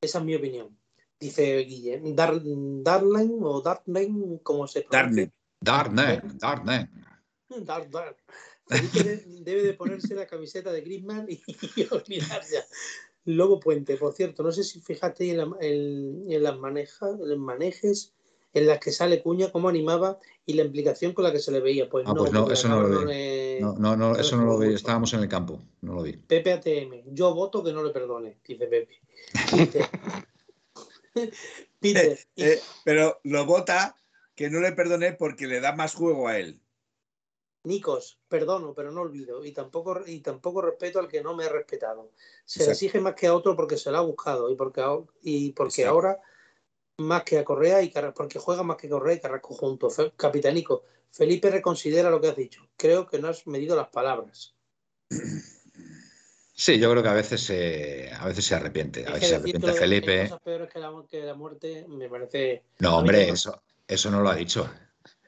Esa 0.00 0.18
es 0.18 0.24
mi 0.24 0.34
opinión. 0.34 0.76
Dice 1.20 1.58
Guille. 1.58 2.00
Darling 2.02 2.82
o 3.42 3.60
Darling, 3.60 4.38
¿cómo 4.42 4.66
se 4.66 4.82
pronuncia? 4.82 5.30
Darling. 5.60 6.38
Darling, 6.38 6.88
Dark, 7.64 7.90
dark. 7.90 8.16
debe 9.40 9.62
de 9.62 9.74
ponerse 9.74 10.14
la 10.14 10.26
camiseta 10.26 10.72
de 10.72 10.80
Griezmann 10.80 11.26
y, 11.28 11.40
olvidarse. 11.90 12.64
Lobo 13.26 13.58
Puente, 13.58 13.96
por 13.96 14.12
cierto, 14.12 14.42
no 14.42 14.52
sé 14.52 14.64
si 14.64 14.80
fijaste 14.80 15.30
en, 15.30 15.54
en, 16.28 16.42
las 16.42 16.58
manejas, 16.58 17.18
en 17.20 17.40
manejes 17.40 18.12
en 18.52 18.66
las 18.66 18.78
que 18.78 18.92
sale 18.92 19.22
Cuña, 19.22 19.50
cómo 19.50 19.68
animaba 19.68 20.18
y 20.46 20.54
la 20.54 20.62
implicación 20.62 21.12
con 21.12 21.24
la 21.24 21.32
que 21.32 21.40
se 21.40 21.50
le 21.50 21.60
veía. 21.60 21.88
Pues, 21.88 22.06
ah, 22.06 22.12
no, 22.14 22.20
pues 22.20 22.32
no, 22.32 22.50
eso 22.50 22.68
no 22.68 22.82
lo 22.82 23.06
vi. 23.06 23.60
No, 23.60 23.96
no, 23.96 24.16
eso 24.16 24.36
no 24.36 24.44
lo 24.44 24.58
vi. 24.58 24.74
Estábamos 24.74 25.12
en 25.14 25.20
el 25.20 25.28
campo, 25.28 25.60
no 25.80 25.94
lo 25.94 26.02
vi. 26.02 26.12
Pepe 26.12 26.52
ATM, 26.52 27.14
yo 27.14 27.34
voto 27.34 27.64
que 27.64 27.72
no 27.72 27.82
le 27.82 27.90
perdone, 27.90 28.38
dice 28.46 28.66
Pepe. 28.66 29.00
Peter, 31.80 32.12
eh, 32.36 32.52
eh, 32.52 32.60
pero 32.84 33.20
lo 33.24 33.44
vota 33.44 33.96
que 34.36 34.50
no 34.50 34.60
le 34.60 34.72
perdone 34.72 35.12
porque 35.12 35.46
le 35.46 35.60
da 35.60 35.74
más 35.74 35.94
juego 35.94 36.28
a 36.28 36.38
él. 36.38 36.60
Nicos, 37.64 38.18
perdono, 38.28 38.74
pero 38.74 38.92
no 38.92 39.00
olvido. 39.00 39.44
Y 39.44 39.52
tampoco, 39.52 40.00
y 40.06 40.20
tampoco 40.20 40.62
respeto 40.62 40.98
al 40.98 41.08
que 41.08 41.22
no 41.22 41.34
me 41.34 41.44
ha 41.44 41.48
respetado. 41.48 42.10
Se 42.44 42.64
le 42.64 42.72
exige 42.72 43.00
más 43.00 43.14
que 43.14 43.26
a 43.26 43.34
otro 43.34 43.56
porque 43.56 43.76
se 43.76 43.90
lo 43.90 43.98
ha 43.98 44.02
buscado 44.02 44.50
y 44.50 44.54
porque, 44.54 44.84
y 45.22 45.52
porque 45.52 45.86
ahora 45.86 46.20
más 46.98 47.24
que 47.24 47.38
a 47.38 47.44
Correa 47.44 47.82
y 47.82 47.90
Carrasco, 47.90 48.18
porque 48.18 48.38
juega 48.38 48.62
más 48.62 48.76
que 48.76 48.88
Correa 48.88 49.16
y 49.16 49.20
Carrasco 49.20 49.54
juntos. 49.54 49.96
Capitanico, 50.16 50.84
Felipe 51.10 51.50
reconsidera 51.50 52.10
lo 52.10 52.20
que 52.20 52.28
has 52.28 52.36
dicho. 52.36 52.68
Creo 52.76 53.06
que 53.06 53.18
no 53.18 53.28
has 53.28 53.46
medido 53.46 53.74
las 53.76 53.88
palabras. 53.88 54.54
Sí, 56.56 56.78
yo 56.78 56.90
creo 56.90 57.02
que 57.02 57.08
a 57.08 57.14
veces 57.14 57.40
se, 57.42 58.10
a 58.12 58.26
veces 58.26 58.44
se 58.44 58.54
arrepiente. 58.54 59.06
A 59.06 59.14
veces 59.14 59.28
se 59.30 59.34
arrepiente 59.36 59.72
Felipe. 59.72 60.22
Cosas 60.24 60.40
peores 60.40 60.70
que 60.72 60.78
la, 60.78 60.92
que 61.10 61.22
la 61.22 61.34
muerte 61.34 61.84
me 61.88 62.08
parece. 62.08 62.62
No, 62.78 62.98
hombre, 62.98 63.28
eso, 63.28 63.62
eso 63.88 64.10
no 64.10 64.20
lo 64.20 64.28
ha 64.28 64.36
dicho. 64.36 64.70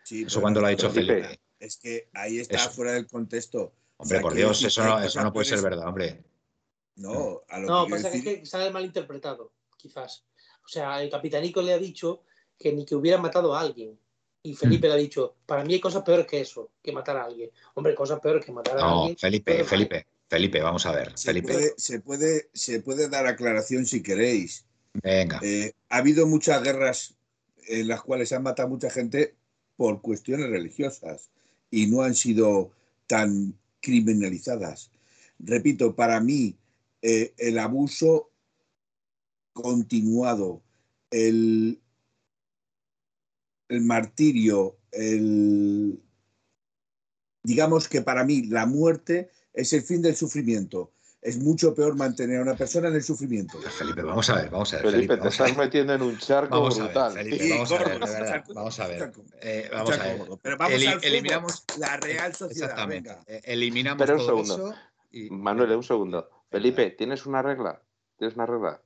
eso 0.08 0.40
cuando 0.40 0.60
lo 0.60 0.68
ha 0.68 0.70
dicho 0.70 0.90
Felipe. 0.90 1.40
Es 1.58 1.76
que 1.76 2.08
ahí 2.12 2.38
está 2.38 2.58
fuera 2.70 2.92
del 2.92 3.06
contexto. 3.06 3.72
Hombre, 3.96 4.20
por 4.20 4.34
Dios, 4.34 4.62
eso 4.62 4.84
no, 4.84 5.00
eso 5.00 5.22
no 5.22 5.32
puede 5.32 5.46
ser 5.46 5.62
verdad, 5.62 5.88
hombre. 5.88 6.22
No, 6.96 7.42
a 7.48 7.58
lo 7.58 7.66
no, 7.66 7.86
pasa 7.88 8.10
que, 8.10 8.40
es 8.42 8.48
sale 8.48 8.70
malinterpretado, 8.70 9.52
quizás. 9.76 10.24
O 10.64 10.68
sea, 10.68 11.02
el 11.02 11.10
capitanico 11.10 11.62
le 11.62 11.72
ha 11.72 11.78
dicho 11.78 12.22
que 12.58 12.72
ni 12.72 12.84
que 12.84 12.94
hubiera 12.94 13.18
matado 13.18 13.54
a 13.54 13.60
alguien. 13.60 13.98
Y 14.42 14.54
Felipe 14.54 14.86
le 14.86 14.94
ha 14.94 14.98
dicho, 14.98 15.36
para 15.44 15.64
mí 15.64 15.74
hay 15.74 15.80
cosas 15.80 16.04
peores 16.04 16.26
que 16.26 16.40
eso, 16.40 16.70
que 16.82 16.92
matar 16.92 17.16
a 17.16 17.24
alguien. 17.24 17.50
Hombre, 17.74 17.94
cosas 17.94 18.20
peores 18.20 18.44
que 18.44 18.52
matar 18.52 18.78
a 18.78 18.88
alguien. 18.88 19.12
No, 19.12 19.18
Felipe, 19.18 19.64
Felipe, 19.64 20.06
Felipe, 20.28 20.60
vamos 20.62 20.86
a 20.86 20.92
ver. 20.92 21.12
Se, 21.18 21.26
Felipe. 21.26 21.52
Puede, 21.52 21.74
se, 21.76 22.00
puede, 22.00 22.50
se 22.52 22.80
puede 22.80 23.08
dar 23.08 23.26
aclaración 23.26 23.86
si 23.86 24.02
queréis. 24.02 24.64
Venga. 24.94 25.40
Eh, 25.42 25.72
ha 25.88 25.96
habido 25.96 26.26
muchas 26.26 26.62
guerras 26.62 27.16
en 27.66 27.88
las 27.88 28.02
cuales 28.02 28.28
se 28.28 28.36
han 28.36 28.44
matado 28.44 28.68
mucha 28.68 28.88
gente 28.88 29.34
por 29.76 30.00
cuestiones 30.00 30.48
religiosas 30.48 31.30
y 31.70 31.86
no 31.86 32.02
han 32.02 32.14
sido 32.14 32.72
tan 33.06 33.58
criminalizadas. 33.80 34.90
Repito, 35.38 35.94
para 35.94 36.20
mí 36.20 36.56
eh, 37.02 37.34
el 37.38 37.58
abuso 37.58 38.30
continuado, 39.52 40.62
el, 41.10 41.80
el 43.68 43.80
martirio, 43.82 44.78
el, 44.92 46.02
digamos 47.42 47.88
que 47.88 48.02
para 48.02 48.24
mí 48.24 48.42
la 48.46 48.66
muerte 48.66 49.30
es 49.52 49.72
el 49.72 49.82
fin 49.82 50.02
del 50.02 50.16
sufrimiento. 50.16 50.92
Es 51.22 51.38
mucho 51.38 51.74
peor 51.74 51.96
mantener 51.96 52.38
a 52.38 52.42
una 52.42 52.54
persona 52.54 52.88
en 52.88 52.94
el 52.94 53.02
sufrimiento. 53.02 53.58
Felipe, 53.58 54.02
vamos 54.02 54.30
a 54.30 54.36
ver, 54.36 54.50
vamos 54.50 54.72
a 54.74 54.76
ver. 54.76 54.92
Felipe, 54.92 55.16
te 55.16 55.28
estás 55.28 55.56
metiendo 55.56 55.94
en 55.94 56.02
un 56.02 56.18
charco 56.18 56.68
brutal. 56.68 57.14
Felipe, 57.14 57.50
vamos, 57.50 57.72
a 57.72 57.78
ver, 57.78 57.98
vamos 58.54 58.80
a 58.80 58.86
ver, 58.86 59.12
eh, 59.40 59.68
vamos 59.72 59.98
a 59.98 60.02
ver. 60.02 60.22
Pero 60.42 60.56
vamos 60.56 60.86
a 60.86 60.92
eliminamos 61.02 61.64
la 61.78 61.96
real 61.96 62.34
sociedad. 62.34 62.70
Exactamente. 62.70 63.08
Venga. 63.08 63.24
Eh, 63.26 63.40
eliminamos 63.44 63.98
Pero 63.98 64.14
un 64.14 64.26
todo 64.26 64.44
segundo. 64.44 64.68
Eso 64.70 64.78
y... 65.10 65.30
Manuel, 65.30 65.72
un 65.72 65.82
segundo. 65.82 66.30
Felipe, 66.50 66.90
¿tienes 66.90 67.26
una 67.26 67.42
regla? 67.42 67.82
¿Tienes 68.18 68.36
una 68.36 68.46
regla? 68.46 68.82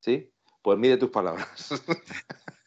¿Sí? 0.00 0.30
Pues 0.62 0.78
mide 0.78 0.96
tus 0.96 1.10
palabras. 1.10 1.48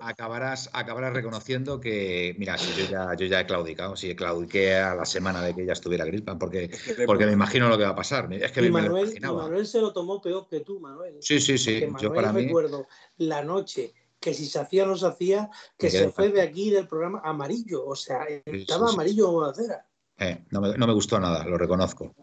acabarás, 0.00 0.70
acabarás 0.72 1.12
reconociendo 1.12 1.80
que, 1.80 2.34
mira, 2.38 2.56
si 2.56 2.80
yo 2.80 2.88
ya, 2.88 3.14
yo 3.16 3.26
ya 3.26 3.40
he 3.40 3.46
claudicado, 3.46 3.96
si 3.96 4.14
claudiqué 4.14 4.76
a 4.76 4.94
la 4.94 5.04
semana 5.04 5.42
de 5.42 5.54
que 5.54 5.62
ella 5.62 5.72
estuviera 5.72 6.04
Griezmann, 6.04 6.38
porque, 6.38 6.70
porque 7.06 7.26
me 7.26 7.32
imagino 7.32 7.68
lo 7.68 7.76
que 7.76 7.84
va 7.84 7.90
a 7.90 7.96
pasar. 7.96 8.32
Es 8.32 8.52
que 8.52 8.70
Manuel, 8.70 9.18
Manuel 9.20 9.66
se 9.66 9.80
lo 9.80 9.92
tomó 9.92 10.20
peor 10.20 10.48
que 10.48 10.60
tú, 10.60 10.78
Manuel. 10.80 11.16
Sí, 11.20 11.40
sí, 11.40 11.58
sí. 11.58 11.86
yo 12.00 12.12
para 12.12 12.32
mí... 12.32 12.44
recuerdo 12.44 12.86
la 13.16 13.42
noche 13.42 13.92
que 14.20 14.34
si 14.34 14.46
se 14.46 14.58
hacía 14.58 14.84
o 14.84 14.86
no 14.86 14.96
se 14.96 15.06
hacía, 15.06 15.50
que 15.76 15.90
se 15.90 16.10
fue 16.10 16.30
de 16.30 16.42
aquí 16.42 16.70
del 16.70 16.88
programa 16.88 17.20
amarillo, 17.24 17.84
o 17.86 17.96
sea, 17.96 18.26
estaba 18.44 18.90
amarillo 18.90 19.26
como 19.26 19.44
acera. 19.44 19.84
Eh, 20.20 20.44
no, 20.50 20.60
me, 20.60 20.76
no, 20.76 20.86
me, 20.88 20.92
gustó 20.92 21.20
nada, 21.20 21.44
lo 21.44 21.56
reconozco. 21.56 22.16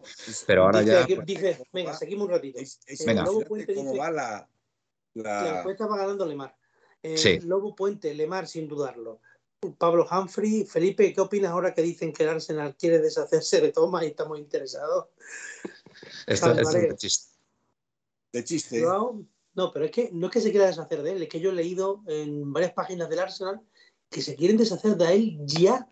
Pero 0.46 0.64
ahora 0.64 0.82
ya. 0.82 1.06
Pues, 1.06 1.58
venga, 1.72 1.94
seguimos 1.94 2.26
un 2.26 2.32
ratito. 2.32 2.58
venga. 3.06 3.24
¿Cómo 3.24 3.96
va 3.96 4.10
la, 4.10 4.48
la... 5.22 5.58
encuesta 5.58 5.86
va 5.86 5.98
ganando 5.98 6.26
Lemar. 6.26 6.56
Eh, 7.02 7.40
Lobo 7.44 7.74
Puente, 7.74 8.14
Lemar, 8.14 8.46
sin 8.46 8.68
dudarlo. 8.68 9.20
Pablo 9.78 10.06
Humphrey, 10.10 10.64
Felipe, 10.64 11.12
¿qué 11.12 11.20
opinas 11.20 11.50
ahora 11.50 11.74
que 11.74 11.82
dicen 11.82 12.12
que 12.12 12.24
el 12.24 12.30
Arsenal 12.30 12.76
quiere 12.76 12.98
deshacerse 12.98 13.60
de 13.60 13.72
Toma 13.72 14.04
y 14.04 14.08
estamos 14.08 14.38
interesados? 14.38 15.06
Esto, 16.26 16.52
es 16.52 16.72
de 16.72 16.96
chiste. 16.96 17.34
De 18.32 18.44
chiste. 18.44 18.82
No, 18.82 19.72
pero 19.72 19.86
es 19.86 19.90
que 19.90 20.10
no 20.12 20.26
es 20.26 20.32
que 20.32 20.40
se 20.42 20.50
quiera 20.50 20.66
deshacer 20.66 21.02
de 21.02 21.12
él, 21.12 21.22
es 21.22 21.28
que 21.30 21.40
yo 21.40 21.50
he 21.50 21.54
leído 21.54 22.02
en 22.06 22.52
varias 22.52 22.74
páginas 22.74 23.08
del 23.08 23.20
Arsenal 23.20 23.62
que 24.10 24.20
se 24.20 24.36
quieren 24.36 24.58
deshacer 24.58 24.96
de 24.96 25.14
él 25.14 25.38
ya 25.46 25.88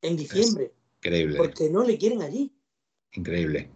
en 0.00 0.16
diciembre. 0.16 0.72
increíble. 0.96 1.36
Porque 1.36 1.68
no 1.68 1.84
le 1.84 1.98
quieren 1.98 2.22
allí. 2.22 2.54
Increíble. 3.12 3.70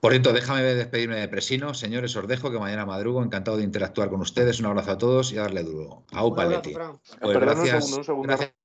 Por 0.00 0.12
cierto, 0.12 0.32
déjame 0.32 0.62
despedirme 0.62 1.16
de 1.16 1.28
Presino. 1.28 1.74
Señores, 1.74 2.14
os 2.16 2.28
dejo 2.28 2.50
que 2.50 2.58
mañana 2.58 2.86
madrugo. 2.86 3.22
Encantado 3.22 3.56
de 3.56 3.64
interactuar 3.64 4.10
con 4.10 4.20
ustedes. 4.20 4.60
Un 4.60 4.66
abrazo 4.66 4.92
a 4.92 4.98
todos 4.98 5.32
y 5.32 5.38
a 5.38 5.42
darle 5.42 5.64
duro. 5.64 6.04
A 6.12 6.28
Paletti. 6.34 6.74
Pues 7.20 7.38
gracias. 7.38 7.92
Un 7.92 8.04
segundo, 8.04 8.32
un 8.32 8.38
segundo. 8.38 8.58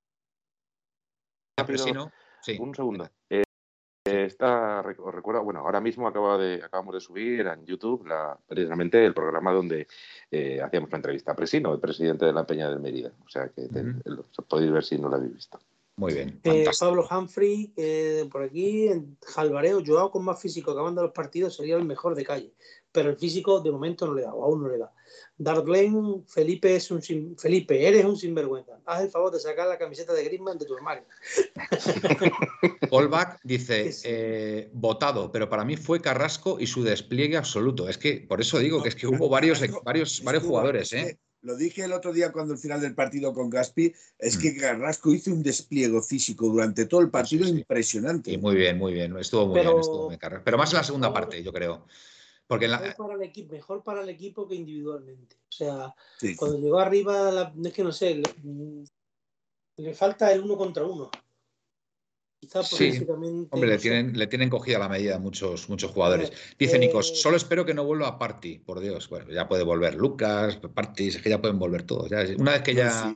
Presino. 1.66 2.12
Sí. 2.42 2.58
Un 2.60 2.76
segundo. 2.76 3.10
Eh, 3.30 3.44
está, 4.06 4.82
os 4.82 5.16
recuerdo, 5.16 5.44
bueno, 5.44 5.62
ahora 5.62 5.80
mismo 5.80 6.08
acaba 6.08 6.38
de, 6.38 6.62
acabamos 6.64 6.94
de 6.94 7.00
subir 7.00 7.48
en 7.48 7.66
YouTube 7.66 8.06
la, 8.06 8.38
precisamente 8.48 9.04
el 9.06 9.14
programa 9.14 9.54
donde 9.54 9.88
eh, 10.30 10.62
hacíamos 10.62 10.92
la 10.92 10.98
entrevista 10.98 11.32
a 11.32 11.36
Presino, 11.36 11.74
el 11.74 11.80
presidente 11.80 12.26
de 12.26 12.34
la 12.34 12.46
Peña 12.46 12.70
de 12.70 12.80
Mérida. 12.80 13.12
O 13.26 13.30
sea 13.30 13.50
que 13.50 13.70
lo, 14.06 14.26
podéis 14.48 14.72
ver 14.72 14.84
si 14.84 14.98
no 14.98 15.10
lo 15.10 15.16
habéis 15.16 15.34
visto. 15.34 15.60
Muy 15.96 16.14
bien. 16.14 16.40
Eh, 16.44 16.66
Pablo 16.80 17.08
Humphrey, 17.10 17.72
eh, 17.78 18.28
por 18.32 18.42
aquí, 18.44 18.88
en 18.88 19.16
Jalvareo, 19.22 19.84
Joao 19.86 20.10
con 20.10 20.26
más 20.26 20.42
físico 20.42 20.72
acabando 20.72 21.04
los 21.04 21.12
partidos 21.12 21.56
sería 21.56 21.76
el 21.76 21.86
mejor 21.86 22.16
de 22.16 22.26
calle. 22.26 22.54
Pero 22.92 23.12
el 23.12 23.18
físico 23.18 23.60
de 23.60 23.72
momento 23.72 24.08
no 24.08 24.14
le 24.14 24.24
da, 24.24 24.34
o 24.34 24.44
aún 24.44 24.64
no 24.64 24.70
le 24.70 24.80
da. 24.80 24.92
Dark 25.38 25.66
Glenn, 25.66 26.26
Felipe, 26.28 26.76
es 26.76 26.90
un 26.90 27.02
Felipe, 27.38 27.88
eres 27.88 28.06
un 28.06 28.18
sinvergüenza. 28.18 28.80
Haz 28.86 29.04
el 29.04 29.12
favor 29.12 29.32
de 29.32 29.40
sacar 29.40 29.68
la 29.68 29.78
camiseta 29.78 30.14
de 30.14 30.24
Griezmann 30.24 30.58
de 30.58 30.66
tu 30.66 30.76
armario. 30.76 31.04
Polback 32.90 33.40
dice, 33.44 33.92
eh, 34.04 34.70
votado, 34.74 35.32
pero 35.32 35.48
para 35.50 35.64
mí 35.64 35.78
fue 35.78 36.02
Carrasco 36.02 36.60
y 36.60 36.68
su 36.68 36.84
despliegue 36.84 37.38
absoluto. 37.38 37.88
Es 37.88 37.98
que, 37.98 38.26
por 38.28 38.42
eso 38.42 38.58
digo 38.58 38.82
que 38.82 38.90
es 38.90 38.96
que 38.96 39.08
hubo 39.08 39.30
varios, 39.30 39.62
varios, 39.84 40.24
varios 40.24 40.44
jugadores, 40.44 40.94
¿eh? 40.94 41.20
Lo 41.44 41.56
dije 41.56 41.84
el 41.84 41.94
otro 41.94 42.12
día 42.14 42.32
cuando 42.32 42.54
el 42.54 42.60
final 42.60 42.82
del 42.82 42.96
partido 42.96 43.34
con 43.34 43.50
Gaspi, 43.50 43.94
es 44.18 44.38
que 44.38 44.54
mm. 44.54 44.58
Carrasco 44.58 45.14
hizo 45.14 45.32
un 45.32 45.44
despliegue 45.44 46.02
físico 46.02 46.48
durante 46.48 46.86
todo 46.86 47.02
el 47.02 47.10
partido 47.10 47.48
impresionante. 47.48 48.32
Y 48.32 48.38
muy 48.38 48.56
bien, 48.56 48.78
muy 48.78 48.94
bien, 48.94 49.16
estuvo 49.18 49.48
muy 49.48 49.60
bien, 49.60 49.78
estuvo 49.78 50.10
muy 50.10 50.18
Pero 50.18 50.58
más 50.58 50.72
en 50.72 50.78
la 50.78 50.84
segunda 50.84 51.14
parte, 51.14 51.44
yo 51.44 51.52
creo. 51.52 51.86
Porque 52.48 52.68
mejor, 52.68 52.96
para 52.96 53.14
el 53.16 53.24
equipo, 53.24 53.54
mejor 53.54 53.84
para 53.84 54.02
el 54.02 54.10
equipo 54.10 54.48
que 54.48 54.56
individualmente. 54.56 55.38
O 55.48 55.52
sea, 55.52 55.96
cuando 56.38 56.58
llegó 56.60 56.80
arriba, 56.80 57.54
es 57.64 57.74
que 57.74 57.84
no 57.84 57.92
sé, 57.92 58.22
le 59.78 59.94
falta 59.94 60.32
el 60.32 60.42
uno 60.42 60.58
contra 60.58 60.84
uno 60.86 61.10
sí. 62.64 63.06
Hombre, 63.50 63.70
le 63.70 63.78
tienen, 63.78 64.18
le 64.18 64.28
tienen 64.28 64.50
cogida 64.50 64.80
la 64.80 64.90
medida 64.90 65.20
muchos, 65.20 65.70
muchos 65.70 65.92
jugadores. 65.92 66.32
Dice 66.58 66.80
Nicos, 66.80 67.12
eh, 67.12 67.16
solo 67.16 67.38
espero 67.38 67.66
que 67.66 67.74
no 67.74 67.84
vuelva 67.84 68.08
a 68.08 68.20
Party, 68.20 68.60
por 68.60 68.80
Dios. 68.80 69.10
Bueno, 69.10 69.32
ya 69.32 69.48
puede 69.48 69.64
volver 69.64 69.96
Lucas, 69.96 70.58
Party, 70.58 71.08
es 71.08 71.22
que 71.22 71.30
ya 71.30 71.42
pueden 71.42 71.60
volver 71.60 71.84
todos. 71.84 72.12
una 72.38 72.52
vez 72.54 72.62
que 72.62 72.74
ya. 72.74 73.16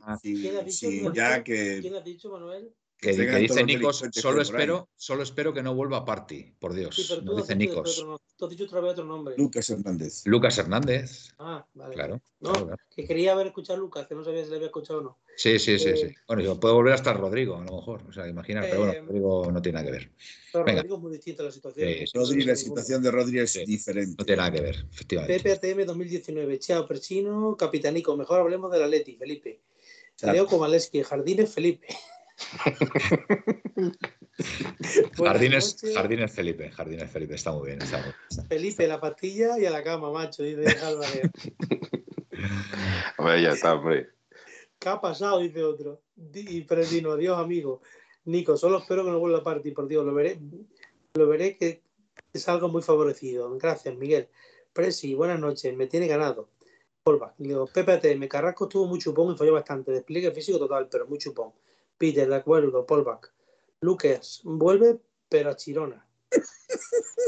ya 1.14 1.42
que... 1.44 1.78
¿Quién 1.80 1.94
ha 1.94 2.00
dicho, 2.00 2.30
Manuel? 2.30 2.72
Que, 3.00 3.12
dice 3.12 3.62
Nicos, 3.62 4.02
solo 4.10 4.42
espero, 4.42 4.88
solo 4.96 5.22
espero 5.22 5.54
que 5.54 5.62
no 5.62 5.72
vuelva 5.72 5.98
a 5.98 6.04
Party, 6.04 6.52
por 6.58 6.74
Dios. 6.74 7.22
lo 7.22 7.36
dice 7.36 7.54
Nicos. 7.54 8.04
tú 8.36 8.44
has 8.44 8.50
dicho 8.50 8.64
otra 8.64 8.80
vez 8.80 8.92
otro 8.92 9.04
nombre. 9.04 9.36
Lucas 9.38 9.70
Hernández. 9.70 10.26
Lucas 10.26 10.58
Hernández. 10.58 11.32
Ah, 11.38 11.64
vale. 11.74 11.94
Claro. 11.94 12.20
No, 12.40 12.52
que 12.94 13.06
quería 13.06 13.32
haber 13.32 13.48
escuchado 13.48 13.76
a 13.76 13.80
Lucas, 13.80 14.08
que 14.08 14.16
no 14.16 14.24
sabía 14.24 14.42
si 14.42 14.50
le 14.50 14.56
había 14.56 14.66
escuchado 14.66 14.98
o 14.98 15.02
no. 15.02 15.18
Sí, 15.36 15.60
sí, 15.60 15.78
sí, 15.78 15.96
sí. 15.96 16.06
Eh, 16.06 16.14
bueno, 16.26 16.42
yo 16.42 16.58
puedo 16.58 16.74
volver 16.74 16.94
hasta 16.94 17.12
Rodrigo, 17.12 17.54
a 17.54 17.64
lo 17.64 17.76
mejor. 17.76 18.02
O 18.08 18.12
sea, 18.12 18.26
imaginar, 18.26 18.64
pero 18.68 18.78
bueno, 18.78 18.92
eh, 18.92 19.00
Rodrigo 19.00 19.52
no 19.52 19.62
tiene 19.62 19.78
nada 19.78 19.86
que 19.86 19.92
ver. 19.92 20.10
Pero 20.52 20.64
Rodrigo 20.64 20.96
es 20.96 21.02
muy 21.02 21.12
distinta 21.12 21.42
la 21.44 21.52
situación. 21.52 21.88
Rodrigo, 22.14 22.46
la 22.48 22.56
situación 22.56 23.02
de 23.02 23.10
Rodrigo 23.12 23.44
es 23.44 23.52
diferente. 23.64 24.16
No 24.18 24.24
tiene 24.24 24.38
nada 24.38 24.50
que 24.50 24.60
ver, 24.60 24.86
efectivamente. 24.92 25.56
PPATM 25.56 25.86
2019. 25.86 26.58
Chao, 26.58 26.84
Perchino, 26.84 27.56
Capitanico. 27.56 28.16
Mejor 28.16 28.40
hablemos 28.40 28.72
de 28.72 28.80
la 28.80 28.88
Leti, 28.88 29.14
Felipe. 29.14 29.60
Leo 30.20 30.46
Komaleski, 30.46 31.04
Jardines, 31.04 31.54
Felipe. 31.54 31.86
jardines, 35.16 35.76
jardines 35.94 36.32
Felipe, 36.32 36.70
Jardines 36.70 37.10
Felipe, 37.10 37.34
está 37.34 37.50
muy 37.52 37.66
bien. 37.66 37.80
Felipe, 38.48 38.86
la 38.86 39.00
pastilla 39.00 39.58
y 39.58 39.66
a 39.66 39.70
la 39.70 39.82
cama, 39.82 40.12
macho, 40.12 40.44
dice 40.44 40.78
Álvarez. 40.78 41.28
Hombre, 43.18 43.42
ya 43.42 43.50
está, 43.52 43.74
hombre. 43.74 44.08
¿Qué 44.78 44.88
ha 44.88 45.00
pasado? 45.00 45.40
Dice 45.40 45.64
otro. 45.64 46.00
Y 46.32 46.60
Predino, 46.62 47.10
adiós, 47.12 47.36
amigo. 47.38 47.82
Nico, 48.26 48.56
solo 48.56 48.78
espero 48.78 49.04
que 49.04 49.10
no 49.10 49.18
vuelva 49.18 49.38
a 49.38 49.44
partir, 49.44 49.74
por 49.74 49.88
Dios, 49.88 50.06
lo 50.06 50.14
veré, 50.14 50.38
lo 51.14 51.26
veré 51.26 51.56
que 51.56 51.82
es 52.32 52.48
algo 52.48 52.68
muy 52.68 52.82
favorecido. 52.82 53.50
Gracias, 53.58 53.96
Miguel. 53.96 54.28
Presi, 54.72 55.14
buenas 55.14 55.40
noches, 55.40 55.76
me 55.76 55.88
tiene 55.88 56.06
ganado. 56.06 56.48
Polva. 57.02 57.34
Digo, 57.38 57.66
PPT, 57.66 58.16
me 58.16 58.28
Carrasco 58.28 58.66
estuvo 58.66 58.86
muy 58.86 59.00
chupón 59.00 59.34
y 59.34 59.36
falló 59.36 59.54
bastante. 59.54 59.90
Despliegue 59.90 60.30
físico 60.30 60.58
total, 60.58 60.88
pero 60.88 61.08
muy 61.08 61.18
chupón 61.18 61.52
Peter, 61.98 62.28
de 62.28 62.36
acuerdo, 62.36 62.86
Polback. 62.86 63.32
Lucas, 63.80 64.40
vuelve, 64.44 64.98
pero 65.28 65.50
a 65.50 65.56
Chirona. 65.56 66.06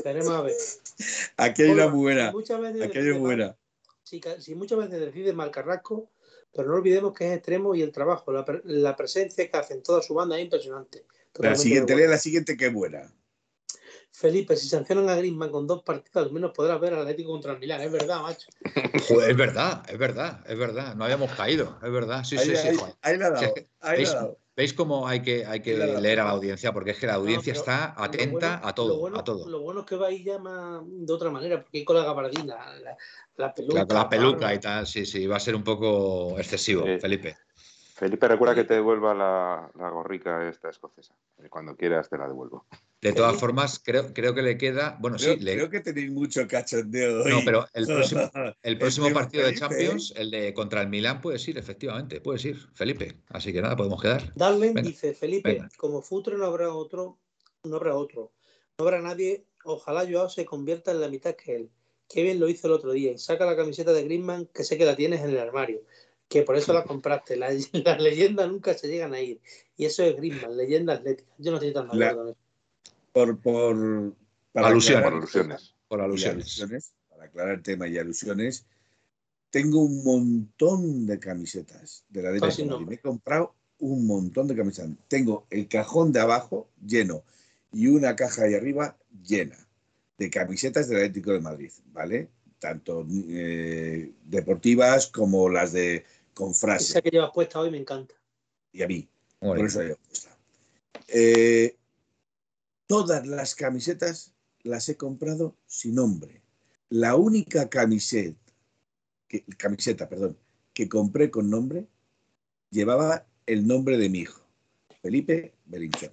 Tenemos 0.02 0.30
a 0.30 0.42
ver. 0.42 0.54
Aquí 1.36 1.62
hay 1.62 1.70
una 1.70 1.86
buena. 1.86 2.28
Aquí 2.28 2.98
hay 2.98 3.08
una 3.08 3.18
buena. 3.18 3.56
Si, 4.02 4.20
si, 4.38 4.54
muchas 4.54 4.78
veces 4.78 5.00
decide 5.00 5.32
mal 5.32 5.50
Carrasco, 5.50 6.10
pero 6.52 6.68
no 6.68 6.74
olvidemos 6.74 7.14
que 7.14 7.28
es 7.28 7.36
extremo 7.36 7.74
y 7.74 7.82
el 7.82 7.92
trabajo, 7.92 8.32
la, 8.32 8.44
la 8.64 8.96
presencia 8.96 9.48
que 9.48 9.56
hacen 9.56 9.82
toda 9.82 10.02
su 10.02 10.14
banda 10.14 10.36
es 10.36 10.44
impresionante. 10.44 11.04
La 11.38 11.54
siguiente, 11.54 11.94
lee 11.94 12.08
la 12.08 12.18
siguiente 12.18 12.56
que 12.56 12.68
buena. 12.70 13.12
Felipe, 14.12 14.56
si 14.56 14.68
sancionan 14.68 15.08
a 15.08 15.14
Griezmann 15.14 15.50
con 15.50 15.66
dos 15.66 15.82
partidos, 15.82 16.26
al 16.26 16.32
menos 16.32 16.52
podrás 16.52 16.80
ver 16.80 16.92
al 16.92 17.02
Atlético 17.02 17.30
contra 17.30 17.52
el 17.52 17.58
Milán. 17.60 17.80
Es 17.80 17.92
verdad, 17.92 18.20
macho. 18.20 18.48
Joder, 19.08 19.30
es 19.30 19.36
verdad, 19.36 19.82
es 19.88 19.98
verdad, 19.98 20.44
es 20.46 20.58
verdad. 20.58 20.94
No 20.96 21.04
habíamos 21.04 21.32
caído, 21.32 21.78
es 21.82 21.90
verdad. 21.90 22.24
Sí, 22.24 22.36
sí, 22.36 22.56
sí. 22.56 22.68
Ahí, 23.00 23.16
la 23.16 23.26
ha 23.26 23.30
dado. 23.30 23.54
Ahí 23.80 24.04
la 24.04 24.10
ha 24.10 24.14
dado. 24.14 24.38
¿Veis 24.61 24.74
cómo 24.74 25.08
hay 25.08 25.22
que, 25.22 25.46
hay 25.46 25.61
que 25.61 25.74
leer 25.74 26.20
a 26.20 26.24
la 26.24 26.32
audiencia? 26.32 26.70
Porque 26.70 26.90
es 26.90 26.98
que 26.98 27.06
la 27.06 27.14
audiencia 27.14 27.54
está 27.54 27.94
atenta 27.96 28.61
a 28.62 28.74
todo, 28.74 29.08
lo 29.08 29.18
a 29.18 29.24
todo. 29.24 29.48
Lo 29.48 29.62
bueno 29.62 29.80
es 29.80 29.86
que 29.86 29.96
va 29.96 30.08
a 30.08 30.11
ir 30.11 30.22
ya 30.22 30.38
de 30.38 31.12
otra 31.14 31.30
manera, 31.30 31.62
porque 31.62 31.78
hay 31.78 31.84
con 31.86 31.96
la 31.96 32.04
gabardina, 32.04 32.58
la, 33.38 33.54
peluca. 33.54 33.86
La, 33.88 34.06
peluca 34.06 34.52
y 34.52 34.58
tal, 34.58 34.86
sí, 34.86 35.06
sí, 35.06 35.26
va 35.26 35.36
a 35.36 35.40
ser 35.40 35.56
un 35.56 35.64
poco 35.64 36.38
excesivo, 36.38 36.84
Felipe. 37.00 37.38
Felipe, 37.94 38.28
recuerda 38.28 38.54
que 38.54 38.64
te 38.64 38.74
devuelva 38.74 39.14
la, 39.14 39.70
la 39.78 39.88
gorrica 39.88 40.46
esta 40.46 40.68
escocesa. 40.68 41.14
Cuando 41.48 41.74
quieras 41.74 42.11
te 42.11 42.18
la 42.18 42.28
devuelvo. 42.28 42.66
De 43.03 43.14
todas 43.14 43.40
formas, 43.40 43.80
creo, 43.82 44.12
creo 44.12 44.34
que 44.34 44.42
le 44.42 44.59
queda. 44.59 44.98
Bueno, 45.01 45.18
sí. 45.18 45.38
Creo 45.38 45.70
que 45.70 45.80
tenéis 45.80 46.11
mucho 46.11 46.46
cachondeo 46.46 47.24
hoy. 47.24 47.30
No, 47.30 47.40
pero 47.46 47.66
el 47.72 47.86
próximo, 47.86 48.30
el 48.62 48.78
próximo 48.78 49.11
partido 49.11 49.46
de 49.46 49.55
Champions, 49.55 50.12
el 50.16 50.30
de 50.30 50.53
contra 50.53 50.82
el 50.82 50.88
Milán, 50.88 51.22
puedes 51.22 51.46
ir, 51.48 51.57
efectivamente, 51.57 52.20
puedes 52.20 52.44
ir, 52.44 52.59
Felipe. 52.74 53.16
Así 53.28 53.55
que 53.55 53.62
nada, 53.62 53.74
podemos 53.74 54.03
quedar. 54.03 54.32
Darwin 54.34 54.74
dice, 54.74 55.14
Felipe, 55.14 55.62
como 55.78 56.03
futuro 56.03 56.36
no 56.36 56.44
habrá 56.44 56.74
otro, 56.74 57.18
no 57.64 57.76
habrá 57.76 57.94
otro. 57.94 58.32
No 58.78 58.84
habrá 58.84 59.01
nadie. 59.01 59.46
Ojalá 59.64 60.07
Joao 60.07 60.28
se 60.28 60.44
convierta 60.44 60.90
en 60.90 61.01
la 61.01 61.09
mitad 61.09 61.34
que 61.34 61.57
él. 61.57 61.70
Qué 62.07 62.22
bien 62.22 62.38
lo 62.38 62.51
hizo 62.51 62.66
el 62.66 62.74
otro 62.74 62.92
día. 62.92 63.12
Y 63.12 63.18
saca 63.18 63.46
la 63.46 63.57
camiseta 63.57 63.94
de 63.94 64.05
Griezmann, 64.05 64.46
que 64.53 64.64
sé 64.64 64.76
que 64.76 64.84
la 64.84 64.96
tienes 64.96 65.22
en 65.22 65.30
el 65.30 65.38
armario. 65.38 65.80
Que 66.28 66.42
por 66.42 66.57
eso 66.57 66.74
la 66.74 66.84
compraste. 66.84 67.36
Las, 67.36 67.70
leyendas 67.98 68.48
nunca 68.48 68.74
se 68.74 68.88
llegan 68.88 69.14
a 69.14 69.20
ir. 69.20 69.40
Y 69.76 69.86
eso 69.86 70.03
es 70.03 70.16
Griezmann, 70.16 70.55
leyenda 70.55 70.94
atlética. 70.94 71.32
Yo 71.38 71.51
no 71.51 71.57
estoy 71.57 71.72
tan 71.72 71.88
de 71.88 72.05
acuerdo 72.05 72.36
por, 73.12 73.40
por 73.40 74.16
alusiones. 74.54 75.74
Por 75.88 76.00
alusiones. 76.00 76.94
Para 77.08 77.24
aclarar 77.24 77.54
el 77.54 77.62
tema 77.62 77.88
y 77.88 77.98
alusiones, 77.98 78.66
tengo 79.50 79.82
un 79.82 80.04
montón 80.04 81.06
de 81.06 81.18
camisetas 81.18 82.04
de 82.08 82.22
la 82.22 82.30
Atlético 82.30 82.62
de 82.62 82.68
Madrid. 82.70 82.86
Me 82.86 82.94
he 82.94 82.98
comprado 82.98 83.54
un 83.78 84.06
montón 84.06 84.46
de 84.46 84.56
camisetas. 84.56 84.90
Tengo 85.08 85.46
el 85.50 85.68
cajón 85.68 86.12
de 86.12 86.20
abajo 86.20 86.70
lleno 86.84 87.24
y 87.72 87.88
una 87.88 88.16
caja 88.16 88.44
de 88.44 88.56
arriba 88.56 88.96
llena 89.22 89.56
de 90.18 90.30
camisetas 90.30 90.88
del 90.88 90.98
Atlético 90.98 91.32
de 91.32 91.40
Madrid, 91.40 91.72
¿vale? 91.92 92.28
Tanto 92.58 93.06
eh, 93.11 94.12
deportivas 94.24 95.06
como 95.06 95.48
las 95.48 95.72
de 95.72 96.04
con 96.34 96.54
frase. 96.54 96.84
Esa 96.84 97.02
que 97.02 97.11
llevas 97.11 97.30
puesta 97.32 97.58
hoy 97.58 97.70
me 97.70 97.78
encanta. 97.78 98.14
Y 98.72 98.82
a 98.82 98.86
mí. 98.86 99.08
Por 99.38 99.58
eso 99.58 99.78
la 99.78 99.86
llevo 99.86 99.98
puesta. 100.06 100.36
Eh, 101.08 101.76
Todas 102.91 103.24
las 103.24 103.55
camisetas 103.55 104.34
las 104.64 104.88
he 104.88 104.97
comprado 104.97 105.55
sin 105.64 105.95
nombre. 105.95 106.43
La 106.88 107.14
única 107.14 107.70
camiseta, 107.70 108.53
que, 109.28 109.45
camiseta 109.57 110.09
perdón, 110.09 110.36
que 110.74 110.88
compré 110.88 111.30
con 111.30 111.49
nombre 111.49 111.86
llevaba 112.68 113.28
el 113.47 113.64
nombre 113.64 113.97
de 113.97 114.09
mi 114.09 114.18
hijo, 114.18 114.45
Felipe 115.03 115.55
Belinchón. 115.66 116.11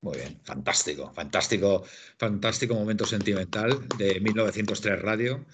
Muy 0.00 0.16
bien, 0.16 0.40
fantástico, 0.42 1.12
fantástico, 1.14 1.84
fantástico 2.18 2.74
momento 2.74 3.06
sentimental 3.06 3.86
de 3.96 4.18
1903 4.18 5.00
Radio 5.00 5.46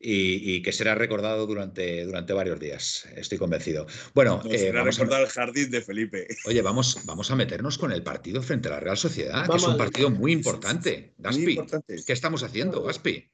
y, 0.00 0.62
que 0.62 0.72
será 0.72 0.94
recordado 0.94 1.46
durante, 1.46 2.04
durante 2.04 2.32
varios 2.32 2.60
días, 2.60 3.08
estoy 3.16 3.38
convencido. 3.38 3.86
Bueno, 4.14 4.40
eh, 4.44 4.70
vamos 4.72 4.98
a 4.98 5.02
recordar 5.02 5.22
el 5.22 5.28
jardín 5.28 5.70
de 5.70 5.80
Felipe. 5.80 6.28
Oye, 6.46 6.62
vamos, 6.62 7.00
vamos 7.04 7.30
a 7.30 7.36
meternos 7.36 7.78
con 7.78 7.90
el 7.90 8.02
partido 8.02 8.42
frente 8.42 8.68
a 8.68 8.72
la 8.72 8.80
Real 8.80 8.96
Sociedad, 8.96 9.48
que 9.48 9.56
es 9.56 9.66
un 9.66 9.76
partido 9.76 10.10
muy 10.10 10.32
importante. 10.32 11.14
Gaspi, 11.18 11.58
¿qué 12.06 12.12
estamos 12.12 12.42
haciendo, 12.42 12.82
Gaspi? 12.82 13.28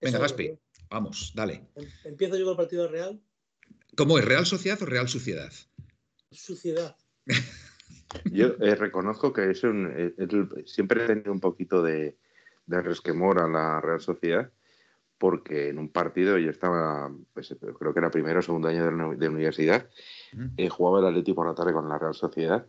Venga, 0.00 0.18
Gaspi, 0.18 0.52
vamos, 0.90 1.32
dale. 1.34 1.68
Em, 1.76 1.86
¿Empiezo 2.04 2.36
yo 2.36 2.44
con 2.44 2.52
el 2.52 2.56
partido 2.56 2.88
Real? 2.88 3.20
¿Cómo 3.96 4.18
es 4.18 4.24
Real 4.24 4.46
Sociedad 4.46 4.80
o 4.82 4.86
Real 4.86 5.08
Suciedad? 5.08 5.52
Suciedad. 6.30 6.96
Yo 8.24 8.54
eh, 8.60 8.74
reconozco 8.74 9.34
que 9.34 9.50
es 9.50 9.62
un, 9.64 9.92
eh, 9.94 10.14
siempre 10.64 11.04
he 11.04 11.06
tenido 11.06 11.30
un 11.30 11.40
poquito 11.40 11.82
de, 11.82 12.16
de 12.64 12.80
resquemor 12.80 13.38
a 13.38 13.46
la 13.46 13.82
Real 13.82 14.00
Sociedad 14.00 14.50
porque 15.18 15.68
en 15.68 15.78
un 15.78 15.88
partido 15.88 16.38
yo 16.38 16.50
estaba, 16.50 17.10
pues, 17.34 17.54
creo 17.78 17.92
que 17.92 17.98
era 17.98 18.10
primero 18.10 18.38
o 18.38 18.42
segundo 18.42 18.68
año 18.68 18.84
de, 19.16 19.28
universidad, 19.28 19.88
eh, 20.56 20.68
jugaba 20.68 21.00
el 21.00 21.06
Atlético 21.06 21.36
por 21.36 21.48
la 21.48 21.54
tarde 21.54 21.72
con 21.72 21.88
la 21.88 21.98
Real 21.98 22.14
Sociedad 22.14 22.66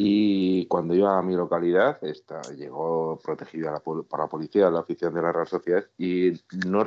y 0.00 0.66
cuando 0.66 0.94
iba 0.94 1.18
a 1.18 1.22
mi 1.22 1.34
localidad 1.34 1.98
esta, 2.02 2.40
llegó 2.54 3.18
protegida 3.20 3.80
por 3.80 4.06
la 4.16 4.28
policía 4.28 4.70
la 4.70 4.80
afición 4.80 5.12
de 5.12 5.22
la 5.22 5.32
Real 5.32 5.48
Sociedad 5.48 5.84
y 5.98 6.34
no, 6.68 6.84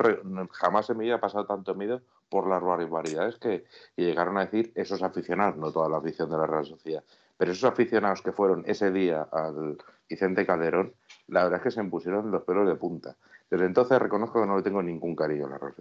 jamás 0.50 0.86
se 0.86 0.94
me 0.94 1.04
había 1.04 1.20
pasado 1.20 1.44
tanto 1.44 1.74
miedo 1.74 2.00
por 2.30 2.48
las 2.48 2.62
barbaridades 2.62 3.36
que, 3.36 3.66
que, 3.94 4.02
llegaron 4.02 4.38
a 4.38 4.46
decir 4.46 4.72
esos 4.74 5.02
aficionados, 5.02 5.58
no 5.58 5.70
toda 5.70 5.90
la 5.90 5.98
afición 5.98 6.30
de 6.30 6.38
la 6.38 6.46
Real 6.46 6.64
Sociedad, 6.64 7.04
pero 7.36 7.52
esos 7.52 7.70
aficionados 7.70 8.22
que 8.22 8.32
fueron 8.32 8.62
ese 8.66 8.90
día 8.90 9.28
al 9.30 9.76
Vicente 10.08 10.46
Calderón, 10.46 10.94
la 11.26 11.44
verdad 11.44 11.58
es 11.58 11.64
que 11.64 11.70
se 11.70 11.82
me 11.82 11.90
pusieron 11.90 12.30
los 12.30 12.44
pelos 12.44 12.66
de 12.66 12.76
punta. 12.76 13.16
Desde 13.52 13.66
entonces 13.66 13.98
reconozco 13.98 14.40
que 14.40 14.46
no 14.46 14.56
le 14.56 14.62
tengo 14.62 14.82
ningún 14.82 15.14
cariño 15.14 15.44
a 15.44 15.50
la 15.50 15.58
Real 15.58 15.74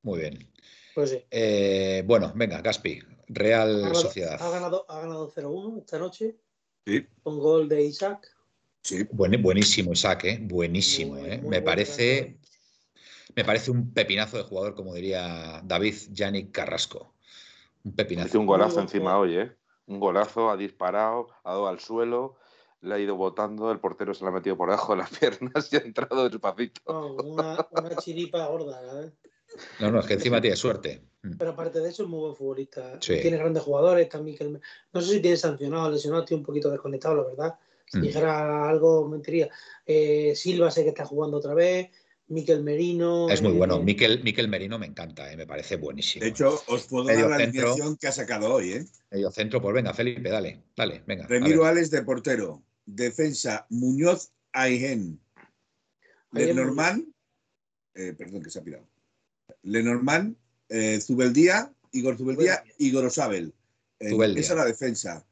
Muy 0.00 0.20
bien. 0.20 0.50
Pues 0.94 1.10
sí. 1.10 1.22
Eh, 1.30 2.02
bueno, 2.06 2.32
venga, 2.34 2.62
Gaspi, 2.62 2.98
Real 3.28 3.94
Sociedad. 3.94 4.40
Ha 4.40 4.48
ganado, 4.48 4.86
ha 4.88 5.00
ganado 5.00 5.30
0-1 5.30 5.80
esta 5.80 5.98
noche. 5.98 6.38
Sí. 6.86 7.06
Con 7.22 7.38
gol 7.38 7.68
de 7.68 7.82
Isaac. 7.82 8.26
Sí. 8.82 9.06
buenísimo 9.12 9.92
Isaac, 9.92 10.24
¿eh? 10.24 10.38
buenísimo. 10.40 11.18
¿eh? 11.18 11.42
me 11.44 11.60
parece 11.60 12.38
me 13.36 13.44
parece 13.44 13.70
un 13.70 13.92
pepinazo 13.92 14.38
de 14.38 14.44
jugador, 14.44 14.74
como 14.74 14.94
diría 14.94 15.60
David 15.62 15.94
Yannick 16.10 16.52
Carrasco. 16.52 17.16
Un 17.84 17.94
pepinazo. 17.94 18.28
Hace 18.28 18.38
un 18.38 18.46
golazo 18.46 18.80
encima 18.80 19.18
hoy, 19.18 19.36
¿eh? 19.36 19.52
Un 19.84 20.00
golazo, 20.00 20.48
ha 20.48 20.56
disparado, 20.56 21.26
ha 21.44 21.50
dado 21.50 21.68
al 21.68 21.80
suelo, 21.80 22.38
le 22.82 22.94
ha 22.94 22.98
ido 22.98 23.16
botando, 23.16 23.70
el 23.70 23.80
portero 23.80 24.14
se 24.14 24.24
la 24.24 24.30
ha 24.30 24.34
metido 24.34 24.56
por 24.56 24.70
debajo 24.70 24.92
de 24.92 24.98
las 24.98 25.10
piernas 25.18 25.72
y 25.72 25.76
ha 25.76 25.80
entrado 25.80 26.28
despacito. 26.28 26.80
una, 27.24 27.66
una 27.70 27.96
chiripa 27.96 28.46
gorda, 28.46 29.04
¿eh? 29.04 29.10
No, 29.80 29.90
no, 29.90 30.00
es 30.00 30.06
que 30.06 30.14
encima 30.14 30.40
tiene 30.40 30.56
suerte. 30.56 31.02
Mm. 31.22 31.36
Pero 31.38 31.50
aparte 31.50 31.80
de 31.80 31.88
eso, 31.88 32.04
es 32.04 32.08
muy 32.08 32.20
buen 32.20 32.36
futbolista. 32.36 32.98
Tiene 33.00 33.36
grandes 33.36 33.62
jugadores 33.62 34.08
también. 34.08 34.36
Que 34.36 34.60
no 34.92 35.00
sé 35.00 35.14
si 35.14 35.20
tiene 35.20 35.36
sancionado, 35.36 35.90
lesionado, 35.90 36.24
tiene 36.24 36.40
un 36.40 36.46
poquito 36.46 36.70
desconectado, 36.70 37.16
la 37.16 37.24
verdad. 37.24 37.54
Si 37.86 37.98
mm. 37.98 38.02
dijera 38.02 38.68
algo, 38.68 39.08
mentiría. 39.08 39.48
Eh, 39.84 40.34
Silva 40.36 40.70
sé 40.70 40.84
que 40.84 40.90
está 40.90 41.04
jugando 41.04 41.38
otra 41.38 41.54
vez. 41.54 41.90
Miquel 42.28 42.62
Merino. 42.62 43.28
Es 43.28 43.42
muy 43.42 43.52
bueno. 43.52 43.76
Eh, 43.76 43.80
Miquel, 43.82 44.22
Miquel 44.22 44.48
Merino 44.48 44.78
me 44.78 44.86
encanta, 44.86 45.32
eh, 45.32 45.36
me 45.36 45.46
parece 45.46 45.76
buenísimo. 45.76 46.22
De 46.22 46.30
hecho, 46.30 46.62
os 46.68 46.86
puedo 46.86 47.06
dar 47.06 47.28
la 47.28 47.36
alineación 47.36 47.96
que 47.96 48.06
ha 48.06 48.12
sacado 48.12 48.54
hoy. 48.54 48.72
¿eh? 48.72 48.86
Medio 49.10 49.32
centro, 49.32 49.60
pues 49.60 49.74
venga, 49.74 49.92
Felipe, 49.92 50.30
dale, 50.30 50.62
dale, 50.76 51.02
venga. 51.06 51.26
Remiro 51.26 51.64
Alex 51.64 51.90
de 51.90 52.02
portero. 52.02 52.62
Defensa, 52.94 53.66
Muñoz 53.70 54.32
Aigen. 54.52 55.20
Lenormand, 56.32 57.06
eh, 57.94 58.14
perdón 58.16 58.42
que 58.42 58.50
se 58.50 58.58
ha 58.58 58.62
pirado. 58.62 58.86
Lenormand, 59.62 60.36
eh, 60.68 61.00
Zubeldía, 61.00 61.72
Igor 61.92 62.16
Zubeldía 62.16 62.62
y 62.78 62.92
Gorosabel. 62.92 63.52
Eh, 63.98 64.16
esa 64.36 64.52
es 64.52 64.58
la 64.58 64.64
defensa. 64.64 65.26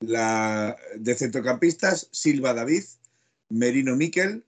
La 0.00 0.76
de 0.96 1.14
centrocampistas, 1.14 2.08
Silva 2.12 2.54
David, 2.54 2.84
Merino 3.48 3.96
Miquel, 3.96 4.44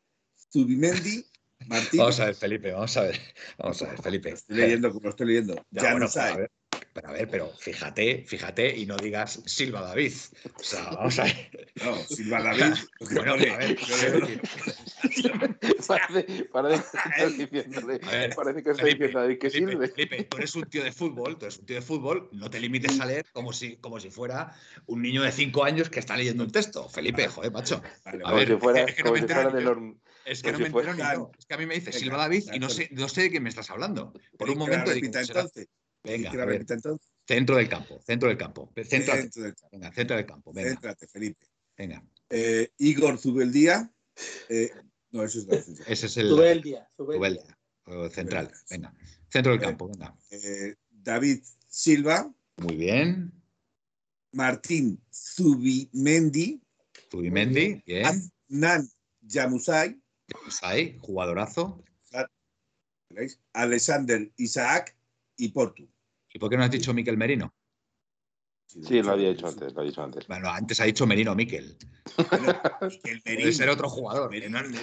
Zubimendi, 0.52 1.24
Martín. 1.66 2.00
Vamos 2.00 2.20
a 2.20 2.26
ver, 2.26 2.34
Felipe, 2.34 2.72
vamos 2.72 2.96
a 2.96 3.02
ver. 3.02 3.20
Vamos 3.58 3.82
a 3.82 3.86
ver, 3.86 4.02
Felipe. 4.02 4.30
estoy 4.30 4.56
leyendo, 4.56 4.92
como 4.92 5.08
estoy 5.08 5.26
leyendo. 5.28 5.64
Ya, 5.70 5.94
no 5.94 6.08
sabe. 6.08 6.50
Pero 6.94 7.08
a 7.08 7.12
ver, 7.12 7.28
pero 7.28 7.50
fíjate, 7.58 8.24
fíjate 8.24 8.78
y 8.78 8.86
no 8.86 8.96
digas 8.96 9.42
Silva 9.46 9.80
David. 9.80 10.12
O 10.54 10.62
sea, 10.62 10.90
vamos 10.90 11.18
a 11.18 11.24
ver. 11.24 11.72
No, 11.84 11.96
Silva 11.96 12.40
David. 12.44 12.74
bueno, 13.10 13.32
a 13.34 13.36
ver, 13.36 13.78
parece, 15.88 16.44
parece, 16.52 17.36
que 17.36 17.46
diciéndole, 17.46 17.98
parece 18.36 18.62
que 18.62 18.70
estoy 18.70 18.90
diciendo 18.92 19.18
David 19.18 19.38
que 19.38 19.50
Felipe, 19.50 19.88
Felipe, 19.88 20.24
tú 20.24 20.36
eres 20.36 20.54
un 20.54 20.62
tío 20.66 20.84
de 20.84 20.92
fútbol, 20.92 21.36
tú 21.36 21.46
eres 21.46 21.58
un 21.58 21.66
tío 21.66 21.74
de 21.76 21.82
fútbol, 21.82 22.28
no 22.30 22.48
te 22.48 22.60
limites 22.60 23.00
a 23.00 23.06
leer 23.06 23.26
como 23.32 23.52
si, 23.52 23.76
como 23.78 23.98
si 23.98 24.10
fuera 24.10 24.54
un 24.86 25.02
niño 25.02 25.22
de 25.22 25.32
5 25.32 25.64
años 25.64 25.90
que 25.90 25.98
está 25.98 26.16
leyendo 26.16 26.44
un 26.44 26.52
texto. 26.52 26.88
Felipe, 26.88 27.26
joder, 27.26 27.50
macho. 27.50 27.82
a 28.04 28.32
ver, 28.32 28.52
es 28.52 28.94
que 28.94 29.02
no 29.02 29.12
me 29.12 29.18
entero 29.18 29.98
Es 30.24 30.42
que 30.44 30.52
no 30.52 30.60
me 30.60 30.66
entero 30.66 30.94
ni 30.94 31.02
yo. 31.02 31.32
Es 31.36 31.44
que 31.44 31.54
a 31.54 31.58
mí 31.58 31.66
me 31.66 31.74
dice 31.74 31.90
Silva 31.90 32.18
David 32.18 32.44
y 32.52 32.60
no 32.60 32.70
sé, 32.70 32.88
no 32.92 33.08
sé 33.08 33.22
de 33.22 33.30
quién 33.30 33.42
me 33.42 33.48
estás 33.48 33.68
hablando. 33.70 34.12
Por 34.38 34.48
un 34.48 34.58
momento. 34.58 34.92
Repita 34.92 35.20
entonces. 35.20 35.66
Venga, 36.04 36.30
a 36.30 36.44
ver. 36.44 36.60
entonces? 36.60 37.08
Centro 37.26 37.56
del 37.56 37.68
campo, 37.68 38.00
centro 38.02 38.28
del 38.28 38.36
campo. 38.36 38.70
Centro 38.84 39.14
del 39.16 39.30
campo. 39.30 39.68
Venga, 39.72 39.92
centro 39.92 40.16
del 40.16 40.26
campo. 40.26 40.52
Venga. 40.52 40.70
Céntrate, 40.70 41.06
Felipe. 41.06 41.46
Venga. 41.76 42.04
Eh, 42.28 42.70
Igor 42.78 43.18
Zubeldía. 43.18 43.90
Eh, 44.48 44.70
no, 45.10 45.24
eso 45.24 45.38
es 45.40 45.46
la 45.46 45.56
Ese 45.86 46.06
es 46.06 46.16
el. 46.18 46.28
Zubeldía. 46.28 46.88
Zubeldía. 46.96 47.58
Central. 48.10 48.52
Venga. 48.70 48.94
Centro 49.28 49.52
del 49.52 49.60
campo. 49.60 49.88
Venga. 49.88 50.16
Eh, 50.30 50.74
David 50.90 51.42
Silva. 51.66 52.30
Muy 52.58 52.76
bien. 52.76 53.32
Martín 54.32 55.00
Zubimendi. 55.10 56.60
Zubimendi, 57.10 57.82
bien. 57.86 58.30
Nan 58.48 58.88
Yamusai. 59.22 60.00
Yamusai, 60.28 60.98
jugadorazo. 61.00 61.82
Alexander 63.52 64.30
Isaac 64.36 64.96
y 65.36 65.48
Portu. 65.48 65.88
¿Y 66.34 66.38
por 66.38 66.50
qué 66.50 66.56
no 66.56 66.64
has 66.64 66.70
dicho 66.70 66.92
Miquel 66.92 67.16
Merino? 67.16 67.54
Sí, 68.66 69.00
lo 69.02 69.12
había 69.12 69.28
dicho 69.28 69.46
antes, 69.46 69.72
lo 69.72 69.82
ha 69.82 69.84
dicho 69.84 70.02
antes. 70.02 70.26
Bueno, 70.26 70.50
antes 70.50 70.80
ha 70.80 70.84
dicho 70.84 71.06
Merino 71.06 71.32
Miquel. 71.36 71.76
Bueno, 72.28 72.60
Miquel 72.82 73.22
Merino. 73.24 73.42
Puede 73.42 73.52
ser 73.52 73.68
otro 73.68 73.88
jugador. 73.88 74.30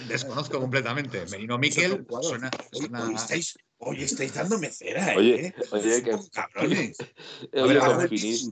desconozco 0.08 0.62
completamente. 0.62 1.26
Merino 1.30 1.58
Miquel 1.58 2.08
suena, 2.22 2.50
suena... 2.72 3.04
Hoy, 3.04 3.16
estáis, 3.16 3.60
hoy 3.80 4.02
estáis 4.02 4.34
dándome 4.34 4.70
cera, 4.70 5.12
¿eh? 5.12 5.18
Oye, 5.18 5.54
oye 5.72 6.04
que... 6.04 6.18
cabrones. 6.32 6.98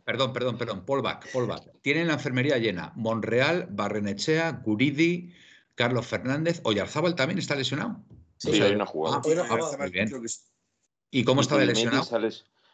perdón, 0.03 0.33
perdón, 0.33 0.57
perdón. 0.57 0.85
Polback, 0.85 1.31
Polback. 1.31 1.71
Tienen 1.81 2.07
la 2.07 2.15
enfermería 2.15 2.57
llena. 2.57 2.91
Monreal, 2.97 3.69
Barrenechea, 3.71 4.61
Guridi, 4.65 5.33
Carlos 5.75 6.05
Fernández. 6.05 6.59
Oyarzábal 6.65 7.15
también 7.15 7.39
está 7.39 7.55
lesionado. 7.55 8.03
Sí, 8.35 8.61
hay 8.61 8.73
una 8.73 8.85
jugada. 8.85 9.21
Ah, 9.49 9.77
muy 9.79 9.89
bien. 9.89 10.11
¿Y 11.11 11.23
cómo 11.23 11.39
está 11.39 11.57
de 11.57 11.65
lesionado? 11.65 12.05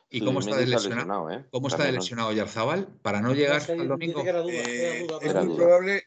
¿Y 0.10 0.23
cómo 0.23 0.40
está 0.40 0.57
de 0.57 0.68
lesionado? 0.68 1.30
¿eh? 1.32 1.45
¿Cómo 1.52 1.68
está 1.68 1.86
de 1.86 1.94
lesionado 1.94 2.32
Yarzabal 2.32 2.88
para 3.02 3.22
no 3.22 3.34
llegar 3.34 3.61
al 3.69 3.88
domingo? 3.88 4.23
Eh, 4.49 5.07
es, 5.22 5.34
muy 5.34 5.56
probable, 5.56 6.03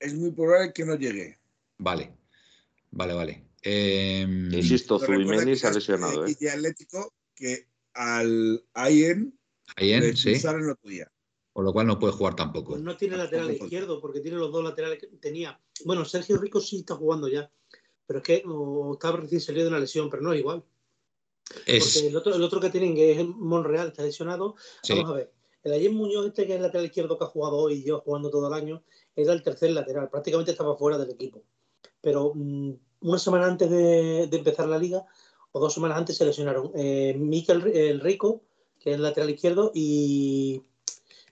es 0.00 0.14
muy 0.14 0.30
probable 0.32 0.72
que 0.72 0.84
no 0.84 0.96
llegue. 0.96 1.38
Vale, 1.78 2.16
vale, 2.90 3.14
vale. 3.14 3.44
Eh, 3.62 4.26
Insisto, 4.52 4.98
Zubimendi 4.98 5.56
se 5.56 5.66
ha 5.66 5.72
lesionado. 5.72 6.26
¿eh? 6.26 6.36
Y 6.38 6.46
Atlético 6.48 7.14
que 7.34 7.68
al 7.94 8.64
Ayen, 8.74 9.38
Ayen 9.76 10.16
sí. 10.16 10.34
el 10.34 10.70
otro 10.70 10.88
día. 10.88 11.10
Por 11.52 11.64
lo 11.64 11.72
cual 11.72 11.86
no 11.86 11.98
puede 11.98 12.12
jugar 12.12 12.36
tampoco. 12.36 12.72
Pues 12.72 12.82
no 12.82 12.96
tiene 12.96 13.16
lateral 13.16 13.50
izquierdo 13.50 14.00
porque 14.00 14.20
tiene 14.20 14.36
los 14.36 14.52
dos 14.52 14.62
laterales 14.62 14.98
que 14.98 15.06
tenía. 15.06 15.58
Bueno, 15.84 16.04
Sergio 16.04 16.36
Rico 16.36 16.60
sí 16.60 16.80
está 16.80 16.94
jugando 16.96 17.28
ya, 17.28 17.50
pero 18.06 18.18
es 18.18 18.24
que 18.24 18.44
estaba 18.92 19.16
recién 19.16 19.40
salido 19.40 19.64
de 19.64 19.70
una 19.70 19.80
lesión, 19.80 20.10
pero 20.10 20.22
no 20.22 20.32
es 20.32 20.40
igual. 20.40 20.62
Porque 21.54 22.06
el 22.06 22.16
otro, 22.16 22.34
el 22.34 22.42
otro 22.42 22.60
que 22.60 22.70
tienen, 22.70 22.94
que 22.94 23.12
es 23.12 23.26
Monreal, 23.26 23.88
está 23.88 24.02
lesionado. 24.02 24.56
Vamos 24.88 25.10
a 25.10 25.14
ver. 25.14 25.32
El 25.62 25.72
Ayer 25.72 25.90
Muñoz, 25.90 26.26
este 26.26 26.46
que 26.46 26.52
es 26.52 26.56
el 26.56 26.62
lateral 26.62 26.86
izquierdo 26.86 27.18
que 27.18 27.24
ha 27.24 27.28
jugado 27.28 27.56
hoy 27.56 27.74
y 27.74 27.84
yo 27.84 28.00
jugando 28.00 28.30
todo 28.30 28.46
el 28.46 28.54
año, 28.54 28.84
era 29.16 29.32
el 29.32 29.42
tercer 29.42 29.70
lateral. 29.70 30.08
Prácticamente 30.10 30.52
estaba 30.52 30.76
fuera 30.76 30.96
del 30.96 31.10
equipo. 31.10 31.42
Pero 32.00 32.32
mm, 32.34 32.72
una 33.00 33.18
semana 33.18 33.46
antes 33.46 33.68
de, 33.68 34.22
empezar 34.24 34.68
la 34.68 34.78
liga, 34.78 35.06
o 35.50 35.58
dos 35.58 35.74
semanas 35.74 35.98
antes, 35.98 36.16
se 36.16 36.24
lesionaron 36.24 36.70
eh, 36.74 37.14
Mikel 37.18 37.66
el 37.66 38.00
Rico, 38.00 38.42
que 38.78 38.90
es 38.90 38.96
el 38.96 39.02
lateral 39.02 39.30
izquierdo, 39.30 39.72
y 39.74 40.62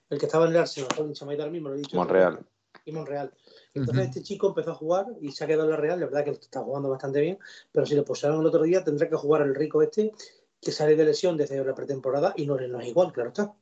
el 0.09 0.19
que 0.19 0.25
estaba 0.25 0.45
en 0.45 0.51
el 0.51 0.57
Arsenal, 0.57 1.51
mismo, 1.51 1.69
lo 1.69 1.75
he 1.75 1.79
dicho. 1.79 1.95
Monreal. 1.95 2.45
Y 2.83 2.91
Monreal. 2.91 3.31
Entonces 3.75 4.05
este 4.05 4.23
chico 4.23 4.47
empezó 4.47 4.71
a 4.71 4.75
jugar 4.75 5.05
y 5.21 5.31
se 5.33 5.43
ha 5.43 5.47
quedado 5.47 5.65
en 5.65 5.71
la 5.71 5.75
Real, 5.75 5.99
la 5.99 6.05
verdad 6.05 6.23
que 6.23 6.31
está 6.31 6.61
jugando 6.61 6.89
bastante 6.89 7.19
bien, 7.19 7.37
pero 7.73 7.85
si 7.85 7.93
le 7.93 8.03
pusieron 8.03 8.39
el 8.39 8.45
otro 8.45 8.63
día 8.63 8.83
tendrá 8.83 9.09
que 9.09 9.17
jugar 9.17 9.41
el 9.41 9.53
rico 9.53 9.81
este 9.81 10.13
que 10.61 10.71
sale 10.71 10.95
de 10.95 11.03
lesión 11.03 11.35
desde 11.35 11.63
la 11.63 11.75
pretemporada 11.75 12.33
y 12.37 12.47
no, 12.47 12.55
no 12.55 12.79
es 12.79 12.87
igual, 12.87 13.11
claro 13.11 13.29
está. 13.29 13.53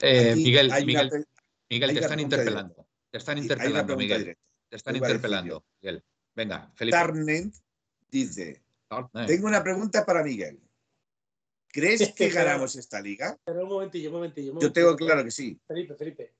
Eh, 0.00 0.34
Miguel, 0.36 0.72
Miguel, 0.86 1.26
Miguel 1.68 1.92
te 1.92 2.00
están 2.00 2.20
interpelando. 2.20 2.86
Te 3.10 3.18
están 3.18 3.38
interpelando, 3.38 3.96
Miguel. 3.96 4.36
Te 4.68 4.76
están 4.76 4.96
interpelando, 4.96 5.64
Miguel. 5.80 6.02
Venga, 6.34 6.72
Felipe. 6.74 6.96
Tarnent 6.96 7.54
dice, 8.10 8.62
tengo 9.26 9.46
una 9.46 9.62
pregunta 9.62 10.06
para 10.06 10.22
Miguel. 10.22 10.60
¿Crees 11.68 12.12
que 12.14 12.30
ganamos 12.30 12.74
esta 12.76 13.00
liga? 13.00 13.36
Pero 13.44 13.64
un 13.64 13.68
momentillo, 13.68 14.08
un 14.08 14.14
momentillo. 14.16 14.58
Yo 14.58 14.72
tengo 14.72 14.96
claro 14.96 15.22
que 15.24 15.30
sí. 15.30 15.60
Felipe, 15.66 15.94
Felipe. 15.94 16.32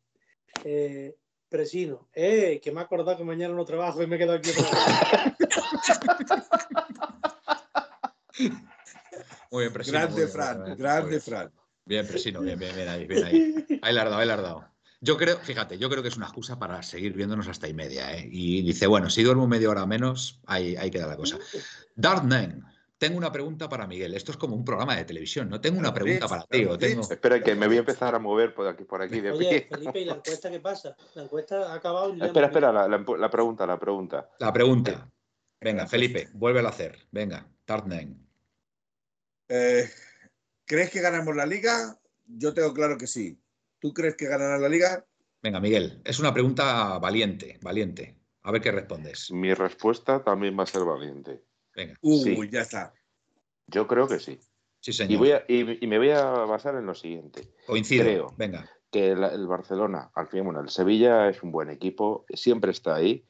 Eh, 0.65 1.15
Presino, 1.49 2.09
eh, 2.15 2.61
que 2.63 2.71
me 2.73 2.81
ha 2.81 2.85
acordado 2.85 3.17
que 3.17 3.25
mañana 3.25 3.55
no 3.55 3.65
trabajo 3.65 4.03
y 4.03 4.07
me 4.07 4.19
quedo 4.19 4.35
aquí 4.35 4.51
Muy 9.51 9.63
bien, 9.63 9.73
Presino. 9.73 9.99
Grande 9.99 10.29
Fran, 10.29 10.77
grande 10.77 11.21
Fran. 11.21 11.51
Bien, 11.87 12.07
Presino, 12.07 12.43
bien, 12.43 12.59
bien, 12.59 12.77
bien 12.77 12.89
ahí, 12.89 13.07
bien 13.07 13.25
ahí. 13.25 13.55
Ahí 13.81 13.95
la 13.95 14.05
dado, 14.05 14.19
ahí 14.19 14.27
la 14.27 14.37
dado. 14.37 14.69
Yo 15.01 15.17
creo, 15.17 15.39
fíjate, 15.39 15.79
yo 15.79 15.89
creo 15.89 16.03
que 16.03 16.09
es 16.09 16.17
una 16.17 16.27
excusa 16.27 16.59
para 16.59 16.83
seguir 16.83 17.15
viéndonos 17.15 17.49
hasta 17.49 17.69
y 17.69 17.73
media, 17.73 18.15
¿eh? 18.17 18.29
Y 18.31 18.63
dice, 18.63 18.87
bueno, 18.87 19.09
si 19.09 19.23
duermo 19.23 19.47
media 19.47 19.71
hora 19.71 19.87
menos, 19.87 20.41
ahí, 20.47 20.77
ahí 20.77 20.91
queda 20.91 21.07
la 21.07 21.17
cosa. 21.17 21.39
Darkman, 21.95 22.67
tengo 22.99 23.17
una 23.17 23.31
pregunta 23.31 23.69
para 23.69 23.87
Miguel. 23.87 24.15
Esto 24.15 24.33
es 24.33 24.37
como 24.37 24.57
un 24.57 24.65
programa 24.65 24.97
de 24.97 25.05
televisión, 25.05 25.49
¿no? 25.49 25.61
Tengo 25.61 25.79
una 25.79 25.95
pregunta 25.95 26.27
para 26.27 26.43
ti. 26.43 26.67
Tengo... 26.79 27.03
Espera, 27.03 27.43
que 27.43 27.55
me 27.55 27.69
voy 27.69 27.77
a 27.77 27.81
empezar 27.81 28.15
a 28.15 28.19
mover 28.19 28.53
por 28.53 28.67
aquí. 28.67 28.85
Por 28.85 29.01
aquí 29.01 29.21
Oye, 29.21 29.69
Felipe, 29.71 30.01
¿y 30.01 30.05
la 30.05 30.15
encuesta 30.15 30.51
qué 30.51 30.61
pasa? 30.61 30.97
La 31.15 31.23
encuesta 31.23 31.73
ha 31.73 31.75
acabado. 31.77 32.15
Y 32.15 32.23
espera, 32.23 32.47
espera, 32.47 32.73
la, 32.73 32.89
la, 32.89 33.31
pregunta, 33.31 33.67
la 33.67 33.79
pregunta. 33.79 34.29
La 34.41 34.53
pregunta. 34.53 35.09
Venga, 35.61 35.87
Felipe, 35.87 36.29
vuelve 36.33 36.61
a 36.61 36.69
hacer. 36.69 37.07
Venga, 37.11 37.49
Tartname. 37.65 38.17
Eh, 39.49 39.89
¿Crees 40.65 40.91
que 40.91 41.01
ganamos 41.01 41.35
la 41.37 41.47
liga? 41.47 41.99
Yo 42.27 42.53
tengo 42.53 42.75
claro 42.75 42.99
que 42.99 43.07
sí. 43.07 43.41
¿Tú 43.79 43.95
crees 43.95 44.17
que 44.17 44.27
ganará 44.27 44.59
la 44.59 44.69
liga? 44.69 45.07
Venga, 45.41 45.61
Miguel, 45.61 46.03
es 46.05 46.19
una 46.19 46.35
pregunta 46.35 46.99
valiente, 46.99 47.59
valiente. 47.63 48.19
A 48.43 48.51
ver 48.51 48.61
qué 48.61 48.73
respondes. 48.73 49.31
Mi 49.31 49.55
respuesta 49.55 50.23
también 50.25 50.59
va 50.59 50.65
a 50.65 50.67
ser 50.67 50.85
valiente. 50.85 51.43
Uy, 52.01 52.49
ya 52.51 52.63
está. 52.63 52.93
Yo 53.67 53.87
creo 53.87 54.09
que 54.09 54.19
sí. 54.19 54.39
Sí, 54.81 54.93
señor. 54.93 55.45
Y, 55.49 55.87
me 55.87 55.99
voy 55.99 56.11
a 56.11 56.25
basar 56.25 56.75
en 56.77 56.87
lo 56.87 56.95
siguiente. 56.95 57.49
Coincido. 57.67 58.05
Creo 58.05 58.35
Venga. 58.37 58.69
que 58.91 59.11
el, 59.11 59.47
Barcelona, 59.47 60.11
al 60.15 60.29
fin, 60.29 60.45
bueno, 60.45 60.61
el 60.61 60.69
Sevilla 60.69 61.29
es 61.29 61.43
un 61.43 61.53
buen 61.53 61.71
equipo, 61.71 62.25
siempre 62.35 62.71
está 62.71 62.95
ahí 62.95 63.25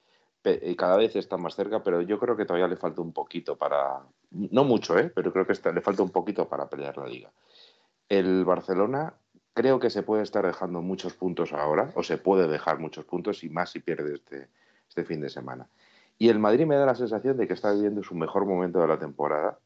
y 0.63 0.77
cada 0.77 0.97
vez 0.97 1.17
está 1.17 1.37
más 1.37 1.55
cerca, 1.55 1.83
pero 1.83 2.01
yo 2.03 2.19
creo 2.19 2.37
que 2.37 2.45
todavía 2.45 2.69
le 2.69 2.77
falta 2.77 3.03
un 3.03 3.13
poquito 3.13 3.57
para, 3.57 4.03
no 4.31 4.65
mucho, 4.65 4.99
¿eh? 4.99 5.11
pero 5.15 5.33
creo 5.33 5.47
que 5.47 5.55
le 5.73 5.81
falta 5.81 6.03
un 6.03 6.11
poquito 6.11 6.49
para 6.49 6.69
pelear 6.69 6.97
la 6.97 7.07
liga. 7.07 7.31
El 8.09 8.45
Barcelona 8.45 9.15
creo 9.53 9.81
que 9.81 9.91
se 9.91 10.03
puede 10.03 10.23
estar 10.23 10.47
dejando 10.47 10.81
muchos 10.81 11.15
puntos 11.15 11.53
ahora, 11.53 11.93
o 11.97 12.03
se 12.03 12.17
puede 12.17 12.49
dejar 12.49 12.79
muchos 12.79 13.05
puntos 13.05 13.43
y 13.43 13.49
más 13.49 13.71
si 13.71 13.81
pierde 13.81 14.15
este, 14.15 14.49
este 14.89 15.05
fin 15.05 15.21
de 15.21 15.29
semana. 15.29 15.69
Y 16.19 16.29
el 16.29 16.39
Madrid 16.39 16.67
me 16.67 16.77
da 16.77 16.87
la 16.87 16.95
sensación 16.95 17.37
de 17.37 17.47
que 17.47 17.55
está 17.55 17.73
viviendo 17.73 18.03
su 18.03 18.15
mejor 18.15 18.45
momento 18.45 18.81
de 18.81 18.89
la 18.89 18.99
temporada 18.99 19.59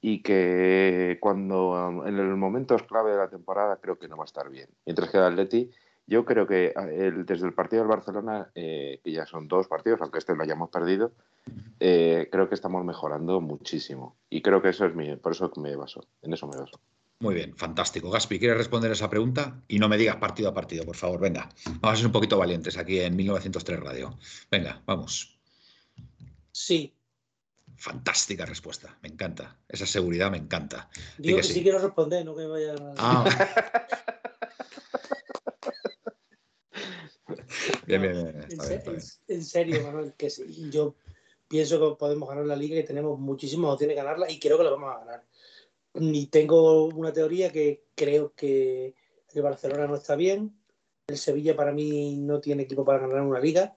y 0.00 0.22
que 0.22 1.18
cuando 1.20 2.04
en 2.06 2.18
el 2.18 2.36
momento 2.36 2.76
clave 2.76 3.12
de 3.12 3.18
la 3.18 3.28
temporada 3.28 3.78
creo 3.80 3.98
que 3.98 4.08
no 4.08 4.16
va 4.16 4.24
a 4.24 4.26
estar 4.26 4.48
bien. 4.48 4.68
Mientras 4.86 5.10
que 5.10 5.18
el 5.18 5.24
Atleti, 5.24 5.70
yo 6.06 6.24
creo 6.24 6.46
que 6.46 6.74
desde 7.26 7.46
el 7.46 7.54
partido 7.54 7.82
del 7.82 7.90
Barcelona, 7.90 8.50
eh, 8.54 9.00
que 9.04 9.12
ya 9.12 9.26
son 9.26 9.46
dos 9.46 9.68
partidos, 9.68 10.00
aunque 10.00 10.18
este 10.18 10.34
lo 10.34 10.42
hayamos 10.42 10.70
perdido, 10.70 11.12
eh, 11.78 12.28
creo 12.32 12.48
que 12.48 12.54
estamos 12.54 12.84
mejorando 12.84 13.40
muchísimo. 13.40 14.16
Y 14.28 14.42
creo 14.42 14.62
que 14.62 14.70
eso 14.70 14.86
es 14.86 14.94
mi, 14.94 15.14
por 15.16 15.32
eso 15.32 15.52
me 15.56 15.76
baso, 15.76 16.04
en 16.22 16.32
eso 16.32 16.48
me 16.48 16.56
baso. 16.56 16.80
Muy 17.20 17.34
bien, 17.34 17.54
fantástico. 17.54 18.10
Gaspi, 18.10 18.38
¿quieres 18.38 18.56
responder 18.56 18.90
esa 18.90 19.10
pregunta? 19.10 19.62
Y 19.68 19.78
no 19.78 19.90
me 19.90 19.98
digas 19.98 20.16
partido 20.16 20.48
a 20.48 20.54
partido, 20.54 20.84
por 20.84 20.96
favor. 20.96 21.20
Venga, 21.20 21.50
vamos 21.80 21.92
a 21.92 21.96
ser 21.96 22.06
un 22.06 22.12
poquito 22.12 22.38
valientes 22.38 22.78
aquí 22.78 22.98
en 22.98 23.14
1903 23.14 23.78
Radio. 23.78 24.18
Venga, 24.50 24.82
vamos. 24.86 25.39
Sí. 26.52 26.94
Fantástica 27.76 28.44
respuesta, 28.44 28.98
me 29.02 29.08
encanta. 29.08 29.58
Esa 29.68 29.86
seguridad 29.86 30.30
me 30.30 30.36
encanta. 30.36 30.90
Digo 31.16 31.38
que, 31.38 31.44
sí. 31.44 31.62
quiero 31.62 31.78
responder, 31.78 32.24
no 32.24 32.36
que 32.36 32.46
vaya 32.46 32.74
a... 32.98 33.24
bien, 37.86 38.02
bien, 38.02 38.12
bien. 38.12 38.46
en, 39.28 39.44
serio, 39.44 39.82
Manuel, 39.82 40.12
que 40.14 40.28
yo 40.70 40.94
pienso 41.48 41.80
que 41.80 41.96
podemos 41.96 42.28
ganar 42.28 42.44
la 42.44 42.56
liga 42.56 42.78
y 42.78 42.84
tenemos 42.84 43.18
muchísimas 43.18 43.72
opciones 43.72 43.96
de 43.96 44.02
ganarla 44.02 44.30
y 44.30 44.38
creo 44.38 44.58
que 44.58 44.64
la 44.64 44.70
vamos 44.70 44.94
a 44.94 44.98
ganar. 44.98 45.24
Y 45.94 46.26
tengo 46.26 46.84
una 46.84 47.12
teoría 47.12 47.50
que 47.50 47.86
creo 47.94 48.34
que 48.34 48.94
el 49.32 49.42
Barcelona 49.42 49.86
no 49.86 49.96
está 49.96 50.16
bien, 50.16 50.54
el 51.06 51.18
Sevilla 51.18 51.56
para 51.56 51.72
mí 51.72 52.16
no 52.16 52.40
tiene 52.40 52.64
equipo 52.64 52.84
para 52.84 53.00
ganar 53.00 53.22
una 53.22 53.40
liga 53.40 53.76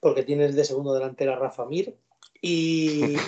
porque 0.00 0.22
tienes 0.22 0.54
de 0.54 0.64
segundo 0.64 0.94
delantero 0.94 1.32
a 1.32 1.36
Rafa 1.36 1.66
Mir. 1.66 1.96
Y. 2.40 3.16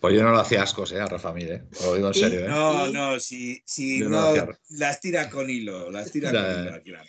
Pues 0.00 0.14
yo 0.14 0.22
no 0.22 0.30
lo 0.30 0.38
hacía 0.38 0.62
ascos, 0.62 0.92
¿eh? 0.92 1.00
A 1.00 1.06
Rafa 1.06 1.32
Mir, 1.32 1.50
¿eh? 1.50 1.64
Lo 1.82 1.94
digo 1.94 2.08
en 2.08 2.14
serio, 2.14 2.40
¿eh? 2.40 2.48
No, 2.48 2.86
no, 2.86 3.18
si, 3.18 3.60
si 3.64 3.98
no, 4.00 4.32
las 4.70 5.00
tira 5.00 5.28
con 5.28 5.50
hilo, 5.50 5.90
las 5.90 6.12
tira 6.12 6.30
con 6.30 6.64
hilo, 6.64 6.82
claro. 6.84 7.08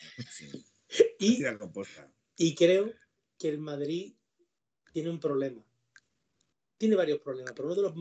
Y, 1.19 1.43
y 2.35 2.55
creo 2.55 2.91
que 3.37 3.49
el 3.49 3.59
Madrid 3.59 4.15
tiene 4.91 5.09
un 5.09 5.19
problema. 5.19 5.63
tiene 6.77 6.95
varios 6.95 7.19
problemas, 7.19 7.53
pero 7.55 7.67
uno 7.67 7.75
de 7.75 7.81
los 7.83 7.95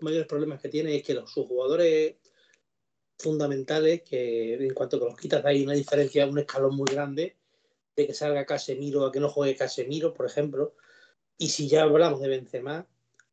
mayores 0.00 0.26
problemas 0.26 0.60
que 0.60 0.68
tiene 0.68 0.96
es 0.96 1.02
que 1.02 1.14
los, 1.14 1.30
sus 1.30 1.46
jugadores 1.46 2.16
fundamentales, 3.18 4.02
que 4.02 4.54
en 4.54 4.74
cuanto 4.74 4.98
que 4.98 5.06
los 5.06 5.16
quitas 5.16 5.44
hay 5.44 5.62
una 5.62 5.74
diferencia, 5.74 6.26
un 6.26 6.38
escalón 6.38 6.74
muy 6.74 6.86
grande, 6.90 7.36
de 7.96 8.06
que 8.06 8.14
salga 8.14 8.46
Casemiro 8.46 9.04
a 9.04 9.12
que 9.12 9.20
no 9.20 9.28
juegue 9.28 9.56
Casemiro, 9.56 10.14
por 10.14 10.26
ejemplo. 10.26 10.74
Y 11.38 11.48
si 11.48 11.68
ya 11.68 11.82
hablamos 11.82 12.20
de 12.20 12.28
Benzema, 12.28 12.86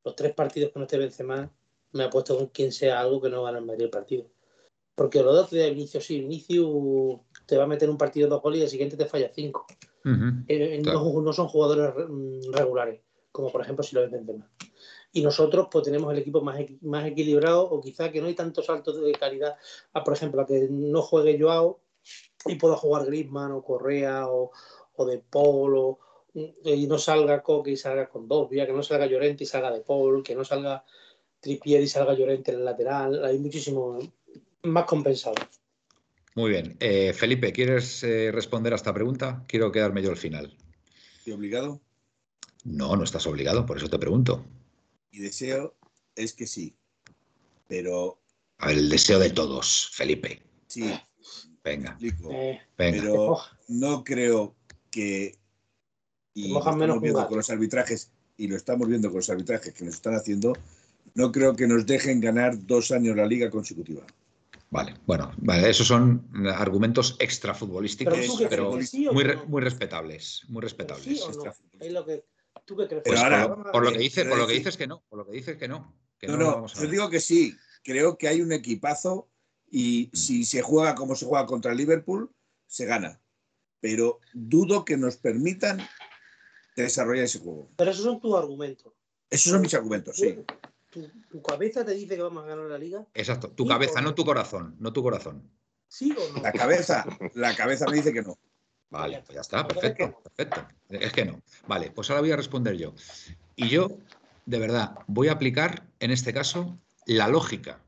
los 0.03 0.15
tres 0.15 0.34
partidos 0.34 0.72
que 0.72 0.80
no 0.80 0.86
esté 0.86 0.98
Benzema, 0.98 1.52
me 1.91 2.03
ha 2.03 2.10
puesto 2.10 2.38
con 2.38 2.48
quien 2.48 2.72
sea 2.72 2.99
algo 2.99 3.22
que 3.22 3.30
no 3.30 3.44
gana 3.44 3.60
el 3.60 3.65
mayor 3.65 3.90
partido. 3.90 4.26
Porque 4.95 5.23
los 5.23 5.34
dos 5.34 5.52
de 5.52 5.69
Vinicius, 5.69 6.06
sí, 6.06 6.19
Vinicius 6.19 7.19
te 7.45 7.57
va 7.57 7.64
a 7.64 7.68
meter 7.68 7.90
un 7.90 7.98
partido 7.98 8.27
dos 8.27 8.41
goles 8.41 8.60
y 8.60 8.64
el 8.64 8.69
siguiente 8.69 8.98
te 8.98 9.06
falla 9.06 9.31
cinco. 9.34 9.65
Eh, 10.48 10.81
no, 10.84 11.34
son 11.34 11.48
jugadores 11.48 11.94
mm, 12.10 12.52
regulares, 12.52 13.02
como 13.31 13.52
por 13.52 13.61
ejemplo 13.61 13.84
si 13.84 13.95
lo 13.95 14.03
es 14.03 14.11
Benzema. 14.11 14.49
Y 15.11 15.22
nosotros 15.22 15.68
pues 15.72 15.86
tenemos 15.86 16.11
el 16.11 16.19
equipo 16.19 16.41
más, 16.41 16.60
más 16.81 17.06
equilibrado 17.06 17.64
o 17.64 17.81
quizá 17.81 18.11
que 18.11 18.22
no 18.22 18.27
hay 18.27 18.36
tantos 18.36 18.65
saltos 18.65 19.02
de 19.02 19.11
calidad, 19.14 19.56
a, 19.94 20.03
por 20.03 20.14
ejemplo, 20.14 20.41
a 20.41 20.45
que 20.45 20.68
no 20.69 21.02
juegue 21.02 21.40
Joao 21.40 21.80
y 22.45 22.55
pueda 22.55 22.75
jugar 22.75 23.05
Griezmann 23.05 23.51
o 23.51 23.63
Correa 23.63 24.27
o, 24.27 24.51
de 25.05 25.19
Polo 25.19 25.99
y 26.33 26.85
no 26.87 26.97
salga 26.97 27.41
Coque 27.41 27.71
y 27.71 27.77
salga 27.77 28.09
con 28.09 28.27
dos 28.27 28.49
vías, 28.49 28.67
que 28.67 28.73
no 28.73 28.83
salga 28.83 29.05
Llorente 29.05 29.45
y 29.45 29.47
salga 29.47 29.71
de 29.71 29.81
Paul, 29.81 30.23
que 30.23 30.35
no 30.35 30.43
salga 30.43 30.83
Tripier 31.39 31.81
y 31.81 31.87
salga 31.87 32.13
Llorente 32.13 32.51
en 32.51 32.59
el 32.59 32.65
lateral. 32.65 33.23
Hay 33.23 33.39
muchísimo 33.39 33.97
más 34.63 34.85
compensado. 34.85 35.35
Muy 36.35 36.51
bien. 36.51 36.77
Eh, 36.79 37.13
Felipe, 37.13 37.51
¿quieres 37.51 38.03
eh, 38.03 38.31
responder 38.31 38.73
a 38.73 38.75
esta 38.75 38.93
pregunta? 38.93 39.43
Quiero 39.47 39.71
quedarme 39.71 40.01
yo 40.01 40.09
al 40.09 40.17
final. 40.17 40.55
¿Estoy 41.17 41.33
obligado? 41.33 41.81
No, 42.63 42.95
no 42.95 43.03
estás 43.03 43.25
obligado, 43.25 43.65
por 43.65 43.77
eso 43.77 43.89
te 43.89 43.97
pregunto. 43.97 44.45
Mi 45.11 45.19
deseo 45.19 45.75
es 46.15 46.33
que 46.33 46.45
sí, 46.45 46.75
pero... 47.67 48.19
A 48.57 48.67
ver, 48.67 48.77
el 48.77 48.89
deseo 48.89 49.19
de 49.19 49.29
todos, 49.29 49.89
Felipe. 49.93 50.41
Sí. 50.67 50.93
Venga. 51.69 51.97
Eh, 52.31 52.59
pero 52.75 53.37
no 53.67 54.03
creo 54.03 54.55
que... 54.89 55.37
Y 56.33 56.49
lo 56.49 56.59
estamos 56.59 57.01
viendo 57.01 57.27
con 57.27 57.37
los 57.37 57.49
arbitrajes, 57.49 58.11
y 58.37 58.47
lo 58.47 58.55
estamos 58.55 58.87
viendo 58.87 59.09
con 59.09 59.17
los 59.17 59.29
arbitrajes 59.29 59.73
que 59.73 59.85
nos 59.85 59.95
están 59.95 60.15
haciendo, 60.15 60.53
no 61.15 61.31
creo 61.31 61.55
que 61.55 61.67
nos 61.67 61.85
dejen 61.85 62.21
ganar 62.21 62.65
dos 62.65 62.91
años 62.91 63.15
la 63.15 63.25
liga 63.25 63.49
consecutiva. 63.49 64.05
Vale, 64.71 64.95
bueno, 65.05 65.31
vale, 65.37 65.69
esos 65.69 65.87
son 65.87 66.29
argumentos 66.55 67.15
extrafutbolísticos, 67.19 68.17
pero, 68.49 68.71
muy, 68.71 69.25
muy 69.47 69.61
respetables, 69.61 70.43
muy 70.47 70.61
respetables. 70.61 71.07
Es 71.79 71.91
lo 71.91 72.05
que 72.05 72.23
tú 72.65 72.77
que 72.77 72.87
crees. 72.87 73.03
Pues 73.03 73.19
por, 73.71 73.83
lo 73.83 73.91
que 73.91 73.97
dice, 73.97 74.25
por 74.25 74.37
lo 74.37 74.45
que 74.45 74.53
dices 74.53 74.77
que 74.77 74.85
no, 74.85 75.01
por 75.09 75.19
lo 75.19 75.25
que 75.25 75.33
dices 75.33 75.57
que 75.57 75.67
no. 75.67 75.95
no, 76.21 76.37
no, 76.37 76.67
yo 76.67 76.87
digo 76.87 77.09
que 77.09 77.19
sí. 77.19 77.55
Creo 77.81 78.17
que 78.17 78.27
hay 78.27 78.41
un 78.41 78.51
equipazo 78.51 79.29
y 79.71 80.09
mm. 80.11 80.15
si 80.15 80.45
se 80.45 80.61
juega 80.61 80.95
como 80.95 81.15
se 81.15 81.25
juega 81.25 81.45
contra 81.45 81.71
el 81.71 81.77
Liverpool, 81.77 82.31
se 82.67 82.85
gana. 82.85 83.21
Pero 83.81 84.19
dudo 84.33 84.83
que 84.83 84.97
nos 84.97 85.17
permitan 85.17 85.79
desarrollar 86.75 87.25
ese 87.25 87.39
juego. 87.39 87.71
Pero 87.75 87.91
esos 87.91 88.03
son 88.03 88.19
tus 88.19 88.35
argumentos. 88.35 88.93
Esos 89.29 89.51
son 89.51 89.61
mis 89.61 89.73
argumentos, 89.73 90.17
sí 90.17 90.43
tu, 90.89 91.41
cabeza 91.41 91.85
te 91.85 91.93
dice 91.93 92.15
que 92.15 92.21
vamos 92.21 92.43
a 92.43 92.47
ganar 92.47 92.65
la 92.65 92.77
liga. 92.77 93.05
Exacto, 93.13 93.51
tu 93.51 93.65
cabeza, 93.65 94.01
no? 94.01 94.15
tu 94.15 94.25
corazón, 94.25 94.75
no 94.79 94.91
tu 94.93 95.03
corazón. 95.03 95.49
¿Sí 95.87 96.15
o 96.17 96.33
no? 96.33 96.41
La 96.41 96.51
cabeza, 96.51 97.05
la 97.33 97.55
cabeza 97.55 97.85
me 97.87 97.97
dice 97.97 98.13
que 98.13 98.21
no. 98.21 98.37
Vale, 98.89 99.21
pues 99.25 99.35
ya 99.35 99.41
está, 99.41 99.67
perfecto, 99.67 100.19
perfecto. 100.23 100.67
Es 100.89 101.13
que 101.13 101.25
no. 101.25 101.41
Vale, 101.67 101.91
pues 101.91 102.09
ahora 102.09 102.21
voy 102.21 102.31
a 102.31 102.35
responder 102.35 102.75
yo. 102.75 102.93
Y 103.55 103.69
yo, 103.69 103.89
de 104.45 104.59
verdad, 104.59 104.95
voy 105.07 105.27
a 105.27 105.33
aplicar 105.33 105.87
en 105.99 106.11
este 106.11 106.33
caso 106.33 106.79
la 107.05 107.27
lógica, 107.27 107.83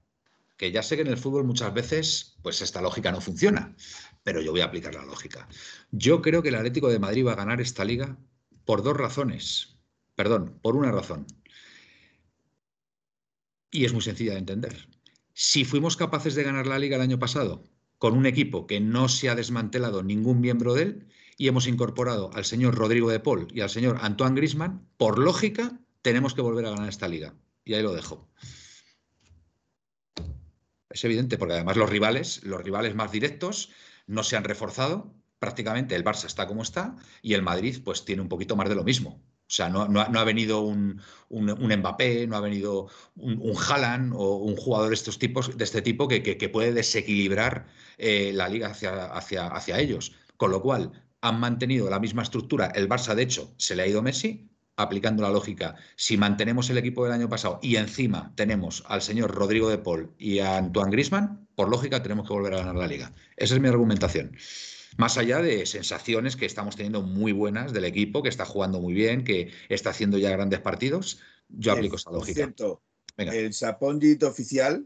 que 0.62 0.72
ya 0.72 0.84
sé 0.84 0.96
que 0.96 1.02
en 1.02 1.08
el 1.08 1.18
fútbol 1.18 1.44
muchas 1.44 1.74
veces, 1.74 2.38
pues 2.44 2.62
esta 2.62 2.84
lógica 2.84 3.12
no 3.12 3.20
funciona, 3.20 3.76
pero 4.22 4.44
yo 4.44 4.52
voy 4.52 4.62
a 4.62 4.66
aplicar 4.66 4.94
la 4.94 5.04
lógica. 5.04 5.50
Yo 5.90 6.22
creo 6.22 6.44
que 6.44 6.50
el 6.50 6.56
Atlético 6.56 6.88
de 6.90 7.00
Madrid 7.00 7.26
va 7.26 7.32
a 7.32 7.36
ganar 7.36 7.60
esta 7.62 7.84
liga 7.84 8.16
por 8.64 8.84
dos 8.84 8.96
razones. 8.96 9.80
Perdón, 10.14 10.60
por 10.62 10.76
una 10.76 10.92
razón. 10.92 11.26
Y 13.72 13.86
es 13.86 13.94
muy 13.94 14.04
sencilla 14.04 14.34
de 14.34 14.38
entender. 14.38 14.88
Si 15.34 15.66
fuimos 15.66 15.98
capaces 15.98 16.36
de 16.36 16.44
ganar 16.44 16.68
la 16.68 16.78
liga 16.78 16.98
el 16.98 17.02
año 17.02 17.18
pasado 17.18 17.64
con 17.98 18.16
un 18.16 18.28
equipo 18.28 18.68
que 18.68 18.80
no 18.80 19.10
se 19.10 19.30
ha 19.30 19.36
desmantelado 19.36 20.04
ningún 20.04 20.42
miembro 20.42 20.76
de 20.76 20.84
él 20.84 21.08
y 21.40 21.48
hemos 21.48 21.66
incorporado 21.66 22.30
al 22.36 22.46
señor 22.46 22.76
Rodrigo 22.76 23.10
de 23.10 23.20
Paul 23.20 23.48
y 23.52 23.62
al 23.62 23.72
señor 23.72 23.98
Antoine 24.02 24.36
Grisman, 24.36 24.88
por 24.98 25.18
lógica 25.18 25.80
tenemos 26.04 26.36
que 26.36 26.42
volver 26.42 26.68
a 26.68 26.70
ganar 26.70 26.88
esta 26.88 27.08
liga. 27.08 27.34
Y 27.66 27.74
ahí 27.74 27.82
lo 27.82 27.94
dejo. 27.94 28.30
Es 30.94 31.04
evidente, 31.04 31.38
porque 31.38 31.54
además 31.54 31.78
los 31.78 31.90
rivales, 31.90 32.44
los 32.44 32.62
rivales 32.62 32.96
más 32.96 33.12
directos, 33.12 33.70
no 34.08 34.24
se 34.24 34.36
han 34.36 34.44
reforzado. 34.44 35.14
Prácticamente 35.40 35.96
el 35.96 36.04
Barça 36.04 36.26
está 36.26 36.48
como 36.48 36.62
está 36.62 36.96
y 37.22 37.34
el 37.34 37.42
Madrid 37.42 37.78
pues 37.84 38.06
tiene 38.06 38.22
un 38.22 38.30
poquito 38.30 38.56
más 38.56 38.70
de 38.70 38.76
lo 38.76 38.84
mismo. 38.84 39.24
O 39.52 39.54
sea, 39.54 39.70
no, 39.70 39.82
ha, 40.00 40.24
venido 40.24 40.62
un, 40.62 41.02
un, 41.28 41.52
Mbappé, 41.52 42.26
no 42.26 42.38
ha 42.38 42.40
venido 42.40 42.88
un, 43.16 43.38
un 43.42 43.58
Haaland 43.58 44.14
o 44.16 44.38
un 44.38 44.56
jugador 44.56 44.90
de, 44.90 44.96
estos 44.96 45.20
tipos, 45.20 45.58
de 45.58 45.64
este 45.66 45.82
tipo 45.82 46.08
que, 46.08 46.50
puede 46.50 46.72
desequilibrar 46.72 47.68
eh, 47.98 48.32
la 48.34 48.48
liga 48.48 48.70
hacia, 48.70 49.08
hacia, 49.08 49.48
hacia 49.48 49.80
ellos. 49.80 50.14
Con 50.38 50.52
lo 50.52 50.62
cual, 50.62 50.92
han 51.20 51.40
mantenido 51.40 51.90
la 51.90 52.00
misma 52.00 52.24
estructura. 52.24 52.68
El 52.68 52.88
Barça, 52.88 53.14
de 53.14 53.24
hecho, 53.24 53.54
se 53.58 53.76
le 53.76 53.84
ha 53.84 53.88
ido 53.88 54.02
Messi, 54.02 54.51
aplicando 54.82 55.24
la 55.24 55.30
lógica, 55.30 55.76
si 55.96 56.18
mantenemos 56.18 56.70
el 56.70 56.78
equipo 56.78 57.04
del 57.04 57.14
año 57.14 57.30
pasado 57.30 57.60
y 57.62 57.76
encima 57.76 58.34
tenemos 58.36 58.84
al 58.88 59.02
señor 59.02 59.32
Rodrigo 59.32 59.70
de 59.70 59.78
Paul 59.78 60.12
y 60.18 60.40
a 60.40 60.58
Antoine 60.58 60.92
Grisman, 60.92 61.48
por 61.56 61.70
lógica 61.70 62.02
tenemos 62.02 62.28
que 62.28 62.34
volver 62.34 62.54
a 62.54 62.58
ganar 62.58 62.76
la 62.76 62.88
liga. 62.88 63.14
Esa 63.38 63.56
es 63.56 63.62
mi 63.62 63.68
argumentación. 63.68 64.36
Más 64.98 65.18
allá 65.18 65.42
de 65.42 65.66
sensaciones 65.66 66.36
que 66.36 66.46
estamos 66.46 66.76
teniendo 66.76 67.02
muy 67.02 67.32
buenas 67.32 67.74
del 67.74 67.86
equipo, 67.86 68.22
que 68.22 68.30
está 68.30 68.46
jugando 68.46 68.82
muy 68.82 68.94
bien, 68.94 69.24
que 69.24 69.52
está 69.70 69.92
haciendo 69.92 70.18
ya 70.18 70.30
grandes 70.32 70.60
partidos, 70.60 71.20
yo 71.50 71.72
aplico 71.72 71.96
esa 71.96 72.12
lógica. 72.12 72.54
el 73.18 73.54
Sapongit 73.54 74.24
oficial 74.24 74.86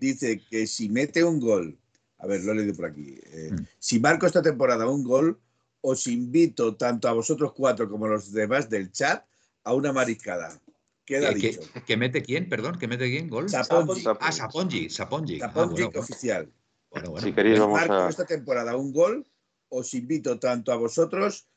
dice 0.00 0.42
que 0.50 0.66
si 0.66 0.88
mete 0.88 1.24
un 1.24 1.40
gol, 1.40 1.78
a 2.18 2.26
ver, 2.26 2.42
lo 2.42 2.52
he 2.52 2.56
leído 2.56 2.74
por 2.74 2.86
aquí, 2.86 3.18
eh, 3.24 3.50
mm. 3.52 3.66
si 3.78 4.00
marco 4.00 4.26
esta 4.26 4.42
temporada 4.42 4.88
un 4.88 5.02
gol, 5.02 5.40
os 5.82 6.06
invito 6.06 6.76
tanto 6.76 7.08
a 7.08 7.12
vosotros 7.12 7.52
cuatro 7.52 7.90
como 7.90 8.06
a 8.06 8.10
los 8.10 8.32
demás 8.32 8.70
del 8.70 8.90
chat 8.90 9.26
a 9.64 9.74
una 9.74 9.92
mariscada. 9.92 10.60
Queda 11.04 11.30
dicho. 11.30 11.60
¿Que, 11.84 11.96
mete 11.96 12.22
quién? 12.22 12.48
Perdón, 12.48 12.78
¿que 12.78 12.86
mete 12.86 13.10
quién? 13.10 13.28
¿Gol? 13.28 13.50
Sapongi. 13.50 14.04
Ah, 14.20 14.32
Sapongi. 14.32 14.88
Sapongi. 14.88 15.40
Sapongi 15.40 15.82
ah, 15.82 15.98
oficial. 15.98 16.52
Bueno, 16.90 17.18
Si 17.20 17.32
queréis, 17.32 17.58
vamos 17.58 17.80
a... 17.80 18.08
esta 18.08 18.24
temporada 18.24 18.76
un 18.76 18.92
gol, 18.92 19.26
os 19.68 19.92
invito 19.94 20.38
tanto 20.38 20.72
a 20.72 20.76
vosotros 20.76 21.48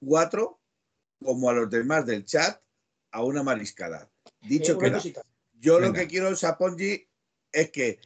cuatro 0.00 0.60
como 1.22 1.50
a 1.50 1.52
los 1.52 1.70
demás 1.70 2.06
del 2.06 2.24
chat 2.24 2.60
a 3.10 3.22
una 3.22 3.42
mariscada. 3.42 4.10
Dicho 4.40 4.72
eh, 4.80 4.92
que 5.02 5.14
yo 5.58 5.80
lo 5.80 5.92
que 5.92 6.06
quiero, 6.06 6.34
Sapongi, 6.34 7.06
es 7.52 7.70
que 7.70 8.00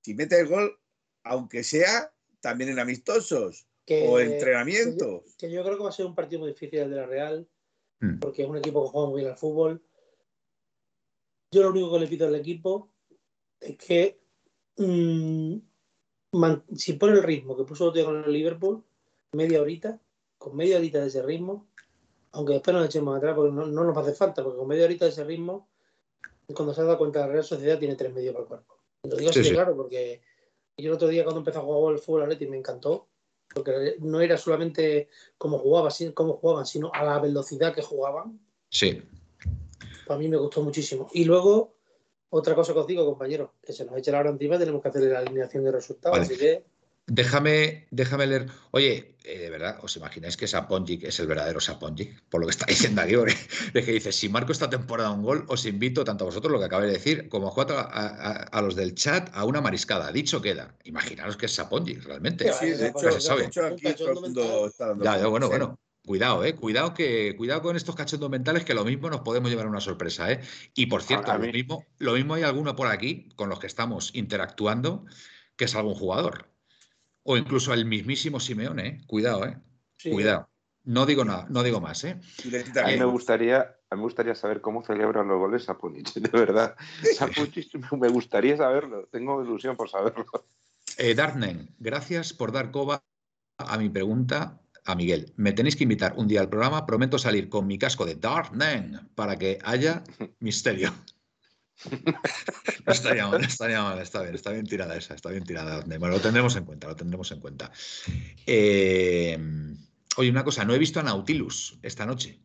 si 0.00 0.14
mete 0.14 0.40
el 0.40 0.48
gol, 0.48 0.78
aunque 1.24 1.62
sea 1.62 2.12
también 2.40 2.70
en 2.70 2.78
amistosos 2.78 3.66
o 3.88 4.18
entrenamientos. 4.18 5.34
Que 5.36 5.50
yo, 5.50 5.62
creo 5.62 5.76
que 5.76 5.82
va 5.82 5.90
a 5.90 5.92
ser 5.92 6.06
un 6.06 6.14
partido 6.14 6.40
muy 6.40 6.50
difícil 6.50 6.80
el 6.80 6.90
de 6.90 6.96
la 6.96 7.06
Real, 7.06 7.48
hmm. 8.00 8.18
porque 8.18 8.42
es 8.42 8.48
un 8.48 8.56
equipo 8.56 8.82
que 8.82 8.90
juega 8.90 9.08
muy 9.08 9.20
bien 9.20 9.32
al 9.32 9.38
fútbol. 9.38 9.82
Yo 11.50 11.62
lo 11.62 11.70
único 11.70 11.92
que 11.92 12.00
le 12.00 12.06
pido 12.06 12.26
al 12.26 12.34
equipo 12.34 12.90
es 13.60 13.76
que 13.76 14.20
mm, 14.76 15.56
si 16.74 16.94
pone 16.94 17.14
el 17.14 17.22
ritmo 17.22 17.56
que 17.56 17.64
puso 17.64 17.86
otro 17.86 18.04
con 18.04 18.24
el 18.24 18.32
Liverpool, 18.32 18.82
media 19.32 19.60
horita, 19.60 20.00
con 20.38 20.56
media 20.56 20.78
horita 20.78 21.00
de 21.00 21.08
ese 21.08 21.22
ritmo, 21.22 21.68
aunque 22.32 22.54
después 22.54 22.74
nos 22.74 22.86
echemos 22.86 23.16
atrás 23.16 23.34
porque 23.36 23.52
no, 23.52 23.66
nos 23.66 23.96
hace 23.96 24.14
falta, 24.14 24.42
porque 24.42 24.58
con 24.58 24.68
media 24.68 24.84
horita 24.84 25.04
de 25.04 25.12
ese 25.12 25.24
ritmo, 25.24 25.68
cuando 26.54 26.74
se 26.74 26.80
ha 26.80 26.84
dado 26.84 26.98
cuenta 26.98 27.20
la 27.20 27.28
Real 27.28 27.44
Sociedad 27.44 27.78
tiene 27.78 27.94
tres 27.94 28.12
medios 28.12 28.32
para 28.32 28.42
el 28.42 28.48
cuerpo. 28.48 28.78
Lo 29.04 29.16
digo 29.16 29.30
así 29.30 29.50
claro, 29.50 29.76
porque 29.76 30.20
yo 30.76 30.88
el 30.88 30.96
otro 30.96 31.08
día 31.08 31.24
cuando 31.24 31.40
empecé 31.40 31.58
a 31.58 31.62
jugar 31.62 31.94
el 31.94 32.00
fútbol 32.00 32.22
Atleti 32.22 32.46
me 32.46 32.56
encantó, 32.56 33.08
porque 33.52 33.96
no 34.00 34.20
era 34.20 34.36
solamente 34.36 35.08
cómo 35.38 35.58
jugaban, 35.58 35.92
cómo 36.14 36.34
jugaban, 36.34 36.66
sino 36.66 36.90
a 36.92 37.04
la 37.04 37.18
velocidad 37.18 37.74
que 37.74 37.82
jugaban. 37.82 38.40
Sí. 38.68 39.02
Para 40.06 40.18
mí 40.18 40.28
me 40.28 40.36
gustó 40.36 40.62
muchísimo. 40.62 41.08
Y 41.12 41.24
luego 41.24 41.74
otra 42.30 42.54
cosa 42.54 42.72
que 42.72 42.80
os 42.80 42.86
digo, 42.86 43.04
compañero, 43.04 43.54
que 43.62 43.72
se 43.72 43.84
nos 43.84 43.96
eche 43.96 44.10
la 44.10 44.20
hora 44.20 44.30
encima, 44.30 44.58
tenemos 44.58 44.82
que 44.82 44.88
hacer 44.88 45.02
la 45.04 45.20
alineación 45.20 45.64
de 45.64 45.72
resultados. 45.72 46.18
Así 46.18 46.36
que. 46.36 46.64
Déjame, 47.06 47.86
déjame 47.90 48.26
leer. 48.26 48.46
Oye, 48.70 49.16
eh, 49.24 49.38
de 49.38 49.50
verdad, 49.50 49.78
¿os 49.82 49.94
imagináis 49.96 50.38
que 50.38 50.46
Saponjic 50.46 51.04
es 51.04 51.20
el 51.20 51.26
verdadero 51.26 51.60
Saponjic? 51.60 52.22
Por 52.30 52.40
lo 52.40 52.46
que 52.46 52.52
está 52.52 52.64
diciendo 52.68 53.02
aquí, 53.02 53.14
de 53.72 53.84
que 53.84 53.92
dice, 53.92 54.10
si 54.10 54.30
marco 54.30 54.52
esta 54.52 54.70
temporada 54.70 55.10
un 55.10 55.22
gol, 55.22 55.44
os 55.48 55.66
invito 55.66 56.02
tanto 56.02 56.24
a 56.24 56.28
vosotros, 56.28 56.50
lo 56.50 56.58
que 56.58 56.64
acabé 56.64 56.86
de 56.86 56.92
decir, 56.94 57.28
como 57.28 57.54
a, 57.54 58.48
a, 58.50 58.62
los 58.62 58.74
del 58.74 58.94
chat, 58.94 59.28
a 59.34 59.44
una 59.44 59.60
mariscada. 59.60 60.10
Dicho 60.12 60.40
queda. 60.40 60.76
Imaginaros 60.84 61.36
que 61.36 61.46
es 61.46 61.52
Saponjic, 61.52 62.04
realmente. 62.04 62.50
Sí, 62.54 62.70
de 62.70 62.88
hecho, 62.88 63.10
se 63.12 63.20
sabe. 63.20 63.44
aquí 63.46 63.94
todo 63.94 64.12
el 64.12 64.20
mundo 64.20 64.66
está 64.66 64.88
dando 64.88 65.04
ya, 65.04 65.26
bueno, 65.26 65.48
bueno. 65.48 65.78
Cuidado, 66.06 66.44
eh, 66.44 66.54
cuidado 66.54 66.92
que 66.92 67.34
cuidado 67.34 67.62
con 67.62 67.76
estos 67.76 67.94
cachondos 67.94 68.28
mentales 68.28 68.62
que 68.66 68.74
lo 68.74 68.84
mismo 68.84 69.08
nos 69.08 69.22
podemos 69.22 69.48
llevar 69.48 69.66
una 69.66 69.80
sorpresa, 69.80 70.30
eh. 70.30 70.40
Y 70.74 70.84
por 70.84 71.02
cierto, 71.02 71.32
lo 71.32 71.38
mismo, 71.38 71.86
lo 71.96 72.12
mismo 72.12 72.34
hay 72.34 72.42
alguno 72.42 72.76
por 72.76 72.88
aquí 72.88 73.30
con 73.36 73.48
los 73.48 73.58
que 73.58 73.66
estamos 73.66 74.10
interactuando 74.14 75.06
que 75.56 75.64
es 75.64 75.74
algún 75.74 75.94
jugador. 75.94 76.53
O 77.24 77.36
incluso 77.36 77.72
el 77.74 77.84
mismísimo 77.84 78.38
Simeone, 78.38 78.86
eh. 78.86 79.00
Cuidado, 79.06 79.46
eh. 79.46 79.56
Cuidado. 80.02 80.48
No 80.84 81.06
digo 81.06 81.24
nada, 81.24 81.46
no 81.48 81.62
digo 81.62 81.80
más, 81.80 82.04
¿eh? 82.04 82.20
A 82.82 82.88
mí 82.88 82.98
me 82.98 83.06
gustaría, 83.06 83.74
me 83.90 83.96
gustaría 83.96 84.34
saber 84.34 84.60
cómo 84.60 84.84
celebran 84.84 85.26
los 85.26 85.38
goles 85.38 85.64
Sapunich, 85.64 86.12
de 86.14 86.38
verdad. 86.38 86.76
Sapunich, 87.16 87.74
me 87.98 88.08
gustaría 88.08 88.56
saberlo, 88.56 89.08
tengo 89.10 89.42
ilusión 89.42 89.76
por 89.76 89.88
saberlo. 89.88 90.26
Eh, 90.98 91.14
Darnen, 91.14 91.74
gracias 91.78 92.34
por 92.34 92.52
dar 92.52 92.70
coba 92.70 93.02
a 93.56 93.78
mi 93.78 93.88
pregunta 93.88 94.60
a 94.84 94.94
Miguel. 94.94 95.32
Me 95.36 95.52
tenéis 95.52 95.76
que 95.76 95.84
invitar 95.84 96.12
un 96.18 96.28
día 96.28 96.42
al 96.42 96.50
programa, 96.50 96.84
prometo 96.84 97.18
salir 97.18 97.48
con 97.48 97.66
mi 97.66 97.78
casco 97.78 98.04
de 98.04 98.16
Darnen 98.16 99.08
para 99.14 99.38
que 99.38 99.58
haya 99.64 100.04
misterio. 100.40 100.92
No 102.86 102.92
estaría 102.92 103.26
mal, 103.26 103.42
estaría 103.44 103.82
mal, 103.82 103.98
está 103.98 104.22
bien, 104.22 104.34
está 104.34 104.50
bien 104.50 104.66
tirada 104.66 104.96
esa, 104.96 105.14
está 105.14 105.30
bien 105.30 105.44
tirada. 105.44 105.82
Bueno, 105.86 106.08
lo 106.08 106.20
tendremos 106.20 106.54
en 106.56 106.64
cuenta, 106.64 106.86
lo 106.86 106.96
tendremos 106.96 107.32
en 107.32 107.40
cuenta. 107.40 107.72
Eh, 108.46 109.38
Oye, 110.16 110.30
una 110.30 110.44
cosa, 110.44 110.64
no 110.64 110.74
he 110.74 110.78
visto 110.78 111.00
a 111.00 111.02
Nautilus 111.02 111.78
esta 111.82 112.06
noche. 112.06 112.40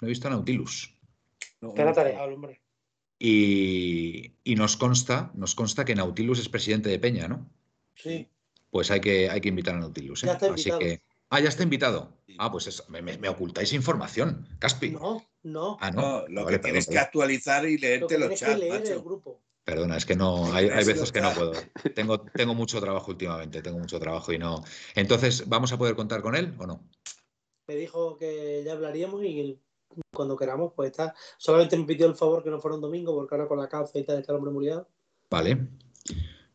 No 0.00 0.06
he 0.06 0.10
visto 0.10 0.28
a 0.28 0.30
Nautilus. 0.30 0.96
No, 1.60 1.74
tarea, 1.74 2.24
hombre. 2.24 2.62
Y, 3.18 4.32
nos 4.56 4.76
consta, 4.76 5.30
nos 5.34 5.54
consta 5.54 5.84
que 5.84 5.94
Nautilus 5.94 6.38
es 6.38 6.48
presidente 6.48 6.88
de 6.88 6.98
Peña, 6.98 7.28
¿no? 7.28 7.50
Sí. 7.94 8.28
Pues 8.70 8.90
hay 8.90 9.00
que, 9.00 9.28
hay 9.28 9.40
que 9.40 9.50
invitar 9.50 9.74
a 9.74 9.80
Nautilus. 9.80 10.22
¿eh? 10.22 10.26
Ya 10.26 10.32
está 10.34 10.46
invitado. 10.48 10.78
Así 10.78 10.86
que, 10.86 11.02
ah, 11.30 11.40
ya 11.40 11.48
está 11.48 11.62
invitado. 11.62 12.12
Ah, 12.38 12.50
pues 12.50 12.84
me, 12.88 13.28
ocultáis 13.28 13.72
información, 13.72 14.48
Caspi. 14.58 14.90
No, 14.90 15.24
no. 15.42 15.76
Ah, 15.80 15.90
no. 15.90 16.26
lo 16.28 16.46
que 16.46 16.58
tienes 16.58 16.86
que 16.86 16.98
actualizar 16.98 17.66
y 17.66 17.78
leerte 17.78 18.18
los 18.18 18.34
chats. 18.34 18.54
Que 18.54 18.58
leer 18.58 18.86
el 18.86 19.00
grupo. 19.00 19.40
Perdona, 19.64 19.96
es 19.96 20.06
que 20.06 20.16
no, 20.16 20.52
hay, 20.52 20.68
veces 20.68 21.12
que 21.12 21.20
no 21.20 21.32
puedo. 21.32 21.52
Tengo, 21.94 22.20
tengo 22.20 22.54
mucho 22.54 22.80
trabajo 22.80 23.10
últimamente, 23.10 23.62
tengo 23.62 23.78
mucho 23.78 24.00
trabajo 24.00 24.32
y 24.32 24.38
no. 24.38 24.64
Entonces, 24.94 25.48
¿vamos 25.48 25.72
a 25.72 25.78
poder 25.78 25.94
contar 25.94 26.22
con 26.22 26.34
él 26.34 26.54
o 26.58 26.66
no? 26.66 26.82
Me 27.68 27.76
dijo 27.76 28.16
que 28.16 28.62
ya 28.64 28.72
hablaríamos 28.72 29.22
y 29.22 29.60
cuando 30.12 30.36
queramos, 30.36 30.72
pues 30.74 30.90
está. 30.90 31.14
Solamente 31.38 31.76
me 31.76 31.84
pidió 31.84 32.06
el 32.06 32.16
favor 32.16 32.42
que 32.42 32.50
no 32.50 32.58
fuera 32.58 32.74
un 32.74 32.80
domingo, 32.80 33.14
porque 33.14 33.34
ahora 33.34 33.48
con 33.48 33.58
la 33.58 33.68
causa 33.68 33.98
y 33.98 34.04
tal 34.04 34.18
está 34.18 34.32
el 34.32 34.38
hombre 34.38 34.52
muriado. 34.52 34.88
Vale. 35.30 35.68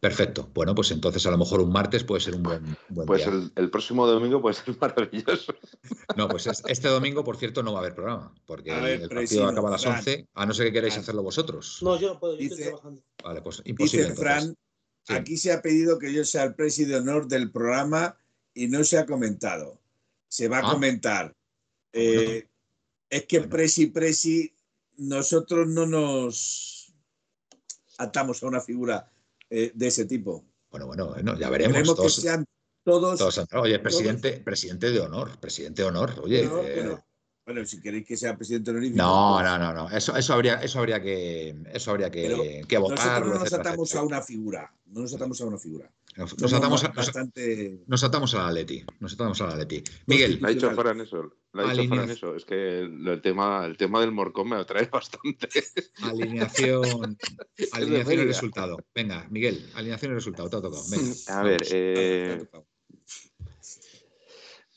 Perfecto. 0.06 0.48
Bueno, 0.54 0.76
pues 0.76 0.92
entonces 0.92 1.26
a 1.26 1.32
lo 1.32 1.38
mejor 1.40 1.62
un 1.62 1.72
martes 1.72 2.04
puede 2.04 2.22
ser 2.22 2.36
un 2.36 2.44
buen, 2.44 2.78
pues 3.08 3.26
el, 3.26 3.72
próximo 3.72 4.06
domingo 4.06 4.40
puede 4.40 4.54
ser 4.54 4.78
maravilloso. 4.80 5.56
No, 6.16 6.28
pues 6.28 6.46
este 6.46 6.88
domingo, 6.90 7.24
por 7.24 7.38
cierto, 7.38 7.64
no 7.64 7.74
va 7.74 7.80
a 7.80 7.82
haber 7.82 7.96
programa, 7.96 8.32
porque 8.46 8.70
el 8.70 9.10
partido 9.10 9.48
acaba 9.48 9.70
a 9.70 9.72
las 9.72 9.86
11, 9.86 10.28
a 10.32 10.46
no 10.46 10.54
ser 10.54 10.68
que 10.68 10.74
queráis 10.74 10.96
hacerlo 10.96 11.24
vosotros. 11.24 11.80
No, 11.82 12.00
yo 12.00 12.14
no 12.14 12.20
puedo, 12.20 12.38
yo 12.38 12.44
estoy 12.44 12.66
trabajando. 12.66 13.02
Vale, 13.24 13.42
pues 13.42 13.64
imposible. 13.66 14.10
Dice 14.10 14.16
Fran, 14.16 14.56
aquí 15.08 15.38
se 15.38 15.52
ha 15.52 15.64
pedido 15.64 15.98
que 15.98 16.14
yo 16.14 16.24
sea 16.24 16.44
el 16.44 16.54
presidente 16.54 16.94
de 16.94 17.02
honor 17.02 17.28
del 17.28 17.50
programa 17.50 18.16
y 18.54 18.68
no 18.68 18.84
se 18.84 19.00
ha 19.00 19.08
comentado. 19.08 19.82
Se 20.28 20.48
va 20.48 20.60
a 20.60 20.68
ah. 20.68 20.72
comentar. 20.72 21.36
Eh, 21.94 22.48
es 23.10 23.26
que 23.26 23.42
presi, 23.42 23.88
presi, 23.88 24.54
nosotros 24.98 25.68
no 25.68 25.88
nos 25.88 26.94
atamos 27.98 28.44
a 28.44 28.48
una 28.48 28.62
figura 28.62 29.12
eh, 29.50 29.72
de 29.74 29.88
ese 29.88 30.06
tipo. 30.06 30.44
Bueno, 30.70 30.88
bueno, 30.88 31.16
ya 31.38 31.50
veremos. 31.50 31.74
Queremos 31.78 32.00
que 32.00 32.10
sean 32.10 32.46
todos, 32.84 33.46
Oye, 33.54 33.80
presidente, 33.80 34.42
presidente 34.44 34.92
de 34.92 35.00
honor, 35.00 35.40
presidente 35.40 35.82
de 35.82 35.88
honor. 35.88 36.14
Oye, 36.22 36.44
eh, 36.44 36.98
bueno, 37.46 37.66
si 37.66 37.80
queréis 37.80 38.06
que 38.06 38.18
sea 38.18 38.36
presidente 38.36 38.72
honorífico. 38.72 38.98
No, 38.98 39.42
no, 39.42 39.58
no, 39.58 39.74
no. 39.74 39.90
Eso, 39.90 40.16
eso 40.18 40.34
habría, 40.34 40.56
eso 40.62 40.80
habría 40.80 41.02
que, 41.02 41.56
eso 41.72 41.92
habría 41.92 42.10
que, 42.10 42.64
que. 42.68 42.80
Nosotros 42.80 43.28
no 43.28 43.40
nos 43.40 43.54
atamos 43.54 43.96
a 43.96 44.04
una 44.04 44.22
figura. 44.22 44.74
No 44.88 45.02
nos 45.02 45.14
atamos 45.14 45.40
a 45.42 45.46
una 45.46 45.58
figura. 45.58 45.92
Nos, 46.18 46.54
atamos, 46.54 46.82
a, 46.86 46.88
bastante... 46.90 47.84
nos, 47.88 48.02
atamos 48.04 48.34
a 48.36 48.44
la 48.44 48.52
Leti. 48.54 48.86
Nos 49.02 49.14
atamos 49.14 49.42
a 49.42 49.48
la 49.48 49.58
Leti. 49.58 49.84
Miguel. 50.06 50.40
La 50.42 50.48
ha 50.48 50.52
dicho 50.52 50.72
Fran 50.72 51.02
eso. 51.02 51.34
La 51.52 51.70
ha 51.70 51.74
dicho 51.74 52.02
eso. 52.04 52.36
Es 52.38 52.46
que 52.46 52.80
el, 52.80 53.22
tema, 53.22 53.66
el 53.66 53.76
tema 53.76 54.00
del 54.00 54.14
morcón 54.14 54.50
me 54.50 54.56
atrae 54.56 54.86
bastante. 54.92 55.50
Alineación. 56.02 57.18
alineación 57.74 58.22
y 58.22 58.24
resultado. 58.24 58.78
Venga, 58.94 59.28
Miguel. 59.30 59.70
Alineación 59.76 60.14
y 60.14 60.16
resultado. 60.16 60.50
Todo, 60.50 60.72
todo. 60.72 60.82
Venga. 60.90 61.14
A 61.28 61.44
ver. 61.44 61.62
Eh, 61.70 62.48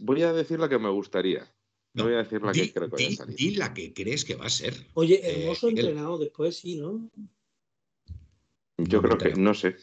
voy 0.00 0.22
a 0.22 0.32
decir 0.32 0.58
la 0.58 0.68
que 0.68 0.78
me 0.80 0.90
gustaría. 0.90 1.46
No 1.94 2.04
voy 2.04 2.14
a 2.14 2.18
decir 2.18 2.42
la 2.42 2.52
que 2.52 2.72
creo 2.72 2.90
que 2.90 3.04
va 3.04 3.10
a 3.10 3.16
salir. 3.16 3.58
La 3.58 3.74
que 3.74 3.94
crees 3.94 4.24
que 4.24 4.34
va 4.34 4.46
a 4.46 4.50
ser. 4.50 4.74
Oye, 4.94 5.20
eh, 5.22 5.42
hermoso 5.42 5.68
entrenado 5.68 6.18
después, 6.18 6.56
sí, 6.56 6.76
¿no? 6.76 7.08
Yo 8.76 9.02
creo 9.02 9.18
que, 9.18 9.34
no 9.34 9.54
sé. 9.54 9.76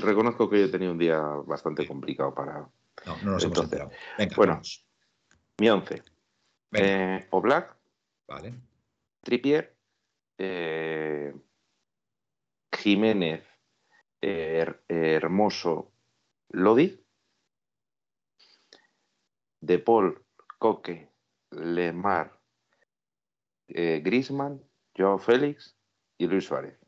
Reconozco 0.00 0.48
que 0.48 0.60
yo 0.60 0.64
he 0.66 0.68
tenido 0.68 0.92
un 0.92 0.98
día 0.98 1.18
bastante 1.18 1.86
complicado 1.86 2.34
para. 2.34 2.68
No, 3.06 3.16
no 3.22 3.32
nos 3.32 3.44
hemos 3.44 3.58
enterado. 3.58 3.90
Venga, 4.18 4.36
bueno, 4.36 4.60
mi 5.58 5.68
once. 5.68 6.02
Eh, 6.72 7.26
Oblak. 7.30 7.76
Vale. 8.26 8.54
Trippier. 9.22 9.76
Eh, 10.38 11.34
Jiménez. 12.72 13.44
Hermoso. 14.20 15.92
Lodi. 16.50 17.00
De 19.60 19.78
Paul 19.78 20.24
Coque, 20.58 21.10
Lemar, 21.50 22.38
eh, 23.68 24.00
Grisman, 24.04 24.62
Joao 24.96 25.18
Félix 25.18 25.76
y 26.18 26.26
Luis 26.26 26.44
Suárez. 26.44 26.78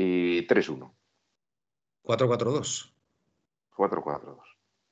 Y 0.00 0.46
3-1. 0.46 0.94
4-4-2. 2.04 2.92
4-4-2. 3.76 4.38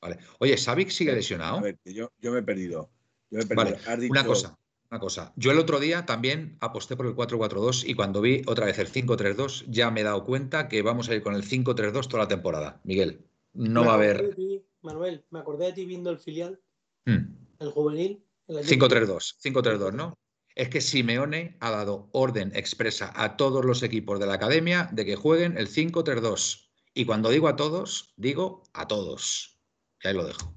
Vale. 0.00 0.18
Oye, 0.38 0.56
¿Savic 0.56 0.90
sigue 0.90 1.12
lesionado? 1.12 1.58
A 1.58 1.62
ver, 1.62 1.78
yo, 1.84 2.10
me 2.20 2.38
he 2.38 2.42
perdido. 2.42 2.90
Yo 3.30 3.38
me 3.38 3.44
he 3.44 3.46
perdido. 3.46 3.78
Vale, 3.86 4.08
una 4.08 4.24
cosa. 4.24 4.58
Una 4.88 5.00
cosa, 5.00 5.32
yo 5.34 5.50
el 5.50 5.58
otro 5.58 5.80
día 5.80 6.06
también 6.06 6.56
aposté 6.60 6.96
por 6.96 7.06
el 7.06 7.16
4-4-2 7.16 7.88
y 7.88 7.94
cuando 7.94 8.20
vi 8.20 8.42
otra 8.46 8.66
vez 8.66 8.78
el 8.78 8.88
5-3-2 8.88 9.64
ya 9.66 9.90
me 9.90 10.02
he 10.02 10.04
dado 10.04 10.24
cuenta 10.24 10.68
que 10.68 10.80
vamos 10.82 11.08
a 11.08 11.14
ir 11.16 11.24
con 11.24 11.34
el 11.34 11.42
5-3-2 11.42 12.06
toda 12.06 12.22
la 12.22 12.28
temporada. 12.28 12.80
Miguel, 12.84 13.26
no 13.52 13.84
va 13.84 13.92
a 13.92 13.94
haber. 13.96 14.36
Manuel, 14.82 15.24
me 15.30 15.40
acordé 15.40 15.66
de 15.66 15.72
ti 15.72 15.86
viendo 15.86 16.10
el 16.10 16.18
filial. 16.20 16.60
Hmm 17.04 17.46
el 17.58 17.70
juvenil. 17.70 18.22
5-3-2, 18.48 19.38
5-3-2, 19.42 19.92
¿no? 19.92 20.18
Es 20.56 20.70
que 20.70 20.80
Simeone 20.80 21.56
ha 21.60 21.70
dado 21.70 22.08
orden 22.12 22.50
expresa 22.56 23.12
a 23.14 23.36
todos 23.36 23.64
los 23.64 23.82
equipos 23.82 24.18
de 24.18 24.26
la 24.26 24.34
academia 24.34 24.88
de 24.90 25.04
que 25.04 25.14
jueguen 25.14 25.56
el 25.58 25.68
5-3-2. 25.68 26.68
Y 26.94 27.04
cuando 27.04 27.28
digo 27.28 27.46
a 27.46 27.56
todos, 27.56 28.14
digo 28.16 28.64
a 28.72 28.88
todos. 28.88 29.60
Y 30.02 30.08
ahí 30.08 30.14
lo 30.14 30.26
dejo. 30.26 30.54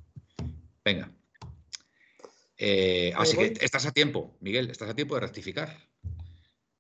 Venga. 0.84 1.12
Eh, 2.58 3.14
así 3.16 3.38
que 3.38 3.54
estás 3.60 3.86
a 3.86 3.92
tiempo, 3.92 4.38
Miguel, 4.40 4.70
estás 4.72 4.90
a 4.90 4.96
tiempo 4.96 5.16
de 5.16 5.22
rectificar. 5.22 5.78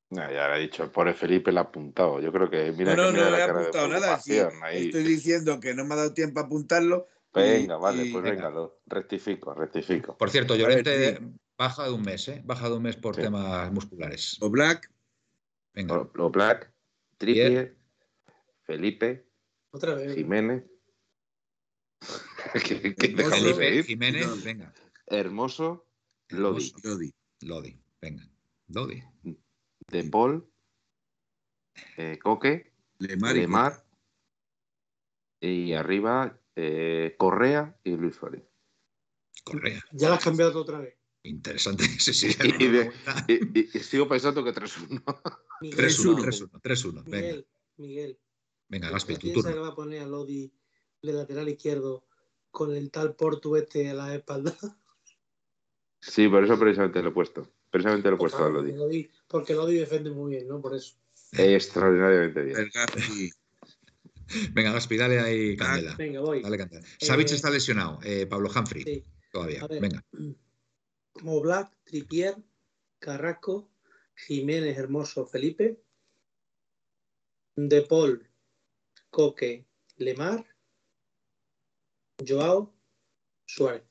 ya 0.09 0.47
lo 0.47 0.55
he 0.55 0.59
dicho, 0.61 0.83
el 0.83 0.89
pobre 0.89 1.13
Felipe 1.13 1.51
lo 1.51 1.59
ha 1.59 1.63
apuntado. 1.63 2.21
Yo 2.21 2.31
creo 2.31 2.49
que. 2.49 2.71
Mira 2.71 2.95
no, 2.95 3.11
no, 3.11 3.29
no, 3.29 3.37
he 3.37 3.43
apuntado 3.43 3.87
nada. 3.89 4.15
Estoy 4.15 5.03
diciendo 5.03 5.59
que 5.59 5.73
no 5.73 5.83
me 5.83 5.93
ha 5.93 5.97
dado 5.97 6.13
tiempo 6.13 6.39
a 6.39 6.43
apuntarlo 6.43 7.07
Venga, 7.33 7.77
vale, 7.77 8.09
pues 8.11 8.23
venga, 8.23 8.49
lo 8.49 8.79
rectifico, 8.87 9.53
rectifico. 9.53 10.17
Por 10.17 10.31
cierto, 10.31 10.55
Llorente 10.55 11.19
baja 11.59 11.83
de 11.83 11.91
un 11.91 12.01
mes, 12.01 12.25
¿eh? 12.29 12.41
Baja 12.45 12.69
de 12.69 12.75
un 12.77 12.83
mes 12.83 12.95
por 12.95 13.17
temas 13.17 13.69
musculares. 13.71 14.37
O 14.39 14.49
Black. 14.49 14.89
Venga. 15.73 16.09
O, 16.17 16.29
Black, 16.29 16.73
Trippier, 17.17 17.77
Felipe, 18.63 19.27
Otra 19.71 19.93
vez. 19.93 20.15
Jiménez. 20.15 20.63
Felipe, 22.53 23.83
Jiménez, 23.83 24.43
venga. 24.43 24.73
Hermoso, 25.05 25.85
Lodi. 26.29 26.73
Lodi. 26.83 27.13
Lodi, 27.41 27.79
venga. 28.01 28.27
Lodi. 28.67 29.03
De 29.87 30.03
Paul, 30.05 30.49
eh, 31.97 32.17
Coque, 32.23 32.73
Lemar, 32.99 33.35
Lemar 33.35 33.85
y 35.41 35.73
arriba 35.73 36.39
eh, 36.55 37.15
Correa 37.17 37.77
y 37.83 37.95
Luis 37.97 38.15
Suárez. 38.15 38.43
Correa. 39.43 39.81
Ya 39.91 40.09
la 40.09 40.15
has 40.15 40.23
cambiado 40.23 40.61
otra 40.61 40.79
vez. 40.79 40.98
Interesante. 41.29 41.83
Sí, 41.99 42.13
sí, 42.13 42.27
y, 43.27 43.79
sigo 43.79 44.07
pensando 44.07 44.43
que 44.43 44.51
3-1. 44.51 45.03
3-1. 45.61 46.61
3-1. 46.61 47.03
Miguel, 47.05 47.47
Miguel. 47.77 48.19
Venga, 48.67 48.89
Gaspi, 48.89 49.17
tu 49.17 49.31
turno. 49.33 49.53
que 49.53 49.59
va 49.59 49.67
a 49.69 49.75
poner 49.75 50.01
a 50.01 50.07
Lodi 50.07 50.51
de 51.01 51.13
lateral 51.13 51.49
izquierdo 51.49 52.05
con 52.51 52.75
el 52.75 52.89
tal 52.91 53.15
Portu 53.15 53.55
este 53.55 53.89
a 53.89 53.93
la 53.93 54.15
espalda? 54.15 54.55
Sí, 56.01 56.29
por 56.29 56.41
eso 56.41 56.57
precisamente 56.57 57.03
lo 57.03 57.09
he 57.09 57.11
puesto. 57.11 57.51
Precisamente 57.69 58.07
lo 58.07 58.15
he 58.15 58.17
puesto 58.17 58.41
a 58.45 58.49
Lodi. 58.49 59.11
Porque 59.27 59.53
Lodi 59.53 59.79
defiende 59.79 60.11
muy 60.11 60.31
bien, 60.31 60.47
¿no? 60.47 60.61
Por 60.61 60.73
eso. 60.73 60.95
Extraordinariamente 61.33 62.41
bien. 62.41 62.57
El 62.57 62.69
Gaspi. 62.69 63.29
Venga, 64.53 64.71
Gaspi, 64.71 64.95
dale 64.95 65.19
ahí 65.19 65.57
candela. 65.57 65.95
Venga, 65.97 66.21
voy. 66.21 66.41
Dale 66.41 66.57
candela. 66.57 66.87
Eh, 66.87 67.25
está 67.25 67.49
lesionado, 67.49 67.99
eh, 68.01 68.27
Pablo 68.27 68.49
Humphrey. 68.49 68.83
Sí. 68.85 69.03
todavía. 69.29 69.67
Venga. 69.67 70.01
Black, 71.23 71.71
Tripier, 71.83 72.35
Carrasco, 72.99 73.69
Jiménez, 74.15 74.77
Hermoso, 74.77 75.25
Felipe, 75.25 75.81
De 77.55 77.81
Paul, 77.81 78.27
Coque, 79.09 79.65
Lemar, 79.97 80.45
Joao, 82.25 82.73
Suárez. 83.45 83.83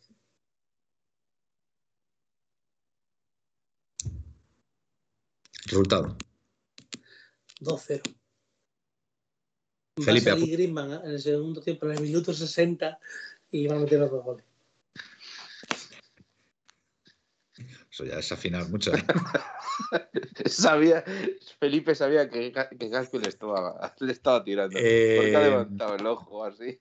Resultado. 5.64 6.16
2-0. 7.60 8.02
Felipe. 10.02 10.30
Va 10.30 10.36
a 10.36 10.38
salir 10.38 10.60
en 10.60 10.78
el 10.78 11.20
segundo 11.20 11.60
tiempo, 11.60 11.86
en 11.86 11.92
el 11.92 12.02
minuto 12.02 12.32
60, 12.32 12.98
y 13.50 13.66
va 13.66 13.76
a 13.76 13.78
meter 13.80 13.98
los 13.98 14.10
dos 14.10 14.24
goles. 14.24 14.47
Eso 17.98 18.04
ya 18.04 18.20
es 18.20 18.30
afinar 18.30 18.68
mucho. 18.68 18.94
¿eh? 18.94 19.02
sabía, 20.46 21.02
Felipe 21.58 21.96
sabía 21.96 22.30
que, 22.30 22.52
que 22.52 22.88
Gaspi 22.88 23.18
le 23.18 23.28
estaba, 23.28 23.92
le 23.98 24.12
estaba 24.12 24.44
tirando. 24.44 24.74
Porque 24.74 24.86
ha 25.36 25.40
eh, 25.40 25.50
levantado 25.50 25.96
el 25.96 26.06
ojo 26.06 26.44
así. 26.44 26.78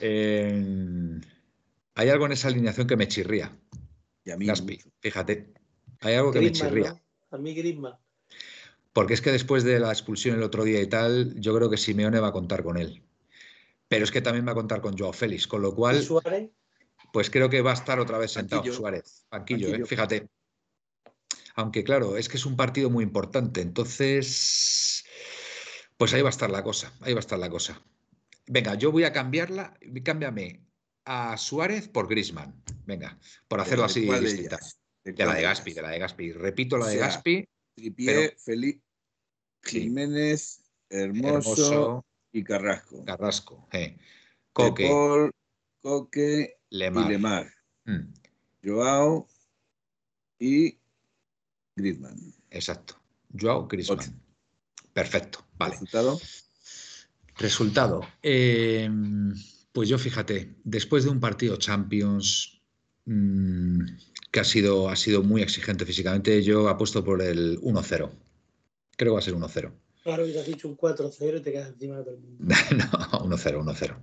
hay 1.96 2.08
algo 2.08 2.26
en 2.26 2.32
esa 2.32 2.46
alineación 2.46 2.86
que 2.86 2.96
me 2.96 3.08
chirría. 3.08 3.50
Y 4.24 4.30
a 4.30 4.36
mí 4.36 4.46
Gaspi, 4.46 4.78
fíjate. 5.00 5.52
Hay 6.02 6.14
algo 6.14 6.30
que 6.30 6.40
me 6.40 6.52
chirría. 6.52 6.94
A 7.32 7.38
mí 7.38 7.52
Grisman. 7.52 7.96
Porque 8.92 9.14
es 9.14 9.20
que 9.20 9.32
después 9.32 9.64
de 9.64 9.80
la 9.80 9.90
expulsión 9.90 10.36
el 10.36 10.44
otro 10.44 10.62
día 10.62 10.80
y 10.80 10.86
tal, 10.86 11.34
yo 11.40 11.56
creo 11.56 11.68
que 11.68 11.76
Simeone 11.76 12.20
va 12.20 12.28
a 12.28 12.32
contar 12.32 12.62
con 12.62 12.76
él. 12.76 13.02
Pero 13.88 14.04
es 14.04 14.12
que 14.12 14.20
también 14.20 14.46
va 14.46 14.52
a 14.52 14.54
contar 14.54 14.80
con 14.80 14.96
Joao 14.96 15.12
Félix, 15.12 15.48
con 15.48 15.60
lo 15.60 15.74
cual. 15.74 16.00
Suárez? 16.04 16.50
Pues 17.12 17.30
creo 17.30 17.50
que 17.50 17.62
va 17.62 17.72
a 17.72 17.74
estar 17.74 17.98
otra 17.98 18.18
vez 18.18 18.32
sentado 18.32 18.64
Suárez. 18.72 19.26
Banquillo, 19.30 19.74
¿eh? 19.74 19.84
fíjate. 19.84 20.28
Aunque 21.54 21.84
claro, 21.84 22.16
es 22.16 22.28
que 22.28 22.36
es 22.36 22.46
un 22.46 22.56
partido 22.56 22.90
muy 22.90 23.04
importante. 23.04 23.60
Entonces, 23.60 25.04
pues 25.96 26.14
ahí 26.14 26.22
va 26.22 26.28
a 26.28 26.30
estar 26.30 26.50
la 26.50 26.62
cosa. 26.62 26.92
Ahí 27.00 27.12
va 27.12 27.18
a 27.18 27.20
estar 27.20 27.38
la 27.38 27.50
cosa. 27.50 27.82
Venga, 28.46 28.74
yo 28.74 28.92
voy 28.92 29.04
a 29.04 29.12
cambiarla. 29.12 29.76
Cámbiame 30.04 30.64
a 31.04 31.36
Suárez 31.36 31.88
por 31.88 32.08
Grisman. 32.08 32.62
Venga, 32.86 33.18
por 33.48 33.60
hacerlo 33.60 33.84
así 33.84 34.02
distinta. 34.02 34.58
De, 35.02 35.12
la 35.24 35.34
de 35.34 35.42
Gaspi, 35.42 35.72
de 35.72 35.82
la 35.82 35.90
de 35.90 35.98
Gaspi. 35.98 36.32
Repito 36.32 36.78
la 36.78 36.86
de 36.86 36.96
Gaspi. 36.96 37.48
Tripié, 37.74 38.36
Felipe, 38.38 38.82
Jiménez, 39.62 40.62
Hermoso, 40.88 42.04
y 42.32 42.44
Carrasco. 42.44 43.04
Carrasco, 43.04 43.68
eh. 43.72 43.96
Coque. 44.52 45.30
Coque 45.80 46.59
Lemar. 46.70 47.06
y 47.06 47.08
Lemar. 47.12 47.52
Mm. 47.84 48.12
Joao 48.64 49.28
y 50.38 50.78
Griezmann. 51.76 52.18
Exacto. 52.50 53.00
Joao 53.38 53.66
Griezmann. 53.68 54.20
Perfecto. 54.92 55.44
Vale. 55.58 55.72
¿Resultado? 55.72 56.20
Resultado. 57.36 58.00
Em, 58.22 59.34
pues 59.72 59.88
yo 59.88 59.98
fíjate, 59.98 60.54
después 60.64 61.04
de 61.04 61.10
un 61.10 61.20
partido 61.20 61.56
Champions 61.56 62.60
mm, 63.06 63.80
que 64.30 64.40
ha 64.40 64.44
sido, 64.44 64.88
ha 64.88 64.96
sido 64.96 65.22
muy 65.22 65.42
exigente 65.42 65.86
físicamente, 65.86 66.42
yo 66.42 66.68
apuesto 66.68 67.04
por 67.04 67.22
el 67.22 67.58
1-0. 67.60 68.10
Creo 68.96 69.12
que 69.12 69.14
va 69.14 69.18
a 69.18 69.22
ser 69.22 69.34
1-0. 69.34 69.72
Claro, 70.02 70.26
y 70.26 70.32
te 70.32 70.40
has 70.40 70.46
dicho 70.46 70.68
un 70.68 70.76
4-0 70.76 71.38
y 71.38 71.42
te 71.42 71.52
quedas 71.52 71.68
encima 71.68 71.98
de 71.98 72.04
todo 72.04 72.14
el 72.14 72.20
mundo. 72.20 72.44
no, 72.76 73.36
1-0, 73.36 73.64
1-0. 73.64 73.96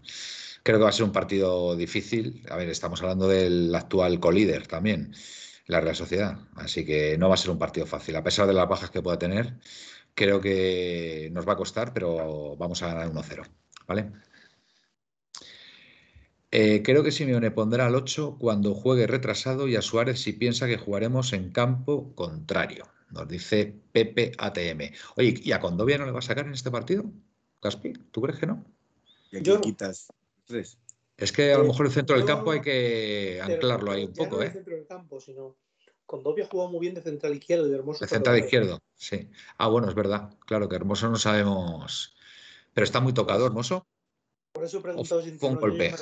Creo 0.63 0.77
que 0.77 0.84
va 0.84 0.89
a 0.89 0.93
ser 0.93 1.05
un 1.05 1.11
partido 1.11 1.75
difícil. 1.75 2.45
A 2.49 2.57
ver, 2.57 2.69
estamos 2.69 3.01
hablando 3.01 3.27
del 3.27 3.73
actual 3.73 4.19
colíder 4.19 4.67
también, 4.67 5.13
la 5.67 5.81
Real 5.81 5.95
Sociedad. 5.95 6.39
Así 6.55 6.85
que 6.85 7.17
no 7.17 7.29
va 7.29 7.35
a 7.35 7.38
ser 7.38 7.51
un 7.51 7.59
partido 7.59 7.85
fácil. 7.85 8.15
A 8.15 8.23
pesar 8.23 8.47
de 8.47 8.53
las 8.53 8.67
bajas 8.67 8.89
que 8.89 9.01
pueda 9.01 9.17
tener, 9.19 9.57
creo 10.13 10.41
que 10.41 11.29
nos 11.31 11.47
va 11.47 11.53
a 11.53 11.57
costar, 11.57 11.93
pero 11.93 12.55
vamos 12.57 12.81
a 12.84 12.88
ganar 12.88 13.09
1-0. 13.09 13.47
¿Vale? 13.88 14.11
Eh, 16.51 16.81
creo 16.84 17.03
que 17.03 17.11
Simeone 17.11 17.51
pondrá 17.51 17.88
al 17.88 17.95
8 17.95 18.38
cuando 18.39 18.73
juegue 18.73 19.05
retrasado 19.05 19.67
y 19.67 19.75
a 19.75 19.81
Suárez 19.81 20.21
si 20.21 20.34
piensa 20.34 20.67
que 20.67 20.77
jugaremos 20.77 21.34
en 21.34 21.51
campo 21.51 22.13
contrario. 22.15 22.88
Nos 23.09 23.27
dice 23.27 23.73
Pepe 23.91 24.31
ATM. 24.38 24.93
Oye, 25.15 25.39
¿y 25.41 25.51
a 25.51 25.59
Condovia 25.59 25.97
no 25.97 26.05
le 26.05 26.11
va 26.11 26.19
a 26.19 26.23
sacar 26.23 26.45
en 26.45 26.53
este 26.53 26.71
partido? 26.71 27.05
Caspi, 27.61 27.93
¿tú 28.11 28.21
crees 28.21 28.39
que 28.39 28.47
no? 28.47 28.65
Y 29.31 29.38
aquí 29.38 29.51
quitas 29.61 30.07
tres. 30.48 30.80
Es 31.18 31.32
que 31.32 31.52
a 31.53 31.57
lo 31.57 31.65
mejor 31.65 31.88
el 31.88 31.91
centro 31.91 32.15
del 32.15 32.26
campo 32.26 32.52
hay 32.52 32.61
que 32.61 33.40
anclarlo 33.41 33.91
ahí 33.91 34.06
un 34.06 34.14
poco, 34.14 34.41
¿eh? 34.41 34.48
el 34.48 34.53
centro 34.53 34.76
del 34.76 34.86
campo, 34.86 35.19
sino 35.19 35.57
Condovia 36.07 36.48
jugado 36.49 36.72
muy 36.72 36.80
bien 36.80 36.94
de 36.94 37.02
central 37.02 37.36
izquierdo 37.36 37.68
y 37.68 37.69
de 37.69 37.76
Hermoso. 37.76 37.99
De 37.99 38.07
central 38.07 38.40
izquierdo, 38.40 38.82
sí. 38.95 39.30
Ah, 39.57 39.68
bueno, 39.68 39.90
es 39.90 39.95
verdad. 39.95 40.34
Claro 40.45 40.69
que 40.69 40.78
Hermoso 40.78 41.10
no 41.10 41.18
sabemos. 41.18 42.15
Pero 42.74 42.86
está 42.86 43.02
muy 43.02 43.14
tocado, 43.14 43.45
Hermoso. 43.45 43.86
Por 44.53 44.64
eso 44.64 44.78
he 44.78 44.82
preguntado 44.82 45.22
si 45.22 45.32
fue 45.32 45.49
un 45.49 45.56
golpe. 45.57 45.94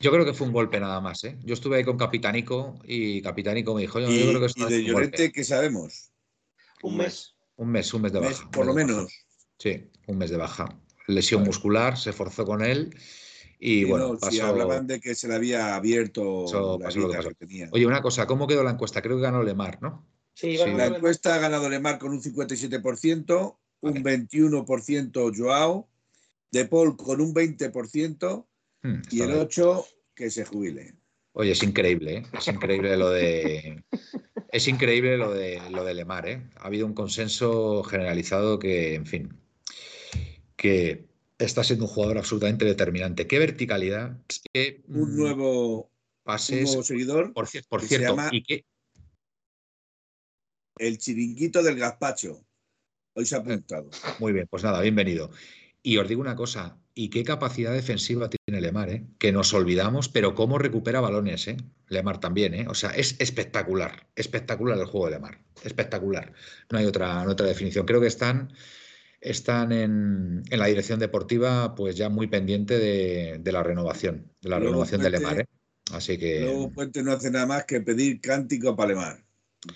Yo 0.00 0.10
creo 0.10 0.24
que 0.24 0.32
fue 0.32 0.46
un 0.46 0.52
golpe 0.54 0.80
nada 0.80 1.00
más. 1.02 1.22
¿eh? 1.24 1.38
Yo 1.44 1.52
estuve 1.52 1.76
ahí 1.76 1.84
con 1.84 1.98
Capitanico 1.98 2.78
y 2.84 3.20
Capitanico 3.20 3.74
me 3.74 3.82
dijo: 3.82 4.00
Yo, 4.00 4.10
¿Y, 4.10 4.28
creo 4.28 4.40
que 4.40 4.52
¿y 4.56 4.64
de 4.64 4.84
Llorente 4.84 5.30
qué 5.30 5.44
sabemos? 5.44 6.10
Un 6.82 6.96
mes. 6.96 7.34
Un 7.56 7.68
mes, 7.68 7.92
un 7.92 8.02
mes 8.02 8.12
de 8.12 8.18
baja. 8.18 8.50
por 8.50 8.64
lo 8.64 8.72
menos. 8.72 9.12
Sí, 9.58 9.90
un 10.06 10.16
mes 10.16 10.30
de 10.30 10.38
baja. 10.38 10.80
Lesión 11.06 11.44
muscular, 11.44 11.98
se 11.98 12.14
forzó 12.14 12.46
con 12.46 12.64
él. 12.64 12.96
Y 13.64 13.84
bueno, 13.84 14.18
pasó, 14.18 14.32
si 14.32 14.40
hablaban 14.40 14.88
de 14.88 15.00
que 15.00 15.14
se 15.14 15.28
le 15.28 15.36
había 15.36 15.76
abierto 15.76 16.78
la 16.80 16.88
que, 16.88 17.34
tenía. 17.36 17.68
Oye, 17.70 17.86
una 17.86 18.02
cosa, 18.02 18.26
¿cómo 18.26 18.48
quedó 18.48 18.64
la 18.64 18.72
encuesta? 18.72 19.00
Creo 19.00 19.18
que 19.18 19.22
ganó 19.22 19.40
Lemar, 19.44 19.80
¿no? 19.80 20.04
Sí, 20.34 20.56
la 20.56 20.86
encuesta 20.86 21.36
ha 21.36 21.38
ganado 21.38 21.68
Lemar 21.68 22.00
con 22.00 22.10
un 22.10 22.20
57%, 22.20 23.56
un 23.82 23.94
21% 23.94 25.32
Joao, 25.36 25.88
de 26.50 26.64
Paul 26.64 26.96
con 26.96 27.20
un 27.20 27.32
20% 27.32 28.46
hmm, 28.82 29.00
y 29.12 29.20
el 29.20 29.30
8% 29.30 29.86
que 30.12 30.28
se 30.28 30.44
jubile. 30.44 30.96
Oye, 31.34 31.52
es 31.52 31.62
increíble, 31.62 32.16
¿eh? 32.16 32.22
es 32.36 32.48
increíble 32.48 32.96
lo 32.96 33.10
de. 33.10 33.84
Es 34.50 34.66
increíble 34.66 35.16
lo 35.16 35.32
de 35.32 35.60
lo 35.70 35.84
de 35.84 35.94
Lemar, 35.94 36.28
¿eh? 36.28 36.42
Ha 36.56 36.66
habido 36.66 36.84
un 36.84 36.94
consenso 36.94 37.84
generalizado 37.84 38.58
que, 38.58 38.96
en 38.96 39.06
fin, 39.06 39.40
que 40.56 41.11
está 41.44 41.64
siendo 41.64 41.84
un 41.86 41.90
jugador 41.90 42.18
absolutamente 42.18 42.64
determinante. 42.64 43.26
Qué 43.26 43.38
verticalidad, 43.38 44.18
qué 44.52 44.82
un 44.88 45.12
mm, 45.12 45.16
nuevo, 45.16 45.90
pases, 46.22 46.60
un 46.60 46.64
nuevo 46.66 46.82
seguidor. 46.82 47.32
Por, 47.32 47.48
por 47.68 47.82
cierto, 47.82 48.16
¿y 48.30 48.42
qué? 48.42 48.64
El 50.78 50.98
chiringuito 50.98 51.62
del 51.62 51.78
gazpacho. 51.78 52.44
Hoy 53.14 53.26
se 53.26 53.34
ha 53.34 53.38
apuntado. 53.38 53.90
Muy 54.18 54.32
bien, 54.32 54.46
pues 54.48 54.64
nada, 54.64 54.80
bienvenido. 54.80 55.30
Y 55.82 55.98
os 55.98 56.08
digo 56.08 56.20
una 56.20 56.36
cosa, 56.36 56.78
¿y 56.94 57.10
qué 57.10 57.24
capacidad 57.24 57.72
defensiva 57.72 58.30
tiene 58.30 58.60
Lemar? 58.60 58.88
Eh? 58.88 59.04
Que 59.18 59.32
nos 59.32 59.52
olvidamos, 59.52 60.08
pero 60.08 60.34
cómo 60.34 60.58
recupera 60.58 61.00
balones, 61.00 61.48
¿eh? 61.48 61.56
Lemar 61.88 62.20
también, 62.20 62.54
¿eh? 62.54 62.66
O 62.68 62.74
sea, 62.74 62.90
es 62.90 63.16
espectacular, 63.18 64.06
espectacular 64.14 64.78
el 64.78 64.86
juego 64.86 65.06
de 65.06 65.12
Lemar, 65.12 65.40
espectacular. 65.64 66.32
No 66.70 66.78
hay 66.78 66.86
otra, 66.86 67.28
otra 67.28 67.46
definición. 67.46 67.84
Creo 67.84 68.00
que 68.00 68.06
están, 68.06 68.52
están 69.22 69.72
en, 69.72 70.42
la 70.50 70.66
dirección 70.66 70.98
deportiva, 70.98 71.74
pues 71.74 71.96
ya 71.96 72.08
muy 72.08 72.26
pendiente 72.26 72.78
de, 72.78 73.52
la 73.52 73.62
renovación, 73.62 74.30
de 74.40 74.50
la 74.50 74.58
renovación 74.58 75.00
de 75.00 75.10
Lemar, 75.10 75.40
¿eh? 75.40 75.46
Así 75.92 76.18
que. 76.18 76.40
Luego 76.40 76.70
Puente 76.72 77.02
no 77.02 77.12
hace 77.12 77.30
nada 77.30 77.46
más 77.46 77.64
que 77.64 77.80
pedir 77.80 78.20
cántico 78.20 78.76
para 78.76 78.90
Lemar. 78.90 79.24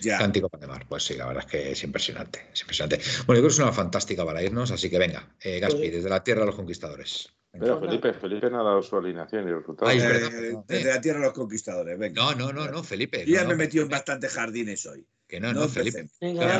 Ya. 0.01 0.17
Cántico 0.17 0.49
Pandemar, 0.49 0.85
pues 0.87 1.03
sí, 1.03 1.15
la 1.15 1.27
verdad 1.27 1.45
es 1.45 1.51
que 1.51 1.71
es 1.71 1.83
impresionante, 1.83 2.47
es 2.51 2.61
impresionante. 2.61 2.97
Bueno, 3.25 3.39
yo 3.39 3.41
creo 3.41 3.43
que 3.43 3.53
es 3.53 3.59
una 3.59 3.71
fantástica 3.71 4.25
para 4.25 4.43
irnos, 4.43 4.69
así 4.71 4.89
que 4.89 4.99
venga, 4.99 5.33
eh, 5.39 5.61
Gaspi, 5.61 5.89
desde 5.89 6.09
la 6.09 6.23
tierra 6.23 6.41
de 6.41 6.47
los 6.47 6.55
conquistadores. 6.55 7.29
Pero 7.57 7.79
Felipe, 7.79 8.13
Felipe 8.13 8.49
no 8.49 8.59
ha 8.59 8.63
dado 8.63 8.81
su 8.83 8.97
alineación 8.97 9.47
y 9.47 9.53
resultados. 9.53 9.93
Eh, 9.95 10.57
desde 10.67 10.93
la 10.93 11.01
tierra 11.01 11.19
de 11.19 11.25
los 11.25 11.33
conquistadores, 11.33 11.97
venga. 11.97 12.21
No, 12.21 12.35
no, 12.35 12.51
no, 12.51 12.69
no, 12.69 12.83
Felipe. 12.83 13.25
Yo 13.25 13.35
ya 13.35 13.45
me 13.45 13.53
he 13.53 13.57
metido 13.57 13.83
en 13.83 13.89
bastantes 13.89 14.33
jardines 14.33 14.85
hoy. 14.85 15.07
Que 15.25 15.39
no, 15.39 15.53
no, 15.53 15.67
Felipe. 15.69 16.09
Venga, 16.19 16.59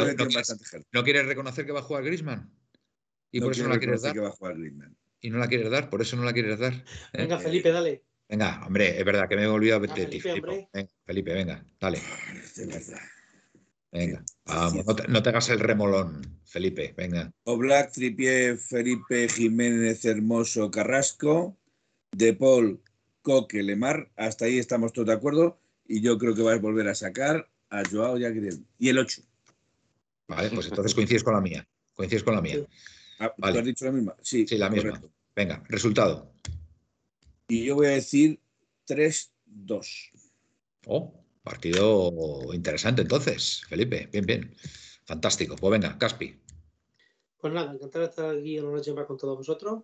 no, 0.91 1.03
quieres, 1.03 1.25
reconocer 1.25 1.65
que 1.65 1.73
va 1.73 1.79
a 1.79 1.83
jugar 1.83 2.03
Grisman? 2.03 2.49
Y 3.31 3.41
por 3.41 3.51
eso 3.51 3.63
no 3.63 3.69
la 3.69 3.79
quieres 3.79 4.01
dar. 4.01 4.13
Que 4.13 4.19
va 4.19 4.29
a 4.29 4.31
jugar 4.31 4.57
Griezmann. 4.57 4.95
Y 5.19 5.29
no 5.29 5.39
la 5.39 5.47
quieres 5.47 5.69
dar, 5.71 5.89
por 5.89 6.01
eso 6.01 6.15
no 6.15 6.23
la 6.23 6.33
quieres 6.33 6.59
dar. 6.59 6.73
¿eh? 6.73 6.83
Venga, 7.13 7.39
Felipe, 7.39 7.71
dale. 7.71 8.03
Venga, 8.29 8.61
hombre, 8.65 8.99
es 8.99 9.05
verdad 9.05 9.27
que 9.27 9.35
me 9.35 9.43
he 9.43 9.47
olvidado 9.47 9.81
de 9.81 10.05
ti. 10.05 10.19
Felipe, 10.19 10.69
Felipe, 11.05 11.33
venga, 11.33 11.65
dale. 11.79 12.01
Venga, 13.91 14.23
vamos, 14.45 14.85
no 15.07 15.23
te, 15.23 15.29
hagas 15.29 15.49
el 15.49 15.59
remolón, 15.59 16.21
Felipe, 16.43 16.93
venga. 16.95 17.31
Oblak, 17.45 17.93
Tripié, 17.93 18.57
Felipe, 18.57 19.29
Jiménez, 19.29 20.03
Hermoso, 20.03 20.69
Carrasco, 20.69 21.57
De 22.11 22.33
Paul, 22.33 22.81
Coque, 23.21 23.63
Lemar, 23.63 24.11
hasta 24.17 24.45
ahí 24.45 24.59
estamos 24.59 24.91
todos 24.91 25.07
de 25.07 25.13
acuerdo 25.13 25.57
y 25.87 26.01
yo 26.01 26.17
creo 26.17 26.35
que 26.35 26.41
vas 26.41 26.57
a 26.57 26.61
volver 26.61 26.89
a 26.89 26.95
sacar 26.95 27.49
a 27.69 27.83
Joao 27.89 28.17
y 28.17 28.25
a 28.25 28.33
Y 28.77 28.89
el 28.89 28.97
8. 28.97 29.21
Vale, 30.27 30.49
pues 30.49 30.67
entonces 30.67 30.93
coincides 30.93 31.23
con 31.23 31.33
la 31.33 31.41
mía. 31.41 31.67
Coincides 31.93 32.23
con 32.23 32.35
la 32.35 32.41
mía. 32.41 32.59
Ah, 33.19 33.33
¿Tú 33.35 33.59
has 33.59 33.65
dicho 33.65 33.85
la 33.85 33.91
misma? 33.91 34.15
Sí, 34.21 34.45
sí 34.47 34.57
la 34.57 34.69
misma. 34.69 35.01
Venga, 35.35 35.63
resultado. 35.69 36.33
Y 37.47 37.65
yo 37.65 37.75
voy 37.75 37.87
a 37.87 37.91
decir 37.91 38.39
3-2. 38.87 40.11
Oh, 40.85 41.13
partido 41.43 42.53
interesante 42.53 43.01
entonces, 43.01 43.61
Felipe. 43.67 44.09
Bien, 44.11 44.25
bien. 44.25 44.55
Fantástico. 45.05 45.55
Pues 45.55 45.71
venga, 45.71 45.97
Caspi. 45.97 46.35
Pues 47.37 47.53
nada, 47.53 47.73
encantado 47.73 48.03
de 48.03 48.09
estar 48.09 48.35
aquí 48.35 48.57
en 48.57 48.65
la 48.65 48.71
noche 48.71 48.93
más 48.93 49.05
con 49.05 49.17
todos 49.17 49.37
vosotros. 49.37 49.83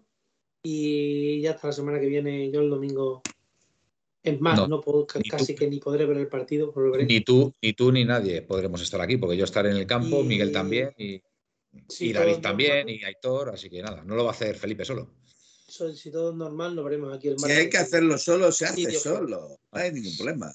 Y 0.63 1.41
ya 1.41 1.51
hasta 1.51 1.67
la 1.67 1.73
semana 1.73 1.99
que 1.99 2.07
viene, 2.07 2.51
yo 2.51 2.61
el 2.61 2.69
domingo. 2.69 3.21
Es 4.21 4.39
más, 4.39 4.67
no, 4.69 4.79
puedo, 4.79 5.05
casi 5.05 5.53
que 5.53 5.67
ni 5.67 5.79
podré 5.79 6.05
ver 6.05 6.17
el 6.17 6.27
partido. 6.27 6.73
Ni 7.05 7.21
tú, 7.21 7.53
ni 7.61 7.73
tú 7.73 7.91
ni 7.91 8.05
nadie 8.05 8.41
podremos 8.41 8.81
estar 8.81 9.01
aquí, 9.01 9.17
porque 9.17 9.35
yo 9.35 9.43
estaré 9.43 9.71
en 9.71 9.77
el 9.77 9.85
campo, 9.85 10.23
Miguel 10.23 10.53
también, 10.53 10.93
y, 10.97 11.21
David 12.13 12.37
también, 12.37 12.89
y 12.89 13.03
Aitor, 13.03 13.49
así 13.49 13.69
que 13.69 13.81
nada, 13.81 14.03
no 14.03 14.15
lo 14.15 14.23
va 14.23 14.31
a 14.31 14.33
hacer 14.33 14.55
Felipe 14.55 14.85
solo. 14.85 15.13
Si 15.67 16.11
todo 16.11 16.29
es 16.29 16.35
normal, 16.35 16.75
lo 16.75 16.83
veremos 16.83 17.15
aquí 17.15 17.29
el 17.29 17.35
martes. 17.35 17.55
Si 17.55 17.61
hay 17.63 17.69
que 17.69 17.77
hacerlo 17.77 18.17
solo, 18.17 18.51
se 18.51 18.65
hace 18.65 18.91
solo. 18.91 19.59
No 19.71 19.79
hay 19.79 19.91
ningún 19.91 20.15
problema. 20.15 20.53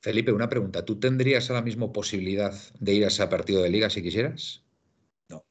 Felipe, 0.00 0.32
una 0.32 0.48
pregunta. 0.48 0.84
¿Tú 0.84 0.98
tendrías 0.98 1.48
ahora 1.50 1.62
mismo 1.62 1.92
posibilidad 1.92 2.54
de 2.78 2.92
ir 2.94 3.04
a 3.04 3.08
ese 3.08 3.26
partido 3.26 3.62
de 3.62 3.70
liga 3.70 3.90
si 3.90 4.02
quisieras? 4.02 4.62
No. 5.28 5.44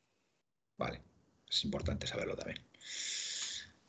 Vale, 0.77 1.02
es 1.49 1.64
importante 1.65 2.07
saberlo 2.07 2.35
también. 2.35 2.60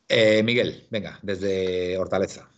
Eh, 0.09 0.43
Miguel, 0.43 0.87
venga, 0.91 1.19
desde 1.23 1.97
Hortaleza. 1.99 2.49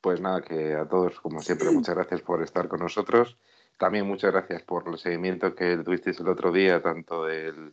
Pues 0.00 0.20
nada, 0.20 0.40
que 0.42 0.74
a 0.74 0.88
todos, 0.88 1.20
como 1.20 1.42
siempre, 1.42 1.70
muchas 1.70 1.94
gracias 1.94 2.22
por 2.22 2.42
estar 2.42 2.68
con 2.68 2.80
nosotros. 2.80 3.36
También 3.78 4.06
muchas 4.06 4.32
gracias 4.32 4.62
por 4.62 4.88
el 4.88 4.98
seguimiento 4.98 5.54
que 5.54 5.76
tuvisteis 5.78 6.18
el 6.20 6.28
otro 6.28 6.50
día, 6.52 6.82
tanto 6.82 7.24
de 7.24 7.72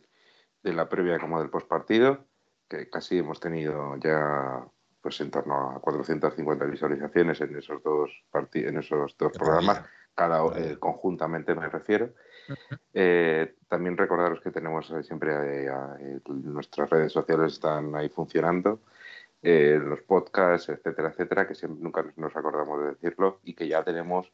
la 0.62 0.88
previa 0.88 1.18
como 1.18 1.40
del 1.40 1.50
postpartido, 1.50 2.24
que 2.68 2.88
casi 2.88 3.18
hemos 3.18 3.40
tenido 3.40 3.96
ya 3.96 4.64
pues 5.06 5.20
en 5.20 5.30
torno 5.30 5.70
a 5.70 5.80
450 5.80 6.64
visualizaciones 6.64 7.40
en 7.40 7.56
esos 7.56 7.80
dos 7.80 8.10
en 8.54 8.78
esos 8.78 9.16
dos 9.16 9.32
programas, 9.32 9.84
cada 10.16 10.44
eh, 10.58 10.78
conjuntamente 10.80 11.54
me 11.54 11.68
refiero. 11.68 12.12
Eh, 12.92 13.54
también 13.68 13.96
recordaros 13.96 14.40
que 14.40 14.50
tenemos 14.50 14.90
eh, 14.90 15.04
siempre 15.04 15.68
nuestras 16.26 16.90
redes 16.90 17.12
sociales 17.12 17.52
están 17.52 17.94
ahí 17.94 18.08
funcionando, 18.08 18.80
los 19.42 20.02
podcasts, 20.02 20.70
etcétera, 20.70 21.10
etcétera, 21.10 21.46
que 21.46 21.54
siempre, 21.54 21.80
nunca 21.80 22.04
nos 22.16 22.34
acordamos 22.34 22.80
de 22.80 22.88
decirlo 22.88 23.38
y 23.44 23.54
que 23.54 23.68
ya 23.68 23.84
tenemos 23.84 24.32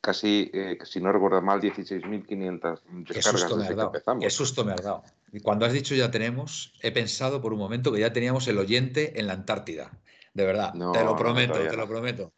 casi, 0.00 0.50
si 0.84 1.00
no 1.00 1.12
recuerdo 1.12 1.42
mal, 1.42 1.60
16.500 1.60 2.80
descargas 3.06 3.56
desde 3.58 3.74
que 3.74 3.82
empezamos. 3.82 4.24
Qué 4.24 4.30
susto 4.30 4.64
me 4.64 4.72
has 4.72 4.82
dado. 4.82 5.02
Y 5.32 5.40
cuando 5.40 5.66
has 5.66 5.72
dicho 5.72 5.94
ya 5.94 6.10
tenemos, 6.10 6.74
he 6.82 6.90
pensado 6.90 7.40
por 7.40 7.52
un 7.52 7.58
momento 7.58 7.92
que 7.92 8.00
ya 8.00 8.12
teníamos 8.12 8.48
el 8.48 8.58
oyente 8.58 9.18
en 9.20 9.26
la 9.26 9.34
Antártida. 9.34 9.90
De 10.34 10.44
verdad, 10.44 10.72
te 10.72 11.04
lo 11.04 11.16
prometo, 11.16 11.54
te 11.54 11.76
lo 11.76 11.88
prometo. 11.88 12.32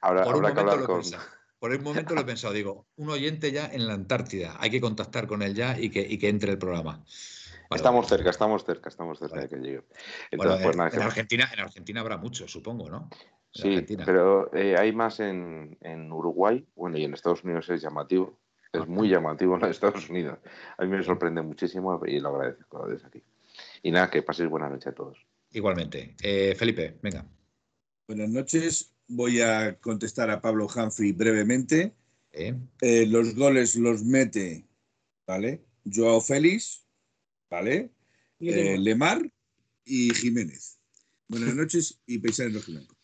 Ahora, 0.00 0.24
por, 0.24 0.36
un 0.36 0.84
con... 0.84 1.02
por 1.58 1.72
un 1.72 1.82
momento 1.82 2.14
lo 2.14 2.20
he 2.20 2.24
pensado, 2.24 2.52
digo, 2.52 2.86
un 2.96 3.10
oyente 3.10 3.50
ya 3.50 3.66
en 3.66 3.86
la 3.86 3.94
Antártida, 3.94 4.56
hay 4.60 4.70
que 4.70 4.80
contactar 4.80 5.26
con 5.26 5.42
él 5.42 5.54
ya 5.54 5.78
y 5.78 5.90
que, 5.90 6.18
que 6.18 6.28
entre 6.28 6.52
el 6.52 6.58
programa. 6.58 7.04
estamos 7.70 8.06
cerca, 8.06 8.30
estamos 8.30 8.64
cerca, 8.64 8.88
estamos 8.88 9.18
cerca 9.18 9.40
de 9.40 9.48
que 9.48 9.56
llegue. 9.56 9.82
Entonces, 10.30 10.62
pues 10.62 10.94
en, 10.94 11.02
Argentina, 11.02 11.50
en 11.52 11.60
Argentina 11.60 12.00
habrá 12.00 12.16
mucho, 12.16 12.46
supongo, 12.46 12.88
¿no? 12.88 13.08
Sí, 13.56 13.96
pero 14.04 14.54
eh, 14.54 14.76
hay 14.78 14.92
más 14.92 15.20
en, 15.20 15.76
en, 15.80 16.12
Uruguay, 16.12 16.64
bueno, 16.74 16.98
y 16.98 17.04
en 17.04 17.14
Estados 17.14 17.42
Unidos 17.44 17.68
es 17.70 17.82
llamativo, 17.82 18.38
es 18.72 18.86
muy 18.86 19.08
llamativo 19.08 19.56
en 19.56 19.64
Estados 19.64 20.08
Unidos. 20.08 20.38
A 20.78 20.84
mí 20.84 20.90
me 20.90 21.02
sorprende 21.02 21.42
muchísimo 21.42 22.00
y 22.06 22.20
lo 22.20 22.28
agradezco 22.30 22.86
desde 22.86 23.06
aquí. 23.06 23.22
Y 23.82 23.90
nada, 23.90 24.10
que 24.10 24.22
paséis 24.22 24.48
buena 24.48 24.68
noche 24.68 24.90
a 24.90 24.94
todos. 24.94 25.18
Igualmente. 25.50 26.14
Eh, 26.22 26.54
Felipe, 26.56 26.98
venga. 27.02 27.24
Buenas 28.06 28.28
noches. 28.28 28.92
Voy 29.08 29.40
a 29.40 29.78
contestar 29.78 30.30
a 30.30 30.40
Pablo 30.40 30.66
Humphrey 30.66 31.12
brevemente. 31.12 31.94
Eh, 32.32 33.06
los 33.06 33.34
goles 33.34 33.76
los 33.76 34.04
mete, 34.04 34.66
¿vale? 35.26 35.64
Joao 35.90 36.20
Félix, 36.20 36.84
¿vale? 37.48 37.90
Eh, 38.40 38.76
Lemar 38.78 39.22
y 39.84 40.12
Jiménez. 40.12 40.78
Buenas 41.28 41.54
noches 41.54 41.98
y 42.06 42.18
paisanos 42.18 42.54
rojiblancos. 42.54 42.95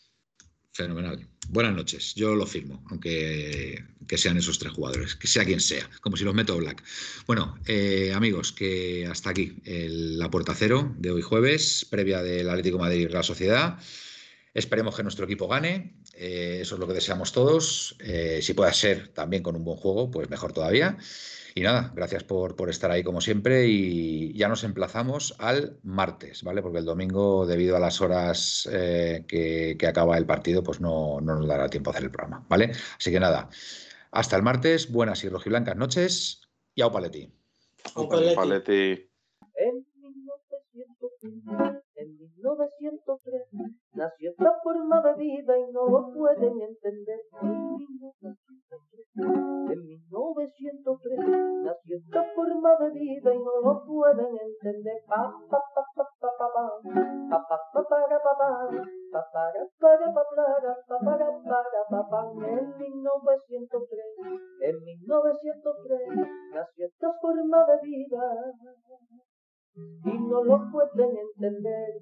Fenomenal. 0.75 1.27
Buenas 1.49 1.75
noches. 1.75 2.15
Yo 2.15 2.33
lo 2.33 2.47
firmo, 2.47 2.83
aunque 2.89 3.83
que 4.07 4.17
sean 4.17 4.37
esos 4.37 4.57
tres 4.57 4.73
jugadores, 4.73 5.15
que 5.15 5.27
sea 5.27 5.45
quien 5.45 5.59
sea, 5.59 5.87
como 6.01 6.17
si 6.17 6.23
los 6.23 6.33
meto 6.33 6.57
Black. 6.57 6.83
Bueno, 7.27 7.59
eh, 7.67 8.11
amigos, 8.15 8.51
que 8.51 9.05
hasta 9.05 9.29
aquí 9.29 9.55
la 9.65 10.31
puerta 10.31 10.55
cero 10.55 10.95
de 10.97 11.11
hoy 11.11 11.21
jueves, 11.21 11.85
previa 11.89 12.23
del 12.23 12.49
Atlético 12.49 12.79
Madrid 12.79 13.07
y 13.07 13.07
la 13.07 13.21
Sociedad. 13.21 13.77
Esperemos 14.53 14.95
que 14.95 15.01
nuestro 15.01 15.25
equipo 15.25 15.47
gane, 15.47 15.95
eh, 16.13 16.59
eso 16.61 16.75
es 16.75 16.79
lo 16.79 16.87
que 16.87 16.93
deseamos 16.93 17.31
todos. 17.31 17.95
Eh, 17.99 18.39
si 18.41 18.53
puede 18.53 18.71
ser 18.73 19.07
también 19.07 19.41
con 19.41 19.55
un 19.55 19.63
buen 19.63 19.77
juego, 19.77 20.11
pues 20.11 20.29
mejor 20.29 20.53
todavía. 20.53 20.97
Y 21.55 21.61
nada, 21.61 21.91
gracias 21.95 22.23
por, 22.23 22.55
estar 22.69 22.89
ahí 22.91 23.03
como 23.03 23.21
siempre 23.21 23.67
y 23.67 24.33
ya 24.33 24.47
nos 24.47 24.63
emplazamos 24.63 25.35
al 25.37 25.79
martes, 25.83 26.43
¿vale? 26.43 26.61
Porque 26.61 26.79
el 26.79 26.85
domingo, 26.85 27.45
debido 27.45 27.75
a 27.75 27.79
las 27.79 28.01
horas 28.01 28.67
eh, 28.71 29.25
que, 29.27 29.77
acaba 29.87 30.17
el 30.17 30.25
partido, 30.25 30.63
pues 30.63 30.81
no, 30.81 31.21
nos 31.21 31.47
dará 31.47 31.69
tiempo 31.69 31.89
a 31.89 31.93
hacer 31.93 32.05
el 32.05 32.11
programa, 32.11 32.45
¿vale? 32.49 32.71
Así 32.97 33.11
que 33.11 33.19
nada, 33.19 33.49
hasta 34.11 34.35
el 34.35 34.41
martes, 34.41 34.91
buenas 34.91 35.23
y 35.23 35.29
rojiblancas 35.29 35.75
noches 35.75 36.41
y 36.73 36.81
au 36.81 36.91
paleti. 36.91 37.31
Au 37.95 38.09
paleti. 38.09 39.09
En 39.55 39.85
1903 42.05 43.47
nació 43.93 44.31
esta 44.31 44.51
forma 44.63 45.01
de 45.01 45.13
vida 45.15 45.57
y 45.57 45.71
no 45.71 45.85
lo 45.87 46.11
pueden 46.13 46.61
entender. 46.61 47.19
En 49.69 49.85
1903 49.85 51.19
nació 51.63 51.97
esta 51.97 52.23
forma 52.35 52.75
de 52.79 52.89
vida 52.91 53.33
y 53.33 53.39
no 53.39 53.61
lo 53.61 53.85
pueden 53.85 54.37
entender. 54.37 55.03
Pa, 55.07 55.33
pa, 55.49 55.59
pa, 55.75 55.83
pa, 55.95 56.03
pa, 56.19 56.29
pa, 56.37 56.47
pa, 57.29 57.39
pa, 57.47 57.57
pa, 57.73 57.81
para, 57.89 58.19
pa, 58.19 58.33
pa, 58.37 58.49
pa, 59.11 59.21
para, 59.31 59.63
para, 59.79 60.07
pa, 60.13 60.23
para, 60.35 60.71
pa, 60.87 60.97
para, 60.99 61.27
para, 61.43 61.81
pa, 61.89 62.01
pa, 62.09 62.21
en 62.47 62.65
1903, 62.77 64.05
en 64.61 64.75
1903 64.83 65.99
nació 66.53 66.85
esta 66.85 67.09
forma 67.21 67.65
de 67.65 67.75
vida 67.83 68.21
y 69.75 70.17
no 70.17 70.43
lo 70.43 70.71
pueden 70.71 71.17
entender. 71.17 72.01